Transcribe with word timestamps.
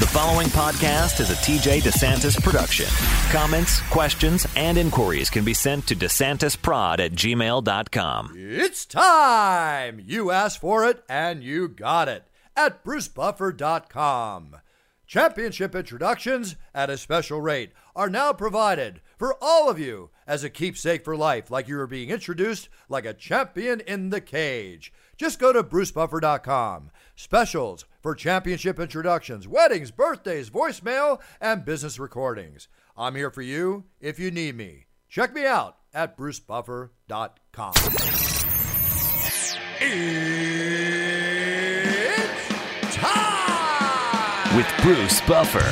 The 0.00 0.08
following 0.08 0.48
podcast 0.48 1.20
is 1.20 1.30
a 1.30 1.34
TJ 1.34 1.82
DeSantis 1.82 2.42
production. 2.42 2.86
Comments, 3.30 3.80
questions, 3.90 4.44
and 4.56 4.76
inquiries 4.76 5.30
can 5.30 5.44
be 5.44 5.54
sent 5.54 5.86
to 5.86 5.94
DeSantisProd 5.94 6.98
at 6.98 7.12
gmail.com. 7.12 8.32
It's 8.36 8.86
time! 8.86 10.02
You 10.04 10.32
asked 10.32 10.60
for 10.60 10.84
it 10.84 11.04
and 11.08 11.44
you 11.44 11.68
got 11.68 12.08
it 12.08 12.24
at 12.56 12.84
BruceBuffer.com. 12.84 14.56
Championship 15.06 15.76
introductions 15.76 16.56
at 16.74 16.90
a 16.90 16.98
special 16.98 17.40
rate 17.40 17.70
are 17.94 18.10
now 18.10 18.32
provided 18.32 19.00
for 19.16 19.36
all 19.40 19.70
of 19.70 19.78
you 19.78 20.10
as 20.26 20.42
a 20.42 20.50
keepsake 20.50 21.04
for 21.04 21.16
life, 21.16 21.52
like 21.52 21.68
you 21.68 21.78
are 21.78 21.86
being 21.86 22.10
introduced 22.10 22.68
like 22.88 23.06
a 23.06 23.14
champion 23.14 23.78
in 23.78 24.10
the 24.10 24.20
cage. 24.20 24.92
Just 25.16 25.38
go 25.38 25.52
to 25.52 25.62
BruceBuffer.com. 25.62 26.90
Specials 27.14 27.84
for 28.04 28.14
championship 28.14 28.78
introductions, 28.78 29.48
weddings, 29.48 29.90
birthdays, 29.90 30.50
voicemail, 30.50 31.22
and 31.40 31.64
business 31.64 31.98
recordings. 31.98 32.68
I'm 32.98 33.14
here 33.14 33.30
for 33.30 33.40
you 33.40 33.84
if 33.98 34.18
you 34.18 34.30
need 34.30 34.58
me. 34.58 34.84
Check 35.08 35.32
me 35.32 35.46
out 35.46 35.78
at 35.94 36.14
BruceBuffer.com. 36.18 37.72
It's 39.80 40.54
time! 42.94 44.54
With 44.54 44.70
Bruce 44.82 45.22
Buffer. 45.22 45.64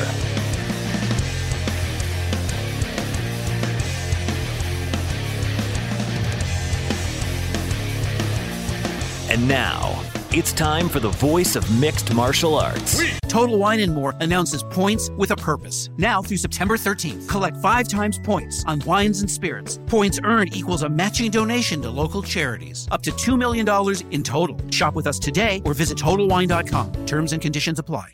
And 9.30 9.46
now, 9.46 10.02
it's 10.34 10.52
time 10.52 10.88
for 10.88 10.98
the 10.98 11.10
voice 11.10 11.56
of 11.56 11.78
mixed 11.78 12.12
martial 12.14 12.54
arts. 12.54 13.02
Total 13.28 13.58
Wine 13.58 13.80
and 13.80 13.94
More 13.94 14.14
announces 14.20 14.62
points 14.62 15.10
with 15.10 15.30
a 15.30 15.36
purpose. 15.36 15.90
Now 15.98 16.22
through 16.22 16.38
September 16.38 16.76
13th, 16.76 17.28
collect 17.28 17.56
five 17.58 17.86
times 17.86 18.18
points 18.18 18.64
on 18.64 18.80
wines 18.80 19.20
and 19.20 19.30
spirits. 19.30 19.78
Points 19.86 20.20
earned 20.24 20.56
equals 20.56 20.84
a 20.84 20.88
matching 20.88 21.30
donation 21.30 21.82
to 21.82 21.90
local 21.90 22.22
charities. 22.22 22.88
Up 22.90 23.02
to 23.02 23.10
$2 23.12 23.36
million 23.38 23.68
in 24.10 24.22
total. 24.22 24.58
Shop 24.70 24.94
with 24.94 25.06
us 25.06 25.18
today 25.18 25.60
or 25.64 25.74
visit 25.74 25.98
TotalWine.com. 25.98 27.06
Terms 27.06 27.32
and 27.32 27.42
conditions 27.42 27.78
apply. 27.78 28.06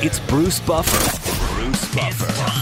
It's 0.00 0.20
Bruce 0.20 0.60
Buffer. 0.60 1.54
Bruce 1.54 1.94
Buffer. 1.94 2.57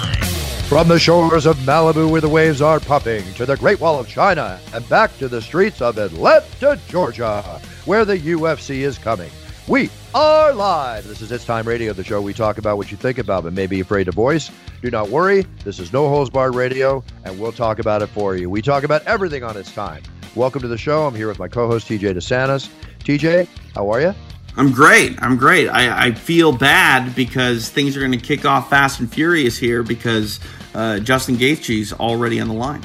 From 0.69 0.89
the 0.89 0.99
shores 0.99 1.47
of 1.47 1.57
Malibu 1.59 2.11
where 2.11 2.21
the 2.21 2.29
waves 2.29 2.61
are 2.61 2.81
pumping 2.81 3.23
to 3.35 3.47
the 3.47 3.57
Great 3.57 3.79
Wall 3.79 4.01
of 4.01 4.09
China 4.09 4.59
and 4.75 4.87
back 4.89 5.17
to 5.19 5.29
the 5.29 5.41
streets 5.41 5.81
of 5.81 5.97
Atlanta, 5.97 6.77
Georgia, 6.89 7.61
where 7.85 8.05
the 8.05 8.19
UFC 8.19 8.79
is 8.79 8.99
coming. 8.99 9.31
We 9.69 9.91
are 10.13 10.53
live. 10.53 11.07
This 11.07 11.21
is 11.21 11.31
It's 11.31 11.45
Time 11.45 11.69
Radio, 11.69 11.93
the 11.93 12.03
show 12.03 12.21
we 12.21 12.35
talk 12.35 12.59
about 12.59 12.79
what 12.79 12.91
you 12.91 12.97
think 12.97 13.19
about 13.19 13.45
but 13.45 13.53
may 13.53 13.69
be 13.69 13.79
afraid 13.79 14.05
to 14.05 14.13
voice. 14.13 14.51
Do 14.83 14.91
not 14.91 15.09
worry. 15.09 15.47
This 15.63 15.79
is 15.79 15.93
No 15.93 16.09
Holds 16.09 16.31
Barred 16.31 16.57
Radio, 16.57 17.05
and 17.25 17.39
we'll 17.39 17.53
talk 17.53 17.79
about 17.79 18.03
it 18.03 18.09
for 18.09 18.35
you. 18.35 18.51
We 18.51 18.61
talk 18.61 18.83
about 18.83 19.05
everything 19.05 19.45
on 19.45 19.57
It's 19.57 19.73
Time. 19.73 20.03
Welcome 20.35 20.63
to 20.63 20.69
the 20.69 20.77
show. 20.77 21.07
I'm 21.07 21.15
here 21.15 21.29
with 21.29 21.39
my 21.39 21.47
co-host 21.49 21.87
TJ 21.87 22.17
DeSantis. 22.17 22.69
TJ, 23.05 23.47
how 23.77 23.89
are 23.89 24.01
you? 24.01 24.15
I'm 24.59 24.73
great. 24.73 25.23
I'm 25.23 25.37
great. 25.37 25.69
I, 25.69 26.07
I 26.07 26.13
feel 26.13 26.51
bad 26.51 27.15
because 27.15 27.69
things 27.69 27.95
are 27.95 28.01
going 28.01 28.13
to 28.13 28.19
kick 28.19 28.47
off 28.47 28.71
fast 28.71 29.01
and 29.01 29.13
furious 29.13 29.59
here 29.59 29.83
because 29.83 30.41
uh, 30.77 30.99
Justin 31.01 31.37
Gaethje's 31.37 31.93
already 31.95 32.41
on 32.41 32.49
the 32.49 32.55
line. 32.55 32.83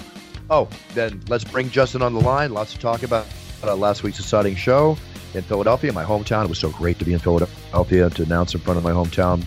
Oh, 0.49 0.67
then 0.93 1.21
let's 1.27 1.43
bring 1.43 1.69
Justin 1.69 2.01
on 2.01 2.13
the 2.13 2.21
line. 2.21 2.53
Lots 2.53 2.73
to 2.73 2.79
talk 2.79 3.03
about. 3.03 3.27
Uh, 3.63 3.75
last 3.75 4.01
week's 4.01 4.19
exciting 4.19 4.55
show 4.55 4.97
in 5.33 5.43
Philadelphia, 5.43 5.93
my 5.93 6.03
hometown. 6.03 6.45
It 6.45 6.49
was 6.49 6.57
so 6.57 6.71
great 6.71 6.97
to 6.99 7.05
be 7.05 7.13
in 7.13 7.19
Philadelphia 7.19 8.09
to 8.09 8.23
announce 8.23 8.55
in 8.55 8.61
front 8.61 8.77
of 8.77 8.83
my 8.83 8.91
hometown 8.91 9.43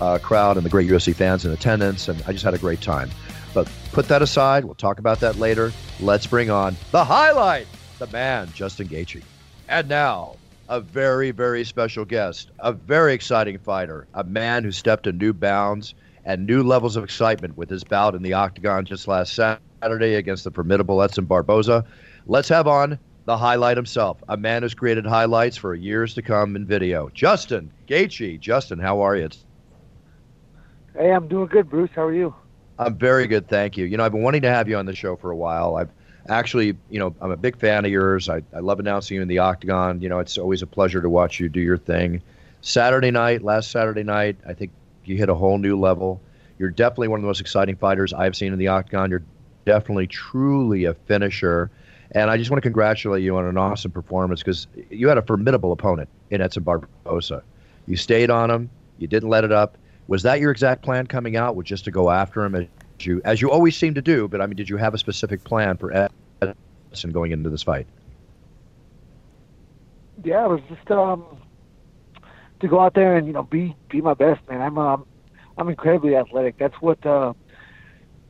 uh, 0.00 0.18
crowd 0.18 0.56
and 0.56 0.64
the 0.64 0.70
great 0.70 0.88
UFC 0.88 1.14
fans 1.14 1.44
in 1.44 1.52
attendance, 1.52 2.08
and 2.08 2.22
I 2.26 2.32
just 2.32 2.44
had 2.44 2.54
a 2.54 2.58
great 2.58 2.80
time. 2.80 3.10
But 3.52 3.70
put 3.92 4.08
that 4.08 4.22
aside. 4.22 4.64
We'll 4.64 4.74
talk 4.74 4.98
about 4.98 5.20
that 5.20 5.36
later. 5.36 5.72
Let's 6.00 6.26
bring 6.26 6.50
on 6.50 6.76
the 6.92 7.04
highlight, 7.04 7.66
the 7.98 8.06
man, 8.06 8.50
Justin 8.54 8.88
Gaethje. 8.88 9.22
And 9.68 9.88
now, 9.88 10.36
a 10.68 10.80
very, 10.80 11.32
very 11.32 11.64
special 11.64 12.04
guest, 12.04 12.50
a 12.60 12.72
very 12.72 13.12
exciting 13.12 13.58
fighter, 13.58 14.06
a 14.14 14.24
man 14.24 14.64
who 14.64 14.72
stepped 14.72 15.04
to 15.04 15.12
new 15.12 15.32
bounds 15.32 15.94
and 16.30 16.46
new 16.46 16.62
levels 16.62 16.94
of 16.94 17.02
excitement 17.02 17.56
with 17.56 17.68
his 17.68 17.82
bout 17.82 18.14
in 18.14 18.22
the 18.22 18.32
octagon 18.32 18.84
just 18.84 19.08
last 19.08 19.34
Saturday 19.34 20.14
against 20.14 20.44
the 20.44 20.50
formidable 20.52 21.02
Edson 21.02 21.24
Barboza. 21.24 21.84
Let's 22.26 22.48
have 22.50 22.68
on 22.68 23.00
the 23.24 23.36
highlight 23.36 23.76
himself, 23.76 24.22
a 24.28 24.36
man 24.36 24.62
who's 24.62 24.72
created 24.72 25.04
highlights 25.04 25.56
for 25.56 25.74
years 25.74 26.14
to 26.14 26.22
come 26.22 26.54
in 26.54 26.66
video. 26.66 27.08
Justin 27.14 27.72
Gaethje. 27.88 28.38
Justin, 28.38 28.78
how 28.78 29.00
are 29.00 29.16
you? 29.16 29.28
Hey, 30.96 31.10
I'm 31.10 31.26
doing 31.26 31.48
good, 31.48 31.68
Bruce. 31.68 31.90
How 31.96 32.04
are 32.04 32.14
you? 32.14 32.32
I'm 32.78 32.96
very 32.96 33.26
good, 33.26 33.48
thank 33.48 33.76
you. 33.76 33.84
You 33.86 33.96
know, 33.96 34.04
I've 34.04 34.12
been 34.12 34.22
wanting 34.22 34.42
to 34.42 34.50
have 34.50 34.68
you 34.68 34.76
on 34.76 34.86
the 34.86 34.94
show 34.94 35.16
for 35.16 35.32
a 35.32 35.36
while. 35.36 35.74
I've 35.74 35.90
actually, 36.28 36.76
you 36.90 37.00
know, 37.00 37.12
I'm 37.20 37.32
a 37.32 37.36
big 37.36 37.58
fan 37.58 37.84
of 37.84 37.90
yours. 37.90 38.28
I, 38.28 38.42
I 38.54 38.60
love 38.60 38.78
announcing 38.78 39.16
you 39.16 39.22
in 39.22 39.28
the 39.28 39.38
octagon. 39.38 40.00
You 40.00 40.08
know, 40.08 40.20
it's 40.20 40.38
always 40.38 40.62
a 40.62 40.66
pleasure 40.68 41.02
to 41.02 41.10
watch 41.10 41.40
you 41.40 41.48
do 41.48 41.60
your 41.60 41.76
thing. 41.76 42.22
Saturday 42.60 43.10
night, 43.10 43.42
last 43.42 43.72
Saturday 43.72 44.04
night, 44.04 44.36
I 44.46 44.54
think 44.54 44.70
you 45.10 45.16
hit 45.16 45.28
a 45.28 45.34
whole 45.34 45.58
new 45.58 45.78
level. 45.78 46.20
You're 46.58 46.70
definitely 46.70 47.08
one 47.08 47.18
of 47.18 47.22
the 47.22 47.26
most 47.26 47.40
exciting 47.40 47.76
fighters 47.76 48.12
I've 48.12 48.36
seen 48.36 48.52
in 48.52 48.58
the 48.58 48.68
octagon. 48.68 49.10
You're 49.10 49.22
definitely, 49.64 50.06
truly 50.06 50.84
a 50.84 50.94
finisher. 50.94 51.70
And 52.12 52.30
I 52.30 52.36
just 52.36 52.50
want 52.50 52.58
to 52.58 52.66
congratulate 52.66 53.22
you 53.22 53.36
on 53.36 53.44
an 53.44 53.56
awesome 53.56 53.90
performance 53.90 54.40
because 54.40 54.66
you 54.90 55.08
had 55.08 55.18
a 55.18 55.22
formidable 55.22 55.72
opponent 55.72 56.08
in 56.30 56.40
Edson 56.40 56.62
Barboza. 56.62 57.42
You 57.86 57.96
stayed 57.96 58.30
on 58.30 58.50
him. 58.50 58.70
You 58.98 59.06
didn't 59.06 59.28
let 59.28 59.44
it 59.44 59.52
up. 59.52 59.76
Was 60.08 60.22
that 60.24 60.40
your 60.40 60.50
exact 60.50 60.82
plan 60.82 61.06
coming 61.06 61.36
out? 61.36 61.56
Was 61.56 61.66
just 61.66 61.84
to 61.84 61.90
go 61.90 62.10
after 62.10 62.44
him 62.44 62.54
as 62.54 62.66
you 63.00 63.22
as 63.24 63.40
you 63.40 63.50
always 63.50 63.76
seem 63.76 63.94
to 63.94 64.02
do? 64.02 64.28
But 64.28 64.40
I 64.40 64.46
mean, 64.46 64.56
did 64.56 64.68
you 64.68 64.76
have 64.76 64.92
a 64.92 64.98
specific 64.98 65.44
plan 65.44 65.76
for 65.76 66.08
Edson 66.42 67.12
going 67.12 67.30
into 67.30 67.48
this 67.48 67.62
fight? 67.62 67.86
Yeah, 70.24 70.44
it 70.46 70.48
was 70.48 70.60
just 70.68 70.90
um 70.90 71.24
to 72.60 72.68
go 72.68 72.80
out 72.80 72.94
there 72.94 73.16
and 73.16 73.26
you 73.26 73.32
know 73.32 73.42
be 73.42 73.76
be 73.90 74.00
my 74.00 74.14
best, 74.14 74.40
man. 74.48 74.60
I'm 74.60 74.78
um 74.78 75.06
I'm 75.56 75.68
incredibly 75.68 76.16
athletic. 76.16 76.58
That's 76.58 76.80
what 76.80 77.04
uh 77.06 77.32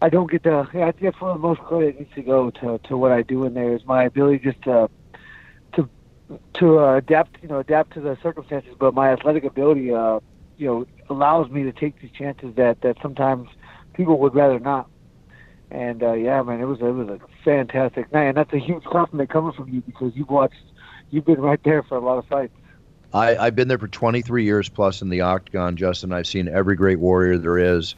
I 0.02 0.08
don't 0.08 0.30
get 0.30 0.44
to. 0.44 0.68
Yeah, 0.72 0.86
I 0.86 0.92
think 0.92 1.02
that's 1.02 1.20
one 1.20 1.32
of 1.32 1.40
the 1.40 1.46
most 1.46 1.60
credit 1.60 1.98
needs 1.98 2.12
to 2.14 2.22
go 2.22 2.50
to 2.50 2.78
to 2.84 2.96
what 2.96 3.12
I 3.12 3.22
do 3.22 3.44
in 3.44 3.54
there 3.54 3.74
is 3.74 3.84
my 3.84 4.04
ability 4.04 4.38
just 4.38 4.62
to 4.62 4.88
to 5.74 5.90
to 6.54 6.78
uh, 6.80 6.96
adapt, 6.96 7.36
you 7.42 7.48
know, 7.48 7.58
adapt 7.58 7.92
to 7.94 8.00
the 8.00 8.16
circumstances. 8.22 8.74
But 8.78 8.94
my 8.94 9.12
athletic 9.12 9.44
ability, 9.44 9.92
uh, 9.92 10.20
you 10.56 10.66
know, 10.66 10.86
allows 11.08 11.50
me 11.50 11.64
to 11.64 11.72
take 11.72 12.00
these 12.00 12.12
chances 12.12 12.54
that 12.56 12.80
that 12.82 12.96
sometimes 13.02 13.48
people 13.94 14.18
would 14.20 14.34
rather 14.34 14.58
not. 14.58 14.88
And 15.70 16.02
uh, 16.02 16.14
yeah, 16.14 16.42
man, 16.42 16.60
it 16.60 16.64
was 16.64 16.80
it 16.80 16.84
was 16.84 17.08
a 17.08 17.20
fantastic 17.44 18.12
night, 18.12 18.24
and 18.24 18.36
that's 18.36 18.52
a 18.52 18.58
huge 18.58 18.84
compliment 18.84 19.30
coming 19.30 19.52
from 19.52 19.68
you 19.68 19.82
because 19.82 20.12
you've 20.16 20.30
watched, 20.30 20.54
you've 21.10 21.26
been 21.26 21.40
right 21.40 21.60
there 21.64 21.82
for 21.82 21.96
a 21.96 22.00
lot 22.00 22.18
of 22.18 22.26
fights. 22.26 22.54
I, 23.12 23.36
I've 23.36 23.56
been 23.56 23.68
there 23.68 23.78
for 23.78 23.88
23 23.88 24.44
years 24.44 24.68
plus 24.68 25.02
in 25.02 25.08
the 25.08 25.22
octagon, 25.22 25.76
Justin. 25.76 26.12
I've 26.12 26.26
seen 26.26 26.48
every 26.48 26.76
great 26.76 26.98
warrior 27.00 27.38
there 27.38 27.58
is. 27.58 27.94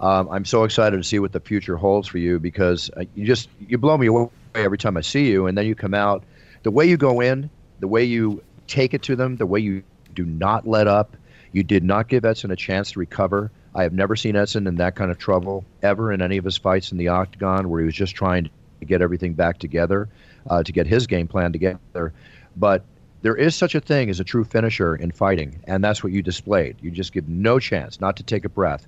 Um, 0.00 0.28
I'm 0.30 0.44
so 0.44 0.64
excited 0.64 0.96
to 0.96 1.04
see 1.04 1.18
what 1.18 1.32
the 1.32 1.40
future 1.40 1.76
holds 1.76 2.08
for 2.08 2.18
you 2.18 2.38
because 2.38 2.90
uh, 2.96 3.04
you 3.14 3.24
just 3.24 3.48
you 3.60 3.78
blow 3.78 3.96
me 3.96 4.08
away 4.08 4.28
every 4.54 4.76
time 4.76 4.96
I 4.96 5.00
see 5.00 5.28
you, 5.30 5.46
and 5.46 5.56
then 5.56 5.66
you 5.66 5.74
come 5.74 5.94
out. 5.94 6.24
The 6.64 6.70
way 6.70 6.86
you 6.86 6.96
go 6.96 7.20
in, 7.20 7.48
the 7.80 7.88
way 7.88 8.04
you 8.04 8.42
take 8.66 8.92
it 8.92 9.02
to 9.04 9.16
them, 9.16 9.36
the 9.36 9.46
way 9.46 9.60
you 9.60 9.82
do 10.14 10.24
not 10.24 10.66
let 10.66 10.86
up. 10.86 11.16
You 11.52 11.62
did 11.62 11.84
not 11.84 12.08
give 12.08 12.24
Edson 12.24 12.50
a 12.50 12.56
chance 12.56 12.92
to 12.92 12.98
recover. 12.98 13.50
I 13.74 13.84
have 13.84 13.92
never 13.92 14.16
seen 14.16 14.36
Edson 14.36 14.66
in 14.66 14.76
that 14.76 14.96
kind 14.96 15.10
of 15.10 15.18
trouble 15.18 15.64
ever 15.82 16.12
in 16.12 16.20
any 16.20 16.36
of 16.38 16.44
his 16.44 16.58
fights 16.58 16.92
in 16.92 16.98
the 16.98 17.08
octagon, 17.08 17.70
where 17.70 17.80
he 17.80 17.86
was 17.86 17.94
just 17.94 18.14
trying 18.14 18.50
to 18.80 18.84
get 18.84 19.00
everything 19.00 19.34
back 19.34 19.58
together, 19.58 20.08
uh, 20.50 20.62
to 20.62 20.72
get 20.72 20.86
his 20.86 21.06
game 21.06 21.28
plan 21.28 21.52
together. 21.52 22.12
But 22.56 22.84
there 23.26 23.34
is 23.34 23.56
such 23.56 23.74
a 23.74 23.80
thing 23.80 24.08
as 24.08 24.20
a 24.20 24.24
true 24.24 24.44
finisher 24.44 24.94
in 24.94 25.10
fighting, 25.10 25.58
and 25.64 25.82
that's 25.82 26.04
what 26.04 26.12
you 26.12 26.22
displayed. 26.22 26.76
You 26.80 26.92
just 26.92 27.12
give 27.12 27.28
no 27.28 27.58
chance 27.58 28.00
not 28.00 28.16
to 28.18 28.22
take 28.22 28.44
a 28.44 28.48
breath. 28.48 28.86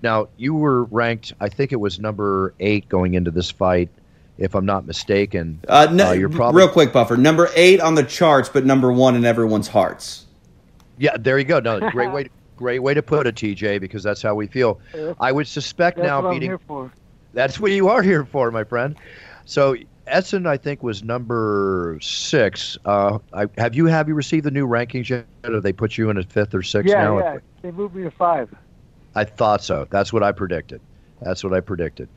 Now, 0.00 0.28
you 0.38 0.54
were 0.54 0.84
ranked, 0.84 1.34
I 1.38 1.50
think 1.50 1.70
it 1.70 1.76
was 1.76 2.00
number 2.00 2.54
eight 2.60 2.88
going 2.88 3.12
into 3.12 3.30
this 3.30 3.50
fight, 3.50 3.90
if 4.38 4.54
I'm 4.54 4.64
not 4.64 4.86
mistaken. 4.86 5.60
Uh, 5.68 5.88
no, 5.92 6.08
uh, 6.08 6.12
you're 6.12 6.30
probably 6.30 6.62
real 6.62 6.70
quick, 6.70 6.94
Buffer. 6.94 7.18
Number 7.18 7.50
eight 7.54 7.78
on 7.82 7.94
the 7.94 8.04
charts, 8.04 8.48
but 8.48 8.64
number 8.64 8.90
one 8.90 9.16
in 9.16 9.26
everyone's 9.26 9.68
hearts. 9.68 10.24
Yeah, 10.96 11.18
there 11.18 11.38
you 11.38 11.44
go. 11.44 11.60
No, 11.60 11.78
great 11.90 12.10
way, 12.10 12.24
to, 12.24 12.30
great 12.56 12.78
way 12.78 12.94
to 12.94 13.02
put 13.02 13.26
it, 13.26 13.34
TJ, 13.34 13.82
because 13.82 14.02
that's 14.02 14.22
how 14.22 14.34
we 14.34 14.46
feel. 14.46 14.80
I 15.20 15.30
would 15.30 15.46
suspect 15.46 15.98
that's 15.98 16.06
now 16.06 16.22
what 16.22 16.30
beating. 16.30 16.52
I'm 16.52 16.58
here 16.58 16.66
for. 16.66 16.92
That's 17.34 17.60
what 17.60 17.70
you 17.70 17.88
are 17.90 18.00
here 18.00 18.24
for, 18.24 18.50
my 18.50 18.64
friend. 18.64 18.96
So 19.44 19.76
Edson, 20.06 20.46
I 20.46 20.56
think, 20.56 20.82
was 20.82 21.02
number 21.02 21.98
six. 22.02 22.76
Uh, 22.84 23.18
I, 23.32 23.46
have 23.58 23.74
you 23.74 23.86
have 23.86 24.08
you 24.08 24.14
received 24.14 24.44
the 24.44 24.50
new 24.50 24.66
rankings 24.66 25.08
yet? 25.08 25.26
Or 25.44 25.60
they 25.60 25.72
put 25.72 25.96
you 25.96 26.10
in 26.10 26.18
at 26.18 26.30
fifth 26.30 26.54
or 26.54 26.62
sixth 26.62 26.90
yeah, 26.90 27.04
now? 27.04 27.18
yeah, 27.18 27.38
they 27.62 27.70
moved 27.70 27.94
me 27.94 28.02
to 28.02 28.10
five. 28.10 28.54
I 29.14 29.24
thought 29.24 29.62
so. 29.62 29.86
That's 29.90 30.12
what 30.12 30.22
I 30.22 30.32
predicted. 30.32 30.80
That's 31.22 31.42
what 31.44 31.54
I 31.54 31.60
predicted. 31.60 32.08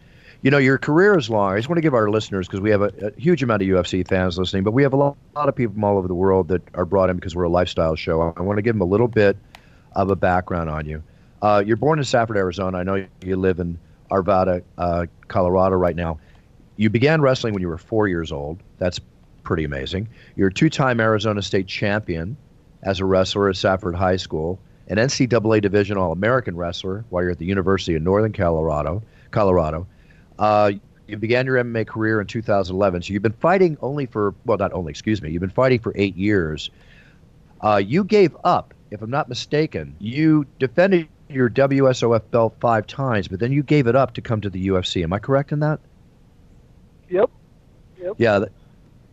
You 0.42 0.52
know, 0.52 0.58
your 0.58 0.78
career 0.78 1.18
is 1.18 1.30
long. 1.30 1.54
I 1.54 1.58
just 1.58 1.70
want 1.70 1.78
to 1.78 1.82
give 1.82 1.94
our 1.94 2.10
listeners, 2.10 2.48
because 2.48 2.62
we 2.62 2.70
have 2.70 2.82
a, 2.82 2.92
a, 3.02 3.20
huge 3.20 3.42
amount 3.42 3.64
of 3.64 3.68
UFC 3.68 4.08
fans 4.08 4.38
listening, 4.38 4.64
but 4.64 4.72
we 4.72 4.84
have 4.84 4.94
a 4.94 4.98
lot, 4.98 5.18
a 5.36 5.40
lot, 5.40 5.50
of 5.50 5.56
people 5.56 5.74
from 5.74 5.84
all 5.84 5.98
over 5.98 6.08
the 6.08 6.16
world 6.16 6.48
that 6.50 6.62
are 6.76 6.86
brought 6.86 7.10
in 7.10 7.16
because 7.16 7.36
we're 7.36 7.44
a 7.44 7.50
lifestyle 7.50 7.96
show. 7.96 8.34
I 8.38 8.42
want 8.42 8.58
to 8.58 8.62
give 8.62 8.76
them 8.76 8.82
a 8.82 8.86
little 8.86 9.08
bit 9.08 9.36
of 9.94 10.12
a 10.12 10.16
background 10.16 10.70
on 10.70 10.86
you. 10.86 11.02
Uh, 11.42 11.64
you're 11.66 11.78
born 11.78 11.98
in 11.98 12.06
Safford, 12.06 12.38
Arizona. 12.38 12.78
I 12.78 12.84
know 12.84 13.06
you 13.24 13.36
live 13.36 13.60
in 13.60 13.80
Arvada, 14.12 14.64
uh, 14.78 15.06
Colorado 15.28 15.76
right 15.76 15.96
now. 15.96 16.20
You 16.78 16.90
began 16.90 17.22
wrestling 17.22 17.54
when 17.54 17.62
you 17.62 17.68
were 17.68 17.78
four 17.78 18.08
years 18.08 18.32
old. 18.32 18.62
That's 18.78 19.00
pretty 19.44 19.64
amazing. 19.64 20.08
You're 20.36 20.50
a 20.50 20.54
two 20.54 20.70
time 20.70 21.00
Arizona 21.00 21.42
State 21.42 21.68
champion 21.68 22.38
as 22.84 23.00
a 23.00 23.06
wrestler 23.06 23.50
at 23.50 23.58
Safford 23.58 23.96
High 23.96 24.18
School, 24.18 24.60
an 24.88 24.98
NCAA 24.98 25.62
Division 25.62 25.98
All 25.98 26.12
American 26.12 26.56
wrestler 26.56 27.04
while 27.10 27.24
you're 27.24 27.32
at 27.32 27.40
the 27.40 27.46
University 27.46 27.96
of 27.96 28.04
Northern 28.04 28.32
Colorado. 28.32 29.02
Colorado. 29.32 29.88
Uh, 30.38 30.72
you 31.08 31.18
began 31.18 31.46
your 31.46 31.56
MMA 31.64 31.88
career 31.88 32.22
in 32.22 32.28
2011, 32.28 33.02
so 33.02 33.14
you've 33.14 33.24
been 33.24 33.32
fighting 33.34 33.78
only 33.82 34.06
for, 34.06 34.36
well, 34.46 34.58
not 34.58 34.74
only, 34.74 34.92
excuse 34.92 35.22
me, 35.22 35.32
you've 35.32 35.42
been 35.42 35.50
fighting 35.50 35.80
for 35.80 35.94
eight 35.96 36.16
years. 36.16 36.70
Uh, 37.62 37.82
you 37.84 38.04
gave 38.04 38.36
up, 38.44 38.74
if 38.92 39.02
I'm 39.02 39.10
not 39.10 39.30
mistaken. 39.30 39.96
You 40.00 40.46
defended 40.60 41.08
your 41.30 41.50
WSOF 41.50 42.22
belt 42.32 42.56
five 42.60 42.88
times, 42.88 43.28
but 43.28 43.40
then 43.40 43.52
you 43.52 43.64
gave 43.64 43.88
it 43.88 43.96
up 43.96 44.14
to 44.16 44.22
come 44.22 44.42
to 44.42 44.50
the 44.50 44.68
UFC. 44.68 45.04
Am 45.04 45.14
I 45.14 45.20
correct 45.20 45.52
in 45.52 45.60
that? 45.62 45.80
Yep. 47.10 47.30
Yep. 48.00 48.16
Yeah. 48.18 48.46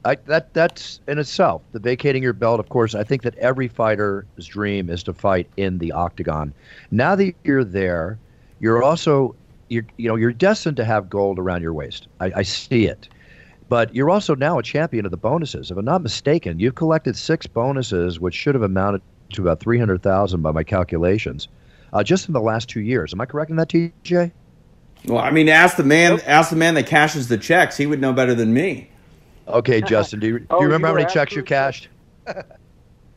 I, 0.05 0.17
that 0.27 0.53
that's 0.53 1.01
in 1.09 1.19
itself 1.19 1.63
the 1.73 1.79
vacating 1.79 2.23
your 2.23 2.35
belt. 2.35 2.61
Of 2.61 2.69
course, 2.69 2.95
I 2.95 3.05
think 3.05 3.23
that 3.23 3.35
every 3.37 3.69
fighter's 3.69 4.25
dream 4.47 4.91
is 4.91 5.03
to 5.05 5.15
fight 5.15 5.49
in 5.57 5.79
the 5.79 5.93
octagon. 5.93 6.53
Now 6.91 7.15
that 7.15 7.35
you're 7.45 7.65
there, 7.65 8.19
you're 8.61 8.83
also 8.83 9.35
you're 9.69 9.87
you 9.97 10.09
know 10.09 10.17
you're 10.17 10.33
destined 10.33 10.77
to 10.77 10.85
have 10.85 11.09
gold 11.09 11.39
around 11.39 11.63
your 11.63 11.73
waist. 11.73 12.09
I, 12.21 12.33
I 12.37 12.43
see 12.43 12.87
it, 12.87 13.09
but 13.71 13.95
you're 13.95 14.11
also 14.11 14.35
now 14.35 14.59
a 14.59 14.63
champion 14.63 15.07
of 15.07 15.11
the 15.11 15.17
bonuses. 15.17 15.71
If 15.71 15.79
I'm 15.79 15.85
not 15.87 16.03
mistaken, 16.03 16.59
you've 16.59 16.75
collected 16.75 17.17
six 17.17 17.47
bonuses, 17.47 18.21
which 18.21 18.35
should 18.35 18.55
have 18.55 18.63
amounted 18.63 19.01
to 19.33 19.43
about 19.43 19.61
three 19.61 19.79
hundred 19.79 20.03
thousand 20.03 20.43
by 20.43 20.51
my 20.51 20.65
calculations, 20.65 21.49
uh, 21.95 22.03
just 22.03 22.29
in 22.29 22.35
the 22.35 22.41
last 22.43 22.69
two 22.69 22.81
years. 22.81 23.15
Am 23.15 23.23
I 23.23 23.27
correct 23.27 23.51
in 23.51 23.57
that, 23.57 23.69
TJ? 23.69 24.33
Well, 25.07 25.19
I 25.19 25.31
mean, 25.31 25.49
ask 25.49 25.77
the 25.77 25.85
man. 25.85 26.21
Ask 26.27 26.51
the 26.51 26.57
man 26.57 26.75
that 26.75 26.87
cashes 26.87 27.29
the 27.29 27.39
checks. 27.39 27.77
He 27.77 27.87
would 27.87 28.01
know 28.01 28.13
better 28.13 28.35
than 28.35 28.55
me. 28.55 28.91
Okay, 29.47 29.81
Justin. 29.83 30.21
Do 30.21 30.27
you, 30.27 30.39
do 30.41 30.47
Oh, 30.51 30.61
you 30.61 30.67
remember 30.67 30.89
you 30.89 30.93
how 30.95 31.01
many 31.01 31.13
checks 31.13 31.35
you 31.35 31.43
cashed? 31.43 31.89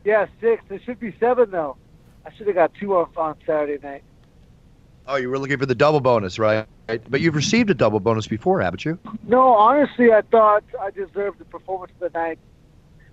Yeah, 0.04 0.26
six. 0.40 0.62
There 0.68 0.80
should 0.80 1.00
be 1.00 1.14
seven 1.20 1.50
though. 1.50 1.76
I 2.24 2.32
should 2.32 2.46
have 2.46 2.56
got 2.56 2.72
two 2.80 2.96
off 2.96 3.16
on 3.18 3.36
Saturday 3.44 3.78
night. 3.86 4.02
Oh, 5.06 5.16
you 5.16 5.28
were 5.28 5.38
looking 5.38 5.58
for 5.58 5.66
the 5.66 5.74
double 5.74 6.00
bonus, 6.00 6.38
right? 6.38 6.66
But 6.86 7.20
you've 7.20 7.34
received 7.34 7.68
a 7.68 7.74
double 7.74 8.00
bonus 8.00 8.26
before, 8.26 8.62
haven't 8.62 8.86
you? 8.86 8.98
No, 9.26 9.42
honestly, 9.54 10.10
I 10.10 10.22
thought 10.22 10.64
I 10.80 10.90
deserved 10.90 11.38
the 11.38 11.44
performance 11.44 11.92
of 12.00 12.12
the 12.12 12.18
night, 12.18 12.38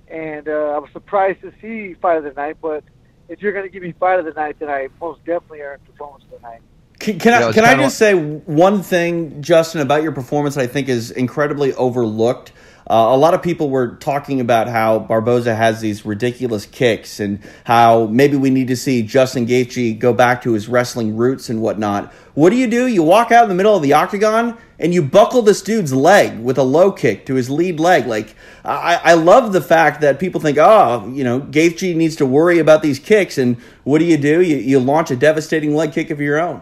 and 0.08 0.48
uh, 0.48 0.52
I 0.52 0.78
was 0.78 0.90
surprised 0.94 1.42
to 1.42 1.52
see 1.62 1.96
fight 1.96 2.18
of 2.18 2.24
the 2.24 2.32
night. 2.32 2.58
But 2.62 2.86
if 3.28 3.42
you're 3.42 3.52
going 3.52 3.66
to 3.66 3.72
give 3.72 3.84
me 3.84 3.94
fight 3.94 4.20
of 4.20 4.26
the 4.26 4.32
night, 4.32 4.60
then 4.60 4.70
I 4.70 4.88
most 5.02 5.20
definitely 5.26 5.62
earned 5.62 5.84
performance 5.86 6.24
of 6.26 6.42
the 6.42 6.48
night. 6.48 6.62
Can, 7.06 7.20
can 7.20 7.34
You 7.34 7.40
know, 7.40 7.50
I 7.50 7.54
can 7.54 7.66
I 7.66 7.76
just 7.76 8.00
say 8.00 8.16
one 8.16 8.82
thing, 8.82 9.44
Justin, 9.44 9.82
about 9.82 10.02
your 10.02 10.12
performance 10.12 10.56
that 10.56 10.62
I 10.62 10.68
think 10.68 10.90
is 10.90 11.12
incredibly 11.12 11.72
overlooked. 11.76 12.52
Uh, 12.88 13.10
a 13.12 13.18
lot 13.18 13.36
of 13.36 13.44
people 13.44 13.70
were 13.70 13.96
talking 13.98 14.40
about 14.40 14.68
how 14.68 14.98
Barboza 14.98 15.54
has 15.54 15.82
these 15.82 16.04
ridiculous 16.04 16.66
kicks 16.66 17.20
and 17.20 17.40
how 17.64 18.08
maybe 18.08 18.38
we 18.38 18.50
need 18.50 18.70
to 18.70 18.76
see 18.76 19.04
Justin 19.04 19.46
Gaethje 19.46 20.00
go 20.00 20.14
back 20.14 20.42
to 20.44 20.54
his 20.54 20.68
wrestling 20.68 21.16
roots 21.16 21.50
and 21.50 21.62
whatnot. 21.62 22.12
What 22.34 22.50
do 22.50 22.56
you 22.56 22.68
do? 22.68 22.88
You 22.88 23.04
walk 23.04 23.32
out 23.32 23.44
in 23.44 23.50
the 23.50 23.56
middle 23.56 23.76
of 23.76 23.84
the 23.84 23.94
octagon 23.94 24.58
and 24.80 24.92
you 24.92 25.04
buckle 25.04 25.44
this 25.44 25.62
dude's 25.62 25.94
leg 25.94 26.40
with 26.40 26.58
a 26.58 26.64
low 26.64 26.92
kick 26.92 27.28
to 27.28 27.36
his 27.36 27.52
lead 27.52 27.80
leg. 27.80 28.08
Like 28.08 28.36
I, 28.64 29.00
I 29.04 29.14
love 29.14 29.54
the 29.54 29.62
fact 29.62 30.02
that 30.02 30.20
people 30.20 30.42
think, 30.42 30.58
oh, 30.60 31.08
you 31.14 31.24
know, 31.24 31.40
Gaethje 31.40 31.96
needs 31.96 32.16
to 32.16 32.26
worry 32.26 32.58
about 32.58 32.82
these 32.82 32.98
kicks, 32.98 33.38
and 33.38 33.58
what 33.84 34.00
do 34.00 34.06
you 34.06 34.18
do? 34.18 34.42
You, 34.42 34.58
you 34.58 34.80
launch 34.80 35.12
a 35.12 35.16
devastating 35.16 35.76
leg 35.76 35.94
kick 35.94 36.10
of 36.10 36.20
your 36.20 36.40
own. 36.40 36.62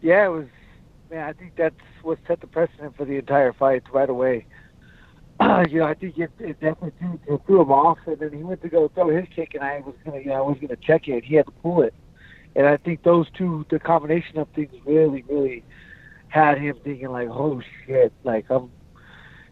Yeah, 0.00 0.26
it 0.26 0.28
was. 0.28 0.46
Man, 1.10 1.24
I 1.24 1.32
think 1.32 1.54
that's 1.56 1.74
what 2.02 2.18
set 2.26 2.40
the 2.40 2.46
precedent 2.46 2.96
for 2.96 3.06
the 3.06 3.16
entire 3.16 3.52
fight 3.54 3.82
right 3.92 4.10
away. 4.10 4.46
you 5.70 5.78
know, 5.78 5.86
I 5.86 5.94
think 5.94 6.18
it, 6.18 6.30
it 6.38 6.60
definitely 6.60 6.92
threw, 6.98 7.20
it 7.26 7.40
threw 7.46 7.62
him 7.62 7.72
off, 7.72 7.98
and 8.06 8.18
then 8.18 8.32
he 8.32 8.42
went 8.42 8.60
to 8.62 8.68
go 8.68 8.88
throw 8.88 9.08
his 9.08 9.26
kick, 9.34 9.54
and 9.54 9.64
I 9.64 9.80
was 9.80 9.94
gonna, 10.04 10.18
you 10.18 10.26
know, 10.26 10.34
I 10.34 10.40
was 10.40 10.58
gonna 10.60 10.76
check 10.76 11.08
it. 11.08 11.24
He 11.24 11.36
had 11.36 11.46
to 11.46 11.52
pull 11.52 11.82
it, 11.82 11.94
and 12.54 12.66
I 12.66 12.76
think 12.76 13.02
those 13.04 13.26
two, 13.36 13.64
the 13.70 13.78
combination 13.78 14.38
of 14.38 14.48
things, 14.54 14.72
really, 14.84 15.24
really 15.28 15.64
had 16.28 16.58
him 16.58 16.76
thinking 16.84 17.08
like, 17.08 17.28
"Oh 17.30 17.62
shit!" 17.86 18.12
Like 18.24 18.46
I'm, 18.50 18.70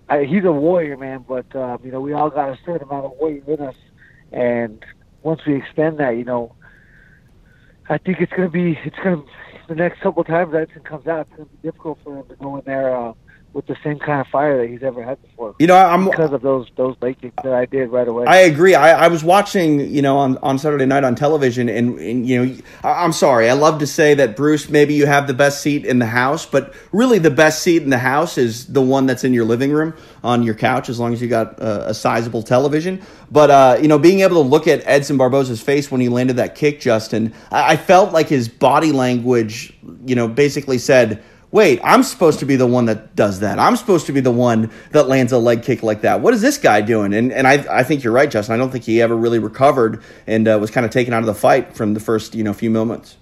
I, 0.09 0.25
he's 0.25 0.45
a 0.45 0.53
warrior, 0.53 0.97
man. 0.97 1.25
But 1.27 1.55
um, 1.57 1.81
you 1.83 1.91
know, 1.91 2.01
we 2.01 2.13
all 2.13 2.31
got 2.31 2.51
a 2.51 2.59
certain 2.67 2.89
amount 2.89 3.07
of 3.07 3.13
warrior 3.19 3.43
in 3.47 3.61
us, 3.61 3.77
and 4.33 4.85
once 5.23 5.41
we 5.47 5.57
extend 5.57 5.99
that, 6.01 6.17
you 6.17 6.25
know, 6.25 6.55
I 7.89 7.99
think 7.99 8.19
it's 8.21 8.33
gonna 8.33 8.51
be, 8.51 8.79
it's 8.85 8.97
gonna 9.03 9.23
the 9.69 9.75
next 9.75 10.01
couple 10.01 10.23
times 10.25 10.55
Edson 10.55 10.83
comes 10.83 11.07
out, 11.07 11.27
it's 11.27 11.37
going 11.37 11.49
to 11.49 11.57
be 11.57 11.59
difficult 11.63 11.99
for 12.05 12.19
him 12.19 12.25
to 12.29 12.37
go 12.37 12.57
in 12.57 12.63
there 12.67 12.97
uh, 12.97 13.13
with 13.57 13.67
the 13.67 13.77
same 13.83 13.99
kind 13.99 14.21
of 14.21 14.27
fire 14.27 14.61
that 14.61 14.69
he's 14.69 14.83
ever 14.83 15.03
had 15.03 15.21
before. 15.23 15.55
You 15.59 15.67
know, 15.67 15.77
I'm 15.77 16.05
because 16.05 16.31
of 16.31 16.43
those 16.43 16.69
those 16.77 16.95
leg 17.01 17.19
kicks 17.19 17.35
that 17.43 17.55
I 17.55 17.65
did 17.65 17.89
right 17.89 18.07
away. 18.07 18.27
I 18.27 18.41
agree. 18.41 18.75
I, 18.75 19.07
I 19.07 19.09
was 19.09 19.25
watching, 19.25 19.81
you 19.81 20.03
know, 20.03 20.19
on, 20.19 20.37
on 20.39 20.59
Saturday 20.59 20.85
night 20.85 21.05
on 21.05 21.15
television, 21.15 21.71
and, 21.71 21.99
and 21.99 22.29
you 22.29 22.45
know, 22.45 22.57
I, 22.85 23.03
I'm 23.03 23.13
sorry. 23.13 23.49
I 23.49 23.55
love 23.55 23.79
to 23.79 23.87
say 23.87 24.13
that 24.13 24.37
Bruce, 24.37 24.69
maybe 24.69 24.93
you 24.93 25.07
have 25.07 25.27
the 25.27 25.33
best 25.33 25.63
seat 25.63 25.87
in 25.87 25.99
the 25.99 26.07
house, 26.07 26.45
but 26.45 26.75
really 26.93 27.19
the 27.19 27.31
best 27.31 27.63
seat 27.63 27.83
in 27.83 27.89
the 27.89 27.99
house 27.99 28.37
is 28.37 28.67
the 28.67 28.83
one 28.83 29.07
that's 29.07 29.25
in 29.25 29.33
your 29.33 29.47
living 29.47 29.73
room 29.73 29.95
on 30.23 30.43
your 30.43 30.55
couch, 30.55 30.91
as 30.91 31.01
long 31.01 31.15
as 31.15 31.23
you 31.23 31.29
got 31.29 31.59
a, 31.59 31.89
a 31.89 31.95
sizable 31.95 32.43
television. 32.43 33.01
But 33.31 33.51
uh, 33.51 33.79
you 33.81 33.89
know, 33.89 33.99
being 33.99 34.21
able 34.21 34.43
to 34.43 34.49
look 34.49 34.69
at 34.69 34.83
Edson 34.85 35.17
Barboza's 35.17 35.63
face 35.63 35.91
when 35.91 36.03
he 36.03 36.11
landed 36.11 36.37
that 36.37 36.57
kick, 36.57 36.79
Justin, 36.79 37.33
I, 37.51 37.73
I 37.73 37.77
felt 37.79 38.13
like 38.13 38.29
his 38.29 38.51
body 38.51 38.93
language, 38.93 39.73
you 40.05 40.15
know, 40.15 40.29
basically 40.29 40.77
said 40.77 41.25
wait, 41.57 41.81
I'm 41.83 42.03
supposed 42.03 42.39
to 42.41 42.45
be 42.45 42.57
the 42.57 42.67
one 42.67 42.85
that 42.85 43.17
does 43.17 43.41
that. 43.41 43.59
I'm 43.59 43.77
supposed 43.77 44.05
to 44.07 44.13
be 44.13 44.21
the 44.21 44.31
one 44.31 44.71
that 44.91 45.09
lands 45.09 45.33
a 45.33 45.39
leg 45.39 45.63
kick 45.63 45.83
like 45.83 46.03
that. 46.03 46.21
What 46.21 46.35
is 46.35 46.43
this 46.43 46.59
guy 46.59 46.83
doing? 46.83 47.15
And 47.15 47.33
and 47.33 47.49
I 47.49 47.79
I 47.79 47.83
think 47.83 48.05
you're 48.05 48.13
right, 48.13 48.31
Justin. 48.31 48.55
I 48.55 48.59
don't 48.59 48.71
think 48.71 48.85
he 48.85 49.01
ever 49.01 49.17
really 49.17 49.39
recovered 49.39 50.03
and 50.27 50.47
uh, 50.47 50.59
was 50.61 50.71
kind 50.71 50.85
of 50.85 50.93
taken 50.93 51.15
out 51.15 51.21
of 51.21 51.27
the 51.27 51.35
fight 51.35 51.75
from 51.75 51.95
the 51.95 52.01
first 52.01 52.35
you 52.35 52.45
know 52.45 52.53
few 52.53 52.69
moments. 52.71 53.17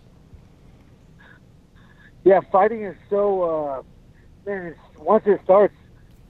Yeah, 2.24 2.40
fighting 2.50 2.82
is 2.82 2.96
so 3.08 3.42
uh, 3.42 3.82
man. 4.44 4.74
Once 4.98 5.22
it 5.26 5.40
starts, 5.44 5.74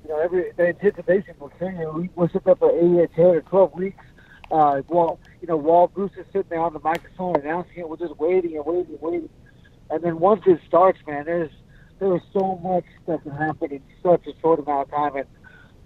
you 0.02 0.11
know, 0.11 0.20
every 0.20 0.52
the 0.58 0.68
anticipation 0.68 1.34
will 1.38 1.49
continue. 1.49 1.90
We 1.90 2.11
we're 2.14 2.28
sitting 2.28 2.50
up 2.50 2.58
for 2.58 2.70
eight, 2.70 3.11
ten, 3.16 3.26
or 3.26 3.40
twelve 3.40 3.73
weeks. 3.73 4.04
Uh, 4.50 4.82
while 4.88 5.18
you 5.40 5.49
know, 5.49 5.56
while 5.56 5.87
Bruce 5.87 6.12
is 6.18 6.26
sitting 6.26 6.50
there 6.50 6.61
on 6.61 6.75
the 6.75 6.80
microphone 6.80 7.40
announcing 7.40 7.78
it, 7.78 7.88
we're 7.88 7.96
just 7.96 8.16
waiting 8.18 8.56
and 8.56 8.66
waiting 8.66 8.92
and 8.92 9.00
waiting 9.00 9.30
And 9.88 10.02
then 10.02 10.18
once 10.18 10.42
it 10.44 10.61
starts, 10.68 10.99
man, 11.06 11.25
there's 11.25 11.50
there's 12.04 12.23
so 12.32 12.61
much 12.62 12.84
that 13.06 13.23
can 13.23 13.32
happen 13.32 13.73
in 13.73 13.82
such 14.02 14.26
a 14.26 14.32
short 14.40 14.58
amount 14.61 14.88
of 14.88 14.90
time. 14.90 15.16
And 15.16 15.26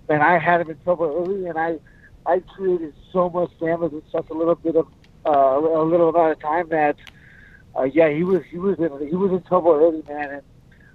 man, 0.09 0.23
I 0.23 0.39
had 0.39 0.61
him 0.61 0.71
in 0.71 0.79
trouble 0.79 1.07
early, 1.07 1.47
and 1.47 1.59
I 1.59 1.79
I 2.27 2.41
created 2.41 2.95
so 3.13 3.31
much 3.31 3.51
damage 3.61 3.93
in 3.93 4.03
such 4.11 4.27
a 4.31 4.35
little 4.35 4.57
bit 4.57 4.77
of 4.77 4.87
uh, 5.27 5.59
a 5.59 5.85
little 5.85 6.09
amount 6.09 6.33
of 6.33 6.41
time 6.41 6.69
that 6.71 6.97
uh, 7.79 7.85
yeah, 7.85 8.11
he 8.11 8.25
was 8.25 8.43
he 8.51 8.59
was 8.59 8.79
in 8.79 9.09
he 9.09 9.15
was 9.15 9.31
in 9.31 9.43
trouble 9.43 9.73
early, 9.73 10.03
man. 10.09 10.31
And 10.31 10.43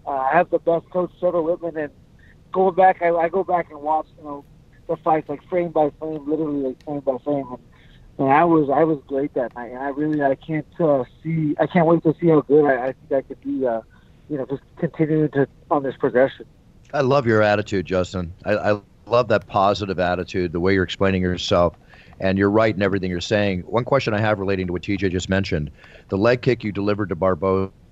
uh, 0.05 0.11
I 0.11 0.33
have 0.33 0.49
the 0.49 0.59
best 0.59 0.89
coach, 0.91 1.11
Trevor 1.19 1.41
Wittman, 1.41 1.81
and 1.81 1.91
going 2.51 2.75
back, 2.75 3.01
I, 3.01 3.09
I 3.11 3.29
go 3.29 3.43
back 3.43 3.67
and 3.71 3.81
watch 3.81 4.07
you 4.17 4.23
know 4.23 4.45
the 4.87 4.97
fights 4.97 5.29
like 5.29 5.39
frame 5.49 5.71
by 5.71 5.91
frame, 5.99 6.29
literally 6.29 6.67
like 6.67 6.77
frame 6.85 6.99
by 6.99 7.17
frame. 7.23 7.47
And, 7.49 7.59
and 8.19 8.29
I 8.29 8.43
was 8.43 8.69
I 8.69 8.83
was 8.83 8.99
great 9.07 9.33
that 9.35 9.55
night, 9.55 9.71
and 9.71 9.79
I 9.79 9.89
really 9.89 10.21
I 10.21 10.35
can't 10.35 10.67
uh, 10.79 11.03
see 11.23 11.55
I 11.59 11.67
can't 11.67 11.87
wait 11.87 12.03
to 12.03 12.13
see 12.19 12.27
how 12.27 12.41
good 12.41 12.65
I, 12.65 12.87
I 12.87 12.93
think 12.93 13.11
I 13.11 13.21
could 13.21 13.41
be. 13.41 13.65
Uh, 13.65 13.81
you 14.29 14.37
know, 14.37 14.45
just 14.49 14.63
continuing 14.79 15.29
to 15.31 15.47
on 15.71 15.83
this 15.83 15.95
progression. 15.99 16.45
I 16.93 17.01
love 17.01 17.27
your 17.27 17.41
attitude, 17.41 17.85
Justin. 17.85 18.35
I, 18.45 18.55
I 18.57 18.81
love 18.81 19.27
that 19.29 19.47
positive 19.47 19.99
attitude, 19.99 20.51
the 20.53 20.59
way 20.59 20.73
you're 20.73 20.83
explaining 20.83 21.21
yourself. 21.21 21.77
And 21.95 22.37
you're 22.37 22.49
right 22.51 22.59
in 22.59 22.81
everything 22.81 23.09
you're 23.11 23.19
saying. 23.21 23.61
One 23.61 23.83
question 23.83 24.13
I 24.13 24.19
have 24.19 24.39
relating 24.39 24.67
to 24.67 24.73
what 24.73 24.83
TJ 24.83 25.09
just 25.09 25.29
mentioned 25.29 25.71
the 26.09 26.17
leg 26.17 26.41
kick 26.41 26.63
you 26.63 26.71
delivered 26.71 27.09
to 27.09 27.15
Barboza. 27.15 27.91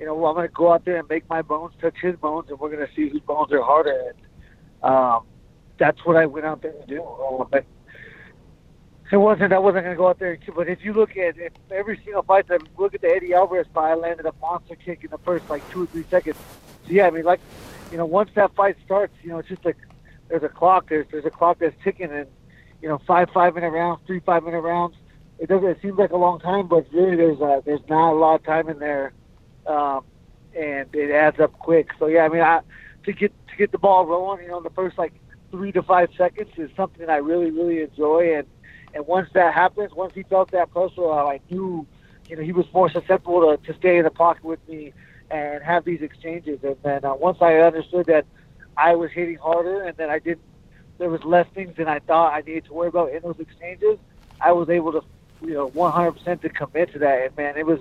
you 0.00 0.06
know, 0.06 0.24
I'm 0.24 0.34
going 0.34 0.48
to 0.48 0.52
go 0.52 0.72
out 0.72 0.84
there 0.86 0.96
and 0.96 1.08
make 1.08 1.28
my 1.28 1.42
bones 1.42 1.74
touch 1.80 1.96
his 2.00 2.16
bones, 2.16 2.48
and 2.48 2.58
we're 2.58 2.70
going 2.70 2.86
to 2.86 2.92
see 2.94 3.10
whose 3.10 3.20
bones 3.20 3.52
are 3.52 3.62
harder." 3.62 4.14
And 4.82 4.90
um, 4.90 5.26
that's 5.78 6.04
what 6.06 6.16
I 6.16 6.26
went 6.26 6.46
out 6.46 6.62
there 6.62 6.72
to 6.72 6.86
do. 6.86 7.04
Um, 7.04 7.46
but 7.50 7.66
it 9.12 9.16
wasn't. 9.16 9.52
I 9.52 9.58
wasn't 9.58 9.84
going 9.84 9.94
to 9.94 9.98
go 9.98 10.08
out 10.08 10.18
there. 10.18 10.38
But 10.54 10.68
if 10.68 10.84
you 10.84 10.92
look 10.92 11.16
at 11.16 11.36
if 11.36 11.52
every 11.70 12.00
single 12.04 12.22
fight, 12.22 12.48
that 12.48 12.62
look 12.78 12.94
at 12.94 13.02
the 13.02 13.08
Eddie 13.08 13.34
Alvarez 13.34 13.66
fight, 13.74 13.90
I 13.90 13.94
landed 13.94 14.24
a 14.26 14.32
monster 14.40 14.76
kick 14.76 15.04
in 15.04 15.10
the 15.10 15.18
first 15.18 15.50
like 15.50 15.68
two 15.70 15.82
or 15.82 15.86
three 15.86 16.04
seconds. 16.10 16.36
So 16.86 16.92
yeah, 16.92 17.06
I 17.06 17.10
mean, 17.10 17.24
like, 17.24 17.40
you 17.90 17.98
know, 17.98 18.06
once 18.06 18.30
that 18.36 18.54
fight 18.54 18.76
starts, 18.84 19.12
you 19.22 19.30
know, 19.30 19.38
it's 19.38 19.48
just 19.48 19.64
like 19.64 19.76
there's 20.28 20.44
a 20.44 20.48
clock. 20.48 20.88
There's 20.88 21.06
there's 21.10 21.26
a 21.26 21.30
clock 21.30 21.58
that's 21.58 21.76
ticking, 21.84 22.10
and 22.10 22.26
you 22.80 22.88
know, 22.88 22.98
five 23.06 23.28
five 23.34 23.54
minute 23.54 23.70
rounds, 23.70 24.00
three 24.06 24.20
five 24.20 24.44
minute 24.44 24.60
rounds. 24.60 24.96
It 25.38 25.48
doesn't. 25.48 25.68
It 25.68 25.78
seems 25.82 25.98
like 25.98 26.10
a 26.10 26.16
long 26.16 26.38
time, 26.38 26.68
but 26.68 26.86
really, 26.92 27.16
there's 27.16 27.40
uh, 27.40 27.60
there's 27.64 27.80
not 27.88 28.12
a 28.12 28.16
lot 28.16 28.36
of 28.36 28.44
time 28.44 28.68
in 28.68 28.78
there, 28.78 29.12
um, 29.66 30.04
and 30.54 30.94
it 30.94 31.10
adds 31.10 31.40
up 31.40 31.52
quick. 31.52 31.90
So 31.98 32.06
yeah, 32.06 32.24
I 32.24 32.28
mean, 32.28 32.42
I 32.42 32.60
to 33.04 33.12
get 33.12 33.32
to 33.48 33.56
get 33.56 33.72
the 33.72 33.78
ball 33.78 34.06
rolling, 34.06 34.42
you 34.42 34.48
know, 34.48 34.58
in 34.58 34.64
the 34.64 34.70
first 34.70 34.98
like 34.98 35.12
three 35.50 35.72
to 35.72 35.82
five 35.82 36.10
seconds 36.16 36.50
is 36.56 36.70
something 36.76 37.00
that 37.00 37.10
I 37.10 37.16
really 37.16 37.50
really 37.50 37.82
enjoy, 37.82 38.36
and 38.36 38.46
and 38.94 39.06
once 39.06 39.28
that 39.34 39.54
happens, 39.54 39.92
once 39.94 40.14
he 40.14 40.22
felt 40.24 40.50
that 40.50 40.70
pressure, 40.72 41.10
I 41.10 41.40
knew, 41.50 41.86
you 42.28 42.36
know, 42.36 42.42
he 42.42 42.52
was 42.52 42.66
more 42.72 42.90
susceptible 42.90 43.56
to, 43.56 43.72
to 43.72 43.78
stay 43.78 43.98
in 43.98 44.04
the 44.04 44.10
pocket 44.10 44.44
with 44.44 44.66
me 44.68 44.92
and 45.30 45.62
have 45.62 45.84
these 45.84 46.02
exchanges. 46.02 46.58
And 46.62 46.76
then 46.82 47.04
uh, 47.04 47.14
once 47.14 47.38
I 47.40 47.56
understood 47.58 48.06
that 48.06 48.26
I 48.76 48.96
was 48.96 49.10
hitting 49.12 49.36
harder, 49.36 49.82
and 49.82 49.96
then 49.96 50.10
I 50.10 50.18
didn't, 50.18 50.42
there 50.98 51.08
was 51.08 51.22
less 51.24 51.46
things 51.54 51.76
than 51.76 51.88
I 51.88 52.00
thought 52.00 52.34
I 52.34 52.40
needed 52.40 52.64
to 52.66 52.74
worry 52.74 52.88
about 52.88 53.12
in 53.12 53.22
those 53.22 53.38
exchanges. 53.38 53.98
I 54.40 54.52
was 54.52 54.68
able 54.68 54.92
to, 54.92 55.04
you 55.42 55.54
know, 55.54 55.70
100% 55.70 56.40
to 56.40 56.48
commit 56.48 56.92
to 56.92 56.98
that. 56.98 57.26
And 57.26 57.36
man, 57.36 57.56
it 57.56 57.66
was, 57.66 57.78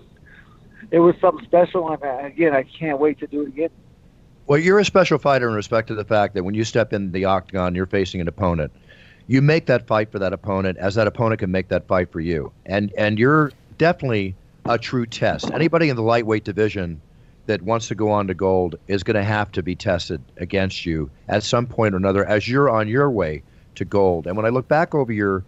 it 0.92 1.00
was 1.00 1.16
something 1.22 1.46
special. 1.46 1.90
And 1.90 2.26
again, 2.26 2.54
I 2.54 2.64
can't 2.64 3.00
wait 3.00 3.20
to 3.20 3.28
do 3.28 3.44
it 3.44 3.50
again. 3.50 3.70
Well, 4.48 4.60
you're 4.60 4.80
a 4.80 4.86
special 4.86 5.20
fighter 5.20 5.48
in 5.48 5.54
respect 5.54 5.90
to 5.90 5.96
the 5.96 6.04
fact 6.04 6.34
that 6.34 6.44
when 6.44 6.56
you 6.56 6.64
step 6.64 6.92
in 6.92 7.12
the 7.12 7.26
octagon, 7.26 7.76
you're 7.76 7.86
facing 7.86 8.20
an 8.20 8.28
opponent. 8.28 8.72
You 9.28 9.44
make 9.44 9.68
that 9.68 9.86
fight 9.86 10.12
for 10.12 10.18
that 10.18 10.34
opponent 10.34 10.80
as 10.80 10.96
that 10.96 11.06
opponent 11.06 11.40
can 11.40 11.52
make 11.52 11.68
that 11.68 11.88
fight 11.88 12.12
for 12.12 12.20
you. 12.20 12.52
And 12.66 12.92
and 12.98 13.20
you're 13.20 13.52
definitely 13.78 14.36
a 14.66 14.80
true 14.80 15.06
test. 15.06 15.52
Anybody 15.52 15.90
in 15.90 15.96
the 15.96 16.02
lightweight 16.02 16.44
division 16.44 17.00
that 17.46 17.62
wants 17.62 17.88
to 17.88 17.96
go 17.96 18.12
on 18.12 18.28
to 18.28 18.34
gold 18.34 18.76
is 18.88 19.04
going 19.04 19.16
to 19.16 19.24
have 19.24 19.52
to 19.52 19.64
be 19.64 19.76
tested 19.76 20.22
against 20.38 20.86
you 20.86 21.10
at 21.28 21.44
some 21.44 21.66
point 21.66 21.94
or 21.94 21.98
another 21.98 22.26
as 22.26 22.48
you're 22.48 22.70
on 22.70 22.88
your 22.88 23.10
way 23.10 23.44
to 23.76 23.86
gold. 23.86 24.28
And 24.28 24.36
when 24.36 24.46
I 24.46 24.50
look 24.50 24.68
back 24.68 24.94
over 24.94 25.12
your 25.12 25.44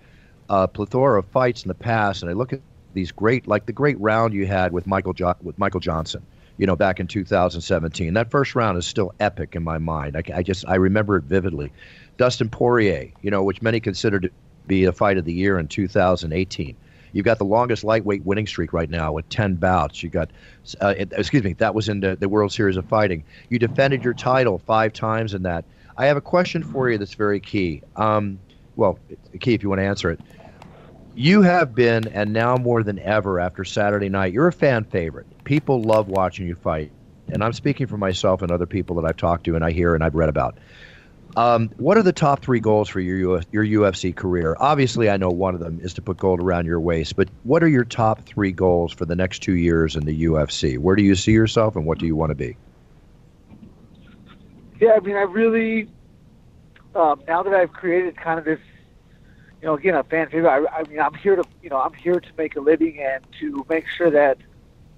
uh, 0.50 0.68
plethora 0.68 1.20
of 1.20 1.26
fights 1.28 1.64
in 1.64 1.68
the 1.68 1.76
past, 1.76 2.24
and 2.24 2.30
I 2.30 2.34
look 2.34 2.54
at 2.54 2.62
these 2.94 3.12
great, 3.12 3.48
like 3.48 3.66
the 3.66 3.74
great 3.74 4.00
round 4.00 4.34
you 4.34 4.46
had 4.46 4.72
with 4.72 4.88
Michael 4.88 5.14
jo- 5.14 5.36
with 5.42 5.58
Michael 5.58 5.80
Johnson, 5.80 6.26
you 6.58 6.66
know, 6.66 6.76
back 6.76 7.00
in 7.00 7.08
2017. 7.08 8.14
That 8.14 8.32
first 8.32 8.56
round 8.56 8.78
is 8.78 8.86
still 8.86 9.14
epic 9.20 9.56
in 9.56 9.64
my 9.64 9.78
mind. 9.78 10.18
I, 10.18 10.24
I 10.38 10.44
just 10.44 10.68
I 10.68 10.76
remember 10.76 11.18
it 11.18 11.24
vividly. 11.24 11.72
Dustin 12.18 12.50
Poirier, 12.50 13.12
you 13.22 13.32
know, 13.32 13.44
which 13.44 13.62
many 13.62 13.80
consider 13.80 14.20
to 14.20 14.30
be 14.68 14.86
a 14.86 14.92
fight 14.92 15.18
of 15.18 15.26
the 15.26 15.34
year 15.34 15.58
in 15.60 15.68
2018. 15.68 16.76
You've 17.14 17.26
got 17.26 17.40
the 17.40 17.46
longest 17.46 17.84
lightweight 17.84 18.26
winning 18.26 18.48
streak 18.48 18.74
right 18.74 18.90
now 18.90 19.12
with 19.12 19.28
10 19.30 19.56
bouts. 19.56 20.02
You 20.02 20.10
got, 20.10 20.30
uh, 20.80 20.94
excuse 20.98 21.44
me, 21.44 21.54
that 21.54 21.76
was 21.76 21.90
in 21.90 22.00
the, 22.00 22.16
the 22.16 22.30
World 22.30 22.52
Series 22.52 22.78
of 22.78 22.86
Fighting. 22.86 23.24
You 23.50 23.60
defended 23.60 24.04
your 24.04 24.14
title 24.14 24.60
five 24.60 24.94
times 24.94 25.34
in 25.34 25.44
that. 25.44 25.66
I 25.98 26.06
have 26.06 26.18
a 26.18 26.22
question 26.22 26.64
for 26.64 26.90
you 26.90 26.98
that's 26.98 27.14
very 27.14 27.40
key. 27.40 27.84
Um, 27.96 28.40
well, 28.76 28.98
key 29.40 29.54
if 29.54 29.64
you 29.64 29.70
want 29.70 29.80
to 29.80 29.86
answer 29.86 30.10
it. 30.10 30.22
You 31.14 31.42
have 31.42 31.76
been, 31.76 32.08
and 32.08 32.32
now 32.32 32.56
more 32.56 32.84
than 32.84 32.98
ever 33.00 33.40
after 33.40 33.66
Saturday 33.66 34.10
night, 34.10 34.34
you're 34.34 34.48
a 34.48 34.54
fan 34.54 34.86
favorite. 34.86 35.28
People 35.44 35.82
love 35.82 36.08
watching 36.08 36.48
you 36.48 36.56
fight. 36.56 36.92
And 37.28 37.44
I'm 37.44 37.54
speaking 37.54 37.88
for 37.88 37.98
myself 37.98 38.42
and 38.42 38.52
other 38.52 38.66
people 38.66 38.96
that 38.98 39.06
I've 39.06 39.18
talked 39.18 39.46
to 39.46 39.56
and 39.56 39.64
I 39.64 39.72
hear 39.72 39.94
and 39.94 40.04
I've 40.04 40.16
read 40.16 40.30
about. 40.30 40.58
Um, 41.38 41.70
what 41.78 41.98
are 41.98 42.04
the 42.04 42.12
top 42.12 42.42
three 42.42 42.60
goals 42.60 42.90
for 42.90 43.00
your 43.00 43.38
Uf- 43.38 43.46
your 43.52 43.64
UFC 43.64 44.14
career? 44.14 44.56
Obviously, 44.60 45.10
I 45.10 45.16
know 45.16 45.30
one 45.30 45.54
of 45.54 45.62
them 45.62 45.80
is 45.82 45.94
to 45.94 46.02
put 46.02 46.18
gold 46.18 46.42
around 46.42 46.66
your 46.66 46.80
waist, 46.80 47.16
but 47.16 47.30
what 47.44 47.64
are 47.64 47.70
your 47.70 47.86
top 47.86 48.26
three 48.26 48.52
goals 48.52 48.92
for 48.92 49.06
the 49.06 49.16
next 49.16 49.40
two 49.40 49.56
years 49.56 49.96
in 49.96 50.06
the 50.06 50.26
UFC? 50.26 50.78
Where 50.78 50.96
do 50.96 51.04
you 51.04 51.16
see 51.16 51.32
yourself, 51.32 51.78
and 51.78 51.86
what 51.86 52.00
do 52.00 52.06
you 52.06 52.18
want 52.18 52.32
to 52.32 52.36
be? 52.36 52.58
Yeah, 54.82 54.94
I 54.98 55.00
mean, 55.00 55.16
I 55.16 55.22
really, 55.22 55.88
um, 56.96 57.22
now 57.28 57.44
that 57.44 57.54
I've 57.54 57.72
created 57.72 58.18
kind 58.18 58.38
of 58.38 58.44
this, 58.44 58.60
you 59.62 59.68
know, 59.68 59.76
again, 59.76 59.96
a 59.96 60.04
fan 60.04 60.30
favorite, 60.30 60.50
I, 60.50 60.80
I 60.80 60.84
mean, 60.84 61.00
I'm 61.00 61.14
here 61.14 61.36
to, 61.36 61.44
you 61.62 61.70
know, 61.70 61.80
I'm 61.80 61.94
here 61.94 62.20
to 62.20 62.30
make 62.38 62.56
a 62.56 62.60
living 62.60 63.00
and 63.00 63.24
to 63.40 63.66
make 63.70 63.88
sure 63.88 64.10
that 64.10 64.38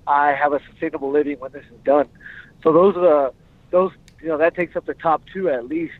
I 0.07 0.31
have 0.31 0.53
a 0.53 0.61
sustainable 0.69 1.11
living 1.11 1.39
when 1.39 1.51
this 1.51 1.65
is 1.65 1.79
done. 1.83 2.07
So 2.63 2.71
those 2.71 2.95
are 2.95 3.01
the, 3.01 3.33
those, 3.71 3.91
you 4.21 4.29
know, 4.29 4.37
that 4.37 4.55
takes 4.55 4.75
up 4.75 4.85
the 4.85 4.93
top 4.93 5.21
two 5.33 5.49
at 5.49 5.67
least 5.67 5.99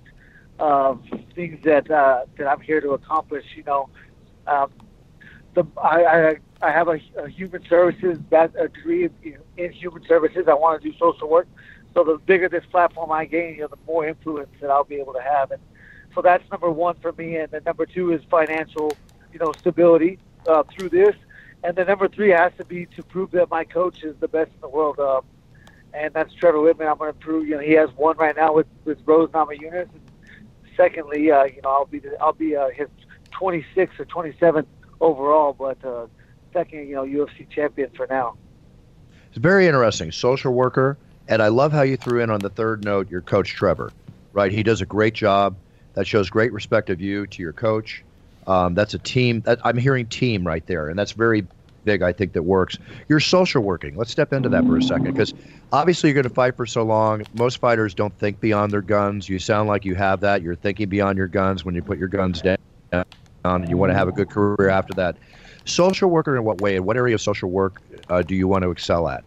of 0.60 1.02
things 1.36 1.62
that 1.64 1.90
uh, 1.92 2.26
that 2.38 2.48
I'm 2.48 2.62
here 2.62 2.80
to 2.80 2.92
accomplish. 2.92 3.44
You 3.56 3.64
know, 3.64 3.90
um, 4.48 4.72
the 5.56 5.66
I, 5.82 6.06
I 6.06 6.38
I 6.62 6.72
have 6.72 6.88
a, 6.88 7.00
a 7.18 7.28
human 7.28 7.66
services 7.68 8.18
back, 8.18 8.52
a 8.58 8.70
degree 8.70 9.10
in, 9.24 9.38
in 9.58 9.72
human 9.72 10.06
services. 10.06 10.46
I 10.48 10.54
want 10.54 10.82
to 10.82 10.90
do 10.92 10.98
social 10.98 11.30
work. 11.30 11.48
So 11.94 12.04
the 12.04 12.18
bigger 12.18 12.50
this 12.50 12.66
platform 12.72 13.12
I 13.12 13.26
gain, 13.26 13.56
you 13.56 13.62
know, 13.62 13.68
the 13.68 13.78
more 13.86 14.08
influence 14.08 14.50
that 14.62 14.70
I'll 14.70 14.84
be 14.84 14.96
able 14.96 15.14
to 15.14 15.22
have. 15.22 15.52
And 15.52 15.62
so 16.16 16.22
that's 16.22 16.44
number 16.52 16.70
one 16.70 16.96
for 17.02 17.12
me. 17.14 17.38
And 17.38 17.52
then 17.52 17.62
number 17.66 17.86
two 17.86 18.12
is 18.12 18.22
financial, 18.30 18.98
you 19.32 19.40
know, 19.40 19.54
stability 19.54 20.20
uh, 20.48 20.64
through 20.74 20.90
this. 20.90 21.16
And 21.64 21.76
then 21.76 21.88
number 21.88 22.08
three 22.08 22.30
has 22.30 22.52
to 22.58 22.66
be 22.66 22.86
to 22.88 23.04
prove 23.04 23.32
that 23.32 23.50
my 23.50 23.64
coach 23.64 24.04
is 24.04 24.16
the 24.20 24.28
best 24.28 24.52
in 24.54 24.62
the 24.62 24.70
world. 24.70 25.00
Um, 25.00 25.22
and 25.94 26.14
that's 26.14 26.34
Trevor 26.34 26.58
Wittman. 26.58 26.90
I'm 26.90 26.98
going 26.98 27.14
to 27.14 27.20
prove, 27.20 27.48
you 27.48 27.56
know, 27.56 27.62
he 27.62 27.74
has 27.74 27.90
one 27.96 28.18
right 28.18 28.36
now 28.36 28.54
with 28.54 28.68
with 28.84 28.98
Rose 29.06 29.30
Namajunas. 29.30 29.88
Secondly, 30.76 31.32
uh, 31.32 31.44
you 31.44 31.62
know, 31.62 31.70
I'll 31.70 31.86
be 31.86 32.00
the, 32.00 32.18
I'll 32.20 32.34
be 32.34 32.56
uh, 32.56 32.70
his 32.70 32.88
26th 33.40 34.00
or 34.00 34.06
27th 34.06 34.66
overall, 35.00 35.54
but 35.54 35.84
uh, 35.86 36.08
second, 36.52 36.88
you 36.88 36.96
know, 36.96 37.04
UFC 37.04 37.48
champion 37.50 37.92
for 37.96 38.08
now. 38.08 38.36
It's 39.30 39.38
very 39.38 39.68
interesting. 39.68 40.12
Social 40.12 40.54
worker, 40.54 40.98
and 41.28 41.42
I 41.42 41.50
love 41.50 41.72
how 41.72 41.84
you 41.84 41.96
threw 41.96 42.22
in 42.22 42.30
on 42.30 42.40
the 42.40 42.50
third 42.50 42.84
note 42.84 43.10
your 43.10 43.22
coach 43.22 43.50
Trevor. 43.50 43.92
Right, 44.32 44.52
he 44.52 44.64
does 44.64 44.82
a 44.82 44.86
great 44.86 45.14
job. 45.14 45.56
That 45.94 46.08
shows 46.08 46.30
great 46.30 46.52
respect 46.52 46.90
of 46.90 47.00
you 47.00 47.28
to 47.28 47.42
your 47.42 47.54
coach. 47.54 48.04
Um, 48.48 48.74
that's 48.74 48.94
a 48.94 49.00
team. 49.00 49.42
That, 49.42 49.60
I'm 49.64 49.78
hearing 49.78 50.08
team 50.08 50.46
right 50.46 50.66
there, 50.66 50.90
and 50.90 50.98
that's 50.98 51.12
very 51.12 51.46
big. 51.86 52.02
I 52.02 52.12
think 52.14 52.34
that 52.34 52.44
works. 52.44 52.78
You're 53.10 53.20
social 53.20 53.62
working. 53.62 53.96
Let's 53.96 54.12
step 54.12 54.34
into 54.34 54.50
that 54.50 54.66
for 54.66 54.78
a 54.78 54.82
second, 54.82 55.12
because 55.12 55.34
obviously 55.72 56.10
you're 56.10 56.16
going 56.16 56.24
to 56.24 56.34
fight 56.34 56.56
for 56.56 56.66
so 56.66 56.84
long. 56.84 57.24
Most 57.36 57.60
fighters 57.60 57.94
don't 57.94 58.18
think 58.20 58.40
beyond 58.40 58.72
their 58.72 58.82
guns. 58.82 59.30
You 59.30 59.40
sound 59.40 59.70
like 59.70 59.86
you 59.86 59.96
have 59.96 60.20
that. 60.22 60.42
You're 60.42 60.56
thinking 60.56 60.90
beyond 60.90 61.18
your 61.18 61.28
guns 61.28 61.64
when 61.64 61.76
you 61.76 61.84
put 61.84 61.98
your 61.98 62.08
guns 62.08 62.42
down, 62.42 62.58
and 63.46 63.70
you 63.70 63.78
want 63.78 63.92
to 63.92 63.98
have 63.98 64.08
a 64.08 64.12
good 64.12 64.30
career 64.30 64.70
after 64.70 64.94
that. 64.96 65.16
Social 65.66 66.10
worker 66.10 66.36
in 66.36 66.44
what 66.44 66.60
way? 66.60 66.76
In 66.76 66.86
what 66.86 66.98
area 66.98 67.16
of 67.16 67.22
social 67.22 67.50
work 67.50 67.82
uh, 68.10 68.22
do 68.22 68.36
you 68.36 68.48
want 68.48 68.64
to 68.64 68.72
excel 68.72 69.08
at? 69.08 69.24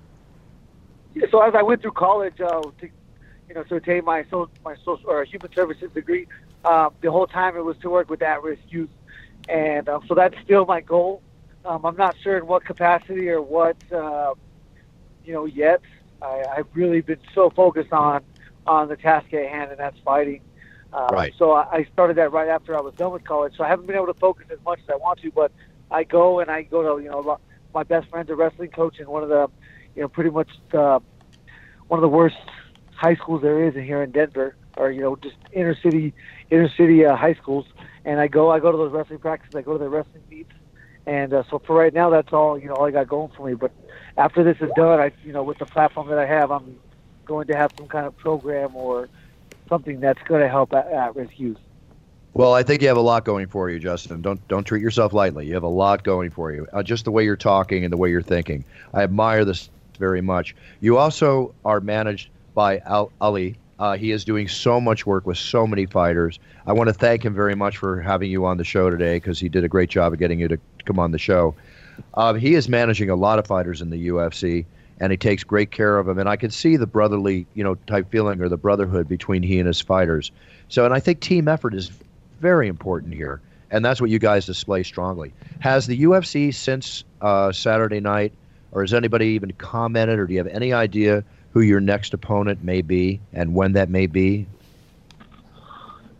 Yeah, 1.15 1.27
so 1.31 1.41
as 1.41 1.55
I 1.55 1.63
went 1.63 1.81
through 1.81 1.93
college 1.93 2.39
uh, 2.41 2.61
to, 2.61 2.89
you 3.49 3.55
know, 3.55 3.63
to 3.63 3.77
attain 3.77 4.05
my 4.05 4.25
so, 4.31 4.51
my 4.63 4.77
social 4.85 5.09
or 5.09 5.25
human 5.25 5.51
services 5.53 5.91
degree, 5.95 6.27
um, 6.65 6.95
the 7.01 7.11
whole 7.11 7.27
time 7.27 7.57
it 7.57 7.65
was 7.65 7.77
to 7.79 7.91
work 7.91 8.11
with 8.11 8.23
at-risk 8.23 8.63
youth, 8.69 8.91
and 9.49 9.89
um, 9.89 10.05
so 10.07 10.15
that's 10.15 10.35
still 10.45 10.67
my 10.67 10.81
goal. 10.81 11.23
Um, 11.65 11.85
I'm 11.85 11.97
not 11.97 12.17
sure 12.23 12.39
in 12.39 12.47
what 12.47 12.65
capacity 12.65 13.29
or 13.29 13.43
what, 13.43 13.77
uh, 13.93 14.35
you 15.25 15.33
know, 15.33 15.45
yet. 15.47 15.81
I, 16.23 16.45
I've 16.57 16.69
really 16.75 17.01
been 17.01 17.21
so 17.35 17.51
focused 17.51 17.93
on 17.93 18.23
on 18.67 18.89
the 18.89 18.97
task 18.97 19.33
at 19.35 19.49
hand, 19.49 19.71
and 19.71 19.79
that's 19.79 19.99
fighting. 20.01 20.41
Uh, 20.93 21.09
Right. 21.13 21.35
So 21.39 21.53
I, 21.53 21.67
I 21.71 21.89
started 21.93 22.17
that 22.17 22.33
right 22.33 22.49
after 22.49 22.77
I 22.77 22.81
was 22.81 22.95
done 22.95 23.13
with 23.13 23.25
college. 23.25 23.55
So 23.57 23.65
I 23.65 23.69
haven't 23.69 23.87
been 23.87 23.97
able 23.97 24.07
to 24.07 24.15
focus 24.15 24.47
as 24.51 24.59
much 24.65 24.81
as 24.83 24.91
I 24.91 24.97
want 24.97 25.21
to, 25.21 25.31
but 25.31 25.53
I 25.91 26.05
go 26.05 26.41
and 26.41 26.51
I 26.51 26.63
go 26.63 26.97
to 26.97 27.03
you 27.03 27.11
know 27.11 27.39
my 27.75 27.83
best 27.83 28.09
friend's 28.09 28.31
a 28.31 28.35
wrestling 28.35 28.71
coach 28.71 28.99
in 28.99 29.09
one 29.09 29.23
of 29.23 29.29
the 29.29 29.49
you 29.95 30.03
know 30.03 30.09
pretty 30.09 30.31
much 30.31 30.49
the, 30.71 31.01
one 31.89 31.99
of 31.99 32.03
the 32.03 32.09
worst 32.09 32.37
high 32.95 33.15
schools 33.17 33.43
there 33.43 33.69
is 33.69 33.77
in 33.77 33.85
here 33.85 34.03
in 34.03 34.11
Denver, 34.11 34.57
or 34.77 34.91
you 34.91 35.03
know 35.03 35.17
just 35.17 35.37
inner 35.53 35.77
city 35.83 36.15
inner 36.51 36.69
city 36.77 37.05
uh, 37.05 37.17
high 37.17 37.35
schools. 37.35 37.67
And 38.05 38.21
I 38.21 38.29
go 38.29 38.51
I 38.51 38.61
go 38.61 38.71
to 38.71 38.79
those 38.79 38.93
wrestling 38.93 39.19
practices. 39.19 39.55
I 39.55 39.63
go 39.63 39.73
to 39.73 39.79
the 39.79 39.89
wrestling 39.89 40.23
meets. 40.31 40.53
And 41.07 41.33
uh, 41.33 41.45
so 41.51 41.61
for 41.61 41.77
right 41.77 41.95
now, 41.95 42.11
that's 42.11 42.33
all 42.33 42.59
you 42.59 42.69
know. 42.69 42.75
All 42.75 42.87
I 42.87 42.91
got 42.91 43.09
going 43.09 43.33
for 43.37 43.47
me. 43.47 43.55
But 43.55 43.73
after 44.17 44.43
this 44.43 44.57
is 44.61 44.71
done, 44.77 45.01
I 45.01 45.13
you 45.25 45.33
know 45.33 45.43
with 45.43 45.59
the 45.59 45.67
platform 45.67 46.09
that 46.09 46.19
I 46.19 46.27
have, 46.27 46.51
I'm 46.51 46.79
going 47.25 47.47
to 47.49 47.57
have 47.57 47.73
some 47.77 47.89
kind 47.89 48.07
of 48.07 48.17
program 48.17 48.75
or 48.77 49.09
something 49.69 50.01
that's 50.01 50.23
going 50.23 50.41
to 50.41 50.49
help 50.49 50.73
at, 50.73 50.87
at-risk 50.87 51.39
youth. 51.39 51.59
Well, 52.35 52.53
I 52.55 52.63
think 52.63 52.83
you 52.83 52.89
have 52.89 52.97
a 52.97 53.03
lot 53.03 53.25
going 53.25 53.49
for 53.49 53.71
you, 53.71 53.79
Justin. 53.79 54.21
Don't 54.21 54.47
don't 54.47 54.65
treat 54.65 54.83
yourself 54.83 55.13
lightly. 55.13 55.47
You 55.47 55.55
have 55.55 55.63
a 55.63 55.69
lot 55.69 56.05
going 56.05 56.31
for 56.31 56.53
you. 56.53 56.67
Uh, 56.73 56.83
just 56.83 57.05
the 57.05 57.11
way 57.11 57.25
you're 57.25 57.37
talking 57.37 57.85
and 57.85 57.93
the 57.93 57.97
way 57.97 58.11
you're 58.11 58.21
thinking, 58.21 58.65
I 58.93 59.03
admire 59.03 59.45
this 59.45 59.71
very 59.99 60.21
much. 60.21 60.55
You 60.81 60.99
also 60.99 61.55
are 61.65 61.81
managed 61.81 62.29
by 62.55 62.79
Al- 62.79 63.11
Ali. 63.21 63.57
Uh, 63.79 63.97
he 63.97 64.11
is 64.11 64.25
doing 64.25 64.49
so 64.49 64.81
much 64.81 65.05
work 65.05 65.27
with 65.27 65.37
so 65.37 65.67
many 65.67 65.87
fighters. 65.87 66.39
I 66.67 66.73
want 66.73 66.89
to 66.89 66.95
thank 66.95 67.25
him 67.25 67.35
very 67.35 67.55
much 67.55 67.77
for 67.77 68.01
having 68.01 68.31
you 68.31 68.47
on 68.47 68.57
the 68.57 68.65
show 68.65 68.89
today 68.89 69.17
because 69.17 69.39
he 69.39 69.49
did 69.49 69.65
a 69.65 69.69
great 69.69 69.91
job 69.91 70.13
of 70.13 70.19
getting 70.19 70.41
you 70.41 70.49
to 70.49 70.59
come 70.85 70.99
on 70.99 71.13
the 71.13 71.19
show. 71.19 71.55
Um, 72.15 72.39
he 72.39 72.55
is 72.55 72.69
managing 72.69 73.11
a 73.11 73.17
lot 73.17 73.39
of 73.39 73.47
fighters 73.47 73.83
in 73.83 73.91
the 73.91 74.09
UFC, 74.09 74.65
and 75.01 75.11
he 75.11 75.19
takes 75.19 75.45
great 75.45 75.71
care 75.71 75.99
of 75.99 76.07
them. 76.07 76.19
And 76.19 76.29
I 76.29 76.37
can 76.37 76.51
see 76.51 76.77
the 76.77 76.87
brotherly, 76.87 77.47
you 77.55 77.63
know, 77.63 77.75
type 77.87 78.11
feeling 78.11 78.41
or 78.41 78.49
the 78.49 78.57
brotherhood 78.57 79.09
between 79.09 79.43
he 79.43 79.59
and 79.59 79.67
his 79.67 79.81
fighters. 79.81 80.31
So, 80.69 80.85
and 80.85 80.95
I 80.95 81.01
think 81.01 81.21
team 81.21 81.49
effort 81.49 81.75
is 81.75 81.91
very 82.41 82.69
important 82.69 83.15
here, 83.15 83.41
and 83.71 83.85
that's 83.85 84.01
what 84.01 84.11
you 84.11 84.19
guys 84.19 84.47
display 84.47 84.83
strongly. 84.83 85.33
Has 85.61 85.87
the 85.87 86.03
UFC 86.03 86.55
since 86.55 87.05
uh, 87.21 87.53
Saturday 87.53 88.01
night, 88.01 88.33
or 88.73 88.83
has 88.83 88.95
anybody 88.95 89.27
even 89.29 89.53
commented, 89.53 90.19
or 90.19 90.27
do 90.27 90.33
you 90.33 90.39
have 90.39 90.47
any 90.49 90.73
idea 90.73 91.25
who 91.57 91.63
your 91.63 91.81
next 91.81 92.13
opponent 92.13 92.63
may 92.63 92.83
be 92.83 93.19
and 93.33 93.55
when 93.55 93.73
that 93.73 93.89
may 93.89 94.07
be? 94.07 94.45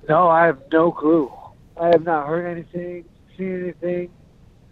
No, 0.09 0.31
I 0.31 0.47
have 0.47 0.59
no 0.73 0.91
clue. 0.91 1.31
I 1.79 1.89
have 1.89 2.03
not 2.05 2.27
heard 2.27 2.47
anything, 2.47 3.05
seen 3.37 3.65
anything. 3.65 4.09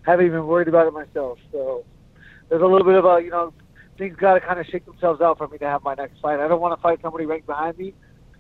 Haven't 0.06 0.24
even 0.24 0.46
worried 0.46 0.68
about 0.68 0.86
it 0.86 0.94
myself. 0.94 1.38
So 1.52 1.84
there's 2.48 2.62
a 2.62 2.66
little 2.66 2.86
bit 2.86 2.94
of 2.94 3.04
a 3.04 3.22
you 3.22 3.28
know 3.28 3.52
things 3.98 4.16
got 4.16 4.34
to 4.34 4.40
kind 4.40 4.58
of 4.58 4.64
shake 4.64 4.86
themselves 4.86 5.20
out 5.20 5.36
for 5.36 5.48
me 5.48 5.58
to 5.58 5.66
have 5.66 5.82
my 5.82 5.92
next 5.92 6.18
fight. 6.20 6.40
I 6.40 6.48
don't 6.48 6.62
want 6.62 6.74
to 6.78 6.80
fight 6.80 6.98
somebody 7.02 7.26
right 7.26 7.44
behind 7.44 7.76
me, 7.76 7.92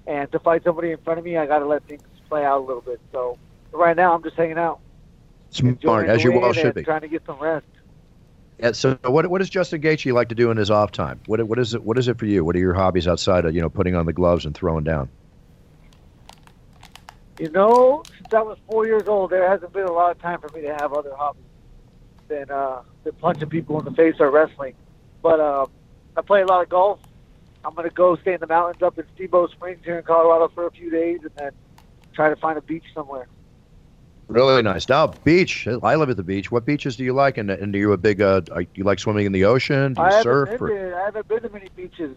and 0.06 0.32
to 0.32 0.38
fight 0.38 0.64
somebody 0.64 0.92
in 0.92 0.98
front 1.04 1.18
of 1.18 1.26
me, 1.26 1.36
I 1.36 1.44
got 1.44 1.58
to 1.58 1.66
let 1.66 1.86
things 1.86 2.00
play 2.30 2.42
out 2.42 2.60
a 2.60 2.64
little 2.64 2.80
bit. 2.80 3.02
So 3.12 3.36
right 3.70 3.94
now, 3.94 4.14
I'm 4.14 4.22
just 4.22 4.36
hanging 4.36 4.56
out. 4.56 4.80
Smart, 5.50 6.08
as 6.08 6.24
you 6.24 6.32
well 6.32 6.40
win 6.40 6.54
should 6.54 6.74
be. 6.74 6.84
Trying 6.84 7.02
to 7.02 7.08
get 7.08 7.26
some 7.26 7.38
rest. 7.38 7.66
Yeah, 8.58 8.72
so 8.72 8.98
what 9.02 9.26
what 9.28 9.38
does 9.38 9.50
Justin 9.50 9.80
Gaethje 9.80 10.12
like 10.12 10.28
to 10.28 10.34
do 10.34 10.50
in 10.50 10.56
his 10.56 10.70
off 10.70 10.92
time? 10.92 11.20
What 11.26 11.42
what 11.46 11.58
is 11.58 11.74
it 11.74 11.82
what 11.82 11.98
is 11.98 12.06
it 12.06 12.18
for 12.18 12.26
you? 12.26 12.44
What 12.44 12.54
are 12.54 12.60
your 12.60 12.74
hobbies 12.74 13.08
outside 13.08 13.44
of 13.44 13.54
you 13.54 13.60
know 13.60 13.68
putting 13.68 13.96
on 13.96 14.06
the 14.06 14.12
gloves 14.12 14.44
and 14.44 14.54
throwing 14.54 14.84
down? 14.84 15.08
You 17.38 17.50
know, 17.50 18.04
since 18.16 18.32
I 18.32 18.42
was 18.42 18.58
four 18.70 18.86
years 18.86 19.08
old, 19.08 19.30
there 19.30 19.48
hasn't 19.48 19.72
been 19.72 19.86
a 19.86 19.92
lot 19.92 20.12
of 20.12 20.22
time 20.22 20.40
for 20.40 20.48
me 20.54 20.62
to 20.62 20.74
have 20.74 20.92
other 20.92 21.12
hobbies 21.16 21.42
than 22.28 22.48
uh, 22.48 22.82
than 23.02 23.12
punching 23.14 23.48
people 23.48 23.78
in 23.80 23.84
the 23.84 23.90
face 23.90 24.14
or 24.20 24.30
wrestling. 24.30 24.74
But 25.20 25.40
uh, 25.40 25.66
I 26.16 26.22
play 26.22 26.42
a 26.42 26.46
lot 26.46 26.62
of 26.62 26.68
golf. 26.68 27.00
I'm 27.64 27.74
gonna 27.74 27.90
go 27.90 28.14
stay 28.16 28.34
in 28.34 28.40
the 28.40 28.46
mountains 28.46 28.82
up 28.82 28.98
in 28.98 29.04
Steamboat 29.14 29.50
Springs 29.50 29.80
here 29.84 29.98
in 29.98 30.04
Colorado 30.04 30.48
for 30.54 30.66
a 30.66 30.70
few 30.70 30.90
days, 30.90 31.20
and 31.22 31.32
then 31.36 31.50
try 32.12 32.28
to 32.28 32.36
find 32.36 32.56
a 32.56 32.62
beach 32.62 32.84
somewhere. 32.94 33.26
Really 34.28 34.62
nice. 34.62 34.88
Now, 34.88 35.08
beach. 35.24 35.66
I 35.82 35.94
live 35.96 36.08
at 36.10 36.16
the 36.16 36.22
beach. 36.22 36.50
What 36.50 36.64
beaches 36.64 36.96
do 36.96 37.04
you 37.04 37.12
like? 37.12 37.36
And, 37.36 37.50
and 37.50 37.74
are 37.74 37.78
you 37.78 37.92
a 37.92 37.98
big? 37.98 38.20
Uh, 38.22 38.40
you 38.74 38.82
like 38.84 38.98
swimming 38.98 39.26
in 39.26 39.32
the 39.32 39.44
ocean? 39.44 39.92
Do 39.94 40.00
you 40.00 40.06
I 40.06 40.10
haven't 40.10 40.22
surf? 40.22 40.48
been 40.50 40.60
Or, 40.62 40.68
to, 40.68 40.96
I 40.96 41.04
haven't 41.04 41.28
been 41.28 41.42
to 41.42 41.48
many 41.50 41.68
beaches, 41.76 42.16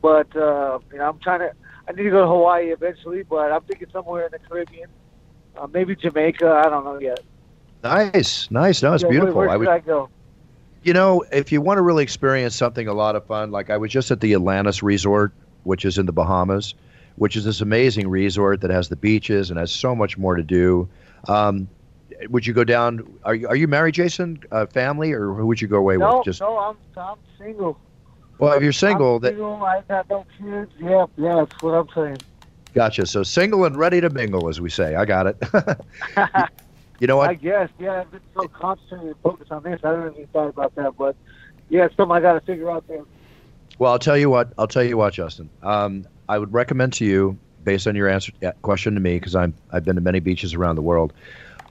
but 0.00 0.34
uh, 0.36 0.78
you 0.92 0.98
know, 0.98 1.08
I'm 1.08 1.18
trying 1.18 1.40
to. 1.40 1.52
I 1.88 1.92
need 1.92 2.04
to 2.04 2.10
go 2.10 2.20
to 2.20 2.28
Hawaii 2.28 2.70
eventually, 2.70 3.24
but 3.24 3.50
I'm 3.50 3.62
thinking 3.62 3.88
somewhere 3.92 4.24
in 4.26 4.30
the 4.30 4.38
Caribbean, 4.38 4.88
uh, 5.56 5.66
maybe 5.66 5.96
Jamaica. 5.96 6.62
I 6.64 6.70
don't 6.70 6.84
know 6.84 7.00
yet. 7.00 7.18
nice, 7.82 8.48
nice. 8.52 8.80
No, 8.82 8.92
it's 8.92 9.02
Yeah, 9.02 9.08
where- 9.08 9.12
beautiful. 9.18 9.38
Where, 9.40 9.48
I 9.48 9.52
should 9.54 9.58
would. 9.60 9.68
I 9.68 9.78
go? 9.80 10.08
You 10.84 10.92
know, 10.92 11.24
if 11.32 11.50
you 11.52 11.60
want 11.60 11.78
to 11.78 11.82
really 11.82 12.02
experience 12.04 12.54
something 12.56 12.86
a 12.88 12.94
lot 12.94 13.16
of 13.16 13.24
fun, 13.26 13.50
like 13.50 13.68
I 13.70 13.76
was 13.76 13.90
just 13.90 14.10
at 14.12 14.20
the 14.20 14.32
Atlantis 14.34 14.82
Resort, 14.82 15.32
which 15.64 15.84
is 15.84 15.98
in 15.98 16.06
the 16.06 16.12
Bahamas, 16.12 16.74
which 17.16 17.36
is 17.36 17.44
this 17.44 17.60
amazing 17.60 18.08
resort 18.08 18.60
that 18.62 18.70
has 18.70 18.88
the 18.88 18.96
beaches 18.96 19.50
and 19.50 19.58
has 19.58 19.70
so 19.72 19.94
much 19.94 20.16
more 20.18 20.34
to 20.36 20.42
do. 20.42 20.88
Um, 21.28 21.68
would 22.28 22.46
you 22.46 22.52
go 22.52 22.64
down? 22.64 23.18
Are 23.24 23.34
you 23.34 23.48
are 23.48 23.56
you 23.56 23.68
married, 23.68 23.94
Jason? 23.94 24.40
Uh, 24.50 24.66
family, 24.66 25.12
or 25.12 25.32
who 25.34 25.46
would 25.46 25.60
you 25.60 25.68
go 25.68 25.78
away 25.78 25.96
No, 25.96 26.18
with? 26.18 26.24
Just 26.26 26.40
no, 26.40 26.58
I'm 26.58 26.76
I'm 26.96 27.16
single. 27.38 27.78
well, 28.38 28.52
if 28.54 28.62
you're 28.62 28.72
single, 28.72 29.16
I'm 29.16 29.22
that 29.22 29.30
single. 29.30 29.62
I 29.62 29.82
got 29.88 30.08
no 30.10 30.26
kids. 30.38 30.72
Yeah, 30.80 31.06
yeah, 31.16 31.36
that's 31.36 31.62
what 31.62 31.72
I'm 31.72 31.88
saying. 31.94 32.18
gotcha. 32.74 33.06
So 33.06 33.22
single 33.22 33.64
and 33.64 33.76
ready 33.76 34.00
to 34.00 34.10
mingle, 34.10 34.48
as 34.48 34.60
we 34.60 34.70
say. 34.70 34.94
I 34.94 35.04
got 35.04 35.26
it. 35.26 35.36
you 37.00 37.06
know 37.06 37.16
what? 37.16 37.30
I 37.30 37.34
guess. 37.34 37.70
Yeah, 37.78 38.00
I've 38.00 38.10
been 38.10 38.20
so 38.34 38.48
concentrated 38.48 39.06
and 39.08 39.16
focused 39.22 39.50
on 39.52 39.62
this. 39.62 39.80
I 39.82 39.88
haven't 39.90 40.14
even 40.14 40.26
thought 40.28 40.48
about 40.48 40.74
that, 40.76 40.92
but 40.96 41.16
yeah, 41.68 41.86
it's 41.86 41.96
something 41.96 42.14
I 42.16 42.20
got 42.20 42.34
to 42.34 42.40
figure 42.40 42.70
out 42.70 42.86
there. 42.88 43.02
Well, 43.78 43.92
I'll 43.92 43.98
tell 43.98 44.18
you 44.18 44.28
what. 44.30 44.52
I'll 44.58 44.68
tell 44.68 44.82
you 44.84 44.96
what, 44.96 45.14
Justin. 45.14 45.50
Um, 45.62 46.04
I 46.28 46.38
would 46.38 46.52
recommend 46.52 46.92
to 46.94 47.04
you, 47.04 47.38
based 47.64 47.86
on 47.86 47.94
your 47.96 48.08
answer 48.08 48.32
question 48.62 48.94
to 48.94 49.00
me, 49.00 49.14
because 49.16 49.34
I'm 49.34 49.54
I've 49.70 49.84
been 49.84 49.96
to 49.96 50.02
many 50.02 50.20
beaches 50.20 50.54
around 50.54 50.76
the 50.76 50.82
world. 50.82 51.12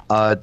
Uh, 0.10 0.36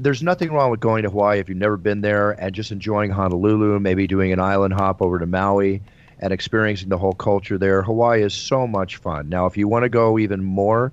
there's 0.00 0.22
nothing 0.22 0.52
wrong 0.52 0.70
with 0.70 0.80
going 0.80 1.04
to 1.04 1.10
Hawaii 1.10 1.38
if 1.38 1.48
you've 1.48 1.58
never 1.58 1.76
been 1.76 2.00
there 2.00 2.32
and 2.32 2.52
just 2.54 2.72
enjoying 2.72 3.10
Honolulu, 3.10 3.78
maybe 3.78 4.06
doing 4.06 4.32
an 4.32 4.40
island 4.40 4.74
hop 4.74 5.00
over 5.00 5.18
to 5.20 5.26
Maui 5.26 5.82
and 6.18 6.32
experiencing 6.32 6.88
the 6.88 6.98
whole 6.98 7.12
culture 7.12 7.58
there. 7.58 7.82
Hawaii 7.82 8.22
is 8.22 8.34
so 8.34 8.66
much 8.66 8.96
fun. 8.96 9.28
Now, 9.28 9.46
if 9.46 9.56
you 9.56 9.68
want 9.68 9.84
to 9.84 9.88
go 9.88 10.18
even 10.18 10.42
more 10.42 10.92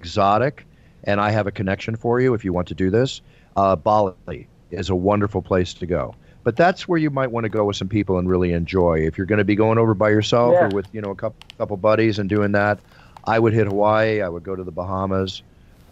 exotic, 0.00 0.66
and 1.04 1.20
I 1.20 1.30
have 1.30 1.46
a 1.46 1.52
connection 1.52 1.96
for 1.96 2.20
you 2.20 2.34
if 2.34 2.44
you 2.44 2.52
want 2.52 2.68
to 2.68 2.74
do 2.74 2.90
this, 2.90 3.20
uh, 3.56 3.76
Bali 3.76 4.48
is 4.70 4.90
a 4.90 4.94
wonderful 4.96 5.42
place 5.42 5.74
to 5.74 5.86
go. 5.86 6.14
But 6.44 6.56
that's 6.56 6.88
where 6.88 6.98
you 6.98 7.10
might 7.10 7.30
want 7.30 7.44
to 7.44 7.50
go 7.50 7.64
with 7.64 7.76
some 7.76 7.88
people 7.88 8.18
and 8.18 8.28
really 8.28 8.52
enjoy. 8.52 9.00
If 9.00 9.18
you're 9.18 9.26
going 9.26 9.38
to 9.38 9.44
be 9.44 9.54
going 9.56 9.76
over 9.78 9.94
by 9.94 10.10
yourself 10.10 10.54
Yeah. 10.54 10.66
or 10.66 10.68
with 10.70 10.86
you 10.92 11.00
know 11.00 11.10
a 11.10 11.14
couple 11.14 11.36
couple 11.58 11.76
buddies 11.76 12.18
and 12.18 12.28
doing 12.28 12.52
that, 12.52 12.78
I 13.24 13.38
would 13.38 13.52
hit 13.52 13.66
Hawaii. 13.66 14.22
I 14.22 14.28
would 14.28 14.42
go 14.42 14.56
to 14.56 14.64
the 14.64 14.70
Bahamas. 14.70 15.42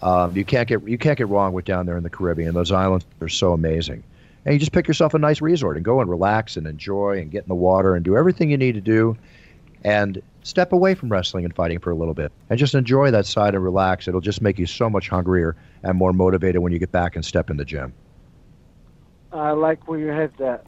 Um, 0.03 0.37
you 0.37 0.45
can't 0.45 0.69
get 0.69 0.87
you 0.87 0.99
can't 0.99 1.19
get 1.19 1.29
wrong 1.29 1.53
with 1.53 1.65
down 1.65 1.87
there 1.87 1.97
in 1.97 2.03
the 2.03 2.11
Caribbean. 2.11 2.55
Those 2.55 2.73
islands 2.73 3.07
are 3.21 3.29
so 3.29 3.53
amazing. 3.53 4.03
And 4.45 4.53
you 4.53 4.59
just 4.59 4.73
pick 4.73 4.87
yourself 4.87 5.15
a 5.15 5.19
nice 5.19 5.41
resort 5.41 5.77
and 5.77 5.85
go 5.85 6.01
and 6.01 6.09
relax 6.09 6.57
and 6.57 6.67
enjoy 6.67 7.19
and 7.19 7.31
get 7.31 7.43
in 7.43 7.49
the 7.49 7.55
water 7.55 7.97
and 7.97 8.05
do 8.05 8.17
everything 8.17 8.51
you 8.51 8.57
need 8.57 8.75
to 8.75 8.81
do, 8.81 9.17
and 9.85 10.23
step 10.45 10.73
away 10.73 10.95
from 10.95 11.09
wrestling 11.09 11.45
and 11.45 11.53
fighting 11.55 11.81
for 11.81 11.91
a 11.91 11.95
little 11.95 12.15
bit 12.15 12.31
and 12.51 12.59
just 12.59 12.75
enjoy 12.75 13.11
that 13.11 13.27
side 13.27 13.55
and 13.55 13.65
relax. 13.65 14.07
It'll 14.07 14.21
just 14.21 14.41
make 14.41 14.61
you 14.61 14.67
so 14.67 14.89
much 14.89 15.09
hungrier 15.09 15.57
and 15.83 15.99
more 15.99 16.13
motivated 16.13 16.63
when 16.63 16.73
you 16.73 16.79
get 16.79 16.93
back 16.93 17.17
and 17.17 17.25
step 17.25 17.51
in 17.51 17.57
the 17.57 17.65
gym. 17.65 17.93
I 19.33 19.51
like 19.51 19.89
where 19.89 19.99
your 19.99 20.15
head's 20.15 20.41
at. 20.41 20.67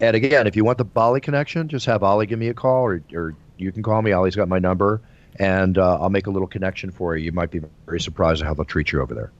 And 0.00 0.14
again, 0.14 0.46
if 0.46 0.54
you 0.54 0.64
want 0.64 0.78
the 0.78 0.84
Bali 0.84 1.20
connection, 1.20 1.68
just 1.68 1.86
have 1.86 2.02
Ali 2.02 2.26
give 2.26 2.38
me 2.38 2.48
a 2.48 2.54
call, 2.54 2.84
or, 2.84 3.02
or 3.14 3.34
you 3.56 3.72
can 3.72 3.82
call 3.82 4.02
me. 4.02 4.12
Ali's 4.12 4.36
got 4.36 4.48
my 4.48 4.58
number, 4.58 5.00
and 5.38 5.78
uh, 5.78 6.00
I'll 6.00 6.10
make 6.10 6.26
a 6.26 6.30
little 6.30 6.48
connection 6.48 6.90
for 6.90 7.16
you. 7.16 7.24
You 7.26 7.32
might 7.32 7.50
be 7.50 7.60
very 7.86 8.00
surprised 8.00 8.40
at 8.42 8.46
how 8.46 8.54
they'll 8.54 8.64
treat 8.64 8.92
you 8.92 9.00
over 9.00 9.14
there. 9.14 9.32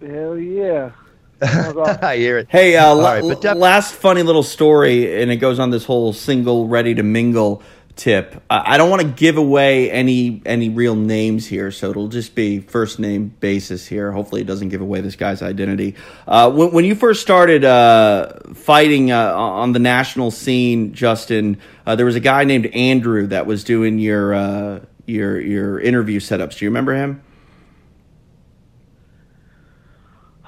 Hell 0.00 0.38
yeah. 0.38 0.90
I 1.42 2.16
hear 2.16 2.38
it. 2.38 2.48
Hey, 2.48 2.76
uh, 2.76 2.86
All 2.86 2.96
la- 2.96 3.12
right, 3.12 3.22
but 3.22 3.40
def- 3.40 3.56
last 3.56 3.94
funny 3.94 4.22
little 4.22 4.42
story, 4.42 5.20
and 5.20 5.30
it 5.30 5.36
goes 5.36 5.58
on 5.58 5.70
this 5.70 5.84
whole 5.84 6.12
single, 6.12 6.68
ready 6.68 6.94
to 6.94 7.02
mingle 7.02 7.62
tip. 7.96 8.42
I 8.50 8.76
don't 8.76 8.90
want 8.90 9.02
to 9.02 9.08
give 9.08 9.36
away 9.36 9.90
any 9.90 10.42
any 10.44 10.68
real 10.68 10.96
names 10.96 11.46
here, 11.46 11.70
so 11.70 11.90
it'll 11.90 12.08
just 12.08 12.34
be 12.34 12.60
first 12.60 12.98
name 12.98 13.34
basis 13.40 13.86
here. 13.86 14.10
Hopefully, 14.12 14.40
it 14.40 14.46
doesn't 14.46 14.68
give 14.70 14.80
away 14.80 15.00
this 15.00 15.16
guy's 15.16 15.42
identity. 15.42 15.94
Uh, 16.26 16.50
when, 16.50 16.72
when 16.72 16.84
you 16.84 16.94
first 16.94 17.22
started 17.22 17.64
uh, 17.64 18.32
fighting 18.54 19.12
uh, 19.12 19.34
on 19.34 19.72
the 19.72 19.78
national 19.78 20.30
scene, 20.30 20.92
Justin, 20.92 21.58
uh, 21.86 21.96
there 21.96 22.06
was 22.06 22.16
a 22.16 22.20
guy 22.20 22.44
named 22.44 22.66
Andrew 22.66 23.26
that 23.28 23.46
was 23.46 23.64
doing 23.64 23.98
your 23.98 24.34
uh, 24.34 24.80
your 25.06 25.40
your 25.40 25.80
interview 25.80 26.20
setups. 26.20 26.58
Do 26.58 26.64
you 26.64 26.70
remember 26.70 26.94
him? 26.94 27.22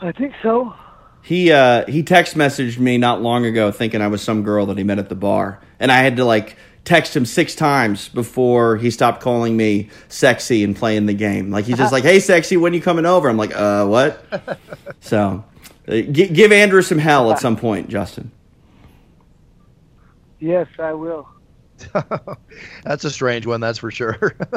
I 0.00 0.12
think 0.12 0.34
so. 0.42 0.74
He 1.22 1.50
uh, 1.50 1.86
he 1.86 2.02
text 2.02 2.36
messaged 2.36 2.78
me 2.78 2.98
not 2.98 3.20
long 3.20 3.46
ago, 3.46 3.72
thinking 3.72 4.00
I 4.00 4.08
was 4.08 4.22
some 4.22 4.42
girl 4.42 4.66
that 4.66 4.78
he 4.78 4.84
met 4.84 4.98
at 4.98 5.08
the 5.08 5.16
bar, 5.16 5.60
and 5.80 5.90
I 5.90 5.98
had 5.98 6.16
to 6.18 6.24
like 6.24 6.56
text 6.86 7.14
him 7.14 7.26
six 7.26 7.54
times 7.54 8.08
before 8.08 8.76
he 8.76 8.90
stopped 8.90 9.20
calling 9.20 9.56
me 9.56 9.90
sexy 10.08 10.64
and 10.64 10.74
playing 10.74 11.04
the 11.04 11.12
game. 11.12 11.50
Like 11.50 11.66
he's 11.66 11.76
just 11.76 11.92
like, 11.92 12.04
"Hey, 12.04 12.20
sexy, 12.20 12.56
when 12.56 12.72
you 12.72 12.80
coming 12.80 13.04
over?" 13.04 13.28
I'm 13.28 13.36
like, 13.36 13.54
"Uh, 13.54 13.84
what?" 13.86 14.24
so, 15.00 15.44
uh, 15.88 15.92
gi- 15.92 16.28
give 16.28 16.52
Andrew 16.52 16.80
some 16.80 16.98
hell 16.98 17.30
at 17.30 17.40
some 17.40 17.56
point, 17.56 17.88
Justin. 17.90 18.30
Yes, 20.38 20.68
I 20.78 20.92
will. 20.92 21.28
that's 22.84 23.04
a 23.04 23.10
strange 23.10 23.46
one, 23.46 23.60
that's 23.60 23.78
for 23.78 23.90
sure. 23.90 24.34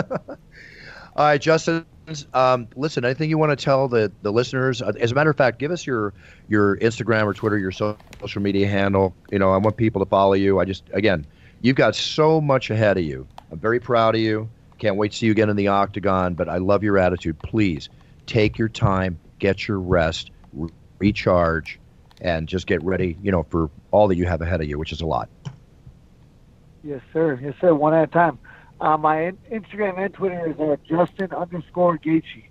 All 1.16 1.26
right, 1.26 1.42
Justin. 1.42 1.86
Um, 2.34 2.68
listen, 2.76 3.06
anything 3.06 3.30
you 3.30 3.38
want 3.38 3.58
to 3.58 3.64
tell 3.64 3.88
the, 3.88 4.12
the 4.22 4.32
listeners? 4.32 4.82
Uh, 4.82 4.94
as 5.00 5.12
a 5.12 5.16
matter 5.16 5.30
of 5.30 5.38
fact, 5.38 5.60
give 5.60 5.72
us 5.72 5.86
your 5.86 6.14
your 6.48 6.78
Instagram 6.78 7.26
or 7.26 7.34
Twitter, 7.34 7.58
your 7.58 7.72
social 7.72 8.42
media 8.42 8.68
handle. 8.68 9.14
You 9.32 9.40
know, 9.40 9.52
I 9.52 9.58
want 9.58 9.78
people 9.78 10.04
to 10.04 10.10
follow 10.10 10.34
you. 10.34 10.60
I 10.60 10.66
just, 10.66 10.84
again, 10.94 11.26
you've 11.62 11.76
got 11.76 11.96
so 11.96 12.42
much 12.42 12.70
ahead 12.70 12.98
of 12.98 13.04
you. 13.04 13.28
I'm 13.52 13.60
very 13.60 13.80
proud 13.80 14.16
of 14.16 14.22
you. 14.22 14.50
Can't 14.78 14.96
wait 14.96 15.12
to 15.12 15.18
see 15.18 15.26
you 15.26 15.32
again 15.32 15.50
in 15.50 15.56
the 15.56 15.68
octagon. 15.68 16.34
But 16.34 16.50
I 16.50 16.58
love 16.58 16.84
your 16.84 16.98
attitude. 16.98 17.40
Please 17.40 17.90
take 18.26 18.58
your 18.58 18.70
time, 18.70 19.20
get 19.40 19.68
your 19.68 19.80
rest, 19.80 20.32
re- 20.54 20.70
recharge, 21.00 21.80
and 22.22 22.48
just 22.48 22.68
get 22.68 22.84
ready. 22.84 23.18
You 23.22 23.32
know, 23.32 23.44
for 23.44 23.70
all 23.92 24.08
that 24.08 24.16
you 24.16 24.26
have 24.26 24.42
ahead 24.42 24.62
of 24.62 24.70
you, 24.70 24.78
which 24.78 24.92
is 24.92 25.02
a 25.02 25.06
lot. 25.06 25.30
Yes, 26.84 27.02
sir. 27.12 27.40
Yes, 27.42 27.56
sir. 27.60 27.74
One 27.74 27.94
at 27.94 28.04
a 28.04 28.08
time. 28.08 28.40
Uh, 28.80 28.98
my 28.98 29.28
in- 29.28 29.38
Instagram 29.52 29.98
and 29.98 30.14
Twitter 30.14 30.50
is 30.50 30.60
uh, 30.60 30.78
Justin 30.88 31.34
underscore 31.34 31.98
Gaethje. 31.98 32.46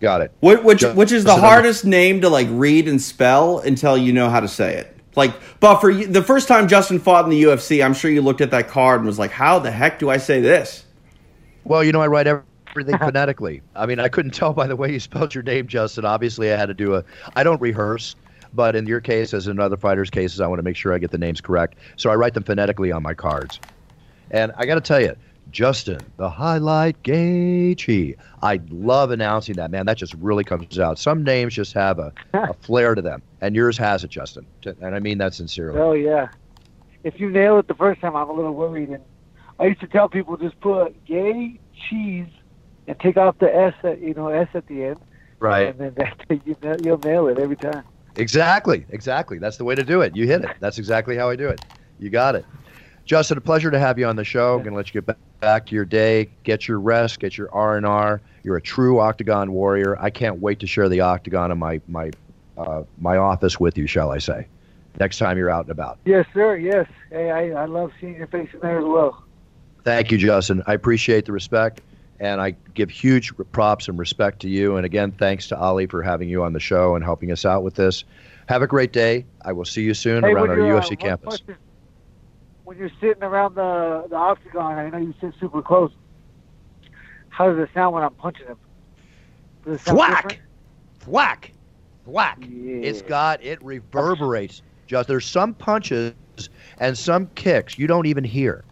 Got 0.00 0.20
it. 0.20 0.32
Which 0.40 0.60
which, 0.62 0.82
which 0.82 1.12
is 1.12 1.24
the 1.24 1.34
hardest 1.34 1.84
name 1.84 2.20
to 2.20 2.28
like 2.28 2.46
read 2.50 2.88
and 2.88 3.00
spell 3.00 3.58
until 3.60 3.96
you 3.96 4.12
know 4.12 4.28
how 4.28 4.40
to 4.40 4.48
say 4.48 4.76
it. 4.76 4.93
Like 5.16 5.34
Buffer, 5.60 5.90
you- 5.90 6.06
the 6.06 6.22
first 6.22 6.48
time 6.48 6.68
Justin 6.68 6.98
fought 6.98 7.24
in 7.24 7.30
the 7.30 7.42
UFC, 7.44 7.84
I'm 7.84 7.94
sure 7.94 8.10
you 8.10 8.22
looked 8.22 8.40
at 8.40 8.50
that 8.50 8.68
card 8.68 9.00
and 9.00 9.06
was 9.06 9.18
like, 9.18 9.30
"How 9.30 9.58
the 9.58 9.70
heck 9.70 9.98
do 9.98 10.10
I 10.10 10.16
say 10.16 10.40
this?" 10.40 10.84
Well, 11.64 11.82
you 11.84 11.92
know, 11.92 12.00
I 12.00 12.06
write 12.08 12.26
everything 12.26 12.98
phonetically. 12.98 13.62
I 13.74 13.86
mean, 13.86 14.00
I 14.00 14.08
couldn't 14.08 14.32
tell 14.32 14.52
by 14.52 14.66
the 14.66 14.76
way 14.76 14.92
you 14.92 15.00
spelled 15.00 15.34
your 15.34 15.44
name, 15.44 15.66
Justin. 15.66 16.04
Obviously, 16.04 16.52
I 16.52 16.56
had 16.56 16.66
to 16.66 16.74
do 16.74 16.94
a. 16.96 17.04
I 17.36 17.44
don't 17.44 17.60
rehearse, 17.60 18.16
but 18.52 18.76
in 18.76 18.86
your 18.86 19.00
case, 19.00 19.32
as 19.34 19.46
in 19.46 19.58
other 19.60 19.76
fighters' 19.76 20.10
cases, 20.10 20.40
I 20.40 20.46
want 20.46 20.58
to 20.58 20.64
make 20.64 20.76
sure 20.76 20.92
I 20.92 20.98
get 20.98 21.10
the 21.10 21.18
names 21.18 21.40
correct. 21.40 21.76
So 21.96 22.10
I 22.10 22.16
write 22.16 22.34
them 22.34 22.42
phonetically 22.44 22.92
on 22.92 23.02
my 23.02 23.14
cards. 23.14 23.60
And 24.30 24.52
I 24.56 24.66
got 24.66 24.74
to 24.76 24.80
tell 24.80 25.00
you, 25.00 25.14
Justin, 25.50 26.00
the 26.16 26.28
highlight 26.28 27.00
Gaethje. 27.02 28.16
I 28.42 28.60
love 28.70 29.10
announcing 29.10 29.54
that, 29.56 29.70
man. 29.70 29.86
That 29.86 29.96
just 29.96 30.14
really 30.14 30.44
comes 30.44 30.78
out. 30.78 30.98
Some 30.98 31.22
names 31.22 31.54
just 31.54 31.72
have 31.74 31.98
a, 31.98 32.12
a 32.32 32.52
flair 32.60 32.94
to 32.94 33.02
them, 33.02 33.22
and 33.40 33.54
yours 33.54 33.78
has 33.78 34.02
it, 34.04 34.10
Justin. 34.10 34.46
And 34.80 34.94
I 34.94 34.98
mean 34.98 35.18
that 35.18 35.34
sincerely. 35.34 35.78
Oh 35.80 35.92
yeah. 35.92 36.28
If 37.04 37.20
you 37.20 37.30
nail 37.30 37.58
it 37.58 37.68
the 37.68 37.74
first 37.74 38.00
time, 38.00 38.16
I'm 38.16 38.28
a 38.28 38.32
little 38.32 38.54
worried. 38.54 38.88
And 38.88 39.02
I 39.60 39.66
used 39.66 39.80
to 39.80 39.86
tell 39.86 40.08
people 40.08 40.36
just 40.36 40.58
put 40.60 41.04
gay 41.04 41.60
cheese 41.88 42.26
and 42.88 42.98
take 42.98 43.16
off 43.16 43.38
the 43.38 43.54
s 43.54 43.74
at 43.84 44.00
you 44.00 44.14
know 44.14 44.28
s 44.28 44.48
at 44.54 44.66
the 44.66 44.84
end, 44.84 45.00
Right. 45.38 45.68
and 45.68 45.78
then 45.78 45.94
that, 46.28 46.46
you, 46.46 46.56
na- 46.62 46.76
you'll 46.82 46.98
nail 46.98 47.28
it 47.28 47.38
every 47.38 47.56
time. 47.56 47.84
Exactly, 48.16 48.86
exactly. 48.90 49.38
That's 49.38 49.56
the 49.56 49.64
way 49.64 49.74
to 49.74 49.82
do 49.82 50.00
it. 50.00 50.14
You 50.16 50.26
hit 50.26 50.44
it. 50.44 50.56
That's 50.60 50.78
exactly 50.78 51.16
how 51.16 51.30
I 51.30 51.36
do 51.36 51.48
it. 51.48 51.60
You 51.98 52.10
got 52.10 52.34
it. 52.34 52.44
Justin, 53.04 53.36
a 53.36 53.40
pleasure 53.40 53.70
to 53.70 53.78
have 53.78 53.98
you 53.98 54.06
on 54.06 54.16
the 54.16 54.24
show. 54.24 54.54
I'm 54.56 54.62
going 54.62 54.72
to 54.72 54.76
let 54.76 54.88
you 54.88 55.00
get 55.00 55.06
ba- 55.06 55.16
back 55.40 55.66
to 55.66 55.74
your 55.74 55.84
day, 55.84 56.30
get 56.42 56.66
your 56.66 56.80
rest, 56.80 57.20
get 57.20 57.36
your 57.36 57.52
R 57.52 57.76
and 57.76 57.84
R. 57.84 58.20
You're 58.42 58.56
a 58.56 58.62
true 58.62 58.98
octagon 59.00 59.52
warrior. 59.52 60.00
I 60.00 60.10
can't 60.10 60.40
wait 60.40 60.58
to 60.60 60.66
share 60.66 60.88
the 60.88 61.00
octagon 61.00 61.50
in 61.50 61.58
my 61.58 61.80
my 61.88 62.10
uh, 62.56 62.84
my 62.98 63.16
office 63.16 63.60
with 63.60 63.76
you. 63.76 63.86
Shall 63.86 64.10
I 64.10 64.18
say? 64.18 64.46
Next 65.00 65.18
time 65.18 65.36
you're 65.36 65.50
out 65.50 65.62
and 65.64 65.70
about. 65.70 65.98
Yes, 66.04 66.24
sir. 66.32 66.56
Yes. 66.56 66.86
Hey, 67.10 67.30
I, 67.30 67.62
I 67.62 67.64
love 67.66 67.90
seeing 68.00 68.14
your 68.14 68.28
face 68.28 68.48
in 68.54 68.60
there 68.60 68.78
as 68.78 68.84
well. 68.84 69.24
Thank 69.82 70.12
you, 70.12 70.18
Justin. 70.18 70.62
I 70.66 70.74
appreciate 70.74 71.26
the 71.26 71.32
respect, 71.32 71.80
and 72.20 72.40
I 72.40 72.52
give 72.74 72.90
huge 72.90 73.32
props 73.52 73.88
and 73.88 73.98
respect 73.98 74.40
to 74.42 74.48
you. 74.48 74.76
And 74.76 74.86
again, 74.86 75.10
thanks 75.12 75.48
to 75.48 75.58
Ali 75.58 75.86
for 75.86 76.02
having 76.02 76.28
you 76.28 76.44
on 76.44 76.52
the 76.52 76.60
show 76.60 76.94
and 76.94 77.04
helping 77.04 77.32
us 77.32 77.44
out 77.44 77.64
with 77.64 77.74
this. 77.74 78.04
Have 78.48 78.62
a 78.62 78.66
great 78.66 78.92
day. 78.92 79.26
I 79.44 79.52
will 79.52 79.64
see 79.64 79.82
you 79.82 79.94
soon 79.94 80.22
Hey, 80.22 80.30
around 80.30 80.50
our 80.50 80.60
uh, 80.60 80.80
UFC 80.80 80.90
one 80.90 80.96
campus. 80.96 81.42
When 82.64 82.78
you're 82.78 82.90
sitting 83.00 83.22
around 83.22 83.54
the 83.54 84.06
the 84.08 84.16
octagon, 84.16 84.78
I 84.78 84.88
know 84.90 84.98
you 84.98 85.14
sit 85.20 85.34
super 85.38 85.62
close. 85.62 85.92
How 87.28 87.50
does 87.50 87.58
it 87.58 87.68
sound 87.74 87.94
when 87.94 88.02
I'm 88.02 88.14
punching 88.14 88.46
him? 88.46 88.56
Does 89.64 89.80
it 89.80 89.84
sound 89.84 89.98
Thwack! 89.98 90.40
Thwack! 91.00 91.52
Thwack! 92.04 92.38
It's 92.40 93.02
got 93.02 93.42
it 93.42 93.62
reverberates. 93.62 94.62
Just 94.86 95.08
there's 95.08 95.26
some 95.26 95.54
punches 95.54 96.14
and 96.78 96.96
some 96.96 97.26
kicks 97.34 97.78
you 97.78 97.86
don't 97.86 98.06
even 98.06 98.24
hear, 98.24 98.64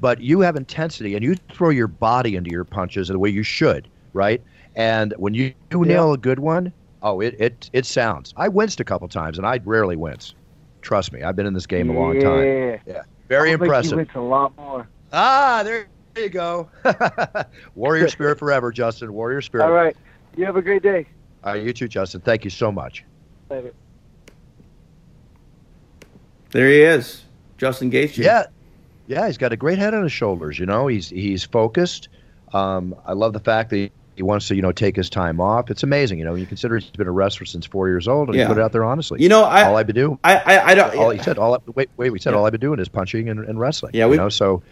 but 0.00 0.20
you 0.20 0.40
have 0.40 0.56
intensity 0.56 1.14
and 1.14 1.24
you 1.24 1.34
throw 1.52 1.70
your 1.70 1.86
body 1.86 2.36
into 2.36 2.50
your 2.50 2.64
punches 2.64 3.08
the 3.08 3.18
way 3.18 3.28
you 3.28 3.42
should, 3.42 3.88
right? 4.12 4.42
And 4.76 5.14
when 5.16 5.34
you, 5.34 5.52
you 5.72 5.84
nail 5.84 6.12
a 6.12 6.18
good 6.18 6.38
one, 6.38 6.72
oh, 7.02 7.20
it 7.20 7.34
it 7.40 7.70
it 7.72 7.86
sounds. 7.86 8.32
I 8.36 8.48
winced 8.48 8.78
a 8.80 8.84
couple 8.84 9.08
times, 9.08 9.38
and 9.38 9.46
I 9.46 9.60
rarely 9.64 9.96
wince. 9.96 10.34
Trust 10.82 11.12
me, 11.12 11.22
I've 11.22 11.36
been 11.36 11.46
in 11.46 11.54
this 11.54 11.66
game 11.66 11.90
a 11.90 11.92
long 11.92 12.20
time. 12.20 12.80
Yeah. 12.86 13.02
Yeah, 13.30 13.36
very 13.38 13.50
I'll 13.50 13.62
impressive. 13.62 13.92
You 13.92 13.96
wince 13.98 14.10
a 14.14 14.20
lot 14.20 14.56
more. 14.56 14.88
Ah, 15.12 15.62
there 15.64 15.86
you 16.16 16.28
go. 16.28 16.68
Warrior 17.74 18.08
spirit 18.08 18.38
forever, 18.38 18.72
Justin. 18.72 19.12
Warrior 19.12 19.40
spirit. 19.40 19.64
All 19.64 19.72
right. 19.72 19.96
You 20.36 20.44
have 20.44 20.56
a 20.56 20.62
great 20.62 20.82
day. 20.82 21.06
All 21.44 21.52
right, 21.52 21.62
you 21.62 21.72
too, 21.72 21.88
Justin. 21.88 22.20
Thank 22.20 22.44
you 22.44 22.50
so 22.50 22.70
much. 22.70 23.04
Later. 23.48 23.72
There 26.50 26.68
he 26.68 26.82
is, 26.82 27.22
Justin 27.58 27.90
Gaethje. 27.90 28.18
Yeah, 28.18 28.46
yeah, 29.06 29.26
he's 29.26 29.38
got 29.38 29.52
a 29.52 29.56
great 29.56 29.78
head 29.78 29.94
on 29.94 30.02
his 30.02 30.12
shoulders. 30.12 30.58
You 30.58 30.66
know, 30.66 30.88
he's 30.88 31.08
he's 31.08 31.44
focused. 31.44 32.08
Um, 32.52 32.96
I 33.06 33.12
love 33.12 33.32
the 33.32 33.40
fact 33.40 33.70
that 33.70 33.90
he, 34.20 34.22
wants 34.22 34.48
to, 34.48 34.54
you 34.54 34.62
know, 34.62 34.72
take 34.72 34.94
his 34.96 35.08
time 35.10 35.40
off. 35.40 35.70
It's 35.70 35.82
amazing. 35.82 36.18
You 36.18 36.24
know, 36.24 36.34
you 36.34 36.46
consider 36.46 36.78
he's 36.78 36.90
been 36.90 37.06
a 37.06 37.10
wrestler 37.12 37.46
since 37.46 37.66
four 37.66 37.88
years 37.88 38.06
old, 38.06 38.28
and 38.28 38.36
Yeah. 38.36 38.44
he 38.44 38.48
put 38.48 38.58
it 38.58 38.62
out 38.62 38.72
there 38.72 38.84
honestly. 38.84 39.22
You 39.22 39.28
know, 39.28 39.44
I- 39.44 39.64
all 39.64 39.76
I've 39.76 39.86
been 39.86 39.96
doing. 39.96 40.18
I 40.22 40.36
I, 40.36 40.66
I 40.68 40.74
don't. 40.74 40.94
All 40.96 41.10
he 41.10 41.18
said, 41.22 41.38
all 41.38 41.54
I, 41.54 41.58
wait, 41.74 41.90
wait, 41.96 42.10
we 42.10 42.18
said 42.18 42.34
all 42.34 42.46
I've 42.46 42.52
been 42.52 42.60
doing 42.60 42.78
is 42.80 42.88
punching 42.88 43.28
and, 43.28 43.40
and 43.40 43.58
wrestling. 43.58 43.92
Yeah, 43.94 44.04
you 44.04 44.10
we- 44.12 44.16
know, 44.16 44.28
so 44.28 44.62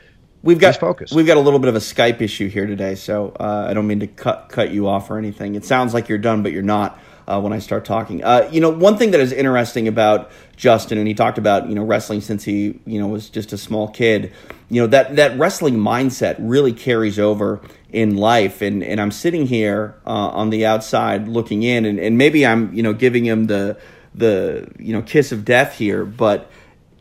We've 0.41 0.59
got 0.61 0.69
he's 0.75 0.77
focused. 0.77 1.15
We've 1.15 1.27
got 1.27 1.37
a 1.37 1.41
little 1.41 1.59
bit 1.59 1.69
of 1.69 1.75
a 1.75 1.81
Skype 1.81 2.21
issue 2.21 2.49
here 2.49 2.65
today, 2.67 2.95
so 2.95 3.35
uh, 3.41 3.67
I 3.69 3.75
don't 3.75 3.89
mean 3.89 3.99
to 4.01 4.07
cut 4.07 4.49
cut 4.51 4.71
you 4.71 4.87
off 4.87 5.11
or 5.11 5.19
anything. 5.19 5.57
It 5.57 5.65
sounds 5.65 5.93
like 5.95 6.09
you're 6.09 6.17
done, 6.19 6.45
but 6.45 6.53
you're 6.53 6.63
not. 6.63 6.97
Uh, 7.29 7.39
when 7.39 7.53
I 7.53 7.59
start 7.59 7.85
talking, 7.85 8.25
uh, 8.25 8.49
you 8.51 8.59
know, 8.59 8.71
one 8.71 8.97
thing 8.97 9.11
that 9.11 9.21
is 9.21 9.33
interesting 9.33 9.87
about 9.87 10.31
Justin, 10.57 10.97
and 10.97 11.07
he 11.07 11.13
talked 11.13 11.37
about 11.37 11.69
you 11.69 11.75
know 11.75 11.85
wrestling 11.85 12.23
since 12.23 12.43
he 12.43 12.81
you 12.87 12.99
know 12.99 13.07
was 13.07 13.29
just 13.29 13.53
a 13.53 13.59
small 13.59 13.89
kid. 13.89 14.33
You 14.71 14.81
know 14.81 14.87
that 14.87 15.17
that 15.17 15.39
wrestling 15.39 15.77
mindset 15.77 16.37
really 16.39 16.73
carries 16.73 17.19
over 17.19 17.61
in 17.93 18.17
life, 18.17 18.63
and 18.63 18.83
and 18.83 18.99
I'm 18.99 19.11
sitting 19.11 19.47
here 19.47 19.95
uh, 20.07 20.11
on 20.11 20.49
the 20.49 20.65
outside 20.65 21.29
looking 21.29 21.63
in, 21.63 21.85
and, 21.85 21.99
and 21.99 22.17
maybe 22.17 22.47
I'm 22.47 22.73
you 22.73 22.83
know 22.83 22.95
giving 22.95 23.27
him 23.27 23.47
the 23.47 23.79
the 24.15 24.67
you 24.79 24.95
know 24.95 25.03
kiss 25.03 25.31
of 25.31 25.45
death 25.45 25.77
here, 25.77 26.07
but 26.07 26.51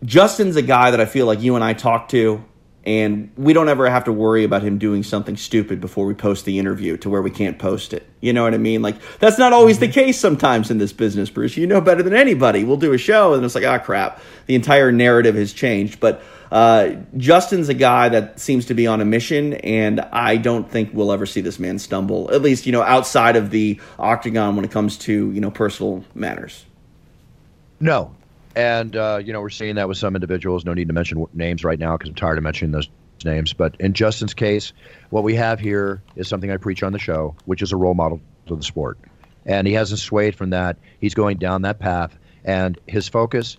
Justin's 0.03 0.55
a 0.55 0.61
guy 0.61 0.91
that 0.91 0.99
I 1.01 1.05
feel 1.05 1.25
like 1.25 1.41
you 1.41 1.55
and 1.55 1.63
I 1.63 1.73
talk 1.73 2.09
to, 2.09 2.43
and 2.87 3.29
we 3.35 3.51
don't 3.51 3.67
ever 3.67 3.89
have 3.89 4.05
to 4.05 4.13
worry 4.13 4.45
about 4.45 4.63
him 4.63 4.77
doing 4.77 5.03
something 5.03 5.35
stupid 5.35 5.81
before 5.81 6.05
we 6.05 6.13
post 6.13 6.45
the 6.45 6.57
interview 6.57 6.95
to 6.95 7.09
where 7.09 7.21
we 7.21 7.29
can't 7.29 7.59
post 7.59 7.91
it. 7.91 8.07
You 8.21 8.31
know 8.31 8.43
what 8.43 8.53
I 8.53 8.59
mean? 8.59 8.81
Like, 8.81 8.95
that's 9.19 9.37
not 9.37 9.51
always 9.51 9.79
the 9.79 9.89
case 9.89 10.17
sometimes 10.17 10.71
in 10.71 10.77
this 10.77 10.93
business, 10.93 11.29
Bruce. 11.29 11.57
You 11.57 11.67
know 11.67 11.81
better 11.81 12.01
than 12.01 12.13
anybody. 12.13 12.63
We'll 12.63 12.77
do 12.77 12.93
a 12.93 12.97
show, 12.97 13.33
and 13.33 13.43
it's 13.43 13.55
like, 13.55 13.65
ah, 13.65 13.79
crap. 13.79 14.21
The 14.45 14.55
entire 14.55 14.93
narrative 14.93 15.35
has 15.35 15.51
changed. 15.51 15.99
But 15.99 16.23
uh, 16.49 16.91
Justin's 17.17 17.67
a 17.67 17.73
guy 17.73 18.07
that 18.07 18.39
seems 18.39 18.67
to 18.67 18.73
be 18.73 18.87
on 18.87 19.01
a 19.01 19.05
mission, 19.05 19.55
and 19.55 19.99
I 19.99 20.37
don't 20.37 20.71
think 20.71 20.91
we'll 20.93 21.11
ever 21.11 21.25
see 21.25 21.41
this 21.41 21.59
man 21.59 21.79
stumble, 21.79 22.33
at 22.33 22.41
least, 22.41 22.65
you 22.65 22.71
know, 22.71 22.83
outside 22.83 23.35
of 23.35 23.49
the 23.49 23.81
octagon 23.99 24.55
when 24.55 24.63
it 24.63 24.71
comes 24.71 24.97
to, 24.99 25.29
you 25.33 25.41
know, 25.41 25.51
personal 25.51 26.05
matters. 26.15 26.63
No. 27.81 28.15
And, 28.57 28.95
uh, 28.95 29.21
you 29.23 29.33
know, 29.33 29.41
we're 29.41 29.51
seeing 29.51 29.75
that 29.75 29.87
with 29.87 29.99
some 29.99 30.15
individuals. 30.15 30.65
No 30.65 30.73
need 30.73 30.87
to 30.87 30.93
mention 30.93 31.27
names 31.31 31.63
right 31.63 31.77
now 31.77 31.95
because 31.95 32.09
I'm 32.09 32.15
tired 32.15 32.39
of 32.39 32.43
mentioning 32.43 32.71
those 32.71 32.89
names. 33.23 33.53
But 33.53 33.75
in 33.79 33.93
Justin's 33.93 34.33
case, 34.33 34.73
what 35.11 35.23
we 35.23 35.35
have 35.35 35.59
here 35.59 36.01
is 36.15 36.27
something 36.27 36.49
I 36.49 36.57
preach 36.57 36.81
on 36.81 36.91
the 36.91 36.97
show, 36.97 37.35
which 37.45 37.61
is 37.61 37.71
a 37.71 37.75
role 37.75 37.93
model 37.93 38.19
to 38.47 38.55
the 38.55 38.63
sport. 38.63 38.97
And 39.45 39.67
he 39.67 39.73
hasn't 39.73 39.99
swayed 39.99 40.35
from 40.35 40.49
that. 40.49 40.77
He's 40.99 41.13
going 41.13 41.37
down 41.37 41.61
that 41.61 41.77
path. 41.77 42.17
And 42.43 42.79
his 42.87 43.07
focus 43.07 43.57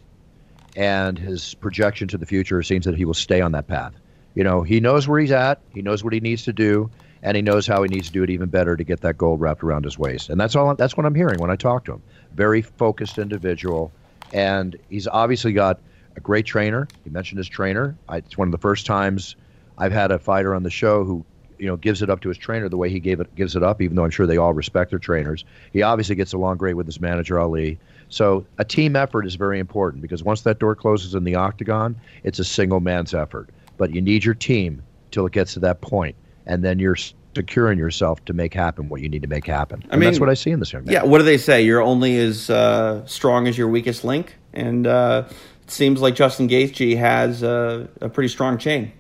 and 0.75 1.17
his 1.17 1.55
projection 1.55 2.09
to 2.09 2.19
the 2.19 2.27
future 2.27 2.61
seems 2.65 2.85
that 2.87 2.97
he 2.97 3.05
will 3.05 3.15
stay 3.15 3.41
on 3.41 3.53
that 3.53 3.69
path. 3.69 3.93
You 4.35 4.43
know, 4.43 4.65
he 4.65 4.81
knows 4.81 5.07
where 5.07 5.21
he's 5.21 5.31
at, 5.31 5.61
he 5.73 5.81
knows 5.81 6.03
what 6.03 6.13
he 6.13 6.19
needs 6.19 6.43
to 6.45 6.53
do, 6.53 6.91
and 7.23 7.37
he 7.37 7.43
knows 7.43 7.69
how 7.69 7.85
he 7.85 7.89
needs 7.89 8.09
to 8.09 8.13
do 8.13 8.25
it 8.25 8.31
even 8.31 8.49
better 8.49 8.77
to 8.77 8.83
get 8.83 9.03
that 9.03 9.17
gold 9.17 9.41
wrapped 9.41 9.63
around 9.63 9.85
his 9.85 9.97
waist. 9.97 10.29
And 10.29 10.41
that's 10.41 10.57
all. 10.57 10.75
That's 10.75 10.97
what 10.97 11.07
I'm 11.07 11.15
hearing 11.15 11.39
when 11.39 11.53
I 11.53 11.57
talk 11.57 11.85
to 11.85 11.93
him. 11.93 12.03
Very 12.35 12.63
focused 12.63 13.19
individual, 13.19 13.93
and 14.33 14.77
he's 14.89 15.07
obviously 15.07 15.53
got 15.53 15.81
a 16.17 16.21
great 16.21 16.47
trainer. 16.47 16.89
He 17.05 17.11
mentioned 17.11 17.39
his 17.39 17.49
trainer. 17.49 17.97
I, 18.09 18.19
it's 18.19 18.37
one 18.37 18.49
of 18.49 18.53
the 18.53 18.59
first 18.59 18.87
times 18.87 19.37
I've 19.79 19.93
had 19.93 20.11
a 20.11 20.19
fighter 20.19 20.55
on 20.55 20.63
the 20.63 20.71
show 20.71 21.05
who, 21.05 21.25
you 21.59 21.67
know, 21.67 21.77
gives 21.77 22.03
it 22.03 22.11
up 22.11 22.21
to 22.21 22.29
his 22.29 22.39
trainer 22.39 22.69
the 22.69 22.77
way 22.77 22.91
he 22.91 23.01
gave 23.01 23.21
it 23.21 23.35
gives 23.35 23.57
it 23.57 23.63
up. 23.63 23.81
Even 23.81 23.97
though 23.97 24.05
I'm 24.05 24.11
sure 24.11 24.27
they 24.27 24.37
all 24.37 24.53
respect 24.53 24.91
their 24.91 24.99
trainers, 24.99 25.45
he 25.73 25.83
obviously 25.83 26.17
gets 26.17 26.33
along 26.33 26.59
great 26.59 26.75
with 26.75 26.87
his 26.87 27.01
manager 27.01 27.39
Ali. 27.39 27.79
So 28.09 28.47
a 28.59 28.65
team 28.65 28.97
effort 28.97 29.27
is 29.27 29.35
very 29.35 29.59
important 29.59 30.03
because 30.03 30.23
once 30.23 30.43
that 30.43 30.59
door 30.59 30.75
closes 30.75 31.15
in 31.15 31.25
the 31.25 31.35
octagon, 31.35 31.97
it's 32.25 32.39
a 32.39 32.45
single 32.45 32.81
man's 32.81 33.15
effort. 33.15 33.51
But 33.77 33.95
you 33.95 34.01
need 34.01 34.25
your 34.25 34.35
team 34.35 34.83
till 35.11 35.27
it 35.27 35.33
gets 35.33 35.55
to 35.55 35.61
that 35.61 35.81
point, 35.81 36.17
and 36.47 36.65
then 36.65 36.79
you're 36.79 36.97
securing 37.39 37.79
yourself 37.79 38.25
to 38.25 38.33
make 38.33 38.53
happen 38.53 38.89
what 38.89 39.01
you 39.01 39.09
need 39.09 39.23
to 39.23 39.29
make 39.29 39.47
happen. 39.47 39.85
I 39.91 39.95
and 39.95 40.03
that's 40.03 40.19
what 40.19 40.29
I 40.29 40.35
see 40.35 40.51
in 40.51 40.59
this 40.59 40.73
young 40.73 40.85
man. 40.85 40.93
Yeah, 40.93 41.05
what 41.05 41.19
do 41.19 41.25
they 41.25 41.39
say? 41.39 41.63
You're 41.63 41.81
only 41.81 42.19
as 42.19 42.51
uh, 42.51 43.07
strong 43.07 43.47
as 43.47 43.57
your 43.57 43.69
weakest 43.69 44.03
link, 44.03 44.35
and 44.53 44.89
uh, 44.89 45.23
it 45.63 45.71
seems 45.71 46.01
like 46.01 46.17
Justin 46.17 46.49
Gaethje 46.49 46.99
has 46.99 47.45
a, 47.45 47.89
a 48.01 48.09
pretty 48.09 48.27
strong 48.27 48.59
chain. 48.59 48.91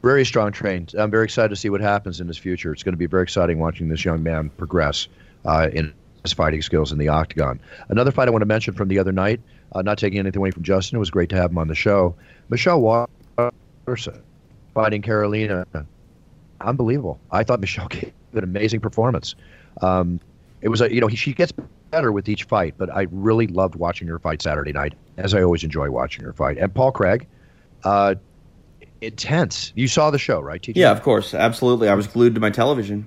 Very 0.00 0.24
strong 0.24 0.50
chain. 0.50 0.88
I'm 0.98 1.10
very 1.10 1.24
excited 1.24 1.50
to 1.50 1.56
see 1.56 1.68
what 1.68 1.82
happens 1.82 2.20
in 2.20 2.26
his 2.26 2.38
future. 2.38 2.72
It's 2.72 2.82
going 2.82 2.94
to 2.94 2.98
be 2.98 3.04
very 3.04 3.22
exciting 3.22 3.58
watching 3.58 3.90
this 3.90 4.02
young 4.02 4.22
man 4.22 4.48
progress 4.56 5.08
uh, 5.44 5.68
in 5.74 5.92
his 6.22 6.32
fighting 6.32 6.62
skills 6.62 6.90
in 6.90 6.96
the 6.96 7.08
octagon. 7.08 7.60
Another 7.90 8.10
fight 8.10 8.28
I 8.28 8.30
want 8.30 8.40
to 8.40 8.46
mention 8.46 8.72
from 8.72 8.88
the 8.88 8.98
other 8.98 9.12
night, 9.12 9.42
uh, 9.72 9.82
not 9.82 9.98
taking 9.98 10.18
anything 10.18 10.38
away 10.38 10.52
from 10.52 10.62
Justin, 10.62 10.96
it 10.96 11.00
was 11.00 11.10
great 11.10 11.28
to 11.28 11.36
have 11.36 11.50
him 11.50 11.58
on 11.58 11.68
the 11.68 11.74
show. 11.74 12.14
Michelle 12.48 12.80
Waterson 12.80 14.22
fighting 14.72 15.02
Karolina. 15.02 15.66
Unbelievable. 16.62 17.20
I 17.30 17.42
thought 17.44 17.60
Michelle 17.60 17.88
gave 17.90 18.12
an 18.32 18.44
amazing 18.44 18.80
performance. 18.80 19.34
Um, 19.80 20.20
it 20.60 20.68
was 20.68 20.80
a, 20.80 20.92
you 20.92 21.00
know, 21.00 21.08
he, 21.08 21.16
she 21.16 21.32
gets 21.32 21.52
better 21.90 22.12
with 22.12 22.28
each 22.28 22.44
fight, 22.44 22.74
but 22.78 22.90
I 22.90 23.06
really 23.10 23.46
loved 23.46 23.74
watching 23.74 24.08
her 24.08 24.18
fight 24.18 24.42
Saturday 24.42 24.72
night, 24.72 24.94
as 25.16 25.34
I 25.34 25.42
always 25.42 25.64
enjoy 25.64 25.90
watching 25.90 26.24
her 26.24 26.32
fight. 26.32 26.58
And 26.58 26.72
Paul 26.74 26.92
Craig, 26.92 27.26
uh, 27.84 28.14
intense. 29.00 29.72
You 29.74 29.88
saw 29.88 30.10
the 30.10 30.18
show, 30.18 30.40
right? 30.40 30.60
TJ? 30.60 30.76
Yeah, 30.76 30.92
of 30.92 31.02
course, 31.02 31.34
absolutely. 31.34 31.88
I 31.88 31.94
was 31.94 32.06
glued 32.06 32.34
to 32.34 32.40
my 32.40 32.50
television. 32.50 33.06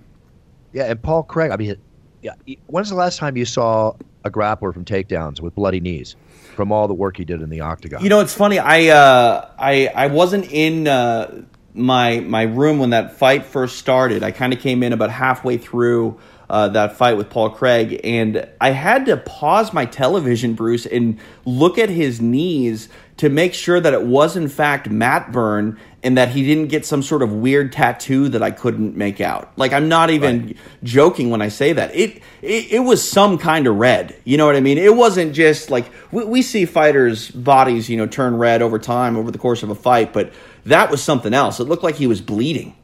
Yeah, 0.73 0.83
and 0.85 1.01
Paul 1.01 1.23
Craig. 1.23 1.51
I 1.51 1.57
mean, 1.57 1.77
yeah. 2.21 2.33
When's 2.67 2.89
the 2.89 2.95
last 2.95 3.17
time 3.17 3.37
you 3.37 3.45
saw 3.45 3.93
a 4.23 4.29
grappler 4.29 4.73
from 4.73 4.83
takedowns 4.83 5.39
with 5.39 5.55
bloody 5.55 5.79
knees? 5.79 6.15
From 6.55 6.71
all 6.71 6.87
the 6.87 6.93
work 6.93 7.17
he 7.17 7.25
did 7.25 7.41
in 7.41 7.49
the 7.49 7.61
octagon. 7.61 8.03
You 8.03 8.09
know, 8.09 8.19
it's 8.19 8.33
funny. 8.33 8.59
I 8.59 8.87
uh, 8.87 9.49
I 9.57 9.87
I 9.87 10.07
wasn't 10.07 10.51
in 10.51 10.87
uh, 10.87 11.43
my 11.75 12.21
my 12.21 12.43
room 12.43 12.79
when 12.79 12.91
that 12.91 13.17
fight 13.17 13.45
first 13.45 13.77
started. 13.77 14.23
I 14.23 14.31
kind 14.31 14.53
of 14.53 14.59
came 14.59 14.81
in 14.83 14.93
about 14.93 15.11
halfway 15.11 15.57
through 15.57 16.19
uh, 16.49 16.69
that 16.69 16.95
fight 16.95 17.17
with 17.17 17.29
Paul 17.29 17.49
Craig, 17.49 17.99
and 18.03 18.47
I 18.61 18.71
had 18.71 19.05
to 19.07 19.17
pause 19.17 19.73
my 19.73 19.85
television, 19.85 20.53
Bruce, 20.53 20.85
and 20.85 21.19
look 21.43 21.77
at 21.77 21.89
his 21.89 22.21
knees 22.21 22.87
to 23.17 23.29
make 23.29 23.53
sure 23.53 23.79
that 23.79 23.93
it 23.93 24.03
was 24.03 24.35
in 24.35 24.47
fact 24.47 24.89
mat 24.89 25.31
burn 25.31 25.79
and 26.03 26.17
that 26.17 26.29
he 26.29 26.45
didn't 26.45 26.67
get 26.67 26.85
some 26.85 27.01
sort 27.01 27.23
of 27.23 27.31
weird 27.31 27.71
tattoo 27.71 28.29
that 28.29 28.43
I 28.43 28.51
couldn't 28.51 28.95
make 28.95 29.21
out. 29.21 29.51
Like 29.57 29.73
I'm 29.73 29.87
not 29.87 30.09
even 30.09 30.47
right. 30.47 30.57
joking 30.83 31.29
when 31.29 31.41
I 31.41 31.47
say 31.47 31.73
that. 31.73 31.95
It, 31.95 32.21
it, 32.41 32.73
it 32.73 32.79
was 32.79 33.09
some 33.09 33.37
kind 33.37 33.65
of 33.67 33.77
red. 33.77 34.15
You 34.23 34.37
know 34.37 34.45
what 34.45 34.55
I 34.55 34.59
mean? 34.59 34.77
It 34.77 34.95
wasn't 34.95 35.33
just 35.33 35.71
like 35.71 35.89
we, 36.11 36.25
we 36.25 36.41
see 36.41 36.65
fighters' 36.65 37.31
bodies, 37.31 37.89
you 37.89 37.97
know, 37.97 38.05
turn 38.05 38.37
red 38.37 38.61
over 38.61 38.77
time 38.77 39.15
over 39.17 39.31
the 39.31 39.39
course 39.39 39.63
of 39.63 39.69
a 39.69 39.75
fight, 39.75 40.13
but 40.13 40.31
that 40.65 40.91
was 40.91 41.01
something 41.01 41.33
else. 41.33 41.59
It 41.59 41.65
looked 41.65 41.83
like 41.83 41.95
he 41.95 42.07
was 42.07 42.21
bleeding. 42.21 42.75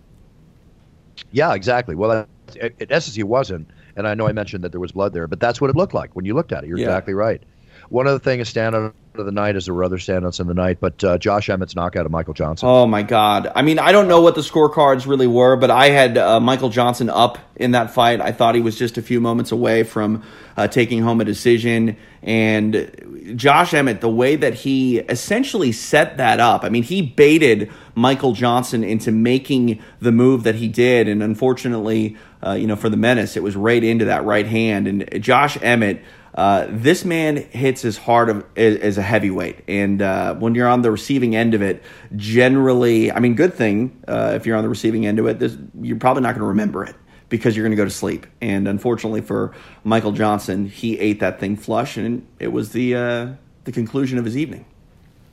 Yeah, 1.31 1.53
exactly. 1.53 1.95
Well, 1.95 2.27
in 2.55 2.71
essence, 2.89 3.15
he 3.15 3.23
wasn't. 3.23 3.69
And 3.95 4.07
I 4.07 4.13
know 4.13 4.27
I 4.27 4.31
mentioned 4.31 4.63
that 4.63 4.71
there 4.71 4.79
was 4.79 4.91
blood 4.91 5.13
there, 5.13 5.27
but 5.27 5.39
that's 5.39 5.59
what 5.59 5.69
it 5.69 5.75
looked 5.75 5.93
like 5.93 6.15
when 6.15 6.25
you 6.25 6.33
looked 6.33 6.51
at 6.51 6.63
it. 6.63 6.67
You're 6.67 6.77
yeah. 6.77 6.85
exactly 6.85 7.13
right. 7.13 7.41
One 7.89 8.07
other 8.07 8.19
thing 8.19 8.39
is 8.39 8.51
standout 8.51 8.93
of 9.15 9.25
the 9.25 9.31
night, 9.31 9.55
as 9.55 9.65
there 9.65 9.73
were 9.73 9.83
other 9.83 9.97
standouts 9.97 10.39
in 10.39 10.47
the 10.47 10.53
night, 10.53 10.79
but 10.79 11.03
uh, 11.03 11.17
Josh 11.17 11.49
Emmett's 11.49 11.75
knockout 11.75 12.05
of 12.05 12.11
Michael 12.11 12.33
Johnson. 12.33 12.67
Oh 12.67 12.85
my 12.87 13.03
God! 13.03 13.51
I 13.55 13.61
mean, 13.61 13.79
I 13.79 13.91
don't 13.91 14.07
know 14.07 14.21
what 14.21 14.35
the 14.35 14.41
scorecards 14.41 15.05
really 15.05 15.27
were, 15.27 15.55
but 15.55 15.69
I 15.69 15.89
had 15.89 16.17
uh, 16.17 16.39
Michael 16.39 16.69
Johnson 16.69 17.09
up 17.09 17.37
in 17.55 17.71
that 17.71 17.93
fight. 17.93 18.21
I 18.21 18.31
thought 18.31 18.55
he 18.55 18.61
was 18.61 18.77
just 18.77 18.97
a 18.97 19.01
few 19.01 19.19
moments 19.19 19.51
away 19.51 19.83
from 19.83 20.23
uh, 20.57 20.67
taking 20.67 21.01
home 21.01 21.21
a 21.21 21.25
decision. 21.25 21.97
And 22.23 23.33
Josh 23.35 23.73
Emmett, 23.73 24.01
the 24.01 24.09
way 24.09 24.35
that 24.35 24.53
he 24.53 24.99
essentially 24.99 25.71
set 25.71 26.17
that 26.17 26.39
up, 26.39 26.63
I 26.63 26.69
mean, 26.69 26.83
he 26.83 27.01
baited 27.01 27.71
Michael 27.95 28.33
Johnson 28.33 28.83
into 28.83 29.11
making 29.11 29.81
the 29.99 30.11
move 30.11 30.43
that 30.43 30.55
he 30.55 30.67
did, 30.67 31.07
and 31.07 31.21
unfortunately, 31.21 32.17
uh, 32.45 32.53
you 32.53 32.67
know, 32.67 32.75
for 32.75 32.89
the 32.89 32.97
menace, 32.97 33.35
it 33.37 33.43
was 33.43 33.55
right 33.55 33.83
into 33.83 34.05
that 34.05 34.23
right 34.23 34.47
hand. 34.47 34.87
And 34.87 35.21
Josh 35.21 35.57
Emmett 35.61 36.01
uh, 36.35 36.67
this 36.69 37.03
man 37.03 37.37
hits 37.37 37.83
as 37.83 37.97
hard 37.97 38.29
of, 38.29 38.45
as, 38.55 38.97
a 38.97 39.01
heavyweight, 39.01 39.63
and 39.67 40.01
uh, 40.01 40.33
when 40.35 40.55
you're 40.55 40.67
on 40.67 40.81
the 40.81 40.91
receiving 40.91 41.35
end 41.35 41.53
of 41.53 41.61
it, 41.61 41.83
generally, 42.15 43.11
I 43.11 43.19
mean, 43.19 43.35
good 43.35 43.53
thing 43.53 44.01
uh, 44.07 44.31
if 44.35 44.45
you're 44.45 44.55
on 44.55 44.63
the 44.63 44.69
receiving 44.69 45.05
end 45.05 45.19
of 45.19 45.27
it, 45.27 45.39
this, 45.39 45.57
you're 45.81 45.97
probably 45.97 46.23
not 46.23 46.29
going 46.29 46.41
to 46.41 46.47
remember 46.47 46.85
it 46.85 46.95
because 47.31 47.55
you're 47.55 47.63
going 47.63 47.71
to 47.71 47.77
go 47.77 47.85
to 47.85 47.89
sleep. 47.89 48.27
And 48.41 48.67
unfortunately 48.67 49.21
for 49.21 49.53
Michael 49.83 50.11
Johnson, 50.11 50.67
he 50.67 50.99
ate 50.99 51.19
that 51.21 51.39
thing 51.39 51.57
flush, 51.57 51.97
and 51.97 52.27
it 52.39 52.49
was 52.49 52.71
the 52.71 52.95
uh, 52.95 53.27
the 53.63 53.71
conclusion 53.71 54.19
of 54.19 54.25
his 54.25 54.37
evening. 54.37 54.65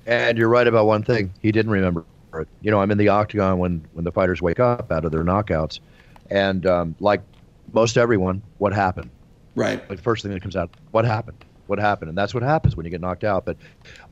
And 0.07 0.39
you're 0.39 0.49
right 0.49 0.67
about 0.67 0.87
one 0.87 1.03
thing: 1.03 1.33
he 1.43 1.53
didn't 1.53 1.71
remember 1.71 2.07
it. 2.35 2.49
You 2.61 2.71
know, 2.71 2.81
I'm 2.81 2.91
in 2.91 2.99
the 2.99 3.09
octagon 3.09 3.59
when 3.59 3.87
when 3.93 4.05
the 4.05 4.13
fighters 4.13 4.41
wake 4.41 4.59
up 4.59 4.91
out 4.91 5.05
of 5.05 5.13
their 5.13 5.25
knockouts, 5.25 5.81
and 6.31 6.65
um, 6.67 6.95
like 6.99 7.21
most 7.73 7.99
everyone, 7.99 8.43
what 8.57 8.73
happened? 8.73 9.11
Right. 9.59 9.91
Like 9.91 10.01
first 10.01 10.23
thing 10.23 10.31
that 10.33 10.41
comes 10.41 10.55
out, 10.55 10.71
what 10.93 11.05
happened? 11.05 11.45
What 11.67 11.81
happened? 11.81 12.11
And 12.11 12.17
that's 12.17 12.33
what 12.33 12.45
happens 12.45 12.77
when 12.77 12.87
you 12.87 12.91
get 12.91 13.01
knocked 13.01 13.25
out. 13.25 13.45
But 13.45 13.57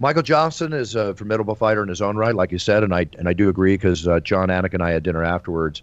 Michael 0.01 0.23
Johnson 0.23 0.73
is 0.73 0.97
a 0.97 1.15
formidable 1.15 1.55
fighter 1.55 1.85
in 1.85 1.89
his 1.89 2.03
own 2.03 2.17
right, 2.17 2.35
like 2.35 2.51
you 2.51 2.59
said, 2.59 2.83
and 2.83 2.93
I 2.93 3.07
and 3.17 3.29
I 3.29 3.33
do 3.33 3.49
agree 3.49 3.75
because 3.75 4.09
uh, 4.09 4.19
Jon 4.19 4.49
Anik 4.49 4.75
and 4.75 4.83
I 4.83 4.91
had 4.91 5.05
dinner 5.05 5.23
afterwards, 5.23 5.83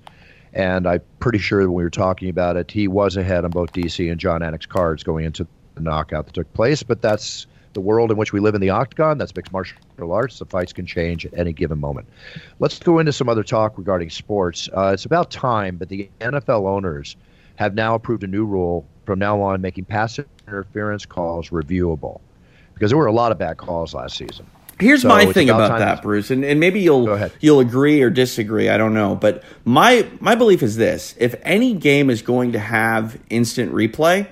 and 0.51 0.85
I'm 0.85 1.01
pretty 1.19 1.37
sure 1.37 1.61
when 1.61 1.73
we 1.73 1.83
were 1.83 1.89
talking 1.89 2.27
about 2.27 2.57
it, 2.57 2.69
he 2.71 2.89
was 2.89 3.15
ahead 3.15 3.45
on 3.45 3.51
both 3.51 3.71
DC 3.71 4.11
and 4.11 4.19
Jon 4.19 4.41
Anik's 4.41 4.65
cards 4.65 5.01
going 5.01 5.23
into 5.23 5.47
the 5.75 5.81
knockout 5.81 6.25
that 6.25 6.33
took 6.33 6.51
place. 6.53 6.83
But 6.83 7.01
that's 7.01 7.47
the 7.71 7.81
world 7.81 8.11
in 8.11 8.17
which 8.17 8.33
we 8.33 8.41
live 8.41 8.55
in 8.55 8.61
the 8.61 8.69
octagon. 8.69 9.17
That's 9.17 9.33
mixed 9.33 9.53
martial 9.53 9.77
arts. 10.11 10.39
The 10.39 10.45
fights 10.45 10.73
can 10.73 10.85
change 10.85 11.25
at 11.25 11.33
any 11.35 11.53
given 11.53 11.79
moment. 11.79 12.07
Let's 12.59 12.79
go 12.79 12.99
into 12.99 13.13
some 13.13 13.29
other 13.29 13.43
talk 13.43 13.77
regarding 13.77 14.09
sports. 14.09 14.67
Uh, 14.75 14.91
it's 14.93 15.05
about 15.05 15.31
time, 15.31 15.77
but 15.77 15.87
the 15.87 16.09
NFL 16.19 16.67
owners 16.67 17.15
have 17.55 17.73
now 17.75 17.95
approved 17.95 18.23
a 18.23 18.27
new 18.27 18.45
rule 18.45 18.85
from 19.05 19.19
now 19.19 19.41
on 19.41 19.61
making 19.61 19.85
pass 19.85 20.19
interference 20.47 21.05
calls 21.05 21.49
reviewable 21.49 22.21
because 22.73 22.91
there 22.91 22.97
were 22.97 23.05
a 23.05 23.13
lot 23.13 23.31
of 23.31 23.37
bad 23.37 23.57
calls 23.57 23.93
last 23.93 24.17
season. 24.17 24.45
Here's 24.79 25.03
so 25.03 25.07
my 25.07 25.31
thing 25.31 25.49
about, 25.49 25.65
about 25.65 25.79
that, 25.79 26.01
Bruce, 26.01 26.31
and, 26.31 26.43
and 26.43 26.59
maybe 26.59 26.81
you'll 26.81 27.29
you'll 27.39 27.59
agree 27.59 28.01
or 28.01 28.09
disagree. 28.09 28.69
I 28.69 28.77
don't 28.77 28.93
know, 28.93 29.15
but 29.15 29.43
my 29.65 30.07
my 30.19 30.35
belief 30.35 30.63
is 30.63 30.75
this: 30.75 31.15
if 31.19 31.35
any 31.43 31.73
game 31.73 32.09
is 32.09 32.21
going 32.21 32.53
to 32.53 32.59
have 32.59 33.19
instant 33.29 33.71
replay, 33.71 34.27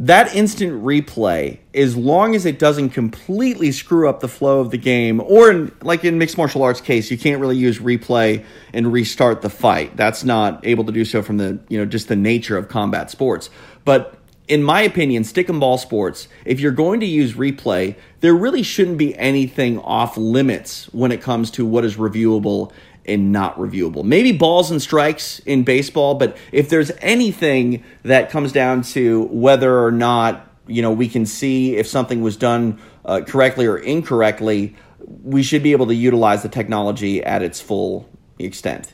that 0.00 0.32
instant 0.34 0.84
replay, 0.84 1.58
as 1.74 1.96
long 1.96 2.36
as 2.36 2.46
it 2.46 2.60
doesn't 2.60 2.90
completely 2.90 3.72
screw 3.72 4.08
up 4.08 4.20
the 4.20 4.28
flow 4.28 4.60
of 4.60 4.70
the 4.70 4.78
game, 4.78 5.20
or 5.20 5.50
in, 5.50 5.72
like 5.82 6.04
in 6.04 6.18
mixed 6.18 6.38
martial 6.38 6.62
arts 6.62 6.80
case, 6.80 7.10
you 7.10 7.18
can't 7.18 7.40
really 7.40 7.56
use 7.56 7.80
replay 7.80 8.44
and 8.72 8.92
restart 8.92 9.42
the 9.42 9.50
fight. 9.50 9.96
That's 9.96 10.22
not 10.22 10.64
able 10.64 10.84
to 10.84 10.92
do 10.92 11.04
so 11.04 11.20
from 11.20 11.38
the 11.38 11.58
you 11.68 11.78
know 11.78 11.84
just 11.84 12.06
the 12.06 12.14
nature 12.14 12.56
of 12.56 12.68
combat 12.68 13.10
sports. 13.10 13.50
But 13.84 14.14
in 14.46 14.62
my 14.62 14.82
opinion, 14.82 15.24
stick 15.24 15.48
and 15.48 15.58
ball 15.58 15.78
sports, 15.78 16.28
if 16.44 16.60
you're 16.60 16.72
going 16.72 17.00
to 17.00 17.06
use 17.06 17.34
replay, 17.34 17.96
there 18.20 18.34
really 18.34 18.62
shouldn't 18.62 18.98
be 18.98 19.16
anything 19.18 19.78
off 19.80 20.16
limits 20.16 20.86
when 20.94 21.10
it 21.10 21.20
comes 21.20 21.50
to 21.52 21.66
what 21.66 21.84
is 21.84 21.96
reviewable 21.96 22.72
and 23.08 23.32
not 23.32 23.56
reviewable. 23.58 24.04
Maybe 24.04 24.32
balls 24.32 24.70
and 24.70 24.80
strikes 24.80 25.38
in 25.40 25.64
baseball, 25.64 26.14
but 26.14 26.36
if 26.52 26.68
there's 26.68 26.90
anything 27.00 27.82
that 28.02 28.30
comes 28.30 28.52
down 28.52 28.82
to 28.82 29.22
whether 29.24 29.84
or 29.84 29.90
not 29.90 30.44
you 30.66 30.82
know 30.82 30.92
we 30.92 31.08
can 31.08 31.26
see 31.26 31.76
if 31.76 31.86
something 31.86 32.20
was 32.20 32.36
done 32.36 32.78
uh, 33.04 33.22
correctly 33.26 33.66
or 33.66 33.78
incorrectly, 33.78 34.76
we 35.24 35.42
should 35.42 35.62
be 35.62 35.72
able 35.72 35.86
to 35.86 35.94
utilize 35.94 36.42
the 36.42 36.48
technology 36.48 37.24
at 37.24 37.42
its 37.42 37.60
full 37.60 38.08
extent. 38.38 38.92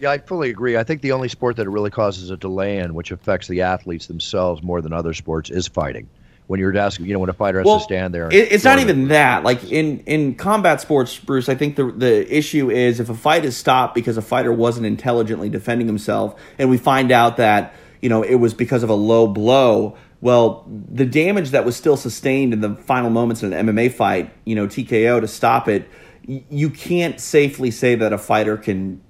Yeah, 0.00 0.10
I 0.10 0.18
fully 0.18 0.50
agree. 0.50 0.76
I 0.76 0.84
think 0.84 1.02
the 1.02 1.10
only 1.10 1.28
sport 1.28 1.56
that 1.56 1.66
it 1.66 1.70
really 1.70 1.90
causes 1.90 2.30
a 2.30 2.36
delay 2.36 2.78
in, 2.78 2.94
which 2.94 3.10
affects 3.10 3.48
the 3.48 3.62
athletes 3.62 4.06
themselves 4.06 4.62
more 4.62 4.80
than 4.80 4.92
other 4.92 5.12
sports, 5.12 5.50
is 5.50 5.66
fighting 5.66 6.08
when 6.48 6.58
you're 6.58 6.76
asking, 6.76 7.04
you 7.04 7.12
know, 7.12 7.20
when 7.20 7.28
a 7.28 7.34
fighter 7.34 7.58
has 7.58 7.66
well, 7.66 7.78
to 7.78 7.84
stand 7.84 8.14
there. 8.14 8.28
It, 8.28 8.52
it's 8.52 8.64
not 8.64 8.78
even 8.78 9.08
that. 9.08 9.44
Like 9.44 9.70
in 9.70 10.00
in 10.00 10.34
combat 10.34 10.80
sports, 10.80 11.16
Bruce, 11.18 11.48
I 11.48 11.54
think 11.54 11.76
the 11.76 11.92
the 11.92 12.36
issue 12.36 12.70
is 12.70 13.00
if 13.00 13.10
a 13.10 13.14
fight 13.14 13.44
is 13.44 13.56
stopped 13.56 13.94
because 13.94 14.16
a 14.16 14.22
fighter 14.22 14.52
wasn't 14.52 14.86
intelligently 14.86 15.50
defending 15.50 15.86
himself, 15.86 16.40
and 16.58 16.70
we 16.70 16.78
find 16.78 17.12
out 17.12 17.36
that 17.36 17.74
you 18.00 18.08
know 18.08 18.22
it 18.22 18.36
was 18.36 18.54
because 18.54 18.82
of 18.82 18.88
a 18.88 18.94
low 18.94 19.26
blow. 19.26 19.96
Well, 20.20 20.66
the 20.66 21.04
damage 21.04 21.50
that 21.50 21.64
was 21.64 21.76
still 21.76 21.96
sustained 21.96 22.52
in 22.54 22.60
the 22.60 22.74
final 22.74 23.10
moments 23.10 23.42
in 23.42 23.52
an 23.52 23.66
MMA 23.68 23.92
fight, 23.92 24.32
you 24.44 24.56
know, 24.56 24.66
TKO 24.66 25.20
to 25.20 25.28
stop 25.28 25.68
it, 25.68 25.88
you 26.26 26.70
can't 26.70 27.20
safely 27.20 27.70
say 27.70 27.94
that 27.94 28.12
a 28.12 28.18
fighter 28.18 28.56
can 28.56 29.00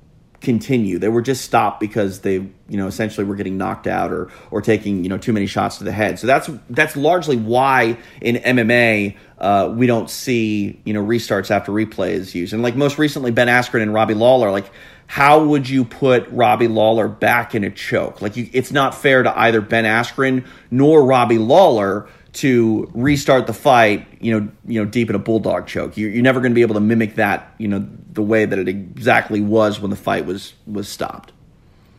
continue. 0.40 0.98
They 0.98 1.09
were 1.09 1.22
just 1.22 1.44
stopped 1.44 1.81
because 1.81 2.20
they, 2.20 2.35
you 2.35 2.53
know, 2.68 2.87
essentially 2.87 3.27
were 3.27 3.35
getting 3.35 3.59
knocked 3.59 3.87
out 3.87 4.12
or 4.12 4.31
or 4.51 4.62
taking, 4.62 5.03
you 5.03 5.09
know, 5.09 5.18
too 5.18 5.33
many 5.33 5.46
shots 5.46 5.79
to 5.79 5.85
the 5.85 5.92
head. 5.92 6.18
So 6.18 6.27
that's 6.27 6.48
that's 6.70 6.96
largely 6.96 7.37
why 7.37 7.98
in 8.20 8.37
MMA 8.37 9.16
uh, 9.38 9.72
we 9.74 9.87
don't 9.87 10.09
see, 10.09 10.81
you 10.85 10.94
know, 10.94 11.05
restarts 11.05 11.51
after 11.51 11.72
replays 11.72 12.35
used. 12.35 12.53
And 12.53 12.62
like 12.62 12.77
most 12.77 12.98
recently, 12.98 13.31
Ben 13.31 13.48
Askren 13.48 13.83
and 13.83 13.92
Robbie 13.92 14.14
Lawler, 14.14 14.51
like 14.51 14.70
how 15.09 15.42
would 15.42 15.68
you 15.68 15.85
put 15.85 16.29
Robbie 16.29 16.68
Lawler 16.68 17.09
back 17.09 17.55
in 17.55 17.64
a 17.64 17.70
choke? 17.70 18.20
Like 18.20 18.37
you, 18.37 18.48
it's 18.53 18.70
not 18.70 18.94
fair 18.94 19.22
to 19.22 19.38
either 19.38 19.62
Ben 19.62 19.85
Askren 19.85 20.46
nor 20.70 21.05
Robbie 21.05 21.38
Lawler 21.38 22.09
to 22.38 22.90
restart 22.94 23.46
the 23.46 23.53
fight, 23.53 24.07
you 24.20 24.38
know, 24.38 24.48
you 24.66 24.83
know, 24.83 24.88
deep 24.88 25.11
in 25.11 25.16
a 25.16 25.18
bulldog 25.18 25.66
choke. 25.66 25.96
You're, 25.96 26.11
you're 26.11 26.22
never 26.22 26.40
going 26.40 26.53
to 26.53 26.55
be 26.55 26.62
able 26.62 26.74
to 26.74 26.81
mimic 26.81 27.16
that, 27.16 27.55
you 27.59 27.66
know, 27.66 27.87
the 28.12 28.22
way 28.22 28.44
that 28.44 28.59
it 28.59 28.68
exactly 28.68 29.40
was 29.40 29.81
when 29.81 29.90
the 29.90 29.96
fight 29.96 30.24
was 30.27 30.55
was 30.66 30.88
stopped. 30.88 31.33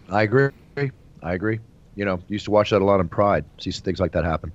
I 0.10 0.24
agree. 0.24 0.52
I 1.22 1.34
agree. 1.34 1.60
You 1.96 2.06
know, 2.06 2.22
used 2.30 2.46
to 2.46 2.52
watch 2.52 2.70
that 2.70 2.82
a 2.82 2.86
lot 2.86 3.00
in 3.02 3.10
Pride. 3.10 3.44
See 3.58 3.72
things 3.72 4.00
like 4.00 4.14
that 4.14 4.24
happen. 4.24 4.52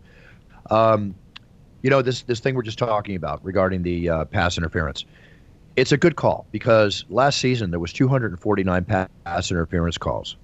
Um, 0.70 1.14
You 1.82 1.90
know 1.90 2.00
this 2.00 2.22
this 2.22 2.40
thing 2.40 2.54
we're 2.54 2.62
just 2.62 2.78
talking 2.78 3.14
about 3.14 3.44
regarding 3.44 3.82
the 3.82 4.08
uh, 4.08 4.24
pass 4.24 4.56
interference. 4.56 5.04
It's 5.76 5.92
a 5.92 5.98
good 5.98 6.16
call 6.16 6.46
because 6.50 7.04
last 7.10 7.38
season 7.40 7.70
there 7.70 7.80
was 7.80 7.92
249 7.92 8.84
pass 8.84 9.50
interference 9.50 9.98
calls 9.98 10.36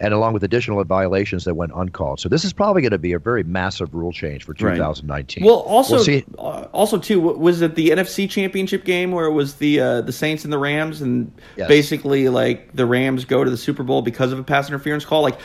and 0.00 0.14
along 0.14 0.32
with 0.32 0.44
additional 0.44 0.82
violations 0.84 1.44
that 1.44 1.54
went 1.54 1.72
uncalled. 1.74 2.20
So 2.20 2.28
this 2.28 2.44
is 2.44 2.52
probably 2.52 2.82
going 2.82 2.92
to 2.92 2.98
be 2.98 3.12
a 3.12 3.18
very 3.18 3.42
massive 3.42 3.94
rule 3.94 4.12
change 4.12 4.44
for 4.44 4.54
2019. 4.54 5.42
Right. 5.42 5.46
Well, 5.46 5.60
also, 5.60 6.04
we'll. 6.04 6.22
Uh, 6.38 6.68
also 6.72 6.98
too, 6.98 7.20
was 7.20 7.62
it 7.62 7.74
the 7.74 7.90
NFC 7.90 8.30
Championship 8.30 8.84
game 8.84 9.10
where 9.10 9.26
it 9.26 9.32
was 9.32 9.54
the 9.56 9.80
uh, 9.80 10.00
the 10.02 10.12
Saints 10.12 10.44
and 10.44 10.52
the 10.52 10.58
Rams, 10.58 11.02
and 11.02 11.32
yes. 11.56 11.68
basically 11.68 12.28
like 12.28 12.74
the 12.74 12.86
Rams 12.86 13.24
go 13.24 13.42
to 13.42 13.50
the 13.50 13.56
Super 13.56 13.82
Bowl 13.82 14.02
because 14.02 14.32
of 14.32 14.38
a 14.38 14.44
pass 14.44 14.68
interference 14.68 15.04
call? 15.04 15.22
Like, 15.22 15.38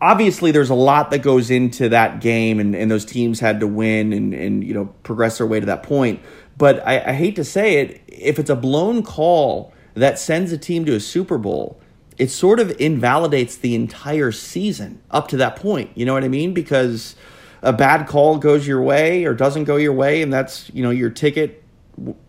obviously, 0.00 0.50
there's 0.50 0.70
a 0.70 0.74
lot 0.74 1.10
that 1.10 1.20
goes 1.20 1.50
into 1.50 1.88
that 1.90 2.20
game, 2.20 2.58
and, 2.58 2.74
and 2.74 2.90
those 2.90 3.04
teams 3.04 3.38
had 3.38 3.60
to 3.60 3.66
win 3.66 4.12
and 4.12 4.34
and 4.34 4.64
you 4.64 4.74
know 4.74 4.86
progress 5.04 5.38
their 5.38 5.46
way 5.46 5.60
to 5.60 5.66
that 5.66 5.84
point. 5.84 6.20
But 6.58 6.86
I, 6.86 7.10
I 7.10 7.12
hate 7.12 7.36
to 7.36 7.44
say 7.44 7.78
it, 7.78 8.02
if 8.08 8.38
it's 8.38 8.50
a 8.50 8.56
blown 8.56 9.02
call 9.02 9.72
that 9.94 10.18
sends 10.18 10.52
a 10.52 10.58
team 10.58 10.84
to 10.84 10.94
a 10.94 11.00
Super 11.00 11.38
Bowl 11.38 11.80
it 12.20 12.30
sort 12.30 12.60
of 12.60 12.78
invalidates 12.78 13.56
the 13.56 13.74
entire 13.74 14.30
season 14.30 15.00
up 15.10 15.26
to 15.28 15.38
that 15.38 15.56
point. 15.56 15.90
You 15.94 16.04
know 16.04 16.12
what 16.12 16.22
I 16.22 16.28
mean? 16.28 16.52
Because 16.52 17.16
a 17.62 17.72
bad 17.72 18.06
call 18.06 18.36
goes 18.36 18.66
your 18.66 18.82
way 18.82 19.24
or 19.24 19.32
doesn't 19.32 19.64
go 19.64 19.76
your 19.76 19.94
way, 19.94 20.20
and 20.20 20.30
that's 20.30 20.70
you 20.74 20.82
know 20.82 20.90
your 20.90 21.08
ticket, 21.08 21.64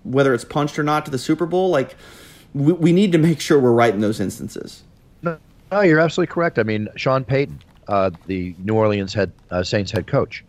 whether 0.04 0.34
it's 0.34 0.46
punched 0.46 0.80
or 0.80 0.84
not, 0.84 1.04
to 1.06 1.12
the 1.12 1.18
Super 1.18 1.46
Bowl. 1.46 1.70
Like 1.70 1.98
we, 2.54 2.72
we 2.72 2.92
need 2.94 3.12
to 3.12 3.18
make 3.18 3.42
sure 3.42 3.60
we're 3.60 3.74
right 3.74 3.94
in 3.94 4.00
those 4.00 4.22
instances. 4.22 4.84
No, 5.24 5.38
no 5.74 5.82
you're 5.82 6.00
absolutely 6.00 6.34
correct. 6.34 6.58
I 6.58 6.64
mean, 6.64 6.88
Sean 6.96 7.26
Payton, 7.26 7.60
uh, 7.90 8.12
the 8.28 8.56
New 8.60 8.76
Orleans 8.76 9.14
head 9.14 9.34
uh, 9.52 9.62
Saints 9.62 9.92
head 9.92 10.08
coach, 10.08 10.46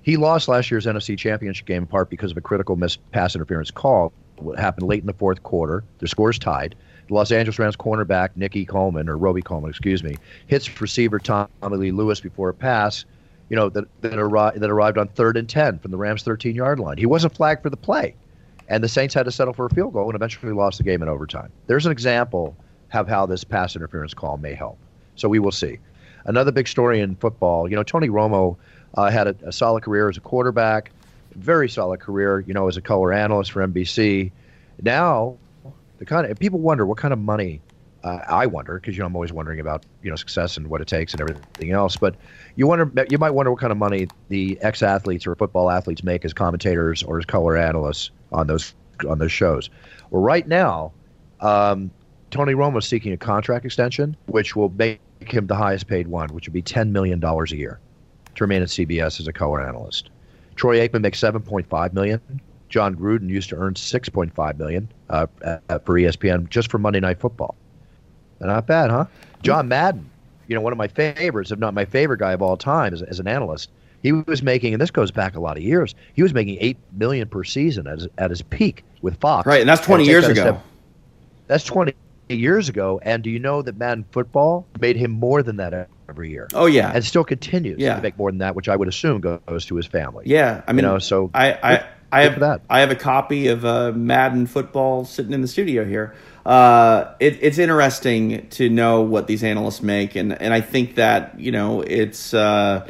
he 0.00 0.16
lost 0.16 0.48
last 0.48 0.70
year's 0.70 0.86
NFC 0.86 1.16
Championship 1.18 1.66
game 1.66 1.82
in 1.82 1.86
part 1.86 2.08
because 2.08 2.30
of 2.30 2.38
a 2.38 2.40
critical 2.40 2.74
missed 2.74 3.00
pass 3.12 3.34
interference 3.34 3.70
call. 3.70 4.14
What 4.36 4.58
happened 4.58 4.88
late 4.88 5.00
in 5.00 5.06
the 5.06 5.12
fourth 5.12 5.42
quarter? 5.42 5.84
Their 5.98 6.08
scores 6.08 6.38
tied. 6.38 6.74
Los 7.10 7.32
Angeles 7.32 7.58
Rams 7.58 7.76
cornerback 7.76 8.30
Nicky 8.36 8.64
Coleman 8.64 9.08
or 9.08 9.16
Robey-Coleman, 9.16 9.70
excuse 9.70 10.02
me, 10.02 10.16
hits 10.46 10.80
receiver 10.80 11.18
Tommy 11.18 11.48
Lee 11.62 11.90
Lewis 11.90 12.20
before 12.20 12.50
a 12.50 12.54
pass, 12.54 13.04
you 13.48 13.56
know, 13.56 13.68
that 13.70 13.84
that, 14.02 14.12
arri- 14.12 14.54
that 14.54 14.70
arrived 14.70 14.98
on 14.98 15.08
third 15.08 15.36
and 15.36 15.48
ten 15.48 15.78
from 15.78 15.90
the 15.90 15.96
Rams' 15.96 16.22
13-yard 16.22 16.78
line. 16.78 16.98
He 16.98 17.06
wasn't 17.06 17.34
flagged 17.34 17.62
for 17.62 17.70
the 17.70 17.76
play, 17.76 18.14
and 18.68 18.84
the 18.84 18.88
Saints 18.88 19.14
had 19.14 19.24
to 19.24 19.32
settle 19.32 19.54
for 19.54 19.66
a 19.66 19.70
field 19.70 19.92
goal 19.92 20.06
and 20.06 20.14
eventually 20.14 20.52
lost 20.52 20.78
the 20.78 20.84
game 20.84 21.02
in 21.02 21.08
overtime. 21.08 21.50
There's 21.66 21.86
an 21.86 21.92
example 21.92 22.56
of 22.92 23.08
how 23.08 23.26
this 23.26 23.44
pass 23.44 23.76
interference 23.76 24.14
call 24.14 24.36
may 24.36 24.54
help. 24.54 24.78
So 25.16 25.28
we 25.28 25.38
will 25.38 25.52
see. 25.52 25.78
Another 26.24 26.52
big 26.52 26.68
story 26.68 27.00
in 27.00 27.16
football, 27.16 27.68
you 27.68 27.76
know, 27.76 27.82
Tony 27.82 28.08
Romo 28.08 28.56
uh, 28.94 29.10
had 29.10 29.28
a, 29.28 29.36
a 29.44 29.52
solid 29.52 29.82
career 29.82 30.08
as 30.08 30.16
a 30.16 30.20
quarterback, 30.20 30.90
very 31.34 31.68
solid 31.68 32.00
career, 32.00 32.40
you 32.40 32.54
know, 32.54 32.68
as 32.68 32.76
a 32.76 32.82
color 32.82 33.12
analyst 33.12 33.52
for 33.52 33.66
NBC. 33.66 34.30
Now 34.82 35.36
the 35.98 36.04
kind 36.04 36.26
of 36.26 36.38
people 36.38 36.58
wonder 36.58 36.86
what 36.86 36.98
kind 36.98 37.12
of 37.12 37.18
money 37.18 37.60
uh, 38.04 38.20
I 38.28 38.46
wonder 38.46 38.78
because 38.78 38.96
you 38.96 39.00
know 39.00 39.06
I'm 39.06 39.16
always 39.16 39.32
wondering 39.32 39.60
about 39.60 39.84
you 40.02 40.10
know 40.10 40.16
success 40.16 40.56
and 40.56 40.68
what 40.68 40.80
it 40.80 40.86
takes 40.86 41.12
and 41.12 41.20
everything 41.20 41.72
else. 41.72 41.96
But 41.96 42.14
you 42.56 42.66
wonder 42.66 42.90
you 43.10 43.18
might 43.18 43.30
wonder 43.30 43.50
what 43.50 43.60
kind 43.60 43.72
of 43.72 43.78
money 43.78 44.06
the 44.28 44.58
ex 44.60 44.82
athletes 44.82 45.26
or 45.26 45.34
football 45.34 45.70
athletes 45.70 46.02
make 46.04 46.24
as 46.24 46.32
commentators 46.32 47.02
or 47.02 47.18
as 47.18 47.24
color 47.24 47.56
analysts 47.56 48.10
on 48.32 48.46
those 48.46 48.74
on 49.08 49.18
those 49.18 49.32
shows. 49.32 49.68
Well, 50.10 50.22
right 50.22 50.46
now, 50.46 50.92
um, 51.40 51.90
Tony 52.30 52.54
Romo 52.54 52.78
is 52.78 52.86
seeking 52.86 53.12
a 53.12 53.16
contract 53.16 53.64
extension, 53.64 54.16
which 54.26 54.54
will 54.54 54.70
make 54.70 55.00
him 55.20 55.46
the 55.46 55.56
highest 55.56 55.88
paid 55.88 56.06
one, 56.06 56.28
which 56.28 56.46
would 56.46 56.54
be 56.54 56.62
ten 56.62 56.92
million 56.92 57.18
dollars 57.18 57.52
a 57.52 57.56
year 57.56 57.80
to 58.36 58.44
remain 58.44 58.62
at 58.62 58.68
CBS 58.68 59.18
as 59.18 59.26
a 59.26 59.32
color 59.32 59.60
analyst. 59.60 60.10
Troy 60.54 60.78
Aikman 60.86 61.00
makes 61.00 61.18
seven 61.18 61.42
point 61.42 61.68
five 61.68 61.94
million. 61.94 62.20
Jon 62.68 62.94
Gruden 62.94 63.28
used 63.28 63.48
to 63.50 63.56
earn 63.56 63.74
6.5 63.74 64.58
million 64.58 64.88
uh, 65.10 65.26
for 65.84 65.94
ESPN 65.94 66.48
just 66.48 66.70
for 66.70 66.78
Monday 66.78 67.00
Night 67.00 67.20
Football. 67.20 67.56
Not 68.40 68.66
bad, 68.66 68.90
huh? 68.90 69.06
John 69.42 69.68
Madden, 69.68 70.08
you 70.46 70.54
know, 70.54 70.60
one 70.60 70.72
of 70.72 70.78
my 70.78 70.88
favorites, 70.88 71.50
if 71.50 71.58
not 71.58 71.74
my 71.74 71.84
favorite 71.84 72.18
guy 72.18 72.32
of 72.32 72.42
all 72.42 72.56
time 72.56 72.92
as, 72.92 73.02
as 73.02 73.20
an 73.20 73.26
analyst. 73.26 73.70
He 74.02 74.12
was 74.12 74.44
making, 74.44 74.74
and 74.74 74.80
this 74.80 74.92
goes 74.92 75.10
back 75.10 75.34
a 75.34 75.40
lot 75.40 75.56
of 75.56 75.62
years. 75.62 75.94
He 76.14 76.22
was 76.22 76.32
making 76.32 76.58
eight 76.60 76.76
million 76.92 77.26
per 77.28 77.42
season 77.42 77.88
at 77.88 77.98
his, 77.98 78.08
at 78.16 78.30
his 78.30 78.42
peak 78.42 78.84
with 79.02 79.18
Fox. 79.18 79.44
Right, 79.44 79.60
and 79.60 79.68
that's 79.68 79.84
20 79.84 80.04
years 80.04 80.28
ago. 80.28 80.42
Step, 80.42 80.64
that's 81.48 81.64
20 81.64 81.94
years 82.28 82.68
ago. 82.68 83.00
And 83.02 83.24
do 83.24 83.30
you 83.30 83.40
know 83.40 83.60
that 83.62 83.76
Madden 83.76 84.04
football 84.12 84.66
made 84.80 84.96
him 84.96 85.10
more 85.10 85.42
than 85.42 85.56
that 85.56 85.88
every 86.08 86.30
year? 86.30 86.46
Oh 86.54 86.66
yeah, 86.66 86.92
and 86.94 87.04
still 87.04 87.24
continues 87.24 87.80
yeah. 87.80 87.96
to 87.96 88.02
make 88.02 88.16
more 88.16 88.30
than 88.30 88.38
that, 88.38 88.54
which 88.54 88.68
I 88.68 88.76
would 88.76 88.86
assume 88.86 89.20
goes 89.20 89.66
to 89.66 89.74
his 89.74 89.86
family. 89.86 90.24
Yeah, 90.26 90.62
I 90.68 90.72
mean, 90.72 90.84
you 90.84 90.90
know, 90.90 90.98
so 91.00 91.30
I, 91.34 91.52
I 91.54 91.84
I 92.10 92.22
have 92.22 92.40
that. 92.40 92.62
I 92.70 92.80
have 92.80 92.90
a 92.90 92.96
copy 92.96 93.48
of 93.48 93.64
uh, 93.64 93.92
Madden 93.92 94.46
football 94.46 95.04
sitting 95.04 95.32
in 95.32 95.42
the 95.42 95.48
studio 95.48 95.84
here. 95.84 96.14
Uh, 96.46 97.14
it, 97.20 97.38
it's 97.42 97.58
interesting 97.58 98.48
to 98.48 98.70
know 98.70 99.02
what 99.02 99.26
these 99.26 99.44
analysts 99.44 99.82
make, 99.82 100.16
and 100.16 100.32
and 100.40 100.54
I 100.54 100.60
think 100.62 100.94
that 100.94 101.38
you 101.38 101.52
know 101.52 101.82
it's 101.82 102.32
uh, 102.32 102.88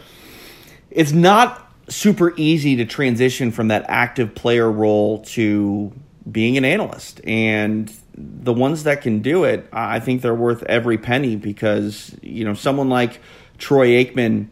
it's 0.91 1.13
not 1.13 1.65
super 1.89 2.33
easy 2.37 2.77
to 2.77 2.85
transition 2.85 3.51
from 3.51 3.69
that 3.69 3.85
active 3.89 4.35
player 4.35 4.71
role 4.71 5.21
to 5.21 5.93
being 6.31 6.57
an 6.57 6.65
analyst, 6.65 7.21
and 7.25 7.93
the 8.15 8.53
ones 8.53 8.85
that 8.85 9.03
can 9.03 9.21
do 9.21 9.45
it, 9.45 9.69
I 9.73 9.99
think 9.99 10.23
they're 10.23 10.35
worth 10.35 10.63
every 10.65 10.99
penny 10.99 11.35
because 11.35 12.15
you 12.23 12.45
know 12.45 12.55
someone 12.55 12.89
like 12.89 13.21
Troy 13.59 14.05
Aikman, 14.05 14.49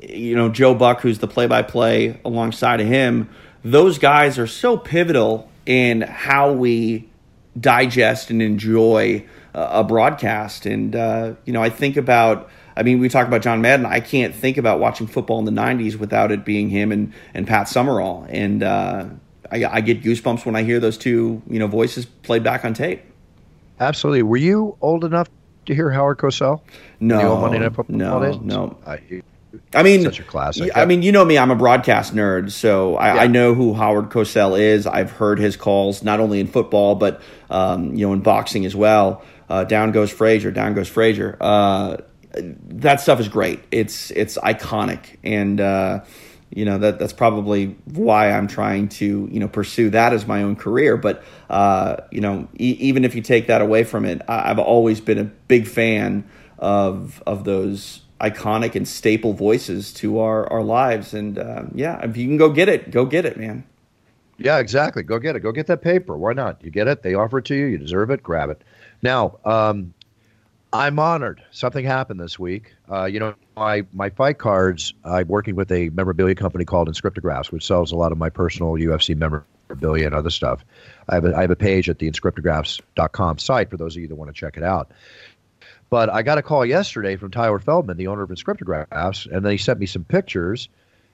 you 0.00 0.36
know 0.36 0.48
Joe 0.48 0.76
Buck, 0.76 1.00
who's 1.00 1.18
the 1.18 1.26
play-by-play 1.26 2.20
alongside 2.24 2.80
of 2.80 2.86
him 2.86 3.30
those 3.64 3.98
guys 3.98 4.38
are 4.38 4.46
so 4.46 4.76
pivotal 4.76 5.50
in 5.66 6.02
how 6.02 6.52
we 6.52 7.08
digest 7.58 8.30
and 8.30 8.42
enjoy 8.42 9.24
a 9.54 9.84
broadcast. 9.84 10.66
And, 10.66 10.94
uh, 10.94 11.34
you 11.44 11.52
know, 11.52 11.62
I 11.62 11.70
think 11.70 11.96
about, 11.96 12.50
I 12.76 12.82
mean, 12.82 12.98
we 12.98 13.08
talk 13.08 13.26
about 13.26 13.40
John 13.42 13.62
Madden. 13.62 13.86
I 13.86 14.00
can't 14.00 14.34
think 14.34 14.58
about 14.58 14.80
watching 14.80 15.06
football 15.06 15.38
in 15.38 15.44
the 15.44 15.52
90s 15.52 15.96
without 15.96 16.32
it 16.32 16.44
being 16.44 16.68
him 16.68 16.92
and, 16.92 17.12
and 17.32 17.46
Pat 17.46 17.68
Summerall. 17.68 18.26
And 18.28 18.62
uh, 18.62 19.06
I, 19.50 19.64
I 19.64 19.80
get 19.80 20.02
goosebumps 20.02 20.44
when 20.44 20.56
I 20.56 20.62
hear 20.64 20.80
those 20.80 20.98
two, 20.98 21.40
you 21.48 21.58
know, 21.58 21.68
voices 21.68 22.04
played 22.04 22.42
back 22.42 22.64
on 22.64 22.74
tape. 22.74 23.02
Absolutely. 23.80 24.22
Were 24.22 24.36
you 24.36 24.76
old 24.80 25.04
enough 25.04 25.28
to 25.66 25.74
hear 25.74 25.90
Howard 25.90 26.18
Cosell? 26.18 26.60
No, 27.00 27.20
no, 27.88 28.08
no. 28.42 28.76
I, 28.86 29.22
I 29.74 29.82
mean, 29.82 30.02
such 30.02 30.20
a 30.20 30.24
classic. 30.24 30.70
I 30.74 30.84
mean, 30.84 31.02
you 31.02 31.12
know 31.12 31.24
me; 31.24 31.38
I'm 31.38 31.50
a 31.50 31.56
broadcast 31.56 32.14
nerd, 32.14 32.50
so 32.50 32.96
I, 32.96 33.14
yeah. 33.14 33.22
I, 33.22 33.26
know 33.26 33.54
who 33.54 33.74
Howard 33.74 34.10
Cosell 34.10 34.58
is. 34.58 34.86
I've 34.86 35.10
heard 35.10 35.38
his 35.38 35.56
calls 35.56 36.02
not 36.02 36.20
only 36.20 36.40
in 36.40 36.46
football 36.46 36.94
but 36.94 37.20
um, 37.50 37.94
you 37.94 38.06
know 38.06 38.12
in 38.12 38.20
boxing 38.20 38.64
as 38.64 38.74
well. 38.76 39.22
Uh, 39.48 39.64
down 39.64 39.92
goes 39.92 40.10
Frazier. 40.10 40.50
Down 40.50 40.74
goes 40.74 40.88
Frazier. 40.88 41.36
Uh, 41.40 41.98
that 42.36 43.00
stuff 43.00 43.20
is 43.20 43.28
great. 43.28 43.60
It's 43.70 44.10
it's 44.10 44.38
iconic, 44.38 45.18
and 45.22 45.60
uh, 45.60 46.04
you 46.50 46.64
know 46.64 46.78
that 46.78 46.98
that's 46.98 47.12
probably 47.12 47.76
why 47.84 48.30
I'm 48.30 48.48
trying 48.48 48.88
to 48.90 49.28
you 49.30 49.40
know 49.40 49.48
pursue 49.48 49.90
that 49.90 50.12
as 50.12 50.26
my 50.26 50.42
own 50.42 50.56
career. 50.56 50.96
But 50.96 51.22
uh, 51.50 51.96
you 52.10 52.20
know, 52.20 52.48
e- 52.58 52.76
even 52.80 53.04
if 53.04 53.14
you 53.14 53.22
take 53.22 53.48
that 53.48 53.60
away 53.60 53.84
from 53.84 54.04
it, 54.04 54.22
I- 54.28 54.50
I've 54.50 54.58
always 54.58 55.00
been 55.00 55.18
a 55.18 55.24
big 55.24 55.66
fan 55.66 56.28
of 56.58 57.22
of 57.26 57.44
those 57.44 58.00
iconic 58.30 58.74
and 58.74 58.86
staple 58.86 59.32
voices 59.32 59.92
to 59.94 60.18
our 60.18 60.50
our 60.52 60.62
lives. 60.62 61.14
And 61.14 61.38
uh, 61.38 61.64
yeah, 61.74 62.00
if 62.04 62.16
you 62.16 62.26
can 62.26 62.36
go 62.36 62.50
get 62.50 62.68
it, 62.68 62.90
go 62.90 63.04
get 63.04 63.24
it, 63.24 63.36
man. 63.36 63.64
Yeah, 64.38 64.58
exactly. 64.58 65.02
Go 65.02 65.18
get 65.18 65.36
it. 65.36 65.40
Go 65.40 65.52
get 65.52 65.66
that 65.68 65.82
paper. 65.82 66.16
Why 66.16 66.32
not? 66.32 66.62
You 66.64 66.70
get 66.70 66.88
it. 66.88 67.02
They 67.02 67.14
offer 67.14 67.38
it 67.38 67.44
to 67.46 67.54
you. 67.54 67.66
You 67.66 67.78
deserve 67.78 68.10
it. 68.10 68.22
Grab 68.22 68.50
it. 68.50 68.62
Now, 69.02 69.38
um, 69.44 69.94
I'm 70.72 70.98
honored. 70.98 71.40
Something 71.52 71.84
happened 71.84 72.18
this 72.18 72.36
week. 72.36 72.74
Uh, 72.90 73.04
you 73.04 73.20
know, 73.20 73.34
my 73.56 73.86
my 73.92 74.10
fight 74.10 74.38
cards. 74.38 74.92
I'm 75.04 75.28
working 75.28 75.54
with 75.54 75.70
a 75.70 75.90
memorabilia 75.90 76.34
company 76.34 76.64
called 76.64 76.88
Inscriptagraphs, 76.88 77.52
which 77.52 77.64
sells 77.64 77.92
a 77.92 77.96
lot 77.96 78.10
of 78.10 78.18
my 78.18 78.28
personal 78.28 78.72
UFC 78.72 79.16
memorabilia 79.16 80.06
and 80.06 80.14
other 80.14 80.30
stuff. 80.30 80.64
I 81.08 81.14
have 81.14 81.24
a, 81.24 81.36
I 81.36 81.42
have 81.42 81.50
a 81.52 81.56
page 81.56 81.88
at 81.88 82.00
the 82.00 82.10
inscriptagraphs.com 82.10 83.38
site 83.38 83.70
for 83.70 83.76
those 83.76 83.94
of 83.94 84.02
you 84.02 84.08
that 84.08 84.16
want 84.16 84.34
to 84.34 84.38
check 84.38 84.56
it 84.56 84.64
out. 84.64 84.90
But 85.90 86.10
I 86.10 86.22
got 86.22 86.38
a 86.38 86.42
call 86.42 86.64
yesterday 86.64 87.16
from 87.16 87.30
Tyler 87.30 87.58
Feldman, 87.58 87.96
the 87.96 88.08
owner 88.08 88.22
of 88.22 88.30
Inscriptagraphs, 88.30 89.30
and 89.30 89.44
then 89.44 89.52
he 89.52 89.58
sent 89.58 89.78
me 89.78 89.86
some 89.86 90.04
pictures, 90.04 90.68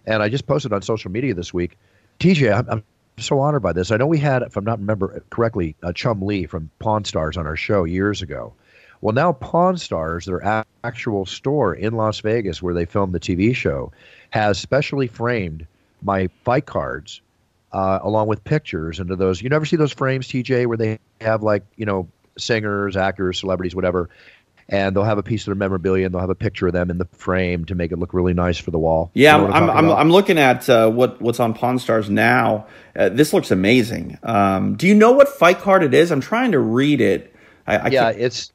and 0.07 0.23
I 0.23 0.29
just 0.29 0.47
posted 0.47 0.73
on 0.73 0.83
social 0.83 1.11
media 1.11 1.35
this 1.35 1.53
week. 1.53 1.77
TJ, 2.19 2.57
I'm, 2.57 2.69
I'm 2.71 2.85
so 3.19 3.41
honored 3.41 3.63
by 3.63 3.73
this. 3.73 3.91
I 3.91 3.97
know 3.97 4.07
we 4.07 4.19
had, 4.19 4.43
if 4.43 4.57
I'm 4.57 4.65
not 4.65 4.79
remember 4.79 5.23
correctly, 5.31 5.75
uh, 5.83 5.89
Chumlee 5.89 6.49
from 6.49 6.71
Pawn 6.79 7.05
Stars 7.05 7.37
on 7.37 7.47
our 7.47 7.57
show 7.57 7.85
years 7.85 8.23
ago. 8.23 8.55
Well, 9.01 9.15
now 9.15 9.33
Pawn 9.33 9.79
Stars, 9.79 10.27
their 10.27 10.39
a- 10.39 10.67
actual 10.85 11.27
store 11.27 11.75
in 11.75 11.95
Las 11.95 12.21
Vegas 12.21 12.63
where 12.63 12.75
they 12.75 12.85
filmed 12.85 13.15
the 13.15 13.21
TV 13.21 13.55
show, 13.55 13.93
has 14.31 14.59
specially 14.59 15.07
framed 15.07 15.67
my 16.03 16.29
fight 16.45 16.67
cards 16.67 17.21
uh, 17.73 18.01
along 18.03 18.29
with 18.29 18.43
pictures 18.45 19.01
into 19.01 19.17
those. 19.17 19.41
You 19.43 19.49
never 19.49 19.65
see 19.65 19.77
those 19.77 19.93
frames, 19.93 20.29
TJ, 20.29 20.67
where 20.67 20.77
they 20.77 20.99
have 21.21 21.43
like 21.43 21.65
you 21.77 21.87
know 21.87 22.09
singers, 22.39 22.97
actors, 22.97 23.41
celebrities, 23.41 23.75
whatever, 23.75 24.09
and 24.71 24.95
they'll 24.95 25.05
have 25.05 25.19
a 25.19 25.23
piece 25.23 25.43
of 25.43 25.47
their 25.47 25.55
memorabilia 25.57 26.07
and 26.07 26.15
they'll 26.15 26.21
have 26.21 26.31
a 26.31 26.35
picture 26.35 26.69
of 26.69 26.73
them 26.73 26.91
in 26.91 26.97
the 26.99 27.05
frame 27.07 27.65
to 27.67 27.75
make 27.75 27.91
it 27.93 27.99
look 27.99 28.15
really 28.15 28.33
nice 28.33 28.57
for 28.57 28.71
the 28.71 28.79
wall. 28.79 29.11
Yeah, 29.15 29.37
You 29.37 29.49
know 29.49 29.53
I'm, 29.53 29.69
I'm, 29.71 29.71
I'm. 29.71 29.91
I'm 29.91 30.11
looking 30.11 30.39
at 30.39 30.69
uh, 30.71 30.89
what 30.89 31.21
what's 31.21 31.41
on 31.41 31.53
Pawn 31.55 31.79
Stars 31.79 32.09
now. 32.09 32.67
Uh, 32.97 33.09
this 33.09 33.33
looks 33.33 33.51
amazing. 33.51 34.17
Um, 34.23 34.77
do 34.77 34.87
you 34.87 34.95
know 34.95 35.13
what 35.13 35.29
fight 35.29 35.59
card 35.59 35.83
it 35.83 35.93
is? 35.93 36.11
I'm 36.13 36.21
trying 36.23 36.53
to 36.53 36.59
read 36.61 37.01
it. 37.01 37.35
I, 37.67 37.77
I 37.77 37.89
yeah, 37.89 38.13
can't- 38.13 38.23
it's. 38.23 38.53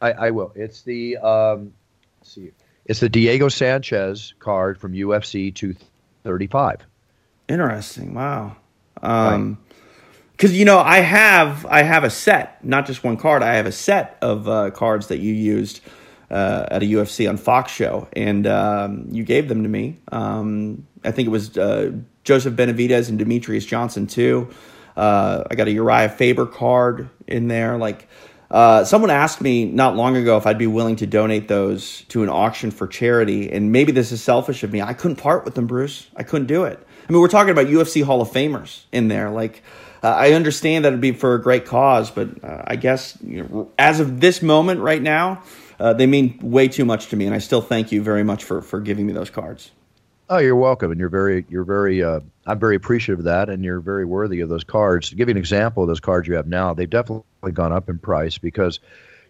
I, 0.00 0.12
I 0.12 0.30
will. 0.30 0.52
It's 0.54 0.82
the. 0.82 1.16
Um, 1.18 1.72
see. 2.22 2.52
It's 2.84 3.00
the 3.00 3.08
Diego 3.08 3.48
Sanchez 3.48 4.34
card 4.38 4.78
from 4.78 4.92
UFC 4.92 5.52
235. 5.52 6.80
Interesting. 7.48 8.14
Wow. 8.14 8.56
Um, 9.02 9.58
because 10.36 10.56
you 10.56 10.64
know 10.64 10.78
I 10.78 10.98
have 10.98 11.64
I 11.66 11.82
have 11.82 12.04
a 12.04 12.10
set, 12.10 12.62
not 12.64 12.86
just 12.86 13.02
one 13.02 13.16
card. 13.16 13.42
I 13.42 13.54
have 13.54 13.66
a 13.66 13.72
set 13.72 14.18
of 14.20 14.48
uh, 14.48 14.70
cards 14.70 15.06
that 15.08 15.18
you 15.18 15.32
used 15.32 15.80
uh, 16.30 16.66
at 16.70 16.82
a 16.82 16.86
UFC 16.86 17.28
on 17.28 17.36
Fox 17.36 17.72
show, 17.72 18.08
and 18.12 18.46
um, 18.46 19.06
you 19.10 19.24
gave 19.24 19.48
them 19.48 19.62
to 19.62 19.68
me. 19.68 19.98
Um, 20.12 20.86
I 21.04 21.10
think 21.10 21.26
it 21.26 21.30
was 21.30 21.56
uh, 21.56 21.92
Joseph 22.24 22.54
Benavidez 22.54 23.08
and 23.08 23.18
Demetrious 23.18 23.66
Johnson 23.66 24.06
too. 24.06 24.50
Uh, 24.96 25.44
I 25.50 25.54
got 25.54 25.68
a 25.68 25.72
Uriah 25.72 26.08
Faber 26.08 26.46
card 26.46 27.08
in 27.26 27.48
there. 27.48 27.78
Like 27.78 28.08
uh, 28.50 28.84
someone 28.84 29.10
asked 29.10 29.40
me 29.40 29.64
not 29.64 29.96
long 29.96 30.16
ago 30.16 30.36
if 30.36 30.46
I'd 30.46 30.58
be 30.58 30.66
willing 30.66 30.96
to 30.96 31.06
donate 31.06 31.48
those 31.48 32.02
to 32.08 32.22
an 32.22 32.28
auction 32.28 32.70
for 32.70 32.86
charity, 32.86 33.50
and 33.50 33.72
maybe 33.72 33.92
this 33.92 34.12
is 34.12 34.22
selfish 34.22 34.62
of 34.62 34.72
me. 34.72 34.82
I 34.82 34.92
couldn't 34.92 35.16
part 35.16 35.44
with 35.44 35.54
them, 35.54 35.66
Bruce. 35.66 36.08
I 36.14 36.22
couldn't 36.22 36.46
do 36.46 36.64
it. 36.64 36.78
I 37.08 37.12
mean, 37.12 37.20
we're 37.20 37.28
talking 37.28 37.50
about 37.50 37.66
UFC 37.66 38.04
Hall 38.04 38.20
of 38.20 38.30
Famers 38.30 38.82
in 38.90 39.08
there. 39.08 39.30
Like, 39.30 39.62
uh, 40.06 40.14
I 40.14 40.32
understand 40.34 40.84
that 40.84 40.88
it'd 40.88 41.00
be 41.00 41.10
for 41.10 41.34
a 41.34 41.42
great 41.42 41.66
cause, 41.66 42.12
but 42.12 42.28
uh, 42.44 42.62
I 42.64 42.76
guess 42.76 43.18
you 43.26 43.42
know, 43.42 43.72
as 43.76 43.98
of 43.98 44.20
this 44.20 44.40
moment 44.40 44.80
right 44.80 45.02
now, 45.02 45.42
uh, 45.80 45.94
they 45.94 46.06
mean 46.06 46.38
way 46.40 46.68
too 46.68 46.84
much 46.84 47.08
to 47.08 47.16
me, 47.16 47.26
and 47.26 47.34
I 47.34 47.38
still 47.38 47.60
thank 47.60 47.90
you 47.90 48.02
very 48.02 48.22
much 48.22 48.44
for 48.44 48.62
for 48.62 48.78
giving 48.80 49.04
me 49.04 49.12
those 49.12 49.30
cards. 49.30 49.72
Oh, 50.28 50.38
you're 50.38 50.54
welcome, 50.56 50.92
and 50.92 51.00
you're 51.00 51.08
very, 51.08 51.44
you're 51.48 51.64
very. 51.64 52.04
Uh, 52.04 52.20
I'm 52.46 52.60
very 52.60 52.76
appreciative 52.76 53.18
of 53.18 53.24
that, 53.24 53.48
and 53.48 53.64
you're 53.64 53.80
very 53.80 54.04
worthy 54.04 54.40
of 54.40 54.48
those 54.48 54.62
cards. 54.62 55.08
To 55.10 55.16
give 55.16 55.28
you 55.28 55.32
an 55.32 55.38
example 55.38 55.82
of 55.82 55.88
those 55.88 56.00
cards 56.00 56.28
you 56.28 56.34
have 56.34 56.46
now, 56.46 56.72
they've 56.72 56.88
definitely 56.88 57.52
gone 57.52 57.72
up 57.72 57.88
in 57.88 57.98
price 57.98 58.38
because, 58.38 58.78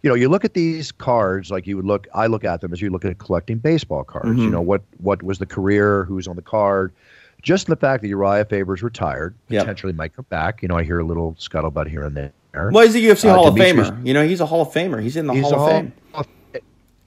you 0.02 0.10
know, 0.10 0.14
you 0.14 0.28
look 0.28 0.44
at 0.44 0.52
these 0.52 0.92
cards 0.92 1.50
like 1.50 1.66
you 1.66 1.76
would 1.76 1.86
look. 1.86 2.06
I 2.12 2.26
look 2.26 2.44
at 2.44 2.60
them 2.60 2.74
as 2.74 2.82
you 2.82 2.90
look 2.90 3.06
at 3.06 3.16
collecting 3.16 3.58
baseball 3.58 4.04
cards. 4.04 4.28
Mhm. 4.28 4.42
You 4.42 4.50
know 4.50 4.60
what 4.60 4.82
what 4.98 5.22
was 5.22 5.38
the 5.38 5.46
career, 5.46 6.04
who's 6.04 6.28
on 6.28 6.36
the 6.36 6.42
card. 6.42 6.92
Just 7.46 7.68
the 7.68 7.76
fact 7.76 8.02
that 8.02 8.08
Uriah 8.08 8.44
Faber's 8.44 8.82
retired, 8.82 9.36
Yep. 9.50 9.62
potentially 9.62 9.92
might 9.92 10.12
come 10.16 10.26
back. 10.28 10.62
You 10.62 10.68
know, 10.68 10.76
I 10.76 10.82
hear 10.82 10.98
a 10.98 11.04
little 11.04 11.36
scuttlebutt 11.38 11.86
here 11.86 12.02
and 12.02 12.16
there. 12.16 12.32
Well, 12.72 12.84
he's 12.84 12.96
a 12.96 12.98
UFC 13.00 13.28
Uh, 13.28 13.34
Hall 13.34 13.52
Demetrious- 13.52 13.88
of 13.88 13.94
Famer. 13.94 14.06
You 14.06 14.14
know, 14.14 14.26
he's 14.26 14.40
a 14.40 14.46
Hall 14.46 14.62
of 14.62 14.68
Famer. 14.72 15.00
He's 15.00 15.16
in 15.16 15.28
the 15.28 15.32
He's 15.34 15.44
Hall 15.44 15.52
a 15.52 15.54
of 15.54 15.60
Hall- 15.60 15.70
Fame. 15.70 15.92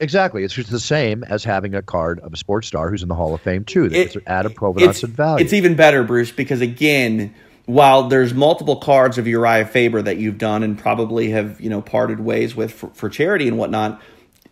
Exactly. 0.02 0.42
It's 0.44 0.54
just 0.54 0.70
the 0.70 0.80
same 0.80 1.24
as 1.24 1.44
having 1.44 1.74
a 1.74 1.82
card 1.82 2.20
of 2.20 2.32
a 2.32 2.36
sports 2.38 2.66
star 2.68 2.88
who's 2.88 3.02
in 3.02 3.08
the 3.10 3.14
Hall 3.14 3.34
of 3.34 3.42
Fame 3.42 3.64
too. 3.64 3.84
It's 3.92 4.16
It- 4.16 4.22
added 4.26 4.54
provenance 4.54 4.96
it's, 4.96 5.02
and 5.02 5.12
value. 5.14 5.44
It's 5.44 5.52
even 5.52 5.74
better, 5.74 6.02
Bruce, 6.04 6.30
because 6.32 6.62
again, 6.62 7.34
while 7.66 8.04
there's 8.08 8.32
multiple 8.32 8.76
cards 8.76 9.18
of 9.18 9.26
Uriah 9.26 9.66
Faber 9.66 10.00
that 10.00 10.16
you've 10.16 10.38
done 10.38 10.62
and 10.62 10.78
probably 10.78 11.30
have 11.32 11.60
you 11.60 11.68
know 11.68 11.82
parted 11.82 12.18
ways 12.20 12.56
with 12.56 12.72
for, 12.72 12.88
for 12.94 13.10
charity 13.10 13.46
and 13.46 13.58
whatnot, 13.58 14.00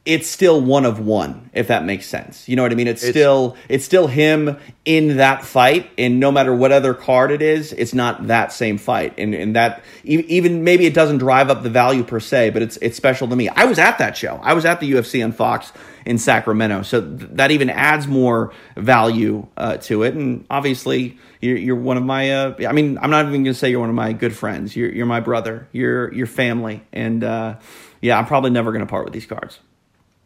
it's 0.09 0.27
still 0.27 0.59
one 0.59 0.87
of 0.87 0.99
one, 0.99 1.51
if 1.53 1.69
that 1.69 1.85
makes 1.85 2.07
sense. 2.07 2.49
You 2.49 2.57
know 2.57 2.63
what 2.63 2.73
I 2.73 2.77
mean? 2.77 2.89
It's, 2.89 3.03
It's- 3.03 3.13
still 3.13 3.57
it's 3.69 3.85
still 3.85 4.07
him 4.07 4.57
in 4.87 5.19
that 5.19 5.45
fight, 5.45 5.91
and 5.99 6.19
no 6.19 6.33
matter 6.33 6.55
what 6.55 6.73
other 6.73 6.95
card 6.95 7.31
it 7.31 7.43
is, 7.43 7.75
it's 7.75 7.93
not 7.93 8.27
that 8.29 8.51
same 8.51 8.79
fight, 8.79 9.13
and 9.19 9.35
and 9.35 9.55
that 9.55 9.85
even 10.05 10.65
maybe 10.65 10.87
it 10.87 10.95
doesn't 10.95 11.19
drive 11.19 11.51
up 11.51 11.63
the 11.63 11.69
value 11.69 12.03
per 12.03 12.21
se, 12.21 12.51
but 12.51 12.63
it's 12.63 12.79
it's 12.79 12.97
special 12.97 13.29
to 13.29 13.37
me. 13.37 13.51
I 13.51 13.67
was 13.67 13.79
at 13.79 13.99
that 13.99 14.17
show. 14.17 14.41
I 14.43 14.55
was 14.55 14.65
at 14.65 14.81
the 14.81 14.91
UFC 14.91 15.23
on 15.23 15.33
Fox 15.33 15.73
in 16.07 16.17
Sacramento, 16.17 16.81
so 16.83 17.03
th- 17.03 17.29
that 17.35 17.51
even 17.51 17.69
adds 17.69 18.07
more 18.09 18.51
value 18.79 19.47
uh, 19.59 19.77
to 19.77 20.05
it. 20.05 20.15
And 20.15 20.47
obviously, 20.49 21.19
you're, 21.43 21.59
you're 21.59 21.77
one 21.77 21.99
of 21.99 22.03
my. 22.03 22.33
Uh, 22.33 22.55
I 22.67 22.73
mean, 22.73 22.97
I'm 23.03 23.11
not 23.11 23.27
even 23.27 23.43
going 23.45 23.53
to 23.53 23.55
say 23.55 23.69
you're 23.69 23.81
one 23.81 23.91
of 23.91 23.95
my 23.95 24.15
good 24.15 24.35
friends. 24.35 24.75
You're 24.75 24.91
you're 24.91 25.05
my 25.05 25.21
brother. 25.21 25.69
You're 25.73 26.11
your 26.15 26.27
family, 26.27 26.83
and 26.95 27.23
uh, 27.23 27.57
yeah, 28.01 28.19
I'm 28.19 28.25
probably 28.25 28.53
never 28.53 28.73
going 28.73 28.81
to 28.87 28.91
part 28.91 29.05
with 29.05 29.13
these 29.13 29.27
cards. 29.27 29.59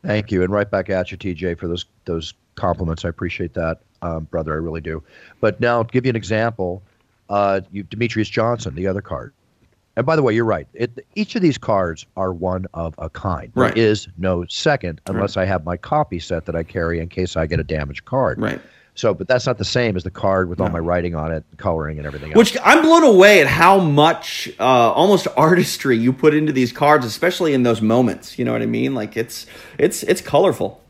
Thank 0.05 0.33
you, 0.33 0.43
and 0.43 0.53
right 0.53 0.71
back 0.71 0.91
at 0.91 1.11
you, 1.11 1.17
TJ, 1.17 1.59
for 1.59 1.69
those 1.69 1.87
those 2.05 2.35
compliments. 2.55 3.05
I 3.05 3.09
appreciate 3.09 3.55
that, 3.55 3.81
um, 4.03 4.25
brother. 4.25 4.53
I 4.53 4.57
really 4.57 4.81
do. 4.81 5.03
But 5.41 5.61
now, 5.61 5.83
to 5.83 5.93
give 5.93 6.05
you 6.05 6.11
an 6.11 6.17
example, 6.17 6.83
uh, 7.29 7.61
you 7.71 7.85
Demetrious 7.85 8.31
Johnson, 8.31 8.75
the 8.75 8.87
other 8.87 9.01
card. 9.01 9.33
And 9.95 10.07
by 10.07 10.17
the 10.17 10.23
way, 10.23 10.35
you're 10.35 10.47
right. 10.47 10.67
It, 10.73 11.05
each 11.15 11.37
of 11.37 11.43
these 11.43 11.59
cards 11.59 12.07
are 12.17 12.33
one 12.33 12.67
of 12.73 12.95
a 12.99 13.11
kind. 13.11 13.53
Right. 13.55 13.75
There 13.75 13.85
is 13.85 14.09
no 14.17 14.47
second 14.47 15.03
unless 15.07 15.37
I 15.37 15.45
have 15.45 15.65
my 15.65 15.77
copy 15.77 16.19
set 16.19 16.47
that 16.47 16.57
I 16.57 16.63
carry 16.63 16.99
in 16.99 17.09
case 17.09 17.37
I 17.37 17.47
get 17.47 17.61
a 17.61 17.65
damaged 17.65 18.07
card. 18.07 18.41
Right. 18.41 18.61
So, 18.95 19.15
but 19.15 19.27
that's 19.27 19.47
not 19.47 19.57
the 19.57 19.65
same 19.65 19.97
as 19.97 20.05
the 20.05 20.11
card 20.11 20.51
with 20.51 20.61
all 20.61 20.69
my 20.69 20.79
writing 20.79 21.15
on 21.15 21.33
it, 21.33 21.45
coloring, 21.57 21.97
and 21.97 22.07
everything 22.07 22.33
else. 22.33 22.37
Which 22.37 22.59
I'm 22.63 22.83
blown 22.83 23.05
away 23.05 23.41
at 23.41 23.47
how 23.47 23.79
much 23.79 24.51
uh, 24.61 24.93
almost 24.93 25.27
artistry 25.37 25.97
you 25.97 26.13
put 26.13 26.35
into 26.35 26.53
these 26.53 26.73
cards, 26.73 27.07
especially 27.07 27.55
in 27.55 27.63
those 27.63 27.81
moments. 27.81 28.39
You 28.39 28.45
know 28.45 28.53
what 28.53 28.61
I 28.61 28.67
mean? 28.67 28.95
Like 28.95 29.17
it's 29.17 29.47
it's 29.79 30.03
it's 30.03 30.21
colorful. 30.21 30.83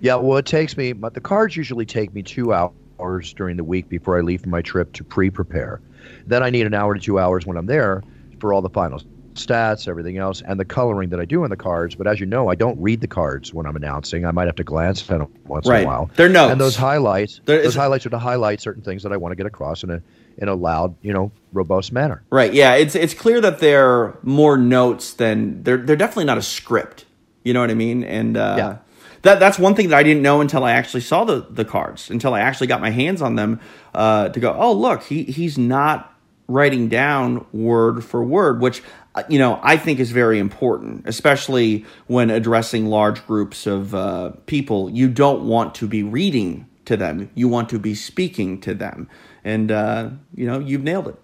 Yeah, 0.00 0.16
well, 0.16 0.36
it 0.36 0.46
takes 0.46 0.76
me, 0.76 0.92
but 0.92 1.14
the 1.14 1.20
cards 1.20 1.56
usually 1.56 1.86
take 1.86 2.12
me 2.12 2.22
two 2.22 2.52
hours 2.52 3.32
during 3.32 3.56
the 3.56 3.64
week 3.64 3.88
before 3.88 4.18
I 4.18 4.20
leave 4.20 4.42
for 4.42 4.48
my 4.48 4.60
trip 4.60 4.92
to 4.94 5.04
pre 5.04 5.30
prepare. 5.30 5.80
Then 6.26 6.42
I 6.42 6.50
need 6.50 6.66
an 6.66 6.74
hour 6.74 6.92
to 6.92 7.00
two 7.00 7.18
hours 7.18 7.46
when 7.46 7.56
I'm 7.56 7.66
there 7.66 8.02
for 8.40 8.52
all 8.52 8.60
the 8.60 8.68
final 8.68 9.00
stats, 9.34 9.88
everything 9.88 10.18
else, 10.18 10.42
and 10.42 10.58
the 10.60 10.64
coloring 10.64 11.10
that 11.10 11.20
I 11.20 11.24
do 11.24 11.44
on 11.44 11.50
the 11.50 11.56
cards. 11.56 11.94
But 11.94 12.06
as 12.06 12.20
you 12.20 12.26
know, 12.26 12.48
I 12.48 12.54
don't 12.54 12.80
read 12.80 13.00
the 13.00 13.06
cards 13.06 13.52
when 13.54 13.66
I'm 13.66 13.76
announcing. 13.76 14.24
I 14.26 14.30
might 14.30 14.46
have 14.46 14.56
to 14.56 14.64
glance 14.64 15.02
at 15.02 15.18
them 15.18 15.28
once 15.46 15.66
Right. 15.66 15.80
in 15.80 15.84
a 15.84 15.88
while. 15.88 16.10
They're 16.16 16.28
notes. 16.28 16.52
And 16.52 16.60
those 16.60 16.76
highlights, 16.76 17.40
those 17.44 17.74
highlights 17.74 18.06
are 18.06 18.10
to 18.10 18.18
highlight 18.18 18.60
certain 18.60 18.82
things 18.82 19.02
that 19.04 19.12
I 19.12 19.16
want 19.16 19.32
to 19.32 19.36
get 19.36 19.46
across 19.46 19.82
in 19.82 19.90
a 19.90 20.02
in 20.38 20.48
a 20.48 20.54
loud, 20.54 20.94
you 21.02 21.12
know, 21.12 21.30
robust 21.52 21.92
manner. 21.92 22.22
Right. 22.30 22.54
Yeah. 22.54 22.74
It's 22.74 22.94
it's 22.94 23.12
clear 23.14 23.40
that 23.42 23.58
they're 23.58 24.16
more 24.22 24.56
notes 24.56 25.12
than 25.14 25.62
they're 25.62 25.76
they're 25.76 25.96
definitely 25.96 26.24
not 26.24 26.38
a 26.38 26.42
script. 26.42 27.04
You 27.44 27.52
know 27.52 27.60
what 27.60 27.70
I 27.70 27.74
mean? 27.74 28.02
And 28.04 28.36
uh, 28.36 28.54
Yeah. 28.56 28.76
that 29.22 29.40
that's 29.40 29.58
one 29.58 29.74
thing 29.74 29.88
that 29.90 29.98
I 29.98 30.02
didn't 30.02 30.22
know 30.22 30.40
until 30.40 30.64
I 30.64 30.72
actually 30.72 31.02
saw 31.02 31.24
the 31.24 31.46
the 31.50 31.64
cards, 31.66 32.08
until 32.10 32.32
I 32.34 32.40
actually 32.40 32.66
got 32.68 32.80
my 32.80 32.90
hands 32.90 33.20
on 33.20 33.34
them 33.36 33.60
uh, 33.94 34.30
to 34.30 34.40
go. 34.40 34.54
Oh, 34.58 34.72
look, 34.72 35.02
he 35.02 35.24
he's 35.24 35.58
not 35.58 36.11
writing 36.48 36.88
down 36.88 37.46
word 37.52 38.04
for 38.04 38.22
word, 38.22 38.60
which 38.60 38.82
uh, 39.14 39.22
you 39.28 39.38
know 39.38 39.60
I 39.62 39.76
think 39.76 40.00
is 40.00 40.10
very 40.10 40.38
important, 40.38 41.06
especially 41.06 41.84
when 42.06 42.30
addressing 42.30 42.86
large 42.86 43.26
groups 43.26 43.66
of 43.66 43.94
uh, 43.94 44.30
people. 44.46 44.90
You 44.90 45.08
don't 45.08 45.46
want 45.46 45.74
to 45.76 45.86
be 45.86 46.02
reading 46.02 46.68
to 46.84 46.96
them; 46.96 47.30
you 47.34 47.48
want 47.48 47.68
to 47.70 47.78
be 47.78 47.94
speaking 47.94 48.60
to 48.62 48.74
them, 48.74 49.08
and 49.44 49.70
uh, 49.70 50.10
you 50.34 50.46
know 50.46 50.58
you've 50.58 50.82
nailed 50.82 51.08
it. 51.08 51.16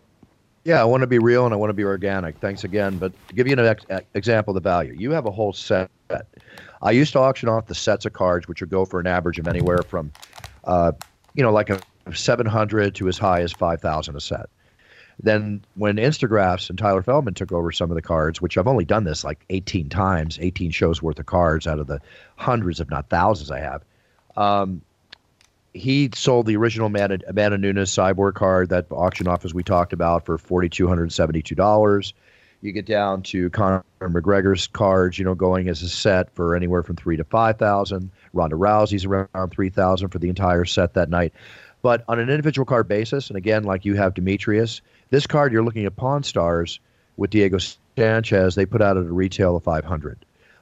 Yeah, 0.64 0.82
I 0.82 0.84
want 0.84 1.00
to 1.00 1.06
be 1.06 1.18
real 1.18 1.46
and 1.46 1.54
I 1.54 1.56
want 1.56 1.70
to 1.70 1.74
be 1.74 1.84
organic. 1.84 2.36
Thanks 2.40 2.62
again. 2.62 2.98
But 2.98 3.12
to 3.28 3.34
give 3.34 3.46
you 3.46 3.54
an 3.54 3.60
ex- 3.60 3.86
ex- 3.88 4.06
example 4.12 4.50
of 4.54 4.62
the 4.62 4.68
value, 4.68 4.94
you 4.98 5.12
have 5.12 5.24
a 5.24 5.30
whole 5.30 5.54
set. 5.54 5.90
I 6.82 6.90
used 6.90 7.12
to 7.14 7.20
auction 7.20 7.48
off 7.48 7.66
the 7.66 7.74
sets 7.74 8.04
of 8.04 8.12
cards, 8.12 8.46
which 8.48 8.60
would 8.60 8.68
go 8.68 8.84
for 8.84 9.00
an 9.00 9.06
average 9.06 9.38
of 9.38 9.48
anywhere 9.48 9.80
from, 9.82 10.12
uh, 10.64 10.92
you 11.34 11.42
know, 11.42 11.52
like 11.52 11.70
a 11.70 11.80
700 12.14 12.94
to 12.96 13.08
as 13.08 13.16
high 13.16 13.40
as 13.40 13.52
5,000 13.52 14.16
a 14.16 14.20
set. 14.20 14.50
Then 15.20 15.64
when 15.74 15.96
Instagraphs 15.96 16.70
and 16.70 16.78
Tyler 16.78 17.02
Feldman 17.02 17.34
took 17.34 17.50
over 17.50 17.72
some 17.72 17.90
of 17.90 17.96
the 17.96 18.02
cards, 18.02 18.40
which 18.40 18.56
I've 18.56 18.68
only 18.68 18.84
done 18.84 19.04
this 19.04 19.24
like 19.24 19.44
18 19.50 19.88
times, 19.88 20.38
18 20.40 20.70
shows 20.70 21.02
worth 21.02 21.18
of 21.18 21.26
cards 21.26 21.66
out 21.66 21.80
of 21.80 21.88
the 21.88 22.00
hundreds, 22.36 22.80
if 22.80 22.88
not 22.88 23.08
thousands, 23.08 23.50
I 23.50 23.58
have. 23.58 23.82
Um, 24.36 24.82
he 25.74 26.10
sold 26.14 26.46
the 26.46 26.56
original 26.56 26.86
Amanda, 26.86 27.18
Amanda 27.26 27.58
Nunes 27.58 27.90
cyborg 27.90 28.34
card 28.34 28.70
that 28.70 28.86
auction 28.90 29.26
office 29.26 29.52
we 29.52 29.62
talked 29.62 29.92
about 29.92 30.24
for 30.24 30.38
forty 30.38 30.68
two 30.68 30.88
hundred 30.88 31.12
seventy 31.12 31.42
two 31.42 31.54
dollars. 31.54 32.14
You 32.60 32.72
get 32.72 32.86
down 32.86 33.22
to 33.24 33.50
Conor 33.50 33.84
McGregor's 34.00 34.66
cards, 34.66 35.18
you 35.18 35.24
know, 35.24 35.36
going 35.36 35.68
as 35.68 35.82
a 35.82 35.88
set 35.88 36.34
for 36.34 36.56
anywhere 36.56 36.82
from 36.82 36.96
three 36.96 37.16
to 37.16 37.24
five 37.24 37.58
thousand. 37.58 38.10
Ronda 38.32 38.56
Rousey's 38.56 39.04
around 39.04 39.50
three 39.50 39.70
thousand 39.70 40.08
for 40.08 40.18
the 40.18 40.28
entire 40.28 40.64
set 40.64 40.94
that 40.94 41.10
night. 41.10 41.32
But 41.82 42.04
on 42.08 42.18
an 42.18 42.28
individual 42.28 42.66
card 42.66 42.88
basis, 42.88 43.28
and 43.28 43.36
again, 43.36 43.62
like 43.62 43.84
you 43.84 43.94
have 43.94 44.14
Demetrious, 44.14 44.80
this 45.10 45.26
card 45.26 45.52
you're 45.52 45.64
looking 45.64 45.86
at 45.86 45.96
Pawn 45.96 46.22
Stars 46.22 46.80
with 47.16 47.30
Diego 47.30 47.58
Sanchez, 47.96 48.54
they 48.54 48.66
put 48.66 48.80
out 48.82 48.96
at 48.96 49.04
a 49.04 49.12
retail 49.12 49.56
of 49.56 49.64
five 49.64 49.84
hundred. 49.84 50.18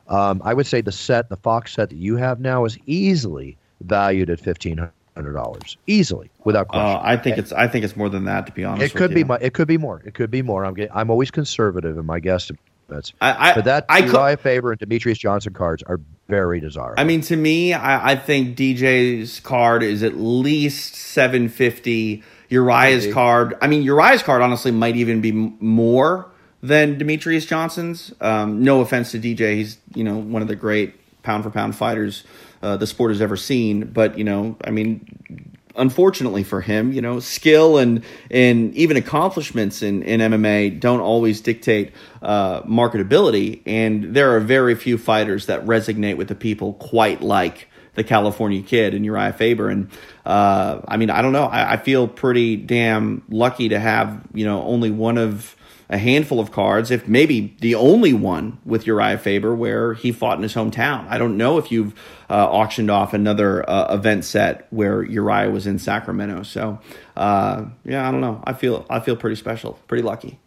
Um, 0.09 0.41
I 0.45 0.55
would 0.55 0.67
say 0.67 0.81
the 0.81 0.93
set, 0.93 1.29
the 1.29 1.37
Fox 1.37 1.75
set 1.75 1.91
that 1.91 1.97
you 1.97 2.17
have 2.17 2.41
now, 2.41 2.65
is 2.65 2.79
easily 2.87 3.57
valued 3.81 4.31
at 4.31 4.41
fifteen 4.41 4.89
hundred 5.17 5.33
dollars, 5.33 5.77
easily 5.87 6.31
without 6.45 6.69
question. 6.69 6.97
Uh, 6.97 7.01
I 7.03 7.17
think 7.17 7.39
it's 7.39 7.53
I 7.53 7.69
think 7.69 7.85
it's 7.85 7.97
more 7.97 8.09
than 8.09 8.25
that 8.25 8.47
to 8.47 8.53
be 8.53 8.65
honest. 8.65 8.95
it 8.95 8.97
could 8.97 9.11
with 9.11 9.27
be 9.27 9.35
you. 9.35 9.39
it 9.41 9.55
could 9.55 9.69
be 9.69 9.79
more. 9.79 10.03
It 10.05 10.15
could 10.15 10.31
be 10.31 10.43
more. 10.43 10.65
I'm 10.65 10.75
getting, 10.75 10.95
I'm 10.95 11.11
always 11.11 11.31
conservative 11.31 11.99
in 11.99 12.07
my 12.07 12.21
guesstimates. 12.21 13.13
I, 13.21 13.51
I, 13.51 13.55
but 13.55 13.65
that 13.65 13.87
I 13.89 13.99
Uriah 13.99 14.37
Faber 14.37 14.71
and 14.71 14.81
Demetrious 14.81 15.19
Johnson 15.19 15.53
cards 15.53 15.83
are 15.83 16.01
very 16.29 16.61
desirable. 16.61 17.01
I 17.01 17.05
mean, 17.05 17.21
to 17.23 17.37
me, 17.37 17.73
I, 17.73 18.13
I 18.13 18.17
think 18.17 18.57
DJ's 18.57 19.41
card 19.41 19.83
is 19.83 20.03
at 20.03 20.17
least 20.17 20.95
seven 20.95 21.49
fifty. 21.49 22.23
Uriah's 22.49 23.05
Maybe. 23.05 23.13
card, 23.13 23.59
I 23.61 23.67
mean, 23.67 23.83
Uriah's 23.83 24.23
card 24.23 24.43
honestly 24.43 24.71
might 24.71 24.97
even 24.97 25.21
be 25.21 25.33
more 25.33 26.31
than 26.63 26.99
Demetrious 26.99 27.47
Johnson's. 27.47 28.13
Um, 28.21 28.63
no 28.63 28.81
offense 28.81 29.13
to 29.13 29.19
DJ, 29.19 29.57
he's 29.57 29.79
you 29.95 30.05
know 30.05 30.17
one 30.17 30.43
of 30.43 30.49
the 30.49 30.57
great 30.57 30.95
pound 31.23 31.45
for 31.45 31.51
pound 31.51 31.75
fighters 31.75 32.25
uh, 32.63 32.77
the 32.77 32.87
sport 32.87 33.11
has 33.11 33.21
ever 33.21 33.37
seen. 33.37 33.87
But 33.87 34.19
you 34.19 34.25
know, 34.25 34.57
I 34.65 34.71
mean, 34.71 35.57
unfortunately 35.77 36.45
for 36.45 36.61
him, 36.61 36.93
you 36.93 37.01
know, 37.01 37.21
skill 37.21 37.79
and 37.79 38.05
and 38.31 38.75
even 38.75 38.97
accomplishments 38.97 39.83
in, 39.83 40.03
in 40.03 40.21
MMA 40.21 40.81
don't 40.81 41.01
always 41.01 41.41
dictate 41.41 41.93
uh, 42.23 42.63
marketability, 42.63 43.63
and 43.67 44.15
there 44.15 44.35
are 44.35 44.41
very 44.41 44.75
few 44.75 44.99
fighters 44.99 45.47
that 45.47 45.65
resonate 45.65 46.17
with 46.17 46.29
the 46.29 46.35
people 46.35 46.75
quite 46.75 47.21
like 47.23 47.69
the 47.97 48.05
California 48.05 48.63
kid 48.63 48.95
and 48.95 49.05
Uriah 49.05 49.33
Faber. 49.33 49.69
And 49.69 49.91
uh, 50.25 50.81
I 50.87 50.97
mean, 50.97 51.11
I 51.11 51.23
don't 51.23 51.33
know. 51.33 51.47
I, 51.47 51.73
I 51.73 51.77
feel 51.77 52.07
pretty 52.07 52.57
damn 52.57 53.23
lucky 53.29 53.69
to 53.71 53.81
have 53.81 54.23
you 54.33 54.45
know 54.45 54.63
only 54.63 54.91
one 54.91 55.19
of 55.19 55.57
a 55.89 55.99
handful 55.99 56.41
of 56.41 56.51
cards, 56.51 56.91
if 56.91 57.07
maybe 57.07 57.57
the 57.61 57.75
only 57.75 58.13
one 58.13 58.59
with 58.65 58.87
Uriah 58.87 59.19
Faber 59.19 59.55
where 59.55 59.95
he 59.95 60.11
fought 60.11 60.37
in 60.37 60.43
his 60.43 60.55
hometown. 60.55 61.07
I 61.09 61.17
don't 61.17 61.37
know 61.37 61.59
if 61.59 61.71
you've 61.71 61.95
uh, 62.29 62.51
auctioned 62.51 62.91
off 62.91 63.15
another 63.15 63.69
uh, 63.69 63.95
event 63.95 64.25
set 64.25 64.67
where 64.71 65.05
Uriah 65.05 65.51
was 65.51 65.67
in 65.67 65.79
Sacramento. 65.79 66.43
So 66.43 66.81
uh, 67.17 67.67
yeah, 67.85 68.07
I 68.07 68.11
don't 68.11 68.21
know. 68.21 68.43
I 68.45 68.53
feel 68.53 68.85
I 68.91 69.01
feel 69.01 69.17
pretty 69.17 69.37
special, 69.37 69.79
pretty 69.87 70.03
lucky. 70.03 70.39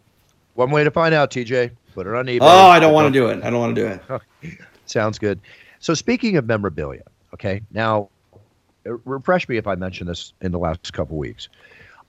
One 0.54 0.70
way 0.70 0.84
to 0.84 0.90
find 0.90 1.14
out, 1.14 1.30
TJ, 1.30 1.70
put 1.94 2.06
it 2.06 2.14
on 2.14 2.26
eBay. 2.26 2.40
Oh, 2.42 2.68
I 2.68 2.78
don't 2.78 2.92
want 2.92 3.12
to 3.12 3.18
do 3.18 3.28
it. 3.28 3.42
I 3.42 3.50
don't 3.50 3.60
want 3.60 3.74
to 3.74 3.80
do 3.80 3.86
it. 4.42 4.58
Sounds 4.86 5.18
good. 5.18 5.40
So 5.78 5.94
speaking 5.94 6.36
of 6.36 6.44
memorabilia, 6.46 7.04
okay, 7.34 7.62
now 7.70 8.08
uh, 8.86 8.96
refresh 9.04 9.48
me 9.48 9.56
if 9.56 9.66
I 9.66 9.74
mentioned 9.74 10.08
this 10.08 10.32
in 10.40 10.52
the 10.52 10.58
last 10.58 10.92
couple 10.92 11.16
weeks. 11.16 11.48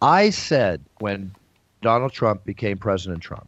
I 0.01 0.29
said 0.31 0.81
when 0.99 1.35
Donald 1.81 2.11
Trump 2.11 2.45
became 2.45 2.77
President 2.77 3.21
Trump, 3.21 3.47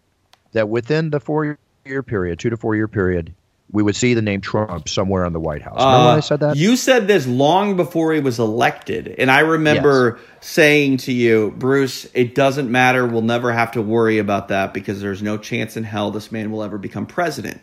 that 0.51 0.69
within 0.69 1.09
the 1.09 1.19
four 1.19 1.57
year 1.86 2.03
period, 2.03 2.39
two 2.39 2.49
to 2.49 2.57
four 2.57 2.76
year 2.76 2.88
period, 2.88 3.34
we 3.71 3.82
would 3.82 3.95
see 3.95 4.13
the 4.13 4.21
name 4.21 4.39
Trump 4.39 4.88
somewhere 4.88 5.26
in 5.26 5.34
the 5.34 5.39
White 5.39 5.63
House. 5.63 5.78
Remember 5.80 5.97
uh, 5.97 6.07
when 6.09 6.17
I 6.17 6.19
said 6.19 6.39
that? 6.41 6.55
You 6.57 6.76
said 6.76 7.07
this 7.07 7.26
long 7.26 7.76
before 7.76 8.13
he 8.13 8.19
was 8.19 8.38
elected. 8.38 9.15
And 9.17 9.32
I 9.32 9.39
remember 9.39 10.19
yes. 10.19 10.47
saying 10.47 10.97
to 10.97 11.11
you, 11.11 11.51
Bruce, 11.57 12.05
it 12.13 12.36
doesn't 12.36 12.71
matter. 12.71 13.07
We'll 13.07 13.24
never 13.24 13.51
have 13.51 13.71
to 13.71 13.82
worry 13.82 14.19
about 14.19 14.49
that 14.49 14.76
because 14.76 15.01
there's 15.01 15.24
no 15.24 15.39
chance 15.39 15.76
in 15.76 15.84
hell 15.84 16.11
this 16.11 16.32
man 16.32 16.51
will 16.51 16.61
ever 16.61 16.78
become 16.78 17.07
president. 17.07 17.61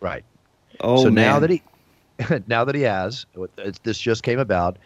Right. 0.00 0.24
Oh, 0.80 1.04
so 1.04 1.10
man. 1.10 1.14
now 1.14 1.38
that 1.38 1.50
he 1.50 1.62
now 2.46 2.64
that 2.64 2.74
he 2.74 2.82
has, 2.82 3.26
this 3.82 3.98
just 3.98 4.22
came 4.22 4.38
about. 4.38 4.78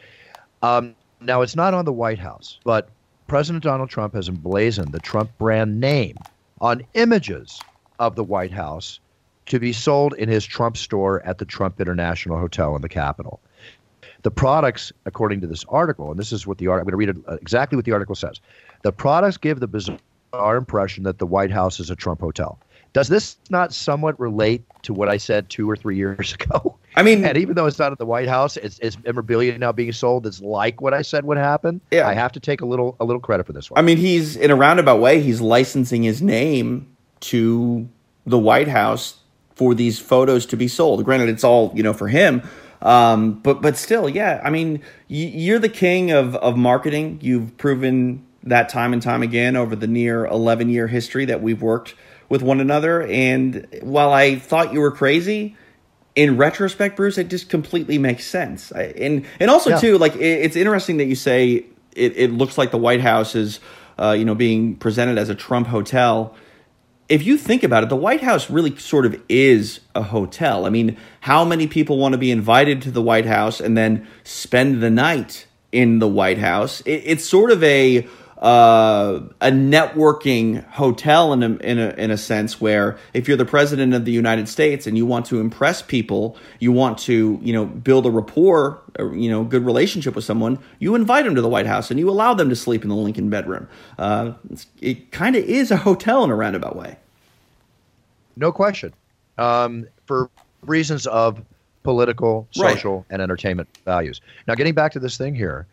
Um, 0.63 0.95
now 1.21 1.43
it's 1.43 1.57
not 1.57 1.75
on 1.75 1.85
the 1.85 1.93
White 1.93 2.19
House, 2.19 2.59
but 2.65 2.89
President 3.27 3.65
Donald 3.65 3.91
Trump 3.91 4.15
has 4.15 4.29
emblazoned 4.29 4.93
the 4.93 5.01
Trump 5.01 5.31
brand 5.39 5.81
name 5.81 6.17
on 6.61 6.83
images 6.95 7.61
of 7.99 8.15
the 8.15 8.25
White 8.25 8.53
House 8.53 9.01
to 9.47 9.59
be 9.59 9.73
sold 9.73 10.15
in 10.15 10.29
his 10.29 10.45
Trump 10.45 10.77
store 10.77 11.25
at 11.27 11.39
the 11.39 11.45
Trump 11.45 11.81
International 11.81 12.39
Hotel 12.39 12.77
in 12.77 12.83
the 12.83 12.89
Capitol. 12.89 13.41
The 14.23 14.31
products, 14.31 14.93
according 15.05 15.41
to 15.41 15.47
this 15.47 15.65
article, 15.69 16.11
and 16.11 16.19
this 16.19 16.33
is 16.33 16.47
what 16.47 16.59
the 16.59 16.69
article, 16.69 16.93
I'm 16.93 16.97
going 16.97 17.07
to 17.07 17.13
read 17.13 17.25
it, 17.25 17.33
uh, 17.33 17.37
exactly 17.41 17.77
what 17.77 17.85
the 17.85 17.93
article 17.93 18.15
says. 18.15 18.41
The 18.83 18.93
products 18.93 19.37
give 19.37 19.59
the 19.59 19.67
bizarre 19.67 20.57
impression 20.57 21.03
that 21.05 21.19
the 21.19 21.27
White 21.27 21.51
House 21.51 21.81
is 21.81 21.91
a 21.91 21.97
Trump 21.97 22.21
hotel. 22.21 22.59
Does 22.93 23.09
this 23.09 23.37
not 23.51 23.73
somewhat 23.73 24.19
relate 24.21 24.63
to 24.83 24.95
what 24.95 25.09
I 25.09 25.17
said 25.17 25.49
two 25.49 25.69
or 25.69 25.77
three 25.77 25.97
years 25.97 26.35
ago? 26.41 26.77
I 26.95 27.03
mean, 27.03 27.25
and 27.25 27.39
even 27.39 27.55
though 27.55 27.67
it's 27.67 27.79
not 27.79 27.93
at 27.93 27.99
the 27.99 28.07
White 28.07 28.29
House, 28.29 28.57
it's, 28.57 28.79
it's 28.81 29.03
memorabilia 29.03 29.57
now 29.59 29.73
being 29.73 29.93
sold 29.93 30.25
that's 30.25 30.41
like 30.41 30.81
what 30.81 30.93
I 30.93 31.03
said 31.03 31.25
would 31.25 31.39
happen. 31.39 31.81
Yeah. 31.91 32.07
I 32.07 32.15
have 32.15 32.33
to 32.33 32.41
take 32.41 32.61
a 32.61 32.67
little 32.67 32.97
a 33.01 33.05
little 33.05 33.21
credit 33.21 33.47
for 33.47 33.53
this 33.53 33.71
one. 33.71 33.79
I 33.79 33.83
mean, 33.83 33.97
he's 33.97 34.37
in 34.37 34.51
a 34.51 34.57
roundabout 34.57 35.01
way, 35.01 35.21
he's 35.21 35.41
licensing 35.41 36.03
his 36.03 36.21
name 36.21 36.95
to 37.21 37.89
the 38.27 38.39
White 38.39 38.69
House 38.69 39.19
for 39.55 39.75
these 39.75 39.99
photos 39.99 40.47
to 40.47 40.57
be 40.57 40.69
sold. 40.69 41.05
Granted, 41.05 41.29
it's 41.29 41.45
all 41.45 41.73
you 41.75 41.83
know 41.83 41.93
for 41.93 42.09
him, 42.09 42.43
um, 42.83 43.41
but 43.41 43.63
but 43.63 43.77
still, 43.77 44.09
yeah. 44.09 44.41
I 44.45 44.51
mean, 44.51 44.83
you're 45.09 45.59
the 45.59 45.69
king 45.69 46.11
of 46.11 46.37
of 46.37 46.57
marketing. 46.57 47.19
You've 47.23 47.57
proven 47.57 48.27
that 48.45 48.69
time 48.69 48.93
and 48.93 49.01
time 49.01 49.23
again 49.23 49.57
over 49.57 49.77
the 49.77 49.87
near 49.87 50.27
11 50.27 50.69
year 50.69 50.89
history 50.89 51.25
that 51.27 51.43
we've 51.43 51.63
worked 51.63 51.95
with 52.29 52.43
one 52.43 52.61
another. 52.61 53.03
And 53.03 53.67
while 53.83 54.13
I 54.13 54.37
thought 54.37 54.73
you 54.73 54.81
were 54.81 54.91
crazy, 54.91 55.57
in 56.15 56.37
retrospect, 56.37 56.97
Bruce, 56.97 57.19
it 57.19 57.29
just 57.29 57.49
completely 57.49 57.99
makes 57.99 58.27
sense. 58.27 58.73
I, 58.73 58.83
and 58.83 59.25
and 59.41 59.51
also 59.51 59.71
yeah. 59.71 59.79
too, 59.79 59.99
like 59.99 60.15
it, 60.17 60.21
it's 60.21 60.57
interesting 60.57 60.99
that 60.99 61.07
you 61.07 61.15
say 61.15 61.65
it, 61.95 62.17
it 62.17 62.33
looks 62.33 62.59
like 62.59 62.71
the 62.71 62.79
White 62.79 63.01
House 63.01 63.35
is, 63.35 63.61
uh, 63.99 64.13
you 64.13 64.25
know, 64.25 64.35
being 64.35 64.77
presented 64.77 65.19
as 65.19 65.29
a 65.29 65.35
Trump 65.35 65.69
hotel. 65.69 66.35
If 67.09 67.25
you 67.25 67.37
think 67.37 67.63
about 67.63 67.83
it, 67.83 67.89
the 67.89 67.97
White 67.97 68.23
House 68.23 68.49
really 68.49 68.77
sort 68.77 69.05
of 69.05 69.21
is 69.29 69.81
a 69.95 70.03
hotel. 70.03 70.65
I 70.65 70.71
mean, 70.71 70.97
how 71.21 71.45
many 71.45 71.67
people 71.67 71.99
want 71.99 72.13
to 72.13 72.19
be 72.19 72.31
invited 72.31 72.81
to 72.83 72.91
the 72.91 73.03
White 73.03 73.27
House 73.27 73.61
and 73.61 73.77
then 73.77 74.07
spend 74.25 74.83
the 74.83 74.91
night 74.91 75.47
in 75.73 75.99
the 75.99 76.09
White 76.09 76.39
House? 76.39 76.81
It, 76.83 77.03
it's 77.05 77.25
sort 77.25 77.51
of 77.51 77.63
a 77.63 78.07
uh, 78.43 79.21
a 79.41 79.51
networking 79.51 80.69
hotel 80.71 81.33
in 81.33 81.45
a, 81.45 81.57
in 81.59 81.79
a 81.79 81.91
in 81.91 82.11
a 82.11 82.19
sense 82.19 82.61
where 82.61 82.99
if 83.15 83.29
you're 83.29 83.37
the 83.37 83.45
president 83.45 83.95
of 83.95 84.05
the 84.05 84.11
United 84.11 84.49
States 84.49 84.87
and 84.87 84.97
you 84.97 85.07
want 85.07 85.27
to 85.27 85.39
impress 85.39 85.81
people, 85.81 86.37
you 86.59 86.73
want 86.73 86.99
to 86.99 87.39
you 87.41 87.53
know 87.53 87.65
build 87.65 88.05
a 88.05 88.11
rapport, 88.11 88.83
or, 88.99 89.15
you 89.15 89.31
know, 89.31 89.45
good 89.45 89.65
relationship 89.65 90.17
with 90.17 90.25
someone, 90.25 90.59
you 90.81 90.97
invite 90.97 91.25
them 91.25 91.37
to 91.37 91.41
the 91.41 91.49
White 91.49 91.67
House 91.67 91.91
and 91.91 92.01
you 92.01 92.11
allow 92.11 92.35
them 92.35 92.49
to 92.49 92.57
sleep 92.57 92.83
in 92.83 92.89
the 92.89 92.97
Lincoln 92.97 93.31
bedroom. 93.31 93.69
Uh, 93.97 94.33
it 94.81 95.13
kind 95.13 95.37
of 95.37 95.45
is 95.45 95.71
a 95.71 95.77
hotel 95.77 96.25
in 96.25 96.31
a 96.31 96.35
roundabout 96.35 96.75
way. 96.75 96.97
No 98.37 98.51
question, 98.51 98.93
um, 99.39 99.87
for 100.07 100.29
reasons 100.63 101.07
of 101.07 101.41
political, 101.85 102.49
social, 102.51 102.97
right. 102.97 103.05
and 103.11 103.23
entertainment 103.23 103.69
values. 103.85 104.21
Now, 104.49 104.57
getting 104.57 104.75
back 104.75 104.93
to 104.93 104.99
this 104.99 105.17
thing 105.17 105.35
here, 105.35 105.67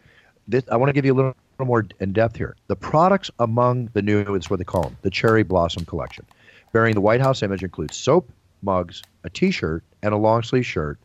this, 0.47 0.63
I 0.71 0.77
want 0.77 0.89
to 0.89 0.93
give 0.93 1.05
you 1.05 1.13
a 1.13 1.15
little 1.15 1.35
more 1.65 1.85
in 1.99 2.13
depth 2.13 2.37
here. 2.37 2.55
The 2.67 2.75
products 2.75 3.29
among 3.39 3.89
the 3.93 4.01
new, 4.01 4.35
it's 4.35 4.49
what 4.49 4.59
they 4.59 4.65
call 4.65 4.83
them, 4.83 4.97
the 5.01 5.09
Cherry 5.09 5.43
Blossom 5.43 5.85
Collection, 5.85 6.25
bearing 6.71 6.95
the 6.95 7.01
White 7.01 7.21
House 7.21 7.43
image 7.43 7.63
includes 7.63 7.97
soap, 7.97 8.29
mugs, 8.61 9.01
a 9.23 9.29
T-shirt, 9.29 9.83
and 10.01 10.13
a 10.13 10.17
long 10.17 10.43
sleeve 10.43 10.65
shirt, 10.65 10.99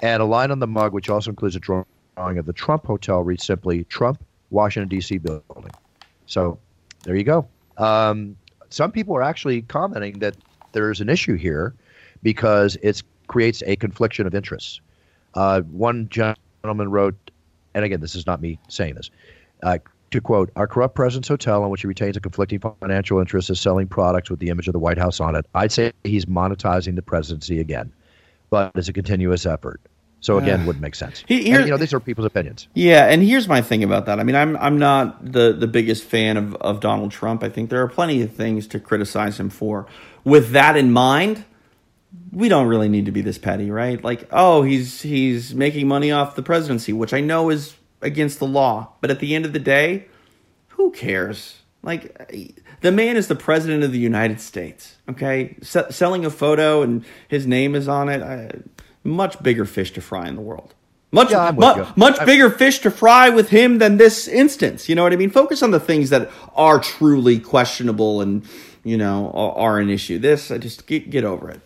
and 0.00 0.22
a 0.22 0.26
line 0.26 0.50
on 0.50 0.58
the 0.58 0.66
mug 0.66 0.92
which 0.92 1.08
also 1.08 1.30
includes 1.30 1.56
a 1.56 1.60
drawing 1.60 1.84
of 2.16 2.46
the 2.46 2.52
Trump 2.52 2.86
Hotel 2.86 3.22
reads 3.22 3.44
simply 3.44 3.84
Trump 3.84 4.22
Washington 4.50 4.88
D.C. 4.88 5.18
building. 5.18 5.70
So 6.26 6.58
there 7.04 7.16
you 7.16 7.24
go. 7.24 7.46
Um, 7.78 8.36
some 8.70 8.92
people 8.92 9.16
are 9.16 9.22
actually 9.22 9.62
commenting 9.62 10.18
that 10.20 10.36
there's 10.72 11.00
an 11.00 11.08
issue 11.08 11.34
here 11.34 11.74
because 12.22 12.76
it 12.82 13.02
creates 13.26 13.62
a 13.66 13.76
confliction 13.76 14.26
of 14.26 14.34
interests. 14.34 14.80
Uh, 15.34 15.60
one 15.62 16.08
gentleman 16.08 16.90
wrote, 16.90 17.30
and 17.74 17.84
again, 17.84 18.00
this 18.00 18.14
is 18.14 18.26
not 18.26 18.40
me 18.40 18.58
saying 18.68 18.94
this. 18.94 19.10
Uh, 19.62 19.78
to 20.10 20.20
quote, 20.20 20.50
our 20.56 20.66
corrupt 20.66 20.94
president's 20.94 21.28
hotel, 21.28 21.64
in 21.64 21.70
which 21.70 21.80
he 21.80 21.86
retains 21.86 22.16
a 22.16 22.20
conflicting 22.20 22.60
financial 22.80 23.18
interest, 23.18 23.48
is 23.50 23.60
selling 23.60 23.88
products 23.88 24.28
with 24.30 24.40
the 24.40 24.50
image 24.50 24.68
of 24.68 24.72
the 24.72 24.78
White 24.78 24.98
House 24.98 25.20
on 25.20 25.34
it. 25.34 25.46
I'd 25.54 25.72
say 25.72 25.92
he's 26.04 26.26
monetizing 26.26 26.96
the 26.96 27.02
presidency 27.02 27.60
again, 27.60 27.92
but 28.50 28.72
it's 28.74 28.88
a 28.88 28.92
continuous 28.92 29.46
effort. 29.46 29.80
So 30.20 30.38
again, 30.38 30.60
uh, 30.60 30.66
wouldn't 30.66 30.82
make 30.82 30.94
sense. 30.94 31.24
He, 31.26 31.50
and, 31.50 31.64
you 31.64 31.70
know, 31.70 31.76
these 31.76 31.92
are 31.92 31.98
people's 31.98 32.26
opinions. 32.26 32.68
Yeah, 32.74 33.06
and 33.06 33.22
here's 33.22 33.48
my 33.48 33.60
thing 33.60 33.82
about 33.82 34.06
that. 34.06 34.20
I 34.20 34.22
mean, 34.22 34.36
I'm 34.36 34.56
I'm 34.58 34.78
not 34.78 35.32
the 35.32 35.52
the 35.52 35.66
biggest 35.66 36.04
fan 36.04 36.36
of 36.36 36.54
of 36.56 36.78
Donald 36.78 37.10
Trump. 37.10 37.42
I 37.42 37.48
think 37.48 37.70
there 37.70 37.82
are 37.82 37.88
plenty 37.88 38.22
of 38.22 38.32
things 38.32 38.68
to 38.68 38.78
criticize 38.78 39.40
him 39.40 39.50
for. 39.50 39.86
With 40.22 40.50
that 40.50 40.76
in 40.76 40.92
mind, 40.92 41.44
we 42.30 42.48
don't 42.48 42.68
really 42.68 42.88
need 42.88 43.06
to 43.06 43.12
be 43.12 43.20
this 43.20 43.36
petty, 43.38 43.72
right? 43.72 44.02
Like, 44.04 44.28
oh, 44.30 44.62
he's 44.62 45.02
he's 45.02 45.56
making 45.56 45.88
money 45.88 46.12
off 46.12 46.36
the 46.36 46.42
presidency, 46.42 46.92
which 46.92 47.12
I 47.12 47.20
know 47.20 47.50
is 47.50 47.74
against 48.02 48.38
the 48.38 48.46
law. 48.46 48.92
But 49.00 49.10
at 49.10 49.20
the 49.20 49.34
end 49.34 49.44
of 49.44 49.52
the 49.52 49.58
day, 49.58 50.06
who 50.68 50.90
cares? 50.90 51.58
Like, 51.82 52.30
the 52.80 52.92
man 52.92 53.16
is 53.16 53.26
the 53.26 53.34
president 53.34 53.82
of 53.82 53.90
the 53.90 53.98
United 53.98 54.40
States, 54.40 54.96
okay? 55.08 55.56
S- 55.62 55.96
selling 55.96 56.24
a 56.24 56.30
photo 56.30 56.82
and 56.82 57.04
his 57.26 57.46
name 57.46 57.74
is 57.74 57.88
on 57.88 58.08
it, 58.08 58.22
uh, 58.22 58.56
much 59.02 59.42
bigger 59.42 59.64
fish 59.64 59.92
to 59.92 60.00
fry 60.00 60.28
in 60.28 60.36
the 60.36 60.42
world. 60.42 60.74
Much, 61.10 61.32
yeah, 61.32 61.50
mu- 61.50 61.84
much 61.96 62.20
I'm, 62.20 62.26
bigger 62.26 62.50
fish 62.50 62.78
to 62.80 62.90
fry 62.90 63.28
with 63.30 63.50
him 63.50 63.78
than 63.78 63.96
this 63.96 64.28
instance. 64.28 64.88
You 64.88 64.94
know 64.94 65.02
what 65.02 65.12
I 65.12 65.16
mean? 65.16 65.30
Focus 65.30 65.62
on 65.62 65.72
the 65.72 65.80
things 65.80 66.10
that 66.10 66.30
are 66.54 66.78
truly 66.78 67.38
questionable 67.40 68.20
and, 68.20 68.46
you 68.84 68.96
know, 68.96 69.30
are, 69.34 69.52
are 69.52 69.78
an 69.78 69.90
issue. 69.90 70.18
This, 70.18 70.50
I 70.50 70.58
just 70.58 70.86
get, 70.86 71.10
get 71.10 71.24
over 71.24 71.50
it. 71.50 71.60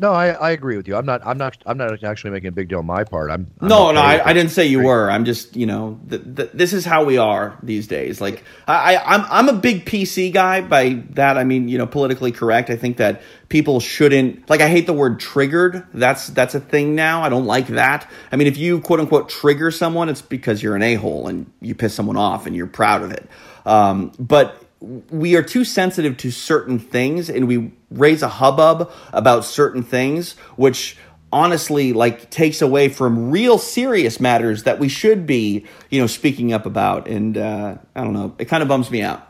No, 0.00 0.12
I, 0.12 0.28
I 0.28 0.50
agree 0.50 0.76
with 0.76 0.86
you. 0.86 0.96
I'm 0.96 1.06
not. 1.06 1.26
I'm 1.26 1.38
not. 1.38 1.56
I'm 1.66 1.76
not 1.76 2.04
actually 2.04 2.30
making 2.30 2.48
a 2.48 2.52
big 2.52 2.68
deal 2.68 2.78
on 2.78 2.86
my 2.86 3.04
part. 3.04 3.30
I'm. 3.30 3.48
I'm 3.60 3.68
no, 3.68 3.88
okay 3.88 3.94
no. 3.94 4.00
I, 4.00 4.28
I, 4.28 4.32
didn't 4.32 4.52
say 4.52 4.66
you 4.66 4.82
were. 4.82 5.10
I'm 5.10 5.24
just. 5.24 5.56
You 5.56 5.66
know, 5.66 5.98
th- 6.08 6.22
th- 6.36 6.50
this 6.54 6.72
is 6.72 6.84
how 6.84 7.04
we 7.04 7.18
are 7.18 7.58
these 7.62 7.88
days. 7.88 8.20
Like 8.20 8.44
I, 8.68 8.94
I, 8.94 9.14
I'm. 9.14 9.26
I'm 9.28 9.48
a 9.48 9.58
big 9.58 9.84
PC 9.86 10.32
guy. 10.32 10.60
By 10.60 11.02
that 11.10 11.36
I 11.36 11.44
mean, 11.44 11.68
you 11.68 11.78
know, 11.78 11.86
politically 11.86 12.30
correct. 12.30 12.70
I 12.70 12.76
think 12.76 12.98
that 12.98 13.22
people 13.48 13.80
shouldn't. 13.80 14.48
Like 14.48 14.60
I 14.60 14.68
hate 14.68 14.86
the 14.86 14.92
word 14.92 15.18
triggered. 15.18 15.84
That's 15.92 16.28
that's 16.28 16.54
a 16.54 16.60
thing 16.60 16.94
now. 16.94 17.22
I 17.22 17.28
don't 17.28 17.46
like 17.46 17.66
that. 17.68 18.08
I 18.30 18.36
mean, 18.36 18.46
if 18.46 18.56
you 18.56 18.80
quote 18.80 19.00
unquote 19.00 19.28
trigger 19.28 19.72
someone, 19.72 20.08
it's 20.08 20.22
because 20.22 20.62
you're 20.62 20.76
an 20.76 20.82
a 20.82 20.94
hole 20.94 21.26
and 21.26 21.50
you 21.60 21.74
piss 21.74 21.94
someone 21.94 22.16
off 22.16 22.46
and 22.46 22.54
you're 22.54 22.68
proud 22.68 23.02
of 23.02 23.10
it. 23.10 23.28
Um, 23.66 24.12
but 24.18 24.62
we 24.80 25.34
are 25.34 25.42
too 25.42 25.64
sensitive 25.64 26.16
to 26.18 26.30
certain 26.30 26.78
things 26.78 27.28
and 27.28 27.48
we 27.48 27.72
raise 27.90 28.22
a 28.22 28.28
hubbub 28.28 28.90
about 29.12 29.44
certain 29.44 29.82
things 29.82 30.36
which 30.56 30.96
honestly 31.32 31.92
like 31.92 32.30
takes 32.30 32.62
away 32.62 32.88
from 32.88 33.30
real 33.30 33.58
serious 33.58 34.20
matters 34.20 34.62
that 34.62 34.78
we 34.78 34.88
should 34.88 35.26
be 35.26 35.66
you 35.90 36.00
know 36.00 36.06
speaking 36.06 36.52
up 36.52 36.66
about. 36.66 37.08
And 37.08 37.36
uh, 37.36 37.76
i 37.94 38.04
don't 38.04 38.12
know. 38.12 38.34
It 38.38 38.46
kind 38.46 38.62
of 38.62 38.68
bums 38.68 38.90
me 38.90 39.02
out. 39.02 39.26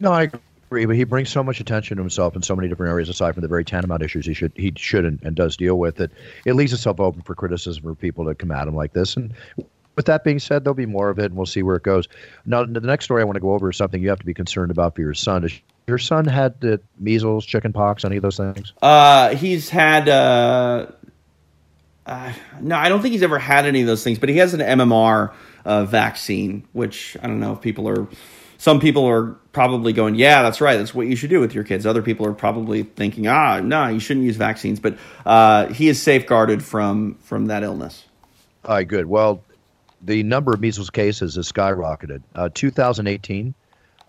No 0.00 0.12
i 0.12 0.22
agree 0.70 0.86
but 0.86 0.96
he 0.96 1.04
brings 1.04 1.30
so 1.30 1.42
much 1.42 1.60
attention 1.60 1.96
to 1.96 2.02
himself 2.02 2.36
in 2.36 2.42
so 2.42 2.54
many 2.54 2.68
different 2.68 2.90
areas 2.90 3.08
aside 3.08 3.34
from 3.34 3.42
the 3.42 3.48
very 3.48 3.64
tantamount 3.64 4.02
issues 4.02 4.24
he 4.24 4.32
should 4.32 4.52
he 4.54 4.72
should 4.76 5.04
and, 5.04 5.18
and 5.24 5.34
does 5.34 5.56
deal 5.56 5.78
with 5.78 6.00
it 6.00 6.12
it 6.44 6.54
leaves 6.54 6.72
itself 6.72 7.00
open 7.00 7.22
for 7.22 7.34
criticism 7.34 7.82
for 7.82 7.94
people 7.94 8.24
to 8.24 8.34
come 8.34 8.50
at 8.50 8.68
him 8.68 8.74
like 8.74 8.92
this. 8.92 9.16
And 9.16 9.32
with 10.00 10.06
that 10.06 10.24
being 10.24 10.38
said, 10.38 10.64
there'll 10.64 10.74
be 10.74 10.86
more 10.86 11.10
of 11.10 11.18
it, 11.18 11.26
and 11.26 11.36
we'll 11.36 11.44
see 11.44 11.62
where 11.62 11.76
it 11.76 11.82
goes. 11.82 12.08
Now, 12.46 12.64
the 12.64 12.80
next 12.80 13.04
story 13.04 13.20
I 13.20 13.26
want 13.26 13.36
to 13.36 13.40
go 13.40 13.52
over 13.52 13.68
is 13.68 13.76
something 13.76 14.00
you 14.00 14.08
have 14.08 14.18
to 14.20 14.24
be 14.24 14.32
concerned 14.32 14.70
about 14.70 14.94
for 14.94 15.02
your 15.02 15.12
son. 15.12 15.42
Does 15.42 15.52
your 15.86 15.98
son 15.98 16.24
had 16.24 16.58
the 16.62 16.80
measles, 16.98 17.44
chicken 17.44 17.74
pox, 17.74 18.02
any 18.02 18.16
of 18.16 18.22
those 18.22 18.38
things? 18.38 18.72
Uh, 18.80 19.34
he's 19.34 19.68
had. 19.68 20.08
Uh, 20.08 20.86
uh, 22.06 22.32
no, 22.62 22.76
I 22.76 22.88
don't 22.88 23.02
think 23.02 23.12
he's 23.12 23.22
ever 23.22 23.38
had 23.38 23.66
any 23.66 23.82
of 23.82 23.86
those 23.86 24.02
things, 24.02 24.18
but 24.18 24.30
he 24.30 24.38
has 24.38 24.54
an 24.54 24.60
MMR 24.60 25.34
uh, 25.66 25.84
vaccine, 25.84 26.66
which 26.72 27.14
I 27.22 27.26
don't 27.26 27.40
know 27.40 27.52
if 27.52 27.60
people 27.60 27.86
are. 27.86 28.08
Some 28.56 28.80
people 28.80 29.06
are 29.06 29.32
probably 29.52 29.92
going, 29.92 30.14
yeah, 30.14 30.42
that's 30.42 30.62
right. 30.62 30.76
That's 30.78 30.94
what 30.94 31.08
you 31.08 31.16
should 31.16 31.30
do 31.30 31.40
with 31.40 31.54
your 31.54 31.64
kids. 31.64 31.84
Other 31.84 32.02
people 32.02 32.26
are 32.26 32.32
probably 32.32 32.84
thinking, 32.84 33.26
ah, 33.26 33.60
no, 33.60 33.88
you 33.88 34.00
shouldn't 34.00 34.24
use 34.24 34.36
vaccines. 34.36 34.80
But 34.80 34.96
uh, 35.26 35.66
he 35.68 35.88
is 35.88 36.00
safeguarded 36.00 36.64
from 36.64 37.16
from 37.16 37.46
that 37.46 37.62
illness. 37.62 38.06
All 38.64 38.74
right, 38.74 38.86
good. 38.86 39.06
Well, 39.06 39.42
the 40.02 40.22
number 40.22 40.52
of 40.52 40.60
measles 40.60 40.90
cases 40.90 41.36
has 41.36 41.50
skyrocketed. 41.50 42.22
Uh, 42.34 42.48
2018, 42.54 43.54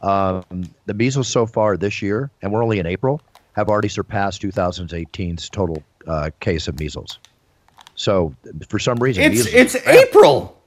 um, 0.02 0.44
the 0.86 0.94
measles 0.94 1.28
so 1.28 1.46
far 1.46 1.78
this 1.78 2.02
year, 2.02 2.32
and 2.42 2.52
we're 2.52 2.64
only 2.64 2.80
in 2.80 2.86
April, 2.86 3.22
have 3.54 3.70
already 3.70 3.90
surpassed 3.90 4.42
2018's 4.42 5.50
total 5.50 5.84
uh, 6.08 6.32
case 6.40 6.68
of 6.68 6.80
measles. 6.80 7.20
So 7.96 8.34
for 8.70 8.80
some 8.80 8.98
reason, 8.98 9.24
it's 9.24 9.46
it's 9.48 9.76
April. 9.88 10.58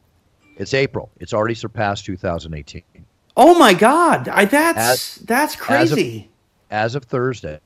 It's 0.56 0.74
April. 0.74 1.10
It's 1.18 1.32
already 1.34 1.54
surpassed 1.54 2.04
2018. 2.04 2.82
Oh 3.36 3.58
my 3.58 3.74
God! 3.74 4.28
I, 4.28 4.44
that's 4.44 4.78
As- 4.78 5.24
that's 5.24 5.56
crazy. 5.56 6.30
As 6.70 6.94
of, 6.94 7.02
as 7.02 7.02
of 7.02 7.04
Thursday, 7.04 7.58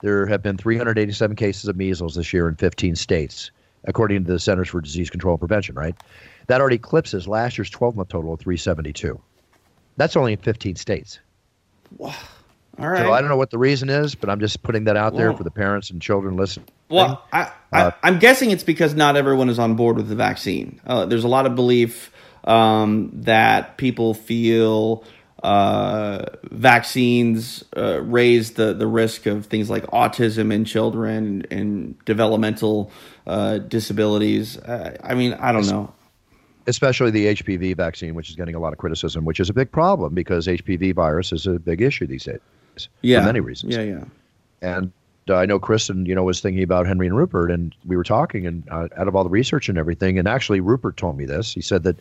there 0.00 0.26
have 0.26 0.42
been 0.42 0.56
387 0.56 1.36
cases 1.36 1.68
of 1.68 1.76
measles 1.76 2.14
this 2.14 2.32
year 2.32 2.48
in 2.48 2.54
15 2.54 2.96
states, 2.96 3.50
according 3.84 4.24
to 4.24 4.32
the 4.32 4.38
Centers 4.38 4.68
for 4.68 4.80
Disease 4.80 5.10
Control 5.10 5.34
and 5.34 5.40
Prevention. 5.40 5.74
Right, 5.74 5.94
that 6.48 6.60
already 6.60 6.76
eclipses 6.76 7.28
last 7.28 7.56
year's 7.56 7.70
12-month 7.70 8.08
total 8.08 8.32
of 8.32 8.40
372. 8.40 9.20
That's 9.96 10.16
only 10.16 10.32
in 10.32 10.38
15 10.38 10.76
states. 10.76 11.20
Wow. 11.96 12.14
All 12.78 12.88
right. 12.88 12.98
So 12.98 13.12
I 13.12 13.20
don't 13.20 13.28
know 13.28 13.36
what 13.36 13.50
the 13.50 13.58
reason 13.58 13.88
is, 13.88 14.14
but 14.14 14.30
I'm 14.30 14.40
just 14.40 14.62
putting 14.62 14.84
that 14.84 14.96
out 14.96 15.14
there 15.16 15.32
Whoa. 15.32 15.38
for 15.38 15.44
the 15.44 15.50
parents 15.50 15.90
and 15.90 16.00
children 16.00 16.36
listening. 16.36 16.68
Well, 16.88 17.24
I, 17.32 17.50
I, 17.72 17.92
I'm 18.02 18.18
guessing 18.18 18.50
it's 18.50 18.62
because 18.62 18.94
not 18.94 19.16
everyone 19.16 19.48
is 19.48 19.58
on 19.58 19.74
board 19.74 19.96
with 19.96 20.08
the 20.08 20.14
vaccine. 20.14 20.80
Uh, 20.86 21.04
there's 21.04 21.24
a 21.24 21.28
lot 21.28 21.46
of 21.46 21.54
belief 21.54 22.12
um, 22.44 23.10
that 23.14 23.76
people 23.76 24.14
feel 24.14 25.04
uh, 25.42 26.24
vaccines 26.44 27.64
uh, 27.76 28.00
raise 28.02 28.52
the, 28.52 28.74
the 28.74 28.86
risk 28.86 29.26
of 29.26 29.46
things 29.46 29.68
like 29.68 29.84
autism 29.86 30.52
in 30.52 30.64
children 30.64 31.44
and 31.50 32.02
developmental 32.04 32.90
uh, 33.26 33.58
disabilities. 33.58 34.56
Uh, 34.56 34.96
I 35.02 35.14
mean, 35.14 35.34
I 35.34 35.52
don't 35.52 35.66
know. 35.66 35.92
Especially 36.68 37.10
the 37.10 37.34
HPV 37.34 37.76
vaccine, 37.76 38.14
which 38.14 38.28
is 38.28 38.36
getting 38.36 38.54
a 38.54 38.60
lot 38.60 38.72
of 38.72 38.78
criticism, 38.78 39.24
which 39.24 39.40
is 39.40 39.48
a 39.50 39.54
big 39.54 39.72
problem 39.72 40.14
because 40.14 40.46
HPV 40.46 40.94
virus 40.94 41.32
is 41.32 41.46
a 41.46 41.58
big 41.58 41.80
issue 41.80 42.06
these 42.06 42.24
days 42.24 42.88
Yeah. 43.02 43.20
for 43.20 43.26
many 43.26 43.40
reasons. 43.40 43.74
Yeah, 43.74 43.82
yeah. 43.82 44.04
And 44.60 44.92
uh, 45.28 45.36
I 45.36 45.46
know 45.46 45.58
Kristen, 45.58 46.06
you 46.06 46.14
know, 46.14 46.22
was 46.24 46.40
thinking 46.40 46.62
about 46.62 46.86
Henry 46.86 47.06
and 47.06 47.16
Rupert, 47.16 47.50
and 47.50 47.74
we 47.86 47.96
were 47.96 48.04
talking, 48.04 48.46
and 48.46 48.62
uh, 48.70 48.88
out 48.96 49.08
of 49.08 49.16
all 49.16 49.24
the 49.24 49.30
research 49.30 49.68
and 49.68 49.78
everything, 49.78 50.18
and 50.18 50.28
actually 50.28 50.60
Rupert 50.60 50.96
told 50.96 51.16
me 51.16 51.24
this. 51.24 51.52
He 51.52 51.60
said 51.60 51.82
that 51.84 51.96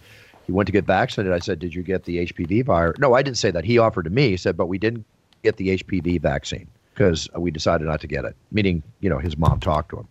he 0.45 0.51
went 0.51 0.68
to 0.68 0.74
get 0.74 0.86
vaccinated. 0.86 1.34
I 1.34 1.39
said, 1.39 1.59
"Did 1.59 1.74
you 1.76 1.84
get 1.84 2.03
the 2.05 2.20
HPV 2.26 2.63
virus?" 2.65 2.97
No, 2.99 3.13
I 3.15 3.22
didn't 3.22 3.38
say 3.38 3.51
that. 3.51 3.65
He 3.65 3.78
offered 3.78 4.03
to 4.03 4.09
me. 4.09 4.30
He 4.30 4.38
said, 4.38 4.55
"But 4.55 4.68
we 4.68 4.78
didn't 4.78 5.05
get 5.43 5.57
the 5.57 5.70
HPV 5.78 6.22
vaccine 6.22 6.68
because 6.93 7.30
we 7.38 7.51
decided 7.51 7.86
not 7.88 7.99
to 8.01 8.07
get 8.07 8.24
it." 8.26 8.36
Meaning, 8.51 8.82
you 9.01 9.09
know, 9.09 9.18
his 9.20 9.38
mom 9.38 9.59
talked 9.59 9.89
to 9.89 9.97
him. 9.97 10.07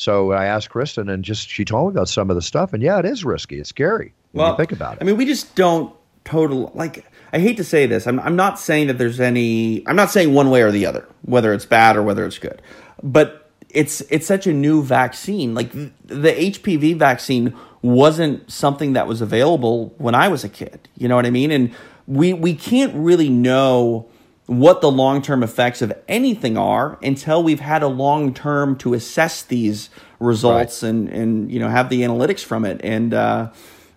So 0.00 0.32
I 0.32 0.46
asked 0.46 0.70
Kristen, 0.70 1.10
and 1.10 1.22
just 1.22 1.50
she 1.50 1.62
told 1.62 1.92
me 1.92 1.98
about 1.98 2.08
some 2.08 2.30
of 2.30 2.36
the 2.36 2.40
stuff, 2.40 2.72
and 2.72 2.82
yeah, 2.82 2.98
it 2.98 3.04
is 3.04 3.22
risky. 3.22 3.60
It's 3.60 3.68
scary 3.68 4.14
when 4.32 4.50
you 4.50 4.56
think 4.56 4.72
about 4.72 4.94
it. 4.94 5.02
I 5.02 5.04
mean, 5.04 5.18
we 5.18 5.26
just 5.26 5.54
don't 5.56 5.94
total 6.24 6.72
like. 6.74 7.04
I 7.34 7.38
hate 7.38 7.58
to 7.58 7.64
say 7.64 7.84
this. 7.84 8.06
I'm, 8.06 8.18
I'm 8.20 8.34
not 8.34 8.58
saying 8.58 8.86
that 8.86 8.96
there's 8.96 9.20
any. 9.20 9.86
I'm 9.86 9.96
not 9.96 10.10
saying 10.10 10.32
one 10.32 10.48
way 10.48 10.62
or 10.62 10.70
the 10.70 10.86
other, 10.86 11.06
whether 11.20 11.52
it's 11.52 11.66
bad 11.66 11.98
or 11.98 12.02
whether 12.02 12.24
it's 12.24 12.38
good. 12.38 12.62
But 13.02 13.50
it's 13.68 14.00
it's 14.08 14.26
such 14.26 14.46
a 14.46 14.54
new 14.54 14.82
vaccine. 14.82 15.54
Like 15.54 15.70
the 15.72 16.32
HPV 16.32 16.96
vaccine 16.96 17.54
wasn't 17.82 18.50
something 18.50 18.94
that 18.94 19.06
was 19.06 19.20
available 19.20 19.94
when 19.98 20.14
I 20.14 20.28
was 20.28 20.44
a 20.44 20.48
kid. 20.48 20.88
You 20.96 21.08
know 21.08 21.16
what 21.16 21.26
I 21.26 21.30
mean? 21.30 21.50
And 21.50 21.74
we 22.06 22.32
we 22.32 22.54
can't 22.54 22.94
really 22.94 23.28
know 23.28 24.08
what 24.50 24.80
the 24.80 24.90
long 24.90 25.22
term 25.22 25.44
effects 25.44 25.80
of 25.80 25.92
anything 26.08 26.58
are 26.58 26.98
until 27.04 27.40
we've 27.40 27.60
had 27.60 27.84
a 27.84 27.86
long 27.86 28.34
term 28.34 28.76
to 28.76 28.94
assess 28.94 29.42
these 29.42 29.90
results 30.18 30.82
and 30.82 31.08
and 31.08 31.52
you 31.52 31.60
know 31.60 31.68
have 31.68 31.88
the 31.88 32.02
analytics 32.02 32.44
from 32.44 32.64
it. 32.64 32.80
And 32.82 33.14
uh, 33.14 33.52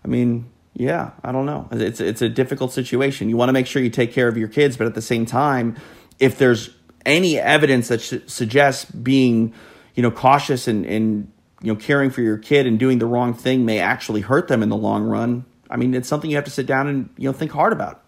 I 0.06 0.08
mean, 0.08 0.52
yeah, 0.76 1.10
I 1.24 1.32
don't 1.32 1.48
know. 1.48 1.68
It's 1.72 2.00
it's 2.00 2.22
a 2.22 2.30
difficult 2.30 2.72
situation. 2.72 3.30
You 3.30 3.36
want 3.36 3.50
to 3.50 3.54
make 3.54 3.66
sure 3.66 3.82
you 3.82 3.90
take 3.90 4.14
care 4.14 4.28
of 4.28 4.38
your 4.38 4.48
kids, 4.48 4.78
but 4.78 4.86
at 4.86 4.94
the 4.94 5.02
same 5.02 5.26
time, 5.26 5.76
if 6.20 6.38
there's 6.38 6.70
any 7.04 7.40
evidence 7.40 7.88
that 7.88 8.02
su- 8.02 8.22
suggests 8.28 8.86
being 8.86 9.56
you 9.96 10.04
know 10.04 10.12
cautious 10.12 10.68
and 10.68 10.86
and 10.86 11.32
you 11.64 11.74
know 11.74 11.80
caring 11.80 12.12
for 12.12 12.22
your 12.22 12.38
kid 12.38 12.68
and 12.68 12.78
doing 12.78 13.00
the 13.00 13.08
wrong 13.08 13.34
thing 13.34 13.66
may 13.66 13.80
actually 13.80 14.22
hurt 14.22 14.50
them 14.50 14.62
in 14.62 14.70
the 14.70 14.78
long 14.78 15.06
run. 15.06 15.46
I 15.68 15.78
mean, 15.78 15.96
it's 15.96 16.08
something 16.08 16.30
you 16.30 16.36
have 16.36 16.46
to 16.46 16.52
sit 16.52 16.68
down 16.68 16.88
and 16.88 17.10
you 17.18 17.28
know 17.28 17.34
think 17.34 17.50
hard 17.50 17.74
about. 17.74 18.03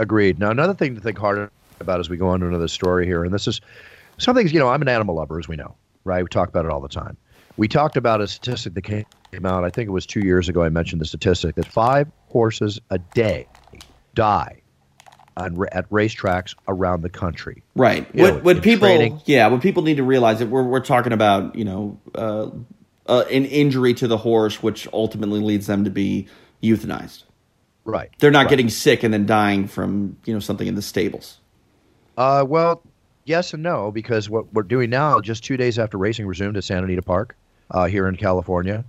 Agreed. 0.00 0.38
Now, 0.38 0.50
another 0.50 0.72
thing 0.72 0.94
to 0.94 1.00
think 1.00 1.18
hard 1.18 1.50
about 1.78 2.00
as 2.00 2.08
we 2.08 2.16
go 2.16 2.28
on 2.28 2.40
to 2.40 2.46
another 2.46 2.68
story 2.68 3.04
here, 3.06 3.22
and 3.22 3.32
this 3.34 3.46
is 3.46 3.60
something, 4.16 4.48
you 4.48 4.58
know, 4.58 4.68
I'm 4.68 4.80
an 4.80 4.88
animal 4.88 5.14
lover, 5.14 5.38
as 5.38 5.46
we 5.46 5.56
know, 5.56 5.76
right? 6.04 6.22
We 6.22 6.28
talk 6.28 6.48
about 6.48 6.64
it 6.64 6.70
all 6.70 6.80
the 6.80 6.88
time. 6.88 7.18
We 7.58 7.68
talked 7.68 7.98
about 7.98 8.22
a 8.22 8.26
statistic 8.26 8.72
that 8.74 8.82
came 8.82 9.04
out, 9.44 9.64
I 9.64 9.68
think 9.68 9.88
it 9.88 9.92
was 9.92 10.06
two 10.06 10.20
years 10.20 10.48
ago, 10.48 10.62
I 10.62 10.70
mentioned 10.70 11.02
the 11.02 11.04
statistic 11.06 11.56
that 11.56 11.66
five 11.66 12.08
horses 12.28 12.80
a 12.88 12.98
day 12.98 13.46
die 14.14 14.62
on, 15.36 15.66
at 15.72 15.88
racetracks 15.90 16.54
around 16.66 17.02
the 17.02 17.10
country. 17.10 17.62
Right. 17.76 18.08
You 18.14 18.22
know, 18.22 18.34
What 18.34 18.44
what 18.44 18.62
people 18.62 18.88
training. 18.88 19.20
yeah, 19.26 19.48
what 19.48 19.60
people 19.60 19.82
need 19.82 19.98
to 19.98 20.02
realize 20.02 20.38
that 20.38 20.48
we're 20.48 20.62
we're 20.62 20.80
talking 20.80 21.12
about, 21.12 21.54
you 21.54 21.64
know, 21.64 22.00
uh, 22.14 22.48
uh, 23.06 23.24
an 23.30 23.44
injury 23.44 23.92
to 23.94 24.08
the 24.08 24.16
horse 24.16 24.62
which 24.62 24.88
ultimately 24.92 25.40
leads 25.40 25.66
them 25.66 25.84
to 25.84 25.90
be 25.90 26.26
euthanized. 26.62 27.24
Right. 27.90 28.10
They're 28.18 28.30
not 28.30 28.40
Right. 28.40 28.50
getting 28.50 28.68
sick 28.68 29.02
and 29.02 29.12
then 29.12 29.26
dying 29.26 29.66
from, 29.66 30.16
you 30.24 30.32
know, 30.32 30.40
something 30.40 30.66
in 30.66 30.74
the 30.74 30.82
stables. 30.82 31.38
Uh, 32.16 32.44
well, 32.46 32.82
yes 33.24 33.52
and 33.54 33.62
no, 33.62 33.90
because 33.90 34.28
what 34.30 34.52
we're 34.54 34.62
doing 34.62 34.90
now, 34.90 35.20
just 35.20 35.44
two 35.44 35.56
days 35.56 35.78
after 35.78 35.98
racing 35.98 36.26
resumed 36.26 36.56
at 36.56 36.64
Santa 36.64 36.84
Anita 36.84 37.02
Park 37.02 37.36
uh, 37.70 37.86
here 37.86 38.06
in 38.08 38.16
California, 38.16 38.84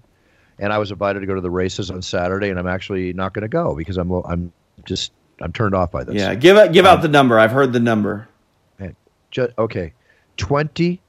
and 0.60 0.72
I 0.72 0.78
was 0.78 0.92
invited 0.92 1.22
to 1.22 1.26
go 1.26 1.36
to 1.36 1.42
the 1.42 1.50
races 1.50 1.90
on 1.90 2.02
Saturday, 2.02 2.50
and 2.50 2.60
I'm 2.60 2.68
actually 2.68 3.14
not 3.14 3.34
going 3.34 3.44
to 3.44 3.48
go 3.50 3.76
because 3.76 3.98
I'm 3.98 4.12
I'm 4.12 4.52
just 4.86 5.12
I'm 5.42 5.52
turned 5.54 5.74
off 5.74 5.92
by 5.92 6.04
this. 6.04 6.16
Yeah, 6.16 6.36
give 6.36 6.58
out 6.58 6.72
give 6.74 6.86
out 6.86 7.02
the 7.02 7.08
number. 7.08 7.40
I've 7.40 7.52
heard 7.52 7.74
the 7.74 7.80
number. 7.80 8.28
Ju- 9.32 9.48
okay, 9.58 9.94
twenty 10.38 11.00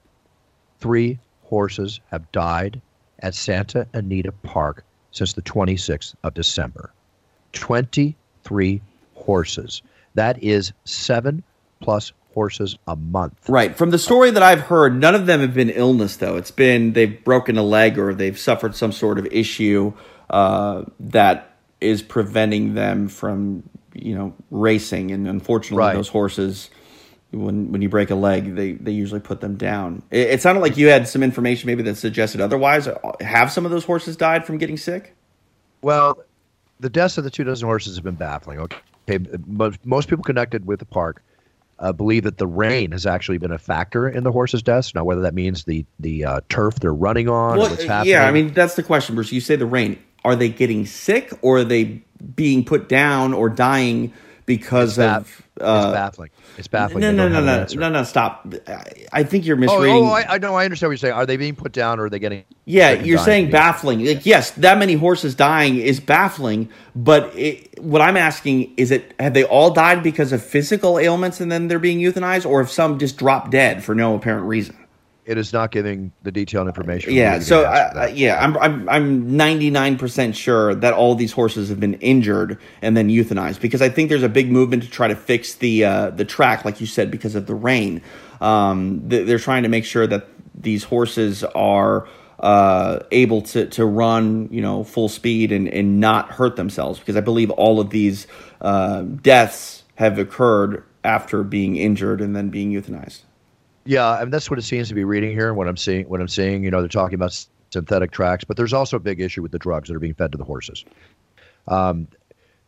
three 0.79 1.19
horses 1.43 1.99
have 2.09 2.31
died 2.31 2.81
at 3.19 3.35
Santa 3.35 3.85
Anita 3.93 4.31
Park 4.31 4.83
since 5.11 5.33
the 5.33 5.41
26th 5.41 6.15
of 6.23 6.33
December. 6.33 6.91
23 7.53 8.81
horses. 9.15 9.81
That 10.15 10.43
is 10.43 10.73
seven 10.85 11.43
plus 11.81 12.11
horses 12.33 12.77
a 12.87 12.95
month. 12.95 13.47
Right. 13.47 13.75
From 13.75 13.91
the 13.91 13.99
story 13.99 14.31
that 14.31 14.43
I've 14.43 14.61
heard, 14.61 14.99
none 14.99 15.15
of 15.15 15.25
them 15.25 15.39
have 15.41 15.53
been 15.53 15.69
illness, 15.69 16.17
though. 16.17 16.35
It's 16.37 16.51
been 16.51 16.93
they've 16.93 17.23
broken 17.23 17.57
a 17.57 17.63
leg 17.63 17.97
or 17.97 18.13
they've 18.13 18.37
suffered 18.37 18.75
some 18.75 18.91
sort 18.91 19.19
of 19.19 19.25
issue 19.27 19.93
uh, 20.29 20.83
that 20.99 21.55
is 21.79 22.01
preventing 22.01 22.73
them 22.73 23.07
from, 23.07 23.63
you 23.93 24.15
know, 24.15 24.33
racing. 24.51 25.11
And 25.11 25.27
unfortunately, 25.27 25.77
Right. 25.77 25.95
those 25.95 26.07
horses, 26.07 26.69
when 27.31 27.71
when 27.71 27.81
you 27.81 27.89
break 27.89 28.09
a 28.09 28.15
leg, 28.15 28.55
they 28.55 28.73
they 28.73 28.91
usually 28.91 29.19
put 29.19 29.41
them 29.41 29.55
down. 29.55 30.01
It, 30.11 30.27
it 30.31 30.41
sounded 30.41 30.61
like 30.61 30.77
you 30.77 30.87
had 30.87 31.07
some 31.07 31.23
information 31.23 31.67
maybe 31.67 31.83
that 31.83 31.95
suggested 31.97 32.41
otherwise. 32.41 32.87
Have 33.21 33.51
some 33.51 33.65
of 33.65 33.71
those 33.71 33.85
horses 33.85 34.15
died 34.15 34.45
from 34.45 34.57
getting 34.57 34.77
sick? 34.77 35.15
Well, 35.81 36.23
the 36.79 36.89
deaths 36.89 37.17
of 37.17 37.23
the 37.23 37.29
two 37.29 37.43
dozen 37.43 37.67
horses 37.67 37.95
have 37.95 38.03
been 38.03 38.15
baffling. 38.15 38.59
Okay, 38.59 39.17
but 39.17 39.83
most 39.85 40.09
people 40.09 40.23
connected 40.23 40.65
with 40.65 40.79
the 40.79 40.85
park 40.85 41.21
uh, 41.79 41.91
believe 41.91 42.23
that 42.23 42.37
the 42.37 42.47
rain 42.47 42.91
has 42.91 43.05
actually 43.05 43.37
been 43.37 43.51
a 43.51 43.57
factor 43.57 44.07
in 44.07 44.23
the 44.23 44.31
horses' 44.31 44.63
deaths. 44.63 44.93
Now, 44.95 45.03
whether 45.03 45.21
that 45.21 45.33
means 45.33 45.65
the 45.65 45.85
the 45.99 46.25
uh, 46.25 46.41
turf 46.49 46.75
they're 46.75 46.93
running 46.93 47.27
on, 47.27 47.55
or 47.57 47.61
Well, 47.61 47.69
what's 47.69 47.83
happening. 47.83 48.11
yeah, 48.13 48.27
I 48.27 48.31
mean 48.31 48.53
that's 48.53 48.75
the 48.75 48.83
question, 48.83 49.15
Bruce. 49.15 49.31
You 49.31 49.41
say 49.41 49.55
the 49.55 49.65
rain. 49.65 50.01
Are 50.25 50.35
they 50.35 50.47
getting 50.49 50.85
sick 50.85 51.33
or 51.41 51.57
are 51.57 51.63
they 51.65 52.01
being 52.35 52.63
put 52.63 52.87
down 52.87 53.33
or 53.33 53.49
dying 53.49 54.13
because 54.45 54.97
It's 54.97 54.97
ba- 54.97 55.17
of 55.17 55.43
uh, 55.61 55.83
it's 55.85 55.93
baffling. 55.93 56.29
It's 56.57 56.67
baffling. 56.67 57.01
No, 57.01 57.11
no, 57.11 57.27
no, 57.29 57.39
an 57.39 57.45
no, 57.45 57.65
no, 57.79 57.89
no. 57.89 58.03
Stop. 58.03 58.53
I, 58.67 58.83
I 59.11 59.23
think 59.23 59.45
you're 59.45 59.57
Oh, 59.57 59.59
misreading. 59.59 60.03
oh, 60.03 60.09
I, 60.09 60.25
I 60.35 60.37
know. 60.39 60.55
I 60.55 60.65
understand 60.65 60.89
what 60.89 60.93
you're 60.93 60.97
saying. 60.97 61.13
Are 61.13 61.25
they 61.25 61.37
being 61.37 61.55
put 61.55 61.71
down, 61.71 61.99
or 61.99 62.05
are 62.05 62.09
they 62.09 62.19
getting? 62.19 62.43
Yeah, 62.65 62.91
you're 62.91 63.17
saying 63.19 63.51
baffling. 63.51 64.05
Like, 64.05 64.25
yes, 64.25 64.51
that 64.51 64.77
many 64.77 64.93
horses 64.93 65.35
dying 65.35 65.77
is 65.77 65.99
baffling, 65.99 66.69
but 66.95 67.35
it, 67.35 67.79
what 67.81 68.01
I'm 68.01 68.17
asking 68.17 68.73
is 68.77 68.91
it 68.91 69.13
have 69.19 69.33
they 69.33 69.43
all 69.43 69.71
died 69.71 70.01
because 70.03 70.31
of 70.31 70.43
physical 70.43 70.97
ailments 70.99 71.39
and 71.41 71.51
then 71.51 71.67
they're 71.67 71.79
being 71.79 71.99
euthanized, 71.99 72.45
or 72.49 72.61
if 72.61 72.71
some 72.71 72.97
just 72.99 73.17
dropped 73.17 73.51
dead 73.51 73.83
for 73.83 73.93
no 73.95 74.15
apparent 74.15 74.45
reason? 74.47 74.75
It 75.25 75.37
is 75.37 75.53
not 75.53 75.71
giving 75.71 76.11
the 76.23 76.31
detailed 76.31 76.67
information. 76.67 77.13
Yeah, 77.13 77.39
so 77.39 77.63
I, 77.63 77.77
I, 77.79 78.07
yeah, 78.07 78.43
I'm 78.43 78.57
I'm 78.57 78.89
I'm 78.89 79.31
99% 79.31 80.35
sure 80.35 80.75
that 80.75 80.93
all 80.93 81.15
these 81.15 81.31
horses 81.31 81.69
have 81.69 81.79
been 81.79 81.93
injured 81.95 82.59
and 82.81 82.97
then 82.97 83.07
euthanized 83.07 83.61
because 83.61 83.81
I 83.81 83.87
think 83.87 84.09
there's 84.09 84.23
a 84.23 84.29
big 84.29 84.51
movement 84.51 84.83
to 84.83 84.89
try 84.89 85.07
to 85.07 85.15
fix 85.15 85.55
the 85.55 85.85
uh, 85.85 86.09
the 86.09 86.25
track, 86.25 86.65
like 86.65 86.81
you 86.81 86.87
said, 86.87 87.09
because 87.09 87.35
of 87.35 87.47
the 87.47 87.55
rain. 87.55 88.01
Um, 88.41 89.01
they're 89.07 89.39
trying 89.39 89.63
to 89.63 89.69
make 89.69 89.85
sure 89.85 90.05
that 90.07 90.27
these 90.53 90.83
horses 90.83 91.43
are 91.43 92.07
uh, 92.39 92.99
able 93.11 93.41
to 93.43 93.67
to 93.67 93.85
run, 93.85 94.49
you 94.51 94.61
know, 94.61 94.83
full 94.83 95.07
speed 95.07 95.53
and 95.53 95.69
and 95.69 96.01
not 96.01 96.31
hurt 96.31 96.57
themselves 96.57 96.99
because 96.99 97.15
I 97.15 97.21
believe 97.21 97.49
all 97.51 97.79
of 97.79 97.91
these 97.91 98.27
uh, 98.59 99.03
deaths 99.03 99.83
have 99.95 100.19
occurred 100.19 100.83
after 101.03 101.43
being 101.43 101.77
injured 101.77 102.19
and 102.19 102.35
then 102.35 102.49
being 102.49 102.71
euthanized. 102.71 103.21
Yeah, 103.85 104.21
and 104.21 104.31
that's 104.31 104.49
what 104.49 104.59
it 104.59 104.63
seems 104.63 104.87
to 104.89 104.93
be 104.93 105.03
reading 105.03 105.31
here. 105.31 105.49
and 105.49 105.57
What 105.57 105.67
I'm 105.67 105.77
seeing, 105.77 106.07
what 106.07 106.21
I'm 106.21 106.27
seeing, 106.27 106.63
you 106.63 106.71
know, 106.71 106.79
they're 106.79 106.87
talking 106.87 107.15
about 107.15 107.37
synthetic 107.71 108.11
tracks, 108.11 108.43
but 108.43 108.55
there's 108.55 108.73
also 108.73 108.97
a 108.97 108.99
big 108.99 109.19
issue 109.19 109.41
with 109.41 109.51
the 109.51 109.59
drugs 109.59 109.89
that 109.89 109.95
are 109.95 109.99
being 109.99 110.13
fed 110.13 110.31
to 110.31 110.37
the 110.37 110.43
horses. 110.43 110.85
Um, 111.67 112.07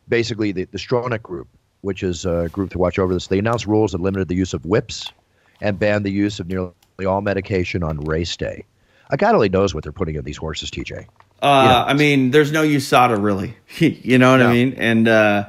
basically, 0.08 0.52
the, 0.52 0.64
the 0.64 0.78
Stronach 0.78 1.22
Group, 1.22 1.48
which 1.80 2.02
is 2.02 2.26
a 2.26 2.48
group 2.52 2.70
to 2.70 2.78
watch 2.78 2.98
over 2.98 3.14
this, 3.14 3.28
they 3.28 3.38
announced 3.38 3.66
rules 3.66 3.92
that 3.92 4.00
limited 4.00 4.28
the 4.28 4.34
use 4.34 4.52
of 4.52 4.64
whips 4.66 5.12
and 5.60 5.78
banned 5.78 6.04
the 6.04 6.10
use 6.10 6.40
of 6.40 6.48
nearly 6.48 6.72
all 7.06 7.20
medication 7.20 7.82
on 7.82 7.98
race 8.00 8.36
day. 8.36 8.64
A 9.08 9.16
guy 9.16 9.30
really 9.30 9.48
knows 9.48 9.72
what 9.72 9.84
they're 9.84 9.92
putting 9.92 10.16
in 10.16 10.24
these 10.24 10.36
horses, 10.36 10.70
TJ. 10.70 11.06
Uh, 11.40 11.84
I 11.86 11.94
mean, 11.94 12.30
there's 12.30 12.50
no 12.50 12.64
USADA 12.64 13.22
really. 13.22 13.56
you 13.78 14.18
know 14.18 14.32
what 14.32 14.42
I 14.42 14.52
mean? 14.52 14.74
And 14.74 15.06
uh, 15.06 15.48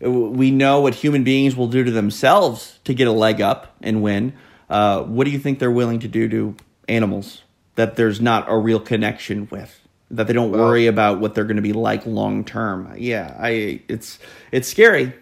we 0.00 0.50
know 0.50 0.80
what 0.80 0.94
human 0.94 1.24
beings 1.24 1.56
will 1.56 1.68
do 1.68 1.82
to 1.84 1.90
themselves 1.90 2.78
to 2.84 2.94
get 2.94 3.08
a 3.08 3.12
leg 3.12 3.40
up 3.40 3.74
and 3.80 4.02
win. 4.02 4.34
Uh, 4.72 5.02
what 5.02 5.24
do 5.24 5.30
you 5.30 5.38
think 5.38 5.58
they're 5.58 5.70
willing 5.70 5.98
to 5.98 6.08
do 6.08 6.30
to 6.30 6.56
animals 6.88 7.42
that 7.74 7.96
there's 7.96 8.22
not 8.22 8.50
a 8.50 8.56
real 8.56 8.80
connection 8.80 9.46
with? 9.50 9.78
That 10.10 10.26
they 10.26 10.32
don't 10.32 10.50
worry 10.50 10.86
about 10.86 11.20
what 11.20 11.34
they're 11.34 11.44
going 11.44 11.56
to 11.56 11.62
be 11.62 11.74
like 11.74 12.06
long 12.06 12.42
term. 12.42 12.90
Yeah, 12.96 13.36
I 13.38 13.82
it's 13.88 14.18
it's 14.50 14.68
scary. 14.68 15.12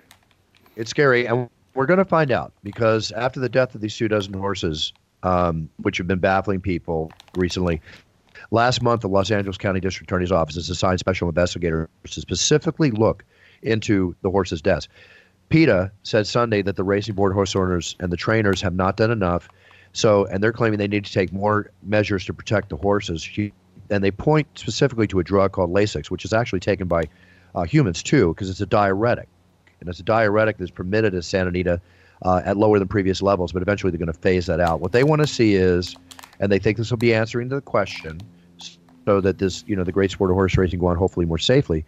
It's 0.76 0.90
scary, 0.90 1.26
and 1.26 1.50
we're 1.74 1.86
going 1.86 1.98
to 1.98 2.04
find 2.04 2.30
out 2.30 2.52
because 2.62 3.10
after 3.10 3.40
the 3.40 3.48
death 3.48 3.74
of 3.74 3.80
these 3.80 3.96
two 3.96 4.06
dozen 4.06 4.34
horses, 4.34 4.92
um, 5.24 5.68
which 5.78 5.98
have 5.98 6.06
been 6.06 6.20
baffling 6.20 6.60
people 6.60 7.10
recently, 7.36 7.80
last 8.52 8.82
month 8.82 9.00
the 9.00 9.08
Los 9.08 9.32
Angeles 9.32 9.58
County 9.58 9.80
District 9.80 10.08
Attorney's 10.08 10.32
Office 10.32 10.54
has 10.54 10.70
assigned 10.70 11.00
special 11.00 11.28
investigators 11.28 11.88
to 12.08 12.20
specifically 12.20 12.92
look 12.92 13.24
into 13.62 14.14
the 14.22 14.30
horses' 14.30 14.62
deaths. 14.62 14.86
PETA 15.50 15.92
said 16.04 16.26
Sunday 16.26 16.62
that 16.62 16.76
the 16.76 16.84
racing 16.84 17.14
board 17.14 17.32
horse 17.32 17.54
owners 17.54 17.96
and 18.00 18.10
the 18.10 18.16
trainers 18.16 18.62
have 18.62 18.74
not 18.74 18.96
done 18.96 19.10
enough. 19.10 19.48
So, 19.92 20.24
and 20.26 20.42
they're 20.42 20.52
claiming 20.52 20.78
they 20.78 20.88
need 20.88 21.04
to 21.04 21.12
take 21.12 21.32
more 21.32 21.70
measures 21.82 22.24
to 22.26 22.32
protect 22.32 22.70
the 22.70 22.76
horses. 22.76 23.28
And 23.90 24.04
they 24.04 24.12
point 24.12 24.46
specifically 24.54 25.08
to 25.08 25.18
a 25.18 25.24
drug 25.24 25.52
called 25.52 25.70
Lasix, 25.70 26.10
which 26.10 26.24
is 26.24 26.32
actually 26.32 26.60
taken 26.60 26.86
by 26.86 27.04
uh, 27.54 27.64
humans 27.64 28.02
too, 28.02 28.28
because 28.32 28.48
it's 28.48 28.60
a 28.60 28.66
diuretic. 28.66 29.28
And 29.80 29.88
it's 29.88 29.98
a 29.98 30.04
diuretic 30.04 30.58
that's 30.58 30.70
permitted 30.70 31.14
as 31.14 31.26
Santa 31.26 31.48
Anita 31.48 31.80
uh, 32.22 32.42
at 32.44 32.56
lower 32.56 32.78
than 32.78 32.86
previous 32.86 33.20
levels, 33.20 33.52
but 33.52 33.62
eventually 33.62 33.90
they're 33.90 33.98
going 33.98 34.12
to 34.12 34.18
phase 34.18 34.46
that 34.46 34.60
out. 34.60 34.80
What 34.80 34.92
they 34.92 35.02
want 35.02 35.22
to 35.22 35.26
see 35.26 35.54
is, 35.54 35.96
and 36.38 36.52
they 36.52 36.58
think 36.58 36.76
this 36.76 36.90
will 36.90 36.98
be 36.98 37.12
answering 37.14 37.48
the 37.48 37.60
question, 37.60 38.20
so 39.06 39.20
that 39.22 39.38
this, 39.38 39.64
you 39.66 39.74
know, 39.74 39.82
the 39.82 39.92
great 39.92 40.10
sport 40.10 40.30
of 40.30 40.36
horse 40.36 40.56
racing 40.56 40.78
go 40.78 40.86
on 40.86 40.96
hopefully 40.96 41.26
more 41.26 41.38
safely. 41.38 41.84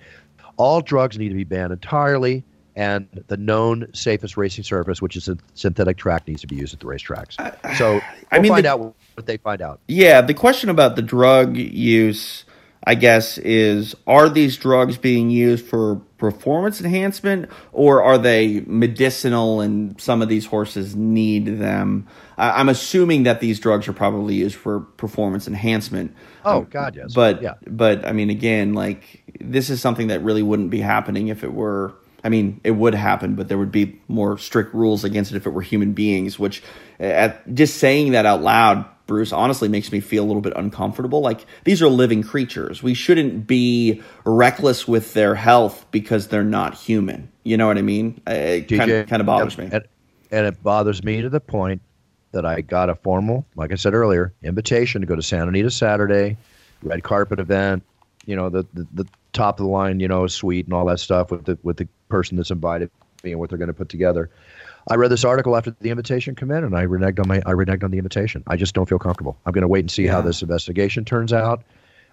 All 0.57 0.81
drugs 0.81 1.19
need 1.19 1.29
to 1.29 1.35
be 1.35 1.45
banned 1.45 1.73
entirely, 1.73 2.43
and 2.77 3.07
the 3.29 3.37
known 3.37 3.87
safest 3.93 4.37
racing 4.37 4.65
surface, 4.65 5.03
which 5.03 5.17
is 5.17 5.29
a 5.29 5.37
synthetic 5.55 5.97
track, 5.97 6.27
needs 6.27 6.41
to 6.41 6.47
be 6.47 6.57
used 6.57 6.73
at 6.75 6.81
the 6.81 6.87
racetracks. 6.87 7.37
So 7.77 8.01
I 8.31 8.37
we'll 8.39 8.43
mean, 8.43 8.53
find 8.53 8.65
the- 8.65 8.71
out 8.71 8.81
what 9.15 9.27
they 9.27 9.37
find 9.37 9.61
out. 9.61 9.81
Yeah, 9.89 10.21
the 10.23 10.35
question 10.35 10.71
about 10.71 10.97
the 10.97 11.03
drug 11.03 11.57
use, 11.57 12.45
I 12.87 12.95
guess, 12.95 13.37
is 13.39 13.95
are 14.07 14.29
these 14.29 14.57
drugs 14.57 14.97
being 14.97 15.31
used 15.31 15.67
for 15.67 15.97
performance 16.19 16.81
enhancement 16.81 17.51
or 17.73 18.03
are 18.03 18.17
they 18.17 18.63
medicinal 18.67 19.61
and 19.61 20.01
some 20.01 20.23
of 20.23 20.29
these 20.29 20.47
horses 20.47 20.95
need 20.97 21.47
them? 21.59 22.07
I, 22.39 22.61
I'm 22.61 22.69
assuming 22.69 23.25
that 23.25 23.41
these 23.41 23.61
drugs 23.61 23.87
are 23.89 23.93
probably 23.93 24.37
used 24.37 24.57
for 24.57 24.81
performance 24.81 25.47
enhancement. 25.47 26.15
Oh, 26.45 26.59
Um, 26.59 26.67
God, 26.71 26.97
yes. 26.97 27.13
But, 27.13 27.43
Yeah. 27.43 27.55
but 27.67 28.07
I 28.07 28.13
mean, 28.13 28.31
again, 28.31 28.73
like 28.75 29.23
this 29.41 29.69
is 29.69 29.81
something 29.81 30.07
that 30.09 30.23
really 30.23 30.43
wouldn't 30.43 30.71
be 30.71 30.81
happening 30.81 31.29
if 31.29 31.45
it 31.45 31.53
were. 31.53 31.95
I 32.25 32.29
mean, 32.29 32.61
it 32.63 32.73
would 32.73 32.95
happen, 32.95 33.35
but 33.35 33.49
there 33.49 33.59
would 33.59 33.73
be 33.73 34.01
more 34.09 34.39
strict 34.39 34.75
rules 34.75 35.05
against 35.05 35.33
it 35.33 35.37
if 35.37 35.47
it 35.47 35.51
were 35.51 35.63
human 35.63 35.93
beings. 35.93 36.39
Which, 36.39 36.63
eh, 37.01 37.11
at 37.11 37.55
just 37.55 37.79
saying 37.79 38.13
that 38.13 38.27
out 38.27 38.43
loud, 38.43 38.85
Bruce, 39.07 39.33
honestly 39.33 39.69
makes 39.69 39.91
me 39.91 40.01
feel 40.01 40.25
a 40.25 40.27
little 40.27 40.41
bit 40.41 40.53
uncomfortable. 40.57 41.21
Like 41.21 41.45
these 41.65 41.83
are 41.83 41.89
living 41.89 42.23
creatures. 42.23 42.83
We 42.83 42.95
shouldn't 42.95 43.47
be 43.47 44.03
reckless 44.25 44.87
with 44.87 45.15
their 45.15 45.35
health 45.35 45.85
because 45.91 46.29
they're 46.29 46.45
not 46.45 46.75
human. 46.75 47.31
You 47.43 47.57
know 47.57 47.67
what 47.67 47.79
I 47.79 47.83
mean? 47.83 48.21
It 48.27 48.69
kind, 48.69 48.91
TJ, 48.91 49.09
kind 49.09 49.21
of 49.21 49.27
bothers 49.27 49.59
me. 49.59 49.69
And, 49.73 49.85
and 50.31 50.47
it 50.47 50.63
bothers 50.63 51.03
me 51.03 51.21
to 51.23 51.29
the 51.29 51.41
point 51.41 51.83
that 52.31 52.47
I 52.47 52.61
got 52.63 52.89
a 52.89 52.95
formal, 52.95 53.45
like 53.57 53.73
I 53.73 53.75
said 53.75 53.95
earlier, 53.95 54.33
invitation 54.43 55.01
to 55.03 55.07
go 55.07 55.17
to 55.17 55.23
Santa 55.23 55.49
Anita 55.49 55.71
Saturday, 55.71 56.39
red 56.83 57.03
carpet 57.03 57.41
event, 57.41 57.83
you 58.25 58.37
know, 58.37 58.49
the, 58.49 58.67
the, 58.73 58.87
the 58.95 59.07
top 59.33 59.61
of 59.61 59.67
the 59.67 59.71
line, 59.71 60.01
you 60.01 60.09
know, 60.09 60.27
suite 60.27 60.67
and 60.67 60.75
all 60.75 60.87
that 60.87 61.01
stuff 61.01 61.31
with 61.31 61.45
the 61.45 61.59
with 61.63 61.77
the 61.77 61.89
person 62.13 62.37
that's 62.37 62.51
invited 62.51 62.91
me 63.25 63.33
and 63.33 63.41
what 63.41 63.49
they're 63.49 63.59
going 63.59 63.69
to 63.69 63.75
put 63.75 63.89
together. 63.89 64.29
I 64.91 64.97
read 64.97 65.11
this 65.11 65.25
article 65.25 65.57
after 65.57 65.75
the 65.81 65.91
invitation 65.91 66.35
come 66.35 66.51
in, 66.51 66.63
and 66.63 66.77
I 66.77 66.85
reneged 66.85 67.19
on 67.19 67.27
my 67.27 67.39
I 67.47 67.53
reneged 67.53 67.83
on 67.85 67.91
the 67.91 67.99
invitation. 67.99 68.45
I 68.47 68.57
just 68.57 68.75
don't 68.75 68.89
feel 68.89 68.99
comfortable. 68.99 69.39
I'm 69.47 69.53
going 69.53 69.63
to 69.63 69.69
wait 69.69 69.81
and 69.81 69.91
see 69.91 70.07
how 70.07 70.21
this 70.21 70.43
investigation 70.43 71.05
turns 71.05 71.33
out. 71.33 71.63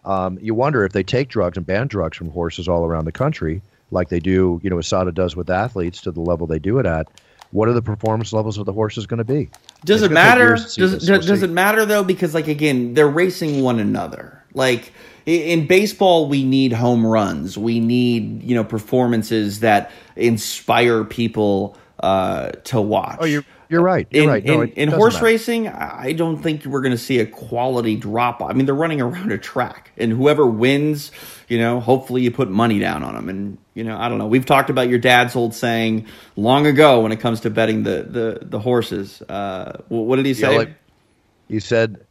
Um, 0.05 0.39
you 0.41 0.55
wonder 0.55 0.85
if 0.85 0.93
they 0.93 1.03
take 1.03 1.27
drugs 1.27 1.57
and 1.57 1.65
ban 1.65 1.87
drugs 1.87 2.15
from 2.15 2.29
horses 2.29 2.69
all 2.69 2.85
around 2.85 3.03
the 3.05 3.11
country, 3.11 3.61
like 3.91 4.07
they 4.07 4.19
do, 4.19 4.61
you 4.63 4.69
know, 4.69 4.77
USADA 4.77 5.13
does 5.13 5.35
with 5.35 5.49
athletes 5.49 5.99
to 6.01 6.11
the 6.11 6.21
level 6.21 6.47
they 6.47 6.59
do 6.59 6.79
it 6.79 6.85
at. 6.85 7.07
What 7.51 7.67
are 7.67 7.73
the 7.73 7.81
performance 7.81 8.31
levels 8.31 8.57
of 8.57 8.65
the 8.65 8.71
horses 8.71 9.05
going 9.05 9.17
to 9.17 9.23
be? 9.25 9.49
Does 9.83 10.03
it 10.03 10.11
matter? 10.11 10.49
years 10.49 10.63
to 10.63 10.69
see 10.69 10.81
Does, 10.81 11.05
does, 11.05 11.25
does 11.25 11.43
it 11.43 11.49
matter 11.49 11.85
though? 11.85 12.03
Because 12.03 12.33
like 12.33 12.47
again, 12.47 12.93
they're 12.93 13.09
racing 13.09 13.61
one 13.61 13.79
another. 13.79 14.38
Like 14.59 14.93
in 15.27 15.67
baseball, 15.67 16.29
we 16.29 16.45
need 16.45 16.73
home 16.73 17.07
runs. 17.07 17.57
We 17.57 17.81
need 17.81 18.43
you 18.43 18.55
know 18.55 18.65
performances 18.65 19.61
that 19.61 19.91
inspire 20.17 21.05
people 21.05 21.77
uh, 22.01 22.51
to 22.65 22.81
watch. 22.81 23.19
Oh, 23.19 23.25
you're 23.25 23.45
you're 23.69 23.81
right. 23.83 24.07
You're 24.11 24.23
in, 24.23 24.25
right. 24.25 24.45
No, 24.45 24.61
in, 24.61 24.73
in 24.75 24.89
horse 24.89 25.21
matter. 25.21 25.25
racing, 25.25 25.69
I 25.69 26.07
I 26.07 26.13
don't 26.13 26.43
think 26.43 26.65
we're 26.65 26.81
going 26.81 26.93
to 26.93 26.99
see 26.99 27.19
a 27.19 27.27
quality 27.27 27.95
drop. 27.97 28.41
I 28.43 28.53
mean, 28.53 28.65
they're 28.67 28.75
running 28.75 29.01
around 29.01 29.31
a 29.31 29.39
track, 29.39 29.91
and 29.97 30.11
whoever 30.11 30.47
wins, 30.47 31.11
you 31.49 31.59
know, 31.59 31.79
hopefully 31.81 32.23
you 32.23 32.31
put 32.31 32.49
money 32.51 32.79
down 32.79 33.03
on 33.03 33.15
them. 33.15 33.29
And 33.29 33.59
you 33.75 33.85
know, 33.85 33.97
I 33.97 34.09
don't 34.09 34.19
know. 34.19 34.27
We've 34.27 34.45
talked 34.47 34.71
about 34.71 34.89
your 34.89 34.99
dad's 34.99 35.35
old 35.35 35.55
saying 35.55 36.07
long 36.37 36.67
ago 36.67 37.01
when 37.01 37.13
it 37.13 37.21
comes 37.21 37.41
to 37.41 37.51
betting 37.51 37.83
the 37.83 38.03
the 38.09 38.39
the 38.43 38.59
horses. 38.59 39.21
Uh, 39.23 39.81
what 39.89 40.17
did 40.17 40.25
he 40.27 40.35
Yeah, 40.35 40.49
say? 40.49 40.49
like 40.49 40.75
he 41.49 41.59
said, 41.61 42.05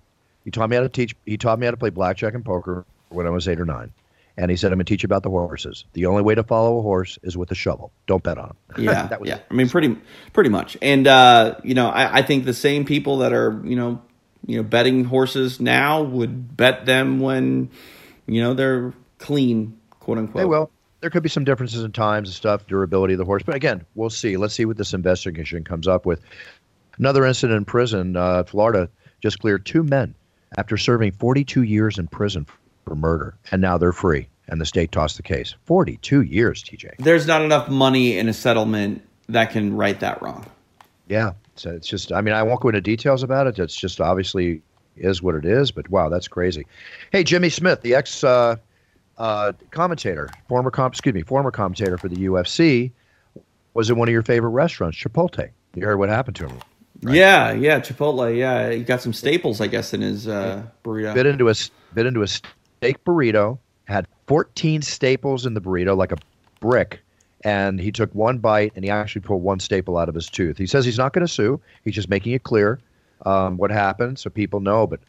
he 0.48 0.50
taught 0.50 0.70
me 0.70 0.76
how 0.76 0.82
to 0.82 0.88
teach. 0.88 1.14
He 1.26 1.36
taught 1.36 1.58
me 1.58 1.66
how 1.66 1.72
to 1.72 1.76
play 1.76 1.90
blackjack 1.90 2.32
and 2.32 2.42
poker 2.42 2.86
when 3.10 3.26
I 3.26 3.30
was 3.30 3.46
eight 3.46 3.60
or 3.60 3.66
nine, 3.66 3.92
and 4.38 4.50
he 4.50 4.56
said, 4.56 4.72
"I'm 4.72 4.78
going 4.78 4.86
to 4.86 4.90
teach 4.90 5.02
you 5.02 5.06
about 5.06 5.22
the 5.22 5.28
horses. 5.28 5.84
The 5.92 6.06
only 6.06 6.22
way 6.22 6.34
to 6.34 6.42
follow 6.42 6.78
a 6.78 6.80
horse 6.80 7.18
is 7.22 7.36
with 7.36 7.50
a 7.50 7.54
shovel. 7.54 7.92
Don't 8.06 8.22
bet 8.22 8.38
on 8.38 8.46
him." 8.46 8.56
yeah, 8.84 9.08
that 9.08 9.20
was 9.20 9.28
yeah. 9.28 9.36
it. 9.36 9.44
I 9.50 9.52
mean, 9.52 9.68
pretty, 9.68 9.94
pretty 10.32 10.48
much. 10.48 10.78
And 10.80 11.06
uh, 11.06 11.56
you 11.62 11.74
know, 11.74 11.90
I, 11.90 12.20
I 12.20 12.22
think 12.22 12.46
the 12.46 12.54
same 12.54 12.86
people 12.86 13.18
that 13.18 13.34
are 13.34 13.60
you 13.62 13.76
know, 13.76 14.00
you 14.46 14.56
know, 14.56 14.62
betting 14.62 15.04
horses 15.04 15.60
now 15.60 16.00
would 16.00 16.56
bet 16.56 16.86
them 16.86 17.20
when, 17.20 17.68
you 18.24 18.40
know, 18.40 18.54
they're 18.54 18.94
clean, 19.18 19.78
quote 20.00 20.16
unquote. 20.16 20.40
They 20.40 20.46
will. 20.46 20.70
There 21.02 21.10
could 21.10 21.22
be 21.22 21.28
some 21.28 21.44
differences 21.44 21.84
in 21.84 21.92
times 21.92 22.30
and 22.30 22.34
stuff, 22.34 22.66
durability 22.66 23.12
of 23.12 23.18
the 23.18 23.26
horse, 23.26 23.42
but 23.42 23.54
again, 23.54 23.84
we'll 23.94 24.08
see. 24.08 24.38
Let's 24.38 24.54
see 24.54 24.64
what 24.64 24.78
this 24.78 24.94
investigation 24.94 25.62
comes 25.62 25.86
up 25.86 26.06
with. 26.06 26.22
Another 26.96 27.26
incident 27.26 27.58
in 27.58 27.64
prison, 27.66 28.16
uh, 28.16 28.44
Florida 28.44 28.88
just 29.20 29.40
cleared 29.40 29.66
two 29.66 29.82
men 29.82 30.14
after 30.56 30.76
serving 30.76 31.12
42 31.12 31.62
years 31.62 31.98
in 31.98 32.08
prison 32.08 32.46
for 32.84 32.94
murder, 32.94 33.36
and 33.50 33.60
now 33.60 33.78
they're 33.78 33.92
free, 33.92 34.28
and 34.48 34.60
the 34.60 34.66
state 34.66 34.92
tossed 34.92 35.16
the 35.16 35.22
case. 35.22 35.54
42 35.64 36.22
years, 36.22 36.62
TJ. 36.62 36.96
There's 36.98 37.26
not 37.26 37.42
enough 37.42 37.68
money 37.68 38.16
in 38.16 38.28
a 38.28 38.32
settlement 38.32 39.02
that 39.28 39.50
can 39.50 39.76
right 39.76 39.98
that 40.00 40.20
wrong. 40.22 40.46
Yeah. 41.08 41.32
So 41.56 41.70
it's 41.70 41.88
just, 41.88 42.12
I 42.12 42.20
mean, 42.20 42.34
I 42.34 42.42
won't 42.42 42.60
go 42.60 42.68
into 42.68 42.80
details 42.80 43.22
about 43.22 43.46
it. 43.46 43.58
It's 43.58 43.76
just 43.76 44.00
obviously 44.00 44.62
is 44.96 45.22
what 45.22 45.34
it 45.34 45.44
is, 45.44 45.70
but 45.70 45.88
wow, 45.90 46.08
that's 46.08 46.28
crazy. 46.28 46.66
Hey, 47.12 47.24
Jimmy 47.24 47.48
Smith, 47.48 47.82
the 47.82 47.94
ex 47.94 48.24
uh, 48.24 48.56
uh, 49.16 49.52
commentator, 49.70 50.28
former 50.48 50.70
com- 50.70 50.90
excuse 50.90 51.14
me, 51.14 51.22
former 51.22 51.50
commentator 51.50 51.98
for 51.98 52.08
the 52.08 52.16
UFC, 52.16 52.92
was 53.74 53.90
in 53.90 53.96
one 53.96 54.08
of 54.08 54.12
your 54.12 54.22
favorite 54.22 54.50
restaurants, 54.50 54.98
Chipotle. 54.98 55.50
You 55.74 55.84
heard 55.84 55.98
what 55.98 56.08
happened 56.08 56.36
to 56.36 56.48
him. 56.48 56.58
Yeah, 57.00 57.52
yeah, 57.52 57.80
Chipotle. 57.80 58.36
Yeah, 58.36 58.70
he 58.70 58.82
got 58.82 59.00
some 59.00 59.12
staples, 59.12 59.60
I 59.60 59.66
guess, 59.68 59.94
in 59.94 60.00
his 60.00 60.26
uh, 60.26 60.64
burrito. 60.84 61.14
Bit 61.14 61.26
into 61.26 61.48
a 61.48 61.54
bit 61.94 62.06
into 62.06 62.22
a 62.22 62.26
steak 62.26 63.04
burrito. 63.04 63.58
Had 63.84 64.06
14 64.26 64.82
staples 64.82 65.46
in 65.46 65.54
the 65.54 65.60
burrito, 65.60 65.96
like 65.96 66.12
a 66.12 66.18
brick. 66.60 67.00
And 67.44 67.78
he 67.80 67.92
took 67.92 68.12
one 68.14 68.38
bite, 68.38 68.72
and 68.74 68.84
he 68.84 68.90
actually 68.90 69.22
pulled 69.22 69.42
one 69.42 69.60
staple 69.60 69.96
out 69.96 70.08
of 70.08 70.14
his 70.14 70.28
tooth. 70.28 70.58
He 70.58 70.66
says 70.66 70.84
he's 70.84 70.98
not 70.98 71.12
going 71.12 71.24
to 71.24 71.32
sue. 71.32 71.60
He's 71.84 71.94
just 71.94 72.08
making 72.08 72.32
it 72.32 72.42
clear 72.42 72.80
um, 73.24 73.56
what 73.56 73.70
happened, 73.70 74.18
so 74.18 74.28
people 74.28 74.58
know. 74.58 74.86
But 74.86 75.00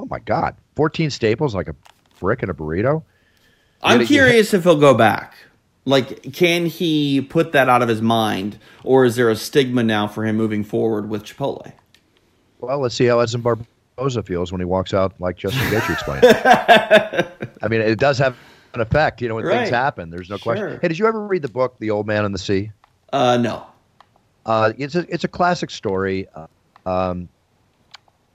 oh 0.00 0.06
my 0.06 0.18
God, 0.18 0.56
14 0.74 1.10
staples 1.10 1.54
like 1.54 1.68
a 1.68 1.76
brick 2.18 2.42
in 2.42 2.50
a 2.50 2.54
burrito. 2.54 3.04
I'm 3.82 4.04
curious 4.04 4.52
if 4.52 4.64
he'll 4.64 4.80
go 4.80 4.94
back. 4.94 5.34
Like, 5.86 6.32
can 6.32 6.66
he 6.66 7.20
put 7.20 7.52
that 7.52 7.68
out 7.68 7.80
of 7.80 7.88
his 7.88 8.02
mind, 8.02 8.58
or 8.84 9.04
is 9.04 9.14
there 9.16 9.30
a 9.30 9.36
stigma 9.36 9.82
now 9.84 10.08
for 10.08 10.24
him 10.24 10.36
moving 10.36 10.64
forward 10.64 11.08
with 11.08 11.22
Chipotle? 11.22 11.72
Well, 12.58 12.80
let's 12.80 12.96
see 12.96 13.04
how 13.06 13.20
Edson 13.20 13.40
Barboza 13.40 14.22
feels 14.24 14.50
when 14.50 14.60
he 14.60 14.64
walks 14.64 14.92
out, 14.92 15.14
like 15.20 15.36
Justin 15.36 15.70
Gaethje 15.70 15.90
explained. 15.90 16.24
I 17.62 17.68
mean, 17.68 17.80
it 17.82 17.98
does 18.00 18.18
have 18.18 18.36
an 18.74 18.80
effect, 18.80 19.22
you 19.22 19.28
know, 19.28 19.36
when 19.36 19.44
Right. 19.44 19.58
things 19.58 19.70
happen. 19.70 20.10
There's 20.10 20.28
no 20.28 20.36
Sure. 20.36 20.56
question. 20.56 20.78
Hey, 20.82 20.88
did 20.88 20.98
you 20.98 21.06
ever 21.06 21.24
read 21.24 21.42
the 21.42 21.48
book, 21.48 21.76
The 21.78 21.90
Old 21.90 22.06
Man 22.06 22.24
and 22.24 22.34
the 22.34 22.38
Sea? 22.38 22.72
Uh, 23.12 23.36
no. 23.36 23.64
Uh, 24.44 24.72
it's 24.76 24.94
a 24.96 25.06
it's 25.12 25.24
a 25.24 25.28
classic 25.28 25.70
story. 25.70 26.26
Uh, 26.34 26.46
Um, 26.84 27.28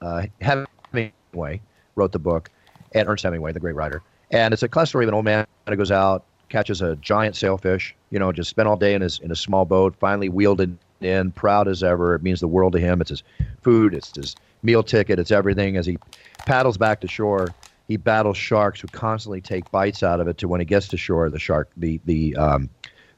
uh, 0.01 0.23
Hemingway 0.41 1.61
wrote 1.95 2.11
the 2.11 2.19
book, 2.19 2.49
and 2.93 3.07
Ernest 3.07 3.23
Hemingway, 3.23 3.51
the 3.53 3.59
great 3.59 3.75
writer, 3.75 4.01
and 4.29 4.53
it's 4.53 4.63
a 4.63 4.67
classic 4.67 4.89
story 4.89 5.05
of 5.05 5.09
an 5.09 5.13
old 5.15 5.25
man 5.25 5.45
who 5.67 5.75
goes 5.77 5.91
out, 5.91 6.25
catches 6.51 6.81
a 6.81 6.95
giant 6.97 7.35
sailfish, 7.35 7.95
you 8.09 8.19
know, 8.19 8.31
just 8.31 8.49
spent 8.49 8.67
all 8.67 8.75
day 8.75 8.93
in 8.93 9.01
his 9.01 9.19
in 9.19 9.31
a 9.31 9.35
small 9.35 9.65
boat, 9.65 9.95
finally 9.99 10.29
wheeled 10.29 10.61
it 10.61 10.69
in, 10.99 11.31
proud 11.31 11.67
as 11.67 11.81
ever. 11.81 12.13
It 12.13 12.21
means 12.21 12.41
the 12.41 12.47
world 12.47 12.73
to 12.73 12.79
him. 12.79 13.01
It's 13.01 13.09
his 13.09 13.23
food, 13.61 13.93
it's 13.93 14.15
his 14.15 14.35
meal 14.61 14.83
ticket, 14.83 15.17
it's 15.17 15.31
everything. 15.31 15.77
As 15.77 15.85
he 15.85 15.97
paddles 16.45 16.77
back 16.77 17.01
to 17.01 17.07
shore, 17.07 17.47
he 17.87 17.97
battles 17.97 18.37
sharks 18.37 18.81
who 18.81 18.87
constantly 18.89 19.41
take 19.41 19.71
bites 19.71 20.03
out 20.03 20.19
of 20.19 20.27
it. 20.27 20.37
To 20.39 20.47
when 20.47 20.59
he 20.61 20.65
gets 20.65 20.87
to 20.89 20.97
shore, 20.97 21.29
the 21.29 21.39
shark, 21.39 21.69
the 21.77 21.99
the 22.05 22.35
um, 22.35 22.69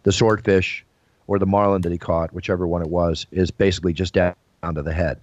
the 0.03 0.11
swordfish 0.11 0.85
or 1.27 1.39
the 1.39 1.45
marlin 1.45 1.81
that 1.81 1.91
he 1.91 1.97
caught, 1.97 2.33
whichever 2.33 2.67
one 2.67 2.81
it 2.81 2.89
was, 2.89 3.25
is 3.31 3.49
basically 3.51 3.93
just 3.93 4.13
down 4.13 4.35
to 4.75 4.81
the 4.81 4.93
head. 4.93 5.19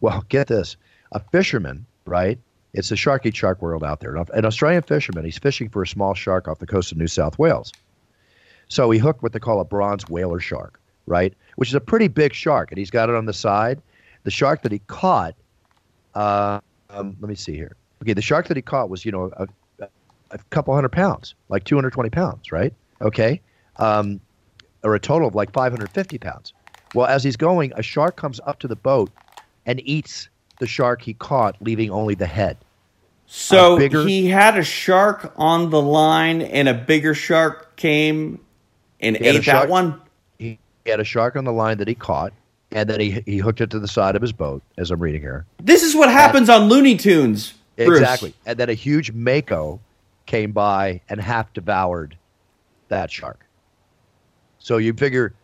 Well, 0.00 0.24
get 0.28 0.48
this: 0.48 0.76
a 1.12 1.20
fisherman, 1.30 1.86
right? 2.06 2.38
It's 2.74 2.90
a 2.90 2.96
shark 2.96 3.26
eat 3.26 3.36
shark 3.36 3.60
world 3.60 3.84
out 3.84 4.00
there. 4.00 4.16
An 4.16 4.44
Australian 4.44 4.82
fisherman, 4.82 5.24
he's 5.24 5.38
fishing 5.38 5.68
for 5.68 5.82
a 5.82 5.86
small 5.86 6.14
shark 6.14 6.48
off 6.48 6.58
the 6.58 6.66
coast 6.66 6.90
of 6.90 6.98
New 6.98 7.06
South 7.06 7.38
Wales. 7.38 7.72
So 8.68 8.90
he 8.90 8.98
hooked 8.98 9.22
what 9.22 9.32
they 9.32 9.38
call 9.38 9.60
a 9.60 9.64
bronze 9.64 10.08
whaler 10.08 10.40
shark, 10.40 10.80
right? 11.06 11.34
Which 11.56 11.68
is 11.68 11.74
a 11.74 11.80
pretty 11.80 12.08
big 12.08 12.32
shark, 12.32 12.70
and 12.70 12.78
he's 12.78 12.90
got 12.90 13.10
it 13.10 13.14
on 13.14 13.26
the 13.26 13.34
side. 13.34 13.82
The 14.24 14.30
shark 14.30 14.62
that 14.62 14.72
he 14.72 14.78
caught, 14.86 15.34
uh, 16.14 16.60
um, 16.88 17.16
let 17.20 17.28
me 17.28 17.34
see 17.34 17.54
here. 17.54 17.76
Okay, 18.02 18.14
the 18.14 18.22
shark 18.22 18.48
that 18.48 18.56
he 18.56 18.62
caught 18.62 18.88
was, 18.88 19.04
you 19.04 19.12
know, 19.12 19.30
a, 19.36 19.46
a 20.30 20.38
couple 20.50 20.74
hundred 20.74 20.92
pounds, 20.92 21.34
like 21.50 21.64
220 21.64 22.08
pounds, 22.10 22.50
right? 22.50 22.72
Okay, 23.02 23.40
um, 23.76 24.20
or 24.82 24.94
a 24.94 25.00
total 25.00 25.28
of 25.28 25.34
like 25.34 25.52
550 25.52 26.18
pounds. 26.18 26.54
Well, 26.94 27.06
as 27.06 27.22
he's 27.22 27.36
going, 27.36 27.72
a 27.76 27.82
shark 27.82 28.16
comes 28.16 28.40
up 28.46 28.58
to 28.60 28.68
the 28.68 28.76
boat 28.76 29.10
and 29.66 29.80
eats 29.84 30.28
the 30.62 30.66
shark 30.68 31.02
he 31.02 31.12
caught, 31.12 31.56
leaving 31.60 31.90
only 31.90 32.14
the 32.14 32.26
head. 32.26 32.56
So 33.26 33.76
bigger- 33.76 34.06
he 34.06 34.28
had 34.28 34.56
a 34.56 34.62
shark 34.62 35.32
on 35.36 35.70
the 35.70 35.82
line, 35.82 36.40
and 36.40 36.68
a 36.68 36.74
bigger 36.74 37.14
shark 37.14 37.74
came 37.74 38.38
and 39.00 39.16
He 39.16 39.26
had 39.26 39.34
a 39.34 39.38
ate 39.38 39.44
that 39.46 39.52
shark- 39.52 39.68
one. 39.68 40.00
He 40.38 40.60
had 40.86 41.00
a 41.00 41.04
shark 41.04 41.34
on 41.34 41.42
the 41.42 41.52
line 41.52 41.78
that 41.78 41.88
he 41.88 41.96
caught, 41.96 42.32
and 42.70 42.88
then 42.88 43.00
he 43.00 43.22
he 43.26 43.38
hooked 43.38 43.60
it 43.60 43.70
to 43.70 43.80
the 43.80 43.88
side 43.88 44.14
of 44.14 44.22
his 44.22 44.30
boat, 44.30 44.62
as 44.78 44.92
I'm 44.92 45.00
reading 45.00 45.20
here. 45.20 45.46
This 45.60 45.82
is 45.82 45.96
what 45.96 46.08
happens 46.10 46.48
on 46.48 46.68
Looney 46.68 46.96
Tunes. 46.96 47.54
Bruce. 47.76 47.98
Exactly. 47.98 48.32
And 48.46 48.56
then 48.56 48.70
a 48.70 48.74
huge 48.74 49.10
mako 49.10 49.80
came 50.26 50.52
by 50.52 51.00
and 51.08 51.20
half 51.20 51.52
devoured 51.52 52.16
that 52.86 53.10
shark. 53.10 53.44
So 54.60 54.76
you 54.76 54.92
figure, 54.92 55.34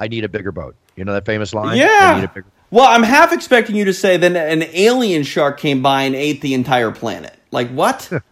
I 0.00 0.08
need 0.08 0.24
a 0.24 0.28
bigger 0.28 0.50
boat. 0.50 0.74
You 0.96 1.04
know 1.04 1.12
that 1.12 1.24
famous 1.26 1.54
line? 1.54 1.76
Yeah. 1.76 1.86
I 1.86 2.16
need 2.16 2.24
a 2.24 2.28
bigger. 2.28 2.46
Well, 2.74 2.88
I'm 2.88 3.04
half 3.04 3.32
expecting 3.32 3.76
you 3.76 3.84
to 3.84 3.92
say 3.92 4.16
then 4.16 4.34
an 4.34 4.64
alien 4.72 5.22
shark 5.22 5.60
came 5.60 5.80
by 5.80 6.02
and 6.02 6.16
ate 6.16 6.40
the 6.40 6.54
entire 6.54 6.90
planet. 6.90 7.36
Like 7.50 7.70
what? 7.70 8.10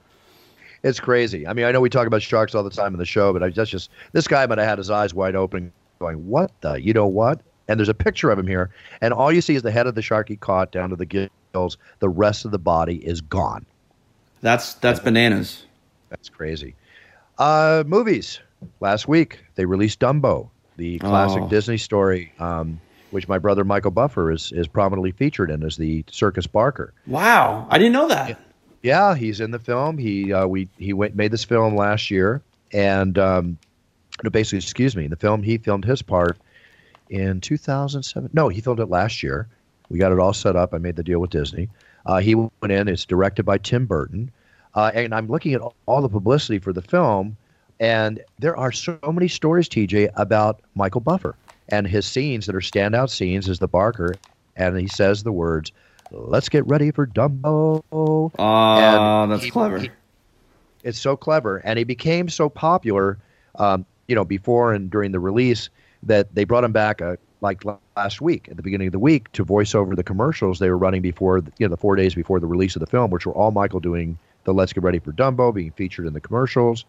It's 0.84 0.99
crazy. 0.99 1.47
I 1.47 1.53
mean, 1.53 1.64
I 1.64 1.70
know 1.70 1.80
we 1.80 1.88
talk 1.88 2.09
about 2.09 2.22
sharks 2.22 2.57
all 2.57 2.64
the 2.64 2.70
time 2.70 2.93
in 2.93 2.99
the 2.99 3.05
show, 3.05 3.32
but 3.32 3.40
I 3.40 3.51
that's 3.51 3.70
just 3.70 3.88
this 4.11 4.26
guy 4.26 4.45
might 4.47 4.59
have 4.59 4.66
had 4.66 4.78
his 4.78 4.90
eyes 4.90 5.14
wide 5.14 5.36
open, 5.36 5.72
going, 6.01 6.26
"What 6.26 6.51
the? 6.61 6.72
You 6.74 6.93
know 6.93 7.07
what?" 7.07 7.40
And 7.68 7.78
there's 7.78 7.88
a 7.88 7.95
picture 7.95 8.30
of 8.32 8.38
him 8.40 8.49
here, 8.49 8.70
and 9.01 9.14
all 9.14 9.30
you 9.30 9.40
see 9.43 9.55
is 9.55 9.62
the 9.62 9.70
head 9.70 9.86
of 9.86 9.95
the 9.95 10.03
shark 10.03 10.28
he 10.28 10.34
caught 10.34 10.72
down 10.72 10.90
to 10.90 10.97
the 10.97 11.07
gills. 11.07 11.78
The 12.01 12.09
rest 12.09 12.45
of 12.45 12.51
the 12.51 12.59
body 12.59 12.97
is 12.97 13.20
gone. 13.20 13.64
That's 14.40 14.74
that's 14.74 14.99
bananas. 14.99 15.66
That's 16.09 16.28
crazy. 16.28 16.74
Uh, 17.38 17.84
movies. 17.86 18.40
Last 18.80 19.07
week 19.07 19.38
they 19.55 19.66
released 19.66 20.01
Dumbo, 20.01 20.51
the 20.78 20.99
classic 20.99 21.43
Oh. 21.45 21.49
Disney 21.49 21.78
story, 21.78 22.32
um, 22.40 22.80
which 23.12 23.28
my 23.28 23.38
brother 23.38 23.62
Michael 23.64 23.90
Buffer 23.90 24.32
is 24.32 24.52
is 24.52 24.66
prominently 24.66 25.12
featured 25.12 25.50
in 25.50 25.62
as 25.62 25.76
the 25.76 26.04
Circus 26.10 26.46
Barker. 26.46 26.92
Wow, 27.06 27.66
I 27.70 27.78
didn't 27.78 27.92
know 27.92 28.08
that. 28.08 28.40
Yeah, 28.82 29.14
he's 29.14 29.40
in 29.40 29.52
the 29.52 29.58
film. 29.58 29.98
He 29.98 30.32
uh, 30.32 30.46
we 30.46 30.68
he 30.78 30.92
went 30.92 31.14
made 31.14 31.30
this 31.30 31.44
film 31.44 31.76
last 31.76 32.10
year, 32.10 32.42
and 32.72 33.16
um, 33.18 33.58
no, 34.24 34.30
basically, 34.30 34.58
excuse 34.58 34.96
me, 34.96 35.06
the 35.06 35.16
film 35.16 35.42
he 35.42 35.58
filmed 35.58 35.84
his 35.84 36.02
part 36.02 36.38
in 37.10 37.40
2007. 37.40 38.30
No, 38.32 38.48
he 38.48 38.60
filmed 38.60 38.80
it 38.80 38.86
last 38.86 39.22
year. 39.22 39.46
We 39.88 39.98
got 39.98 40.10
it 40.10 40.18
all 40.18 40.32
set 40.32 40.56
up. 40.56 40.74
I 40.74 40.78
made 40.78 40.96
the 40.96 41.02
deal 41.02 41.20
with 41.20 41.30
Disney. 41.30 41.68
Uh, 42.06 42.18
he 42.18 42.34
went 42.34 42.50
in. 42.70 42.88
It's 42.88 43.04
directed 43.04 43.44
by 43.44 43.58
Tim 43.58 43.86
Burton, 43.86 44.30
uh, 44.74 44.90
and 44.94 45.14
I'm 45.14 45.28
looking 45.28 45.54
at 45.54 45.60
all 45.86 46.02
the 46.02 46.08
publicity 46.08 46.58
for 46.58 46.72
the 46.72 46.82
film, 46.82 47.36
and 47.78 48.20
there 48.38 48.56
are 48.56 48.72
so 48.72 48.98
many 49.06 49.28
stories, 49.28 49.68
TJ, 49.68 50.10
about 50.16 50.60
Michael 50.74 51.02
Buffer 51.02 51.36
and 51.68 51.86
his 51.86 52.06
scenes 52.06 52.46
that 52.46 52.54
are 52.54 52.60
standout 52.60 53.10
scenes 53.10 53.48
is 53.48 53.58
the 53.58 53.68
Barker, 53.68 54.14
and 54.56 54.76
he 54.78 54.86
says 54.88 55.22
the 55.22 55.32
words. 55.32 55.72
Let's 56.10 56.48
get 56.48 56.66
ready 56.66 56.90
for 56.90 57.06
Dumbo. 57.06 57.82
Oh, 57.92 58.30
And 58.38 59.32
that's 59.32 59.44
he- 59.44 59.50
clever. 59.50 59.78
he- 59.78 59.90
it's 60.82 60.98
so 60.98 61.16
clever, 61.16 61.58
and 61.58 61.78
he 61.78 61.84
became 61.84 62.28
so 62.28 62.48
popular, 62.48 63.18
um, 63.56 63.86
you 64.08 64.14
know, 64.14 64.24
before 64.24 64.72
and 64.74 64.90
during 64.90 65.12
the 65.12 65.20
release 65.20 65.70
that 66.02 66.34
they 66.34 66.44
brought 66.44 66.64
him 66.64 66.72
back 66.72 67.00
uh, 67.00 67.16
like 67.40 67.62
last 67.96 68.20
week 68.20 68.48
at 68.50 68.56
the 68.56 68.62
beginning 68.62 68.88
of 68.88 68.92
the 68.92 68.98
week 68.98 69.30
to 69.32 69.42
voice 69.44 69.74
over 69.74 69.94
the 69.96 70.02
commercials 70.04 70.58
they 70.58 70.68
were 70.70 70.76
running 70.78 71.00
before, 71.02 71.40
the- 71.40 71.52
you 71.58 71.66
know, 71.66 71.70
the 71.70 71.76
four 71.76 71.96
days 71.96 72.14
before 72.14 72.40
the 72.40 72.46
release 72.46 72.76
of 72.76 72.80
the 72.80 72.86
film, 72.86 73.10
which 73.10 73.24
were 73.26 73.32
all 73.32 73.50
Michael 73.52 73.80
doing 73.80 74.18
the 74.44 74.52
"Let's 74.52 74.72
Get 74.72 74.82
Ready 74.82 74.98
for 74.98 75.12
Dumbo," 75.12 75.54
being 75.54 75.70
featured 75.70 76.06
in 76.06 76.12
the 76.12 76.20
commercials. 76.20 76.84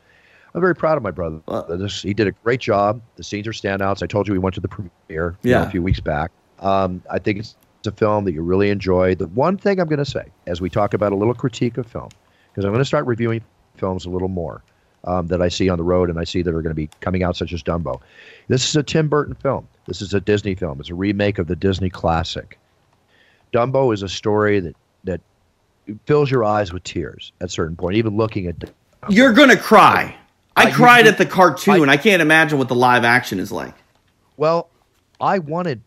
I'm 0.56 0.62
very 0.62 0.76
proud 0.76 0.98
of 0.98 1.04
my 1.04 1.12
brother. 1.12 1.42
This, 1.70 2.02
he 2.02 2.14
did 2.14 2.28
a 2.28 2.32
great 2.32 2.60
job. 2.60 3.02
The 3.16 3.24
scenes 3.24 3.48
are 3.48 3.52
standouts. 3.52 4.04
I 4.04 4.08
told 4.08 4.28
you 4.28 4.34
we 4.34 4.40
went 4.40 4.56
to 4.56 4.62
the 4.62 4.68
premiere 4.68 5.36
you 5.42 5.52
know, 5.52 5.64
a 5.64 5.70
few 5.70 5.82
weeks 5.82 6.00
back. 6.00 6.32
Um, 6.60 7.02
I 7.10 7.20
think 7.20 7.40
it's 7.40 7.56
a 7.86 7.92
film 7.92 8.26
that 8.26 8.34
you 8.34 8.42
really 8.42 8.70
enjoy. 8.70 9.16
The 9.16 9.28
one 9.28 9.58
thing 9.58 9.80
I'm 9.80 9.88
going 9.88 9.98
to 10.00 10.06
say, 10.06 10.26
as 10.46 10.62
we 10.62 10.70
talk 10.70 10.94
about 10.94 11.12
a 11.12 11.16
little 11.16 11.34
critique 11.34 11.78
of 11.78 11.88
film, 11.88 12.10
because 12.52 12.66
I'm 12.66 12.72
going 12.72 12.82
to 12.82 12.86
start 12.86 13.06
reviewing 13.08 13.42
films 13.78 14.06
a 14.06 14.10
little 14.10 14.28
more 14.28 14.64
um, 15.06 15.28
that 15.28 15.42
I 15.42 15.50
see 15.50 15.70
on 15.70 15.78
the 15.78 15.84
road 15.84 16.10
and 16.10 16.20
I 16.20 16.24
see 16.24 16.42
that 16.44 16.54
are 16.54 16.62
going 16.62 16.72
to 16.72 16.76
be 16.76 16.90
coming 17.02 17.24
out, 17.24 17.36
such 17.36 17.52
as 17.52 17.64
Dumbo. 17.64 18.00
This 18.48 18.70
is 18.70 18.76
a 18.76 18.84
Tim 18.84 19.08
Burton 19.10 19.36
film. 19.36 19.68
This 19.88 20.02
is 20.02 20.14
a 20.14 20.22
Disney 20.22 20.56
film. 20.56 20.80
It's 20.80 20.90
a 20.90 20.96
remake 20.96 21.40
of 21.40 21.48
the 21.48 21.56
Disney 21.56 21.90
classic. 21.90 22.60
Dumbo 23.52 23.94
is 23.94 24.04
a 24.04 24.10
story 24.10 24.60
that 24.60 24.76
that 25.04 25.22
fills 26.06 26.32
your 26.32 26.46
eyes 26.46 26.72
with 26.72 26.84
tears 26.84 27.34
at 27.42 27.48
a 27.48 27.52
certain 27.52 27.76
point, 27.76 27.98
even 27.98 28.16
looking 28.16 28.48
at. 28.48 28.56
You're 29.10 29.34
gonna 29.34 29.58
cry. 29.58 30.16
I 30.56 30.72
cried 30.72 31.08
at 31.08 31.18
the 31.18 31.26
cartoon. 31.26 31.90
I, 31.90 31.98
can't 31.98 32.22
imagine 32.22 32.58
what 32.58 32.68
the 32.68 32.76
live 32.76 33.04
action 33.04 33.40
is 33.40 33.52
like. 33.52 33.74
Well, 34.38 34.70
I 35.20 35.40
wanted 35.40 35.82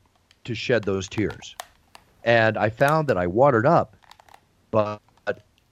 to 0.45 0.55
shed 0.55 0.85
those 0.85 1.09
tears, 1.09 1.57
and 2.25 2.57
I 2.57 2.71
found 2.71 3.09
that 3.09 3.17
I 3.17 3.27
watered 3.27 3.67
up. 3.67 3.97
But 4.71 5.01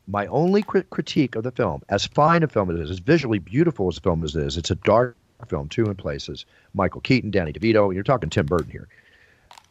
my 0.07 0.27
only 0.27 0.63
crit- 0.63 0.91
critique 0.91 1.35
of 1.35 1.43
the 1.43 1.51
film, 1.51 1.83
as 1.89 2.07
fine 2.07 2.43
a 2.43 2.49
film 2.49 2.71
as 2.71 2.79
it 2.79 2.83
is, 2.83 2.91
as 2.91 2.99
visually 2.99 3.39
beautiful 3.39 3.89
as 3.89 3.97
the 3.97 4.01
film 4.03 4.23
as 4.23 4.37
it 4.37 4.45
is, 4.45 4.57
it's 4.57 4.71
a 4.71 4.77
dark 4.77 5.17
film 5.49 5.69
too 5.69 5.87
in 5.87 5.95
places. 5.95 6.47
Michael 6.75 7.01
Keaton, 7.01 7.31
Danny 7.31 7.53
DeVito, 7.53 7.87
and 7.87 7.95
you're 7.95 8.05
talking 8.05 8.31
Tim 8.31 8.47
Burton 8.47 8.71
here. 8.71 8.89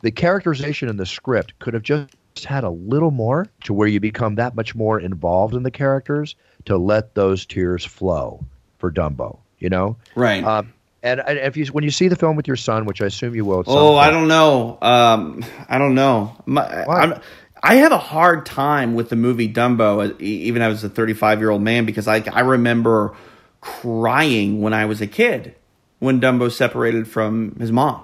The 0.02 0.12
characterization 0.12 0.90
in 0.90 0.98
the 0.98 1.06
script 1.06 1.58
could 1.60 1.74
have 1.74 1.84
just 1.84 2.10
had 2.46 2.64
a 2.64 2.70
little 2.70 3.12
more 3.12 3.48
to 3.64 3.74
where 3.74 3.88
you 3.88 4.00
become 4.00 4.36
that 4.36 4.56
much 4.56 4.76
more 4.76 5.00
involved 5.00 5.56
in 5.56 5.64
the 5.64 5.72
characters 5.72 6.36
to 6.66 6.78
let 6.78 7.16
those 7.16 7.46
tears 7.46 7.86
flow 7.86 8.44
for 8.84 8.92
Dumbo. 8.92 9.38
You 9.60 9.70
know, 9.70 9.96
Right. 10.14 10.44
um, 10.44 10.74
and, 11.02 11.22
and 11.22 11.40
if 11.40 11.56
you 11.56 11.66
when 11.68 11.86
you 11.86 11.90
see 11.92 12.10
the 12.10 12.18
film 12.18 12.36
with 12.36 12.48
your 12.48 12.58
son, 12.58 12.84
which 12.86 13.02
I 13.02 13.06
assume 13.06 13.34
you 13.34 13.46
will. 13.46 13.64
Oh, 13.66 13.96
I 13.96 14.10
don't 14.12 14.28
know. 14.28 14.78
Um, 14.82 15.46
I 15.70 15.78
don't 15.78 15.96
know. 15.96 16.36
My, 16.46 17.18
I 17.66 17.76
have 17.76 17.94
a 17.94 17.98
hard 17.98 18.46
time 18.46 18.94
with 18.94 19.08
the 19.08 19.16
movie 19.16 19.48
Dumbo, 19.52 20.12
uh, 20.12 20.16
even 20.20 20.62
as 20.62 20.84
a 20.84 20.90
35 20.90 21.40
year 21.40 21.50
old 21.50 21.62
man, 21.62 21.86
because 21.86 22.10
I 22.10 22.22
I 22.30 22.42
remember 22.42 23.16
crying 23.62 24.62
when 24.62 24.74
I 24.74 24.84
was 24.84 25.00
a 25.00 25.08
kid 25.08 25.56
when 26.00 26.20
Dumbo 26.20 26.52
separated 26.52 27.08
from 27.08 27.56
his 27.58 27.72
mom. 27.72 28.04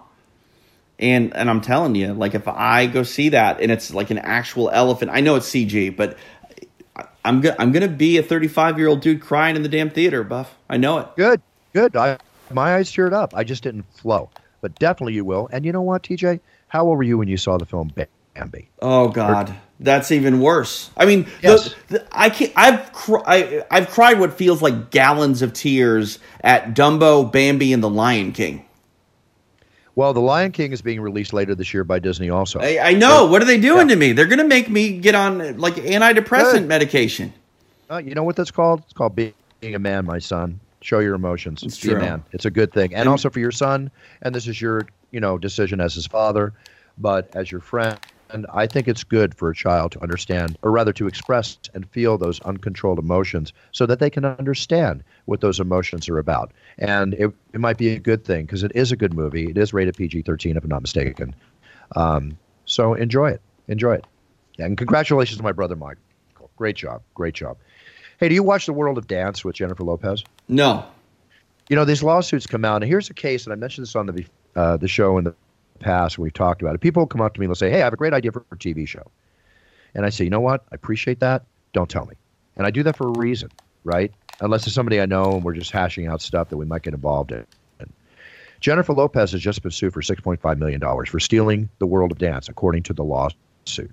And 0.97 1.35
and 1.35 1.49
I'm 1.49 1.59
telling 1.59 1.95
you, 1.95 2.13
like 2.13 2.35
if 2.35 2.47
I 2.47 2.87
go 2.87 3.03
see 3.03 3.29
that 3.29 3.59
and 3.59 3.69
it's 3.69 3.93
like 3.93 4.11
an 4.11 4.17
actual 4.19 4.69
elephant, 4.69 5.11
I 5.13 5.19
know 5.19 5.35
it's 5.35 5.49
CG, 5.49 5.93
but 5.93 6.17
I'm 7.29 7.41
go- 7.41 7.55
I'm 7.59 7.71
gonna 7.71 7.87
be 7.87 8.17
a 8.17 8.23
35 8.23 8.77
year 8.79 8.87
old 8.87 9.01
dude 9.01 9.21
crying 9.21 9.55
in 9.55 9.61
the 9.61 9.69
damn 9.69 9.89
theater, 9.91 10.23
Buff. 10.23 10.55
I 10.69 10.77
know 10.77 10.97
it. 10.97 11.07
Good, 11.15 11.41
good. 11.73 11.95
I, 11.95 12.17
my 12.51 12.75
eyes 12.75 12.91
teared 12.91 13.13
up. 13.13 13.33
I 13.35 13.43
just 13.43 13.61
didn't 13.61 13.85
flow, 13.93 14.31
but 14.61 14.73
definitely 14.79 15.13
you 15.13 15.23
will. 15.23 15.47
And 15.51 15.63
you 15.63 15.71
know 15.71 15.81
what, 15.83 16.01
TJ? 16.03 16.39
How 16.69 16.85
old 16.85 16.97
were 16.97 17.03
you 17.03 17.17
when 17.19 17.27
you 17.27 17.37
saw 17.37 17.57
the 17.59 17.65
film 17.67 17.93
Bambi? 18.35 18.69
Oh 18.81 19.09
God, 19.09 19.53
that's 19.79 20.11
even 20.11 20.39
worse. 20.39 20.89
I 20.97 21.05
mean, 21.05 21.27
Yes. 21.43 21.75
the, 21.87 21.99
the, 21.99 22.07
I 22.11 22.29
can't. 22.31 22.51
I've 22.55 22.91
cr- 22.93 23.23
I, 23.27 23.63
I've 23.69 23.89
cried 23.89 24.19
what 24.19 24.33
feels 24.33 24.61
like 24.63 24.89
gallons 24.89 25.41
of 25.43 25.53
tears 25.53 26.17
at 26.41 26.73
Dumbo, 26.73 27.31
Bambi, 27.31 27.73
and 27.73 27.83
The 27.83 27.89
Lion 27.89 28.31
King. 28.31 28.65
Well, 29.99 30.13
The 30.13 30.21
Lion 30.21 30.53
King 30.53 30.71
is 30.71 30.81
being 30.81 31.01
released 31.01 31.33
later 31.33 31.53
this 31.55 31.73
year 31.73 31.83
by 31.83 31.99
Disney 31.99 32.29
also. 32.29 32.61
I, 32.61 32.79
I 32.81 32.93
know. 32.93 33.25
what 33.25 33.41
are 33.41 33.45
they 33.45 33.59
doing 33.59 33.89
to 33.89 33.97
me? 33.97 34.13
They're 34.13 34.27
gonna 34.27 34.45
make 34.47 34.69
me 34.69 34.97
get 34.97 35.13
on 35.13 35.57
like 35.57 35.73
antidepressant 35.75 36.51
Good. 36.53 36.67
medication. 36.69 37.33
Uh, 37.91 37.97
you 37.97 38.15
know 38.15 38.23
what 38.23 38.37
that's 38.37 38.49
called? 38.49 38.79
It's 38.85 38.93
called 38.93 39.13
being 39.13 39.33
a 39.61 39.77
man, 39.77 40.05
my 40.05 40.19
son. 40.19 40.61
Show 40.79 40.99
your 40.99 41.15
emotions. 41.15 41.63
It's 41.63 41.81
Be 41.81 41.91
a 41.91 41.97
man. 41.99 42.23
It's 42.31 42.45
a 42.45 42.49
good 42.49 42.71
thing. 42.71 42.93
And, 42.93 43.01
And- 43.01 43.09
also 43.09 43.29
for 43.29 43.41
your 43.41 43.51
son, 43.51 43.91
and 44.21 44.33
this 44.33 44.47
is 44.47 44.61
your, 44.61 44.87
you 45.11 45.19
know, 45.19 45.37
decision 45.37 45.81
as 45.81 45.95
his 45.95 46.07
father, 46.07 46.53
but 46.97 47.29
as 47.35 47.51
your 47.51 47.59
friend, 47.59 47.99
and 48.29 48.45
I 48.53 48.67
think 48.67 48.87
it's 48.87 49.03
good 49.03 49.35
for 49.35 49.49
a 49.49 49.55
child 49.55 49.91
to 49.93 50.01
understand, 50.01 50.57
or 50.61 50.71
rather 50.71 50.93
to 50.93 51.07
express 51.07 51.57
and 51.73 51.89
feel 51.89 52.17
those 52.17 52.39
uncontrolled 52.41 52.99
emotions 52.99 53.53
so 53.71 53.85
that 53.85 53.99
they 53.99 54.09
can 54.09 54.25
understand 54.25 55.03
what 55.25 55.41
those 55.41 55.59
emotions 55.59 56.07
are 56.09 56.17
about. 56.17 56.51
And 56.77 57.13
it, 57.15 57.31
it 57.53 57.59
might 57.59 57.77
be 57.77 57.89
a 57.89 57.99
good 57.99 58.23
thing 58.25 58.45
because 58.45 58.63
it 58.63 58.71
is 58.75 58.91
a 58.91 58.95
good 58.95 59.13
movie. 59.13 59.49
It 59.49 59.57
is 59.57 59.73
rated 59.73 59.97
PG 59.97 60.23
13, 60.23 60.57
if 60.57 60.63
I'm 60.63 60.69
not 60.69 60.81
mistaken. 60.81 61.35
Um, 61.95 62.37
so 62.65 62.93
enjoy 62.93 63.31
it. 63.31 63.41
Enjoy 63.67 63.93
it. 63.93 64.05
And 64.59 64.77
congratulations 64.77 65.37
to 65.37 65.43
my 65.43 65.51
brother 65.51 65.75
Michael. 65.75 66.01
Great 66.57 66.75
job. 66.75 67.01
Great 67.15 67.33
job. 67.33 67.57
Hey, 68.19 68.27
do 68.27 68.35
you 68.35 68.43
watch 68.43 68.65
The 68.65 68.73
World 68.73 68.97
of 68.97 69.07
Dance 69.07 69.45
with 69.45 69.55
Jennifer 69.55 69.83
Lopez? 69.83 70.23
No. 70.49 70.85
You 71.69 71.75
know, 71.75 71.85
these 71.85 72.03
lawsuits 72.03 72.47
come 72.47 72.65
out, 72.65 72.81
and 72.81 72.85
here's 72.85 73.09
a 73.09 73.13
case, 73.13 73.45
and 73.45 73.53
I 73.53 73.55
mentioned 73.55 73.85
this 73.87 73.95
on 73.95 74.07
the 74.07 74.25
uh, 74.55 74.75
the 74.77 74.87
show 74.87 75.17
in 75.19 75.23
the 75.23 75.35
past 75.79 76.17
when 76.17 76.23
we 76.23 76.31
talked 76.31 76.61
about 76.61 76.75
it. 76.75 76.81
People 76.81 77.05
come 77.07 77.21
up 77.21 77.33
to 77.33 77.39
me 77.39 77.45
and 77.45 77.51
they'll 77.51 77.55
say, 77.55 77.69
"Hey, 77.69 77.81
I 77.81 77.85
have 77.85 77.93
a 77.93 77.97
great 77.97 78.13
idea 78.13 78.31
for 78.31 78.45
a 78.51 78.55
TV 78.55 78.87
show," 78.87 79.09
and 79.95 80.05
I 80.05 80.09
say, 80.09 80.23
"You 80.23 80.29
know 80.29 80.41
what? 80.41 80.65
I 80.71 80.75
appreciate 80.75 81.19
that. 81.19 81.43
Don't 81.73 81.89
tell 81.89 82.05
me." 82.05 82.15
And 82.57 82.65
I 82.67 82.71
do 82.71 82.83
that 82.83 82.95
for 82.95 83.07
a 83.07 83.11
reason, 83.11 83.49
right? 83.83 84.11
Unless 84.41 84.67
it's 84.67 84.75
somebody 84.75 85.01
I 85.01 85.05
know 85.05 85.35
and 85.35 85.43
we're 85.43 85.53
just 85.53 85.71
hashing 85.71 86.07
out 86.07 86.21
stuff 86.21 86.49
that 86.49 86.57
we 86.57 86.65
might 86.65 86.83
get 86.83 86.93
involved 86.93 87.31
in. 87.31 87.45
Jennifer 88.59 88.93
Lopez 88.93 89.31
has 89.31 89.41
just 89.41 89.61
been 89.61 89.71
sued 89.71 89.93
for 89.93 90.01
$6.5 90.01 90.57
million 90.57 90.81
for 91.05 91.19
stealing 91.19 91.69
the 91.79 91.87
world 91.87 92.11
of 92.11 92.17
dance, 92.17 92.49
according 92.49 92.83
to 92.83 92.93
the 92.93 93.03
lawsuit. 93.03 93.91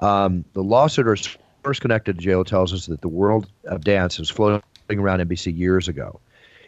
Um, 0.00 0.44
the 0.54 0.62
lawsuiters 0.62 1.36
first 1.62 1.80
connected 1.80 2.18
to 2.18 2.26
JLo 2.26 2.44
tells 2.44 2.72
us 2.72 2.86
that 2.86 3.02
the 3.02 3.08
world 3.08 3.48
of 3.66 3.84
dance 3.84 4.18
was 4.18 4.30
floating 4.30 4.62
around 4.90 5.20
NBC 5.20 5.56
years 5.56 5.88
ago. 5.88 6.20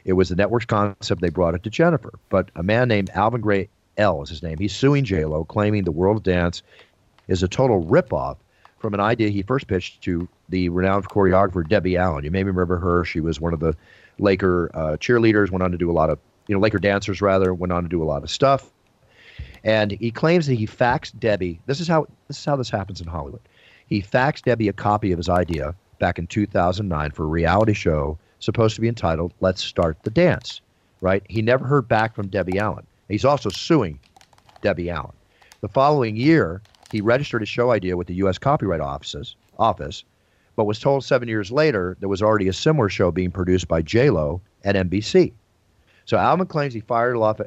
It 0.04 0.12
was 0.12 0.28
the 0.28 0.36
network's 0.36 0.66
concept. 0.66 1.22
They 1.22 1.30
brought 1.30 1.54
it 1.54 1.62
to 1.62 1.70
Jennifer. 1.70 2.12
But 2.28 2.50
a 2.56 2.62
man 2.62 2.88
named 2.88 3.10
Alvin 3.14 3.40
Gray 3.40 3.68
L 3.96 4.22
is 4.22 4.28
his 4.28 4.42
name. 4.42 4.58
He's 4.58 4.74
suing 4.74 5.04
JLo, 5.04 5.46
claiming 5.46 5.84
the 5.84 5.92
world 5.92 6.18
of 6.18 6.22
dance 6.22 6.62
is 7.28 7.42
a 7.42 7.48
total 7.48 7.84
ripoff 7.84 8.36
from 8.78 8.94
an 8.94 9.00
idea 9.00 9.30
he 9.30 9.42
first 9.42 9.66
pitched 9.66 10.02
to 10.02 10.28
the 10.50 10.68
renowned 10.68 11.08
choreographer 11.08 11.66
Debbie 11.66 11.96
Allen. 11.96 12.24
You 12.24 12.30
may 12.30 12.44
remember 12.44 12.76
her. 12.78 13.04
She 13.04 13.20
was 13.20 13.40
one 13.40 13.54
of 13.54 13.60
the 13.60 13.74
Laker 14.18 14.70
uh, 14.74 14.96
cheerleaders, 14.98 15.50
went 15.50 15.62
on 15.62 15.72
to 15.72 15.78
do 15.78 15.90
a 15.90 15.92
lot 15.92 16.10
of, 16.10 16.18
you 16.48 16.54
know, 16.54 16.60
Laker 16.60 16.78
dancers 16.78 17.22
rather, 17.22 17.54
went 17.54 17.72
on 17.72 17.82
to 17.82 17.88
do 17.88 18.02
a 18.02 18.04
lot 18.04 18.22
of 18.22 18.30
stuff. 18.30 18.70
And 19.64 19.92
he 19.92 20.10
claims 20.10 20.46
that 20.46 20.54
he 20.56 20.66
faxed 20.66 21.18
Debbie. 21.18 21.60
This 21.66 21.80
is 21.80 21.88
how 21.88 22.06
this 22.28 22.38
is 22.38 22.44
how 22.44 22.56
this 22.56 22.70
happens 22.70 23.00
in 23.00 23.06
Hollywood. 23.06 23.40
He 23.86 24.02
faxed 24.02 24.42
Debbie 24.42 24.68
a 24.68 24.72
copy 24.72 25.12
of 25.12 25.18
his 25.18 25.28
idea 25.28 25.74
back 25.98 26.18
in 26.18 26.26
2009 26.26 27.10
for 27.12 27.24
a 27.24 27.26
reality 27.26 27.72
show 27.72 28.18
supposed 28.38 28.74
to 28.74 28.82
be 28.82 28.88
entitled 28.88 29.32
"Let's 29.40 29.64
Start 29.64 29.96
the 30.02 30.10
Dance." 30.10 30.60
Right? 31.00 31.22
He 31.28 31.40
never 31.40 31.64
heard 31.66 31.88
back 31.88 32.14
from 32.14 32.28
Debbie 32.28 32.58
Allen. 32.58 32.86
He's 33.08 33.24
also 33.24 33.50
suing 33.50 33.98
Debbie 34.62 34.90
Allen. 34.90 35.12
The 35.60 35.68
following 35.68 36.16
year, 36.16 36.62
he 36.90 37.00
registered 37.00 37.42
his 37.42 37.48
show 37.48 37.70
idea 37.70 37.96
with 37.96 38.06
the 38.06 38.14
U.S. 38.14 38.38
Copyright 38.38 38.80
Office's 38.80 39.36
office, 39.58 40.04
but 40.56 40.64
was 40.64 40.78
told 40.78 41.04
seven 41.04 41.28
years 41.28 41.50
later 41.50 41.96
there 42.00 42.08
was 42.08 42.22
already 42.22 42.48
a 42.48 42.52
similar 42.52 42.88
show 42.88 43.10
being 43.10 43.30
produced 43.30 43.68
by 43.68 43.82
J 43.82 44.10
Lo 44.10 44.40
at 44.64 44.76
NBC. 44.76 45.32
So 46.06 46.16
Alvin 46.16 46.46
claims 46.46 46.74
he 46.74 46.80
fired 46.80 47.16
off 47.16 47.40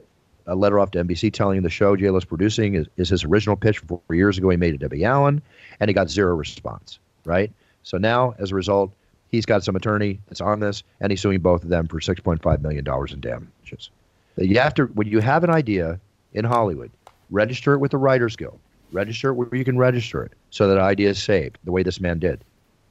a 0.47 0.55
letter 0.55 0.79
off 0.79 0.91
to 0.91 1.03
NBC 1.03 1.31
telling 1.31 1.57
him 1.57 1.63
the 1.63 1.69
show 1.69 1.95
J 1.95 2.09
Lo's 2.09 2.25
producing 2.25 2.75
is, 2.75 2.87
is 2.97 3.09
his 3.09 3.23
original 3.23 3.55
pitch 3.55 3.79
from 3.79 3.87
four 3.87 4.15
years 4.15 4.37
ago. 4.37 4.49
He 4.49 4.57
made 4.57 4.71
to 4.71 4.77
Debbie 4.77 5.05
Allen, 5.05 5.41
and 5.79 5.89
he 5.89 5.93
got 5.93 6.09
zero 6.09 6.35
response. 6.35 6.99
Right. 7.25 7.51
So 7.83 7.97
now, 7.97 8.35
as 8.39 8.51
a 8.51 8.55
result, 8.55 8.91
he's 9.29 9.45
got 9.45 9.63
some 9.63 9.75
attorney 9.75 10.19
that's 10.27 10.41
on 10.41 10.59
this, 10.59 10.83
and 10.99 11.11
he's 11.11 11.21
suing 11.21 11.39
both 11.39 11.63
of 11.63 11.69
them 11.69 11.87
for 11.87 12.01
six 12.01 12.19
point 12.19 12.41
five 12.41 12.61
million 12.61 12.83
dollars 12.83 13.13
in 13.13 13.19
damages. 13.19 13.89
You 14.37 14.59
have 14.59 14.73
to 14.75 14.85
when 14.85 15.07
you 15.07 15.19
have 15.19 15.43
an 15.43 15.49
idea 15.49 15.99
in 16.33 16.45
Hollywood, 16.45 16.91
register 17.29 17.73
it 17.73 17.79
with 17.79 17.91
the 17.91 17.97
Writers 17.97 18.35
Guild. 18.35 18.59
Register 18.91 19.31
it 19.31 19.33
where 19.33 19.53
you 19.53 19.65
can 19.65 19.77
register 19.77 20.23
it, 20.23 20.33
so 20.49 20.67
that 20.67 20.77
idea 20.77 21.09
is 21.09 21.21
saved. 21.21 21.57
The 21.63 21.71
way 21.71 21.83
this 21.83 21.99
man 21.99 22.19
did. 22.19 22.43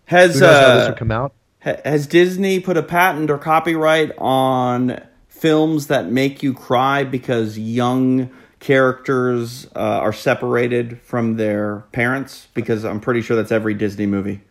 Has 0.07 0.35
Who 0.35 0.41
knows 0.41 0.57
how 0.57 0.75
this 0.75 0.87
uh, 0.87 0.91
would 0.91 0.99
come 0.99 1.11
out? 1.11 1.33
has 1.61 2.07
Disney 2.07 2.61
put 2.61 2.77
a 2.77 2.83
patent 2.83 3.29
or 3.29 3.39
copyright 3.39 4.13
on 4.19 5.03
films 5.29 5.89
that 5.89 6.11
make 6.11 6.43
you 6.43 6.55
cry 6.55 7.03
because 7.03 7.59
young 7.59 8.31
characters 8.61 9.67
uh, 9.75 9.79
are 9.79 10.13
separated 10.13 11.01
from 11.01 11.37
their 11.37 11.81
parents? 11.93 12.47
Because 12.55 12.85
I'm 12.85 13.01
pretty 13.01 13.21
sure 13.21 13.37
that's 13.37 13.51
every 13.51 13.75
Disney 13.75 14.07
movie. 14.07 14.43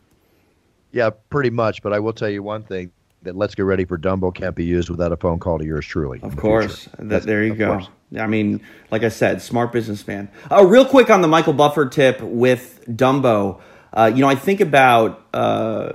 Yeah, 0.92 1.12
pretty 1.30 1.52
much. 1.52 1.82
But 1.82 1.94
I 1.94 2.00
will 2.00 2.14
tell 2.14 2.30
you 2.30 2.44
one 2.44 2.64
thing: 2.64 2.92
that 3.26 3.36
"Let's 3.36 3.54
Get 3.54 3.64
Ready 3.64 3.86
for 3.86 3.98
Dumbo" 3.98 4.34
can't 4.34 4.56
be 4.56 4.66
used 4.66 4.90
without 4.90 5.12
a 5.12 5.18
phone 5.18 5.40
call 5.40 5.60
to 5.60 5.66
yours 5.66 5.86
truly. 5.86 6.20
Of 6.24 6.38
course. 6.38 6.90
That, 6.98 7.24
there 7.24 7.44
you 7.44 7.54
go. 7.54 7.86
I 8.18 8.28
mean, 8.28 8.62
like 8.92 9.04
I 9.04 9.10
said, 9.10 9.42
smart 9.42 9.72
businessman. 9.72 10.30
Uh, 10.50 10.66
real 10.66 10.86
quick 10.86 11.10
on 11.10 11.22
the 11.22 11.28
Michael 11.28 11.54
Buffer 11.54 11.88
tip 11.88 12.22
with 12.22 12.86
Dumbo. 12.88 13.60
Uh, 13.92 14.12
you 14.14 14.22
know, 14.22 14.30
I 14.30 14.36
think 14.36 14.62
about 14.62 15.26
uh, 15.34 15.92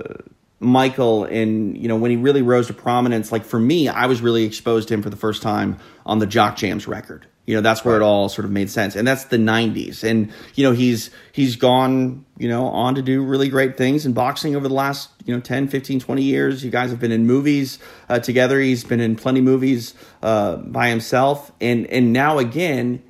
Michael 0.59 1.23
and, 1.25 1.77
you 1.77 1.87
know, 1.87 1.95
when 1.95 2.11
he 2.11 2.17
really 2.17 2.41
rose 2.41 2.67
to 2.67 2.73
prominence. 2.73 3.31
Like 3.31 3.45
for 3.45 3.59
me, 3.59 3.87
I 3.87 4.05
was 4.05 4.21
really 4.21 4.43
exposed 4.43 4.87
to 4.89 4.93
him 4.93 5.01
for 5.01 5.09
the 5.09 5.17
first 5.17 5.41
time 5.41 5.77
on 6.05 6.19
the 6.19 6.27
Jock 6.27 6.55
Jams 6.57 6.87
record. 6.87 7.27
You 7.45 7.55
know, 7.55 7.61
that's 7.61 7.83
where 7.83 7.95
it 7.95 8.03
all 8.03 8.29
sort 8.29 8.45
of 8.45 8.51
made 8.51 8.69
sense. 8.69 8.95
And 8.95 9.07
that's 9.07 9.25
the 9.25 9.37
90s. 9.37 10.03
And, 10.03 10.31
you 10.53 10.63
know, 10.63 10.73
he's 10.73 11.09
he's 11.31 11.55
gone, 11.55 12.25
you 12.37 12.47
know, 12.47 12.67
on 12.67 12.95
to 12.95 13.01
do 13.01 13.23
really 13.23 13.49
great 13.49 13.77
things 13.77 14.05
in 14.05 14.13
boxing 14.13 14.55
over 14.55 14.67
the 14.67 14.73
last, 14.73 15.09
you 15.25 15.33
know, 15.33 15.41
10, 15.41 15.67
15, 15.67 15.99
20 15.99 16.21
years. 16.21 16.63
You 16.63 16.69
guys 16.69 16.91
have 16.91 16.99
been 16.99 17.11
in 17.11 17.25
movies 17.25 17.79
uh, 18.09 18.19
together. 18.19 18.59
He's 18.59 18.83
been 18.83 18.99
in 18.99 19.15
plenty 19.15 19.39
of 19.39 19.45
movies 19.45 19.95
uh, 20.21 20.57
by 20.57 20.89
himself. 20.89 21.51
And 21.59 21.87
and 21.87 22.13
now 22.13 22.37
again, 22.37 23.01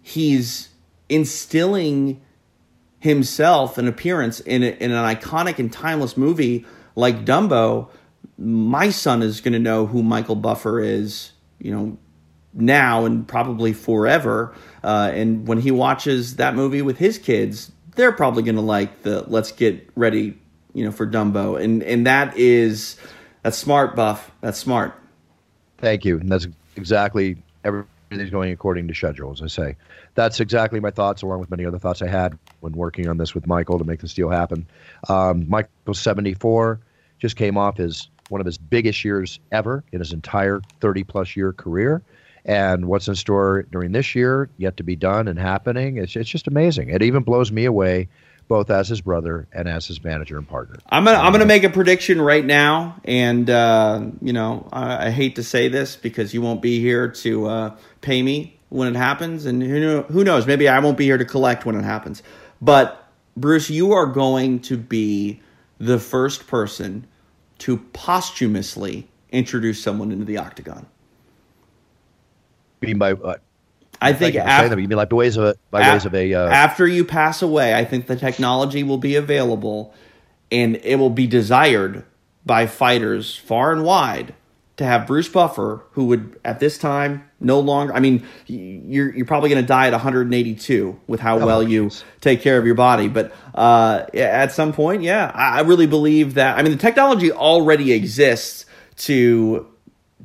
he's 0.00 0.68
instilling 1.08 2.20
himself 3.00 3.76
an 3.76 3.86
appearance 3.86 4.40
in, 4.40 4.62
a, 4.62 4.68
in 4.68 4.90
an 4.90 5.16
iconic 5.16 5.58
and 5.58 5.70
timeless 5.70 6.16
movie 6.16 6.64
like 6.96 7.24
Dumbo. 7.24 7.90
My 8.38 8.88
son 8.88 9.22
is 9.22 9.40
going 9.40 9.52
to 9.52 9.58
know 9.58 9.84
who 9.86 10.02
Michael 10.02 10.36
Buffer 10.36 10.80
is, 10.80 11.32
you 11.58 11.70
know, 11.70 11.98
now 12.54 13.04
and 13.04 13.26
probably 13.26 13.72
forever. 13.72 14.54
Uh, 14.82 15.10
and 15.12 15.46
when 15.46 15.58
he 15.58 15.70
watches 15.70 16.36
that 16.36 16.54
movie 16.54 16.82
with 16.82 16.98
his 16.98 17.18
kids, 17.18 17.72
they're 17.96 18.12
probably 18.12 18.42
going 18.42 18.56
to 18.56 18.60
like 18.60 19.02
the 19.02 19.22
"Let's 19.28 19.52
get 19.52 19.88
ready," 19.94 20.38
you 20.72 20.84
know, 20.84 20.92
for 20.92 21.06
Dumbo. 21.06 21.60
And 21.60 21.82
and 21.82 22.06
that 22.06 22.36
is 22.36 22.96
that's 23.42 23.58
smart, 23.58 23.94
Buff. 23.94 24.30
That's 24.40 24.58
smart. 24.58 24.94
Thank 25.78 26.04
you. 26.04 26.18
And 26.18 26.30
that's 26.30 26.46
exactly 26.76 27.36
everything's 27.64 28.30
going 28.30 28.52
according 28.52 28.88
to 28.88 28.94
schedule, 28.94 29.32
as 29.32 29.42
I 29.42 29.48
say. 29.48 29.76
That's 30.14 30.40
exactly 30.40 30.80
my 30.80 30.90
thoughts, 30.90 31.22
along 31.22 31.40
with 31.40 31.50
many 31.50 31.66
other 31.66 31.78
thoughts 31.78 32.00
I 32.02 32.08
had 32.08 32.38
when 32.60 32.72
working 32.72 33.08
on 33.08 33.18
this 33.18 33.34
with 33.34 33.46
Michael 33.46 33.78
to 33.78 33.84
make 33.84 34.00
this 34.00 34.14
deal 34.14 34.30
happen. 34.30 34.66
Um, 35.08 35.48
Michael's 35.48 36.00
74, 36.00 36.80
just 37.18 37.36
came 37.36 37.58
off 37.58 37.76
his 37.76 38.08
one 38.28 38.40
of 38.40 38.46
his 38.46 38.56
biggest 38.56 39.04
years 39.04 39.38
ever 39.52 39.84
in 39.92 40.00
his 40.00 40.12
entire 40.12 40.60
30 40.80 41.04
plus 41.04 41.36
year 41.36 41.52
career. 41.52 42.02
And 42.44 42.86
what's 42.86 43.08
in 43.08 43.14
store 43.14 43.62
during 43.62 43.92
this 43.92 44.14
year, 44.14 44.50
yet 44.58 44.76
to 44.76 44.82
be 44.82 44.96
done 44.96 45.28
and 45.28 45.38
happening, 45.38 45.96
it's, 45.96 46.14
it's 46.14 46.28
just 46.28 46.46
amazing. 46.46 46.90
It 46.90 47.02
even 47.02 47.22
blows 47.22 47.50
me 47.50 47.64
away, 47.64 48.08
both 48.48 48.70
as 48.70 48.88
his 48.88 49.00
brother 49.00 49.48
and 49.52 49.66
as 49.66 49.86
his 49.86 50.02
manager 50.04 50.36
and 50.36 50.46
partner. 50.46 50.76
I'm 50.90 51.04
gonna 51.04 51.16
I'm 51.16 51.32
gonna 51.32 51.46
make 51.46 51.64
a 51.64 51.70
prediction 51.70 52.20
right 52.20 52.44
now, 52.44 53.00
and 53.04 53.48
uh, 53.48 54.04
you 54.20 54.34
know 54.34 54.68
I, 54.72 55.06
I 55.06 55.10
hate 55.10 55.36
to 55.36 55.42
say 55.42 55.68
this 55.68 55.96
because 55.96 56.34
you 56.34 56.42
won't 56.42 56.60
be 56.60 56.80
here 56.80 57.08
to 57.08 57.46
uh, 57.46 57.76
pay 58.02 58.22
me 58.22 58.58
when 58.68 58.88
it 58.88 58.96
happens, 58.96 59.46
and 59.46 59.62
who 59.62 60.02
who 60.02 60.24
knows? 60.24 60.46
Maybe 60.46 60.68
I 60.68 60.80
won't 60.80 60.98
be 60.98 61.04
here 61.04 61.18
to 61.18 61.24
collect 61.24 61.64
when 61.64 61.76
it 61.76 61.84
happens. 61.84 62.22
But 62.60 63.08
Bruce, 63.36 63.70
you 63.70 63.92
are 63.92 64.06
going 64.06 64.60
to 64.60 64.76
be 64.76 65.40
the 65.78 65.98
first 65.98 66.46
person 66.46 67.06
to 67.58 67.78
posthumously 67.78 69.08
introduce 69.30 69.82
someone 69.82 70.12
into 70.12 70.24
the 70.24 70.38
octagon. 70.38 70.86
Being 72.86 72.98
by 72.98 73.14
what? 73.14 73.40
I 74.00 74.12
think 74.12 74.36
af- 74.36 74.70
you 74.70 74.76
mean 74.76 74.90
like 74.90 75.08
by 75.08 75.16
ways 75.16 75.36
of 75.36 75.44
a, 75.44 75.54
by 75.70 75.80
af- 75.80 75.92
ways 75.92 76.04
of 76.04 76.14
a 76.14 76.34
uh, 76.34 76.48
after 76.48 76.86
you 76.86 77.04
pass 77.04 77.42
away, 77.42 77.74
I 77.74 77.84
think 77.84 78.06
the 78.06 78.16
technology 78.16 78.82
will 78.82 78.98
be 78.98 79.16
available, 79.16 79.94
and 80.52 80.76
it 80.76 80.96
will 80.96 81.10
be 81.10 81.26
desired 81.26 82.04
by 82.44 82.66
fighters 82.66 83.36
far 83.36 83.72
and 83.72 83.84
wide 83.84 84.34
to 84.76 84.84
have 84.84 85.06
Bruce 85.06 85.28
Buffer, 85.28 85.84
who 85.92 86.06
would 86.06 86.38
at 86.44 86.58
this 86.58 86.78
time 86.78 87.28
no 87.40 87.60
longer. 87.60 87.94
I 87.94 88.00
mean, 88.00 88.26
you're 88.46 89.14
you're 89.14 89.26
probably 89.26 89.50
going 89.50 89.62
to 89.62 89.66
die 89.66 89.86
at 89.86 89.92
182 89.92 91.00
with 91.06 91.20
how 91.20 91.38
oh, 91.38 91.46
well 91.46 91.62
you 91.62 91.90
take 92.20 92.42
care 92.42 92.58
of 92.58 92.66
your 92.66 92.74
body. 92.74 93.08
But 93.08 93.32
uh, 93.54 94.06
at 94.12 94.52
some 94.52 94.72
point, 94.72 95.02
yeah, 95.02 95.30
I 95.34 95.60
really 95.60 95.86
believe 95.86 96.34
that. 96.34 96.58
I 96.58 96.62
mean, 96.62 96.72
the 96.72 96.78
technology 96.78 97.30
already 97.30 97.92
exists 97.92 98.66
to 98.96 99.68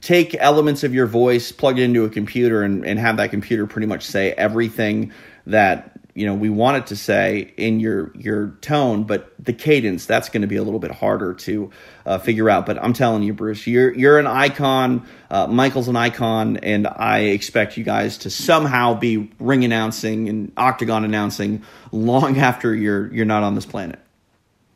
take 0.01 0.35
elements 0.39 0.83
of 0.83 0.93
your 0.93 1.07
voice, 1.07 1.51
plug 1.51 1.79
it 1.79 1.83
into 1.83 2.05
a 2.05 2.09
computer, 2.09 2.63
and, 2.63 2.85
and 2.85 2.99
have 2.99 3.17
that 3.17 3.31
computer 3.31 3.67
pretty 3.67 3.87
much 3.87 4.03
say 4.03 4.31
everything 4.33 5.11
that 5.45 5.99
you 6.19 6.25
know 6.25 6.33
we 6.33 6.49
want 6.49 6.75
it 6.77 6.87
to 6.87 6.95
say 6.95 7.53
in 7.55 7.79
your 7.79 8.11
your 8.15 8.49
tone 8.61 9.03
but 9.03 9.33
the 9.39 9.53
cadence 9.53 10.05
that's 10.05 10.27
going 10.27 10.41
to 10.41 10.47
be 10.47 10.57
a 10.57 10.63
little 10.63 10.79
bit 10.79 10.91
harder 10.91 11.33
to 11.33 11.71
uh, 12.05 12.17
figure 12.17 12.49
out. 12.49 12.65
But 12.65 12.81
i'm 12.83 12.91
telling 12.91 13.23
you 13.23 13.33
bruce 13.33 13.65
you're 13.65 13.93
you're 13.93 14.19
an 14.19 14.27
icon 14.27 15.07
uh, 15.29 15.47
michael's 15.47 15.87
an 15.87 15.95
icon 15.95 16.57
and 16.57 16.87
i 16.87 17.19
expect 17.19 17.77
you 17.77 17.83
guys 17.83 18.17
to 18.19 18.29
somehow 18.29 18.95
be 18.95 19.31
ring 19.39 19.63
announcing 19.63 20.27
and 20.27 20.51
octagon 20.57 21.05
announcing 21.05 21.63
long 21.91 22.37
after 22.49 22.75
you're 22.75 23.11
you're 23.13 23.25
not 23.25 23.43
on 23.43 23.55
this 23.55 23.65
planet. 23.65 23.99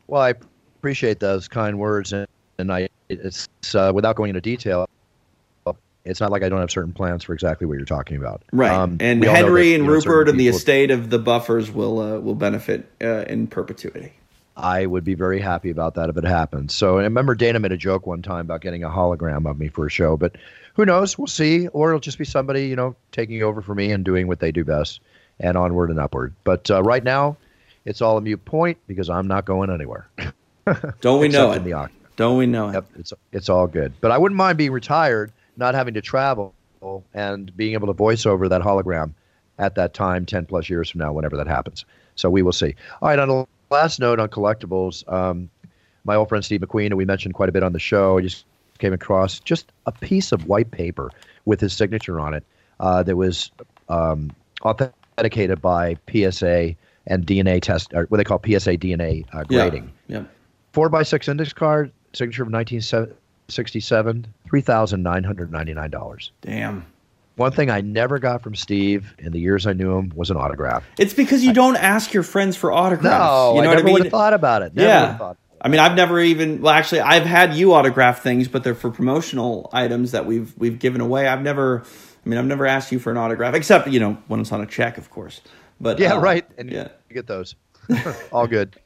Well 0.07 0.21
i 0.21 0.29
appreciate 0.79 1.19
those 1.19 1.47
kind 1.47 1.77
words 1.77 2.13
and, 2.13 2.27
and 2.57 2.71
i 2.71 2.87
it's 3.09 3.49
uh, 3.75 3.91
without 3.93 4.15
going 4.15 4.29
into 4.29 4.41
detail 4.41 4.87
it's 6.05 6.19
not 6.19 6.31
like 6.31 6.43
I 6.43 6.49
don't 6.49 6.59
have 6.59 6.71
certain 6.71 6.93
plans 6.93 7.23
for 7.23 7.33
exactly 7.33 7.65
what 7.65 7.77
you're 7.77 7.85
talking 7.85 8.17
about. 8.17 8.43
Right. 8.51 8.71
Um, 8.71 8.97
and 8.99 9.23
Henry 9.23 9.69
that, 9.69 9.75
and 9.75 9.85
know, 9.85 9.93
Rupert 9.93 10.29
and 10.29 10.39
the 10.39 10.49
estate 10.49 10.91
of 10.91 11.09
the 11.09 11.19
buffers 11.19 11.71
will 11.71 11.99
uh, 11.99 12.19
will 12.19 12.35
benefit 12.35 12.89
uh, 13.01 13.25
in 13.27 13.47
perpetuity. 13.47 14.13
I 14.55 14.85
would 14.85 15.03
be 15.03 15.15
very 15.15 15.39
happy 15.39 15.71
about 15.71 15.95
that 15.95 16.09
if 16.09 16.17
it 16.17 16.25
happens. 16.25 16.73
So 16.73 16.99
I 16.99 17.03
remember 17.03 17.33
Dana 17.33 17.59
made 17.59 17.71
a 17.71 17.77
joke 17.77 18.05
one 18.05 18.21
time 18.21 18.41
about 18.41 18.61
getting 18.61 18.83
a 18.83 18.89
hologram 18.89 19.49
of 19.49 19.57
me 19.57 19.67
for 19.67 19.87
a 19.87 19.89
show, 19.89 20.15
but 20.15 20.35
who 20.75 20.85
knows? 20.85 21.17
We'll 21.17 21.27
see. 21.27 21.67
Or 21.69 21.89
it'll 21.89 21.99
just 21.99 22.19
be 22.19 22.25
somebody, 22.25 22.67
you 22.67 22.75
know, 22.75 22.95
taking 23.11 23.41
over 23.41 23.61
for 23.61 23.73
me 23.73 23.91
and 23.91 24.05
doing 24.05 24.27
what 24.27 24.39
they 24.39 24.51
do 24.51 24.63
best 24.63 24.99
and 25.39 25.57
onward 25.57 25.89
and 25.89 25.99
upward. 25.99 26.33
But 26.43 26.69
uh, 26.69 26.83
right 26.83 27.03
now, 27.03 27.37
it's 27.85 28.01
all 28.01 28.17
a 28.17 28.21
mute 28.21 28.45
point 28.45 28.77
because 28.87 29.09
I'm 29.09 29.27
not 29.27 29.45
going 29.45 29.71
anywhere. 29.71 30.07
Don't 31.01 31.19
we 31.19 31.27
know 31.29 31.51
it? 31.51 31.91
Don't 32.15 32.37
we 32.37 32.45
know 32.45 32.69
it? 32.69 32.83
It's 32.97 33.13
it's 33.31 33.49
all 33.49 33.65
good. 33.65 33.93
But 34.01 34.11
I 34.11 34.19
wouldn't 34.19 34.37
mind 34.37 34.59
being 34.59 34.71
retired 34.71 35.31
not 35.57 35.75
having 35.75 35.93
to 35.93 36.01
travel 36.01 36.53
and 37.13 37.55
being 37.55 37.73
able 37.73 37.87
to 37.87 37.93
voice 37.93 38.25
over 38.25 38.49
that 38.49 38.61
hologram 38.61 39.13
at 39.59 39.75
that 39.75 39.93
time 39.93 40.25
10 40.25 40.45
plus 40.45 40.69
years 40.69 40.89
from 40.89 40.99
now 40.99 41.13
whenever 41.13 41.37
that 41.37 41.47
happens. 41.47 41.85
So 42.15 42.29
we 42.29 42.41
will 42.41 42.51
see. 42.51 42.75
All 43.01 43.09
right 43.09 43.19
on 43.19 43.27
the 43.27 43.45
last 43.69 43.99
note 43.99 44.19
on 44.19 44.29
collectibles 44.29 45.11
um, 45.11 45.49
my 46.03 46.15
old 46.15 46.29
friend 46.29 46.45
steve 46.45 46.61
mcqueen 46.61 46.87
and 46.87 46.97
we 46.97 47.05
mentioned 47.05 47.33
quite 47.33 47.49
a 47.49 47.51
bit 47.51 47.63
on 47.63 47.73
the 47.73 47.79
show 47.79 48.19
I 48.19 48.21
just 48.21 48.45
came 48.77 48.93
across 48.93 49.39
just 49.39 49.71
a 49.85 49.91
piece 49.91 50.31
of 50.31 50.47
white 50.47 50.69
paper 50.69 51.09
with 51.45 51.59
his 51.59 51.73
signature 51.73 52.19
on 52.19 52.33
it 52.33 52.43
uh, 52.79 53.01
that 53.03 53.15
was 53.15 53.51
um, 53.89 54.31
authenticated 54.61 55.61
by 55.61 55.97
psa 56.11 56.75
and 57.07 57.25
dna 57.25 57.61
test 57.61 57.93
or 57.93 58.05
what 58.05 58.17
they 58.17 58.23
call 58.23 58.39
psa 58.39 58.77
dna 58.77 59.25
uh, 59.33 59.43
grading. 59.43 59.91
Yeah, 60.07 60.19
yeah. 60.19 60.23
four 60.71 60.89
by 60.89 61.03
six 61.03 61.27
index 61.27 61.53
card 61.53 61.91
signature 62.13 62.43
of 62.43 62.51
1970 62.51 63.15
67 63.53 64.27
$3,999. 64.49 66.29
Damn. 66.41 66.85
One 67.35 67.51
thing 67.51 67.71
I 67.71 67.81
never 67.81 68.19
got 68.19 68.43
from 68.43 68.53
Steve 68.53 69.15
in 69.17 69.31
the 69.31 69.39
years 69.39 69.65
I 69.65 69.73
knew 69.73 69.97
him 69.97 70.11
was 70.15 70.29
an 70.29 70.37
autograph. 70.37 70.85
It's 70.99 71.15
because 71.15 71.43
you 71.43 71.49
I, 71.49 71.53
don't 71.53 71.77
ask 71.77 72.13
your 72.13 72.21
friends 72.21 72.55
for 72.55 72.71
autographs. 72.71 73.19
No, 73.19 73.55
you 73.55 73.63
know 73.63 73.71
I 73.71 73.75
never 73.75 73.89
I 73.89 73.93
mean? 73.93 74.09
thought 74.11 74.33
about 74.33 74.61
it. 74.61 74.75
Never 74.75 74.87
yeah. 74.87 75.17
Thought. 75.17 75.37
I 75.59 75.69
mean, 75.69 75.79
I've 75.79 75.95
never 75.95 76.19
even 76.19 76.61
well, 76.61 76.73
actually, 76.73 77.01
I've 77.01 77.25
had 77.25 77.55
you 77.55 77.73
autograph 77.73 78.21
things, 78.21 78.47
but 78.47 78.63
they're 78.63 78.75
for 78.75 78.91
promotional 78.91 79.69
items 79.73 80.11
that 80.11 80.25
we've 80.25 80.53
we've 80.57 80.77
given 80.77 81.01
away. 81.01 81.27
I've 81.27 81.41
never, 81.41 81.83
I 82.23 82.29
mean, 82.29 82.37
I've 82.37 82.45
never 82.45 82.67
asked 82.67 82.91
you 82.91 82.99
for 82.99 83.11
an 83.11 83.17
autograph, 83.17 83.55
except 83.55 83.87
you 83.87 83.99
know 83.99 84.17
when 84.27 84.41
it's 84.41 84.51
on 84.51 84.61
a 84.61 84.67
check, 84.67 84.97
of 84.97 85.09
course. 85.09 85.41
But 85.79 85.99
yeah, 85.99 86.13
uh, 86.13 86.19
right, 86.19 86.45
and 86.57 86.69
yeah, 86.69 86.89
you 87.09 87.15
get 87.15 87.27
those. 87.27 87.55
All 88.31 88.45
good. 88.45 88.75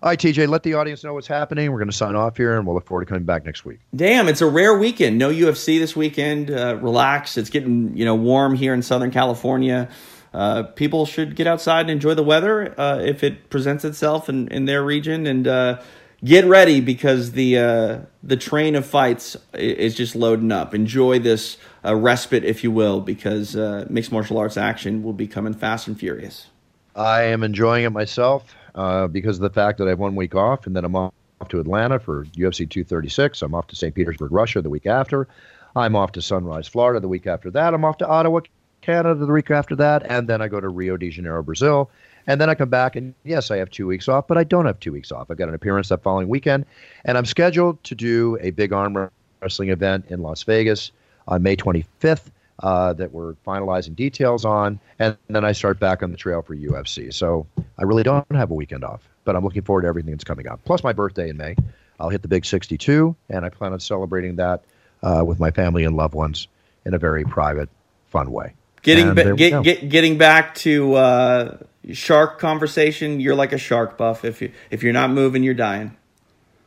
All 0.00 0.10
right, 0.10 0.18
TJ, 0.18 0.46
let 0.46 0.62
the 0.62 0.74
audience 0.74 1.02
know 1.02 1.12
what's 1.14 1.26
happening. 1.26 1.72
We're 1.72 1.78
going 1.78 1.90
to 1.90 1.96
sign 1.96 2.14
off 2.14 2.36
here, 2.36 2.56
and 2.56 2.64
we'll 2.64 2.76
look 2.76 2.86
forward 2.86 3.06
to 3.06 3.08
coming 3.08 3.24
back 3.24 3.44
next 3.44 3.64
week. 3.64 3.80
Damn, 3.96 4.28
it's 4.28 4.40
a 4.40 4.46
rare 4.46 4.78
weekend. 4.78 5.18
No 5.18 5.30
UFC 5.30 5.80
this 5.80 5.96
weekend. 5.96 6.52
Uh, 6.52 6.76
relax. 6.80 7.36
It's 7.36 7.50
getting 7.50 7.96
you 7.96 8.04
know 8.04 8.14
warm 8.14 8.54
here 8.54 8.74
in 8.74 8.82
Southern 8.82 9.10
California. 9.10 9.88
Uh, 10.32 10.62
people 10.62 11.04
should 11.04 11.34
get 11.34 11.48
outside 11.48 11.80
and 11.80 11.90
enjoy 11.90 12.14
the 12.14 12.22
weather 12.22 12.78
uh, 12.78 13.00
if 13.00 13.24
it 13.24 13.50
presents 13.50 13.84
itself 13.84 14.28
in, 14.28 14.46
in 14.48 14.66
their 14.66 14.84
region, 14.84 15.26
and 15.26 15.48
uh, 15.48 15.82
get 16.24 16.44
ready 16.44 16.80
because 16.80 17.32
the 17.32 17.58
uh, 17.58 17.98
the 18.22 18.36
train 18.36 18.76
of 18.76 18.86
fights 18.86 19.36
is 19.54 19.96
just 19.96 20.14
loading 20.14 20.52
up. 20.52 20.74
Enjoy 20.74 21.18
this 21.18 21.56
uh, 21.84 21.96
respite, 21.96 22.44
if 22.44 22.62
you 22.62 22.70
will, 22.70 23.00
because 23.00 23.56
mixed 23.90 24.12
martial 24.12 24.38
arts 24.38 24.56
action 24.56 25.02
will 25.02 25.12
be 25.12 25.26
coming 25.26 25.54
fast 25.54 25.88
and 25.88 25.98
furious. 25.98 26.46
I 26.94 27.22
am 27.22 27.42
enjoying 27.42 27.84
it 27.84 27.90
myself 27.90 28.54
uh, 28.74 29.06
because 29.06 29.36
of 29.36 29.42
the 29.42 29.50
fact 29.50 29.78
that 29.78 29.86
I 29.86 29.90
have 29.90 29.98
one 29.98 30.14
week 30.14 30.34
off, 30.34 30.66
and 30.66 30.74
then 30.74 30.84
I'm 30.84 30.94
off 30.94 31.12
to 31.48 31.60
Atlanta 31.60 31.98
for 31.98 32.24
UFC 32.26 32.68
236. 32.68 33.42
I'm 33.42 33.54
off 33.54 33.66
to 33.68 33.76
St. 33.76 33.94
Petersburg, 33.94 34.32
Russia 34.32 34.60
the 34.60 34.70
week 34.70 34.86
after. 34.86 35.28
I'm 35.76 35.94
off 35.94 36.12
to 36.12 36.22
Sunrise, 36.22 36.66
Florida 36.66 37.00
the 37.00 37.08
week 37.08 37.26
after 37.26 37.50
that. 37.50 37.74
I'm 37.74 37.84
off 37.84 37.98
to 37.98 38.06
Ottawa, 38.06 38.40
Canada 38.80 39.14
the 39.24 39.32
week 39.32 39.50
after 39.50 39.76
that. 39.76 40.04
And 40.10 40.28
then 40.28 40.42
I 40.42 40.48
go 40.48 40.60
to 40.60 40.68
Rio 40.68 40.96
de 40.96 41.10
Janeiro, 41.10 41.42
Brazil. 41.42 41.90
And 42.26 42.40
then 42.40 42.50
I 42.50 42.54
come 42.54 42.68
back, 42.68 42.94
and 42.94 43.14
yes, 43.24 43.50
I 43.50 43.56
have 43.56 43.70
two 43.70 43.86
weeks 43.86 44.06
off, 44.06 44.26
but 44.26 44.36
I 44.36 44.44
don't 44.44 44.66
have 44.66 44.78
two 44.80 44.92
weeks 44.92 45.10
off. 45.10 45.30
I've 45.30 45.38
got 45.38 45.48
an 45.48 45.54
appearance 45.54 45.88
that 45.88 46.02
following 46.02 46.28
weekend, 46.28 46.66
and 47.06 47.16
I'm 47.16 47.24
scheduled 47.24 47.82
to 47.84 47.94
do 47.94 48.36
a 48.42 48.50
big 48.50 48.72
arm 48.72 49.10
wrestling 49.40 49.70
event 49.70 50.04
in 50.08 50.20
Las 50.20 50.42
Vegas 50.42 50.92
on 51.26 51.42
May 51.42 51.56
25th 51.56 52.30
uh, 52.60 52.92
that 52.94 53.12
we're 53.12 53.34
finalizing 53.46 53.94
details 53.94 54.44
on, 54.44 54.80
and 54.98 55.16
then 55.28 55.44
I 55.44 55.52
start 55.52 55.78
back 55.78 56.02
on 56.02 56.10
the 56.10 56.16
trail 56.16 56.42
for 56.42 56.56
UFC. 56.56 57.12
So 57.12 57.46
I 57.78 57.84
really 57.84 58.02
don't 58.02 58.26
have 58.32 58.50
a 58.50 58.54
weekend 58.54 58.84
off, 58.84 59.08
but 59.24 59.36
I'm 59.36 59.44
looking 59.44 59.62
forward 59.62 59.82
to 59.82 59.88
everything 59.88 60.12
that's 60.12 60.24
coming 60.24 60.48
up. 60.48 60.60
Plus 60.64 60.82
my 60.82 60.92
birthday 60.92 61.28
in 61.30 61.36
May, 61.36 61.54
I'll 62.00 62.08
hit 62.08 62.22
the 62.22 62.28
big 62.28 62.44
62, 62.44 63.14
and 63.28 63.44
I 63.44 63.48
plan 63.48 63.72
on 63.72 63.80
celebrating 63.80 64.36
that 64.36 64.62
uh, 65.02 65.22
with 65.24 65.38
my 65.38 65.50
family 65.50 65.84
and 65.84 65.96
loved 65.96 66.14
ones 66.14 66.48
in 66.84 66.94
a 66.94 66.98
very 66.98 67.24
private, 67.24 67.68
fun 68.10 68.32
way. 68.32 68.54
Getting 68.82 69.14
ba- 69.14 69.34
get, 69.34 69.62
get, 69.62 69.88
getting 69.88 70.18
back 70.18 70.54
to 70.56 70.94
uh, 70.94 71.58
shark 71.92 72.38
conversation, 72.38 73.20
you're 73.20 73.34
like 73.34 73.52
a 73.52 73.58
shark 73.58 73.98
buff. 73.98 74.24
If 74.24 74.40
you 74.40 74.52
if 74.70 74.82
you're 74.82 74.92
not 74.92 75.10
moving, 75.10 75.42
you're 75.42 75.54
dying. 75.54 75.96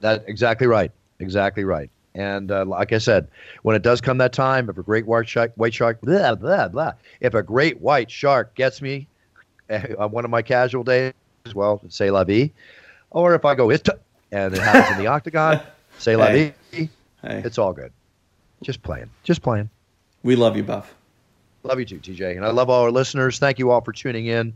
That 0.02 0.26
exactly 0.28 0.68
right. 0.68 0.92
Exactly 1.20 1.64
right. 1.64 1.90
And 2.14 2.52
uh, 2.52 2.66
like 2.66 2.92
I 2.92 2.98
said, 2.98 3.28
when 3.64 3.76
it 3.76 3.82
does 3.82 4.02
come 4.02 4.18
that 4.18 4.34
time, 4.34 4.70
if 4.70 4.78
a 4.78 4.84
great 4.84 5.06
white 5.06 5.30
shark, 5.30 5.54
white 5.56 5.74
shark, 5.74 6.02
blah, 6.02 6.36
blah, 6.36 6.68
blah, 6.68 6.94
if 7.22 7.34
a 7.34 7.42
great 7.42 7.80
white 7.80 8.12
shark 8.12 8.54
gets 8.56 8.82
me 8.82 9.08
uh, 9.70 9.82
on 9.98 10.12
one 10.12 10.26
of 10.26 10.32
my 10.32 10.42
casual 10.42 10.84
days, 10.84 11.14
well, 11.56 11.82
say 11.88 12.12
la 12.12 12.24
vie. 12.24 12.52
Or 13.12 13.34
if 13.36 13.46
I 13.46 13.56
go 13.56 13.70
it 13.70 13.88
and 14.32 14.54
it 14.54 14.62
happens 14.62 14.98
in 14.98 15.04
the 15.04 15.08
octagon, 15.08 15.62
say 16.00 16.16
la 16.16 16.28
vie. 16.28 16.54
Hey. 16.72 16.90
It's 17.24 17.58
all 17.58 17.74
good. 17.74 17.92
Just 18.64 18.82
playing. 18.84 19.10
Just 19.24 19.42
playing. 19.42 19.70
We 20.24 20.36
love 20.36 20.58
you, 20.58 20.64
Buff. 20.64 20.94
Love 21.64 21.80
you 21.80 21.86
too, 21.86 22.00
TJ. 22.00 22.36
And 22.36 22.46
I 22.46 22.50
love 22.50 22.70
all 22.70 22.84
our 22.84 22.92
listeners. 22.92 23.40
Thank 23.40 23.60
you 23.60 23.70
all 23.72 23.82
for 23.82 23.92
tuning 23.92 24.26
in. 24.26 24.54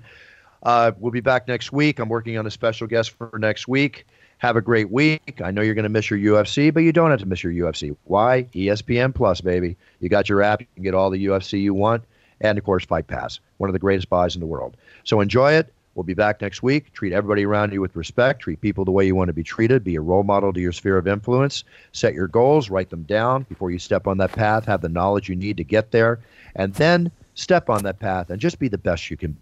Uh, 0.64 0.92
we'll 0.98 1.12
be 1.12 1.22
back 1.22 1.48
next 1.48 1.72
week. 1.72 2.00
I'm 2.00 2.10
working 2.10 2.38
on 2.38 2.48
a 2.48 2.52
special 2.52 2.88
guest 2.88 3.12
for 3.12 3.38
next 3.38 3.68
week. 3.68 4.08
Have 4.40 4.58
a 4.58 4.62
great 4.62 4.92
week. 4.92 5.42
I 5.44 5.52
know 5.52 5.62
you're 5.62 5.76
going 5.76 5.84
to 5.84 5.90
miss 5.90 6.10
your 6.10 6.20
UFC, 6.20 6.74
but 6.74 6.82
you 6.82 6.92
don't 6.92 7.10
have 7.10 7.22
to 7.22 7.26
miss 7.26 7.44
your 7.44 7.54
UFC. 7.54 7.96
Why? 8.04 8.44
ESPN 8.54 9.16
Plus, 9.16 9.42
baby. 9.42 9.78
You 10.00 10.10
got 10.10 10.30
your 10.30 10.42
app. 10.42 10.62
You 10.62 10.68
can 10.76 10.84
get 10.84 10.94
all 10.94 11.10
the 11.10 11.26
UFC 11.26 11.62
you 11.62 11.74
want. 11.74 12.04
And, 12.42 12.58
of 12.58 12.64
course, 12.64 12.86
Fight 12.86 13.08
Pass, 13.08 13.40
one 13.58 13.70
of 13.70 13.74
the 13.74 13.80
greatest 13.80 14.10
buys 14.10 14.36
in 14.36 14.42
the 14.42 14.46
world. 14.46 14.76
So 15.06 15.22
enjoy 15.22 15.54
it. 15.54 15.72
We'll 15.96 16.04
be 16.04 16.14
back 16.14 16.42
next 16.42 16.62
week. 16.62 16.92
Treat 16.92 17.14
everybody 17.14 17.46
around 17.46 17.72
you 17.72 17.80
with 17.80 17.96
respect. 17.96 18.42
Treat 18.42 18.60
people 18.60 18.84
the 18.84 18.92
way 18.92 19.06
you 19.06 19.16
want 19.16 19.30
to 19.30 19.34
be 19.34 19.44
treated. 19.44 19.86
Be 19.86 19.96
a 19.96 20.02
role 20.02 20.24
model 20.24 20.52
to 20.52 20.60
your 20.60 20.74
sphere 20.74 20.98
of 20.98 21.08
influence. 21.08 21.64
Set 21.94 22.14
your 22.14 22.28
goals. 22.28 22.70
Write 22.70 22.90
them 22.90 23.04
down 23.04 23.44
before 23.44 23.72
you 23.72 23.80
step 23.80 24.06
on 24.06 24.18
that 24.18 24.34
path. 24.34 24.66
Have 24.66 24.82
the 24.82 24.90
knowledge 24.90 25.30
you 25.30 25.38
need 25.38 25.56
to 25.56 25.64
get 25.64 25.92
there. 25.92 26.20
And 26.58 26.74
then 26.74 27.12
step 27.36 27.70
on 27.70 27.84
that 27.84 28.00
path 28.00 28.30
and 28.30 28.42
just 28.42 28.60
be 28.60 28.68
the 28.68 28.78
best 28.78 29.10
you 29.10 29.16
can 29.16 29.38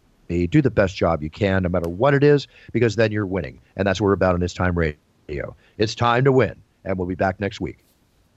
Do 0.48 0.62
the 0.62 0.72
best 0.72 0.96
job 0.96 1.24
you 1.24 1.30
can, 1.30 1.64
no 1.64 1.70
matter 1.70 1.90
what 1.90 2.14
it 2.14 2.24
is, 2.24 2.48
because 2.72 2.96
then 2.96 3.12
you're 3.12 3.26
winning. 3.26 3.60
And 3.76 3.88
that's 3.88 4.00
what 4.02 4.08
we're 4.08 4.14
about 4.14 4.36
in 4.36 4.42
this 4.42 4.54
time 4.54 4.78
radio. 4.78 5.56
It's 5.78 5.96
time 5.96 6.24
to 6.26 6.32
win. 6.32 6.56
And 6.86 6.98
we'll 6.98 7.08
be 7.08 7.16
back 7.16 7.40
next 7.40 7.62
week. 7.62 7.78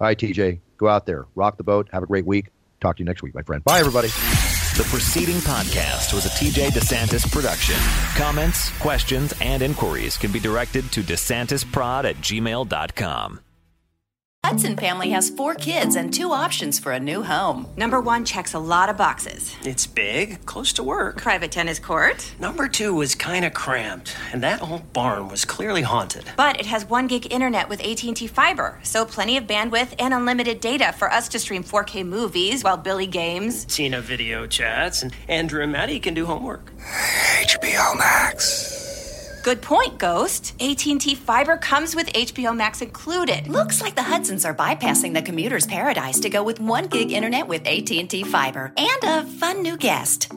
All 0.00 0.06
right, 0.06 0.18
TJ, 0.18 0.60
go 0.76 0.88
out 0.88 1.06
there, 1.06 1.26
rock 1.34 1.56
the 1.56 1.64
boat, 1.64 1.88
have 1.92 2.02
a 2.02 2.06
great 2.06 2.26
week. 2.26 2.50
Talk 2.80 2.96
to 2.96 3.00
you 3.00 3.06
next 3.06 3.22
week, 3.22 3.34
my 3.34 3.42
friend. 3.42 3.64
Bye, 3.64 3.80
everybody. 3.80 4.08
The 4.08 4.86
preceding 4.90 5.36
podcast 5.36 6.12
was 6.12 6.26
a 6.26 6.28
TJ 6.28 6.68
DeSantis 6.68 7.30
production. 7.32 7.76
Comments, 8.14 8.70
questions, 8.78 9.32
and 9.40 9.62
inquiries 9.62 10.18
can 10.18 10.30
be 10.30 10.38
directed 10.38 10.92
to 10.92 11.02
DeSantisProd 11.02 12.04
at 12.04 12.16
gmail.com. 12.16 13.40
Hudson 14.44 14.76
family 14.76 15.10
has 15.10 15.28
four 15.28 15.56
kids 15.56 15.96
and 15.96 16.14
two 16.14 16.30
options 16.30 16.78
for 16.78 16.92
a 16.92 17.00
new 17.00 17.24
home. 17.24 17.66
Number 17.76 18.00
one 18.00 18.24
checks 18.24 18.54
a 18.54 18.60
lot 18.60 18.88
of 18.88 18.96
boxes. 18.96 19.56
It's 19.64 19.88
big, 19.88 20.46
close 20.46 20.72
to 20.74 20.84
work. 20.84 21.16
Private 21.20 21.50
tennis 21.50 21.80
court. 21.80 22.32
Number 22.38 22.68
two 22.68 22.94
was 22.94 23.16
kind 23.16 23.44
of 23.44 23.54
cramped, 23.54 24.16
and 24.32 24.40
that 24.44 24.62
old 24.62 24.92
barn 24.92 25.26
was 25.28 25.44
clearly 25.44 25.82
haunted. 25.82 26.26
But 26.36 26.60
it 26.60 26.66
has 26.66 26.84
one 26.88 27.08
gig 27.08 27.32
internet 27.32 27.68
with 27.68 27.80
AT&T 27.84 28.28
Fiber, 28.28 28.78
so 28.84 29.04
plenty 29.04 29.36
of 29.36 29.48
bandwidth 29.48 29.94
and 29.98 30.14
unlimited 30.14 30.60
data 30.60 30.94
for 30.96 31.12
us 31.12 31.28
to 31.30 31.40
stream 31.40 31.64
4K 31.64 32.06
movies 32.06 32.62
while 32.62 32.76
Billy 32.76 33.08
games. 33.08 33.64
Tina 33.64 34.00
video 34.00 34.46
chats, 34.46 35.02
and 35.02 35.12
Andrew 35.26 35.60
and 35.64 35.72
Maddie 35.72 35.98
can 35.98 36.14
do 36.14 36.24
homework. 36.24 36.70
HBO 36.78 37.98
Max. 37.98 38.85
Good 39.46 39.62
point, 39.62 39.96
Ghost. 39.98 40.60
AT&T 40.60 41.14
Fiber 41.14 41.56
comes 41.56 41.94
with 41.94 42.12
HBO 42.14 42.52
Max 42.56 42.82
included. 42.82 43.46
Looks 43.46 43.80
like 43.80 43.94
the 43.94 44.02
Hudsons 44.02 44.44
are 44.44 44.52
bypassing 44.52 45.14
the 45.14 45.22
commuter's 45.22 45.68
paradise 45.68 46.18
to 46.18 46.28
go 46.28 46.42
with 46.42 46.58
one 46.58 46.88
gig 46.88 47.12
internet 47.12 47.46
with 47.46 47.64
AT&T 47.64 48.24
Fiber 48.24 48.72
and 48.76 49.04
a 49.04 49.22
fun 49.22 49.62
new 49.62 49.76
guest. 49.76 50.32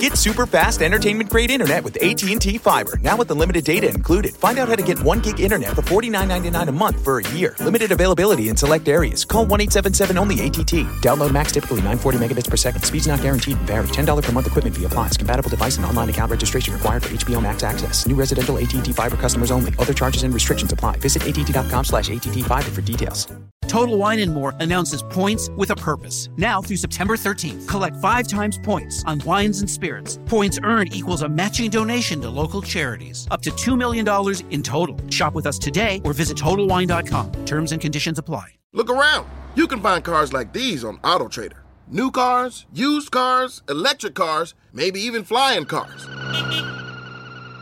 Get 0.00 0.16
super 0.16 0.46
fast 0.46 0.80
entertainment 0.80 1.28
grade 1.28 1.50
internet 1.50 1.84
with 1.84 2.02
AT&T 2.02 2.56
Fiber. 2.56 2.98
Now 3.02 3.18
with 3.18 3.30
unlimited 3.30 3.64
data 3.64 3.90
included. 3.90 4.34
Find 4.34 4.58
out 4.58 4.68
how 4.68 4.76
to 4.76 4.82
get 4.82 4.98
1 4.98 5.20
gig 5.20 5.40
internet 5.40 5.74
for 5.74 5.82
$49.99 5.82 6.68
a 6.68 6.72
month 6.72 7.04
for 7.04 7.18
a 7.18 7.28
year. 7.32 7.54
Limited 7.60 7.92
availability 7.92 8.48
in 8.48 8.56
select 8.56 8.88
areas. 8.88 9.26
Call 9.26 9.44
1-877-ONLY-ATT. 9.46 10.88
Download 11.02 11.30
max 11.30 11.52
typically 11.52 11.82
940 11.82 12.18
megabits 12.18 12.48
per 12.48 12.56
second. 12.56 12.82
Speeds 12.82 13.06
not 13.06 13.20
guaranteed 13.20 13.58
and 13.58 13.66
vary. 13.66 13.88
$10 13.88 14.22
per 14.22 14.32
month 14.32 14.46
equipment 14.46 14.74
fee 14.74 14.84
applies. 14.84 15.18
Compatible 15.18 15.50
device 15.50 15.76
and 15.76 15.84
online 15.84 16.08
account 16.08 16.30
registration 16.30 16.72
required 16.72 17.02
for 17.02 17.10
HBO 17.10 17.42
Max 17.42 17.62
access. 17.62 18.06
New 18.06 18.16
residential 18.16 18.53
AT&T 18.58 18.92
Fiber 18.92 19.16
customers 19.16 19.50
only. 19.50 19.72
Other 19.78 19.92
charges 19.92 20.22
and 20.22 20.32
restrictions 20.32 20.72
apply. 20.72 20.96
Visit 20.98 21.26
att.com 21.26 21.84
slash 21.84 22.10
ATT 22.10 22.44
Fiber 22.44 22.70
for 22.70 22.80
details. 22.80 23.26
Total 23.66 23.96
Wine 23.98 24.20
and 24.20 24.32
More 24.32 24.54
announces 24.60 25.02
points 25.02 25.50
with 25.56 25.70
a 25.70 25.76
purpose. 25.76 26.28
Now 26.36 26.62
through 26.62 26.76
September 26.76 27.16
13th, 27.16 27.66
collect 27.66 27.96
five 27.96 28.28
times 28.28 28.58
points 28.62 29.02
on 29.04 29.20
wines 29.24 29.60
and 29.60 29.68
spirits. 29.68 30.18
Points 30.26 30.60
earned 30.62 30.94
equals 30.94 31.22
a 31.22 31.28
matching 31.28 31.70
donation 31.70 32.20
to 32.20 32.30
local 32.30 32.62
charities. 32.62 33.26
Up 33.30 33.42
to 33.42 33.50
$2 33.50 33.76
million 33.76 34.06
in 34.50 34.62
total. 34.62 34.96
Shop 35.10 35.34
with 35.34 35.46
us 35.46 35.58
today 35.58 36.00
or 36.04 36.12
visit 36.12 36.36
TotalWine.com. 36.36 37.32
Terms 37.46 37.72
and 37.72 37.80
conditions 37.80 38.18
apply. 38.18 38.46
Look 38.72 38.90
around. 38.90 39.28
You 39.56 39.66
can 39.66 39.80
find 39.80 40.04
cars 40.04 40.32
like 40.32 40.52
these 40.52 40.84
on 40.84 40.98
AutoTrader. 40.98 41.58
New 41.88 42.10
cars, 42.10 42.66
used 42.72 43.10
cars, 43.10 43.62
electric 43.68 44.14
cars, 44.14 44.54
maybe 44.72 45.00
even 45.00 45.22
flying 45.24 45.64
cars. 45.64 46.06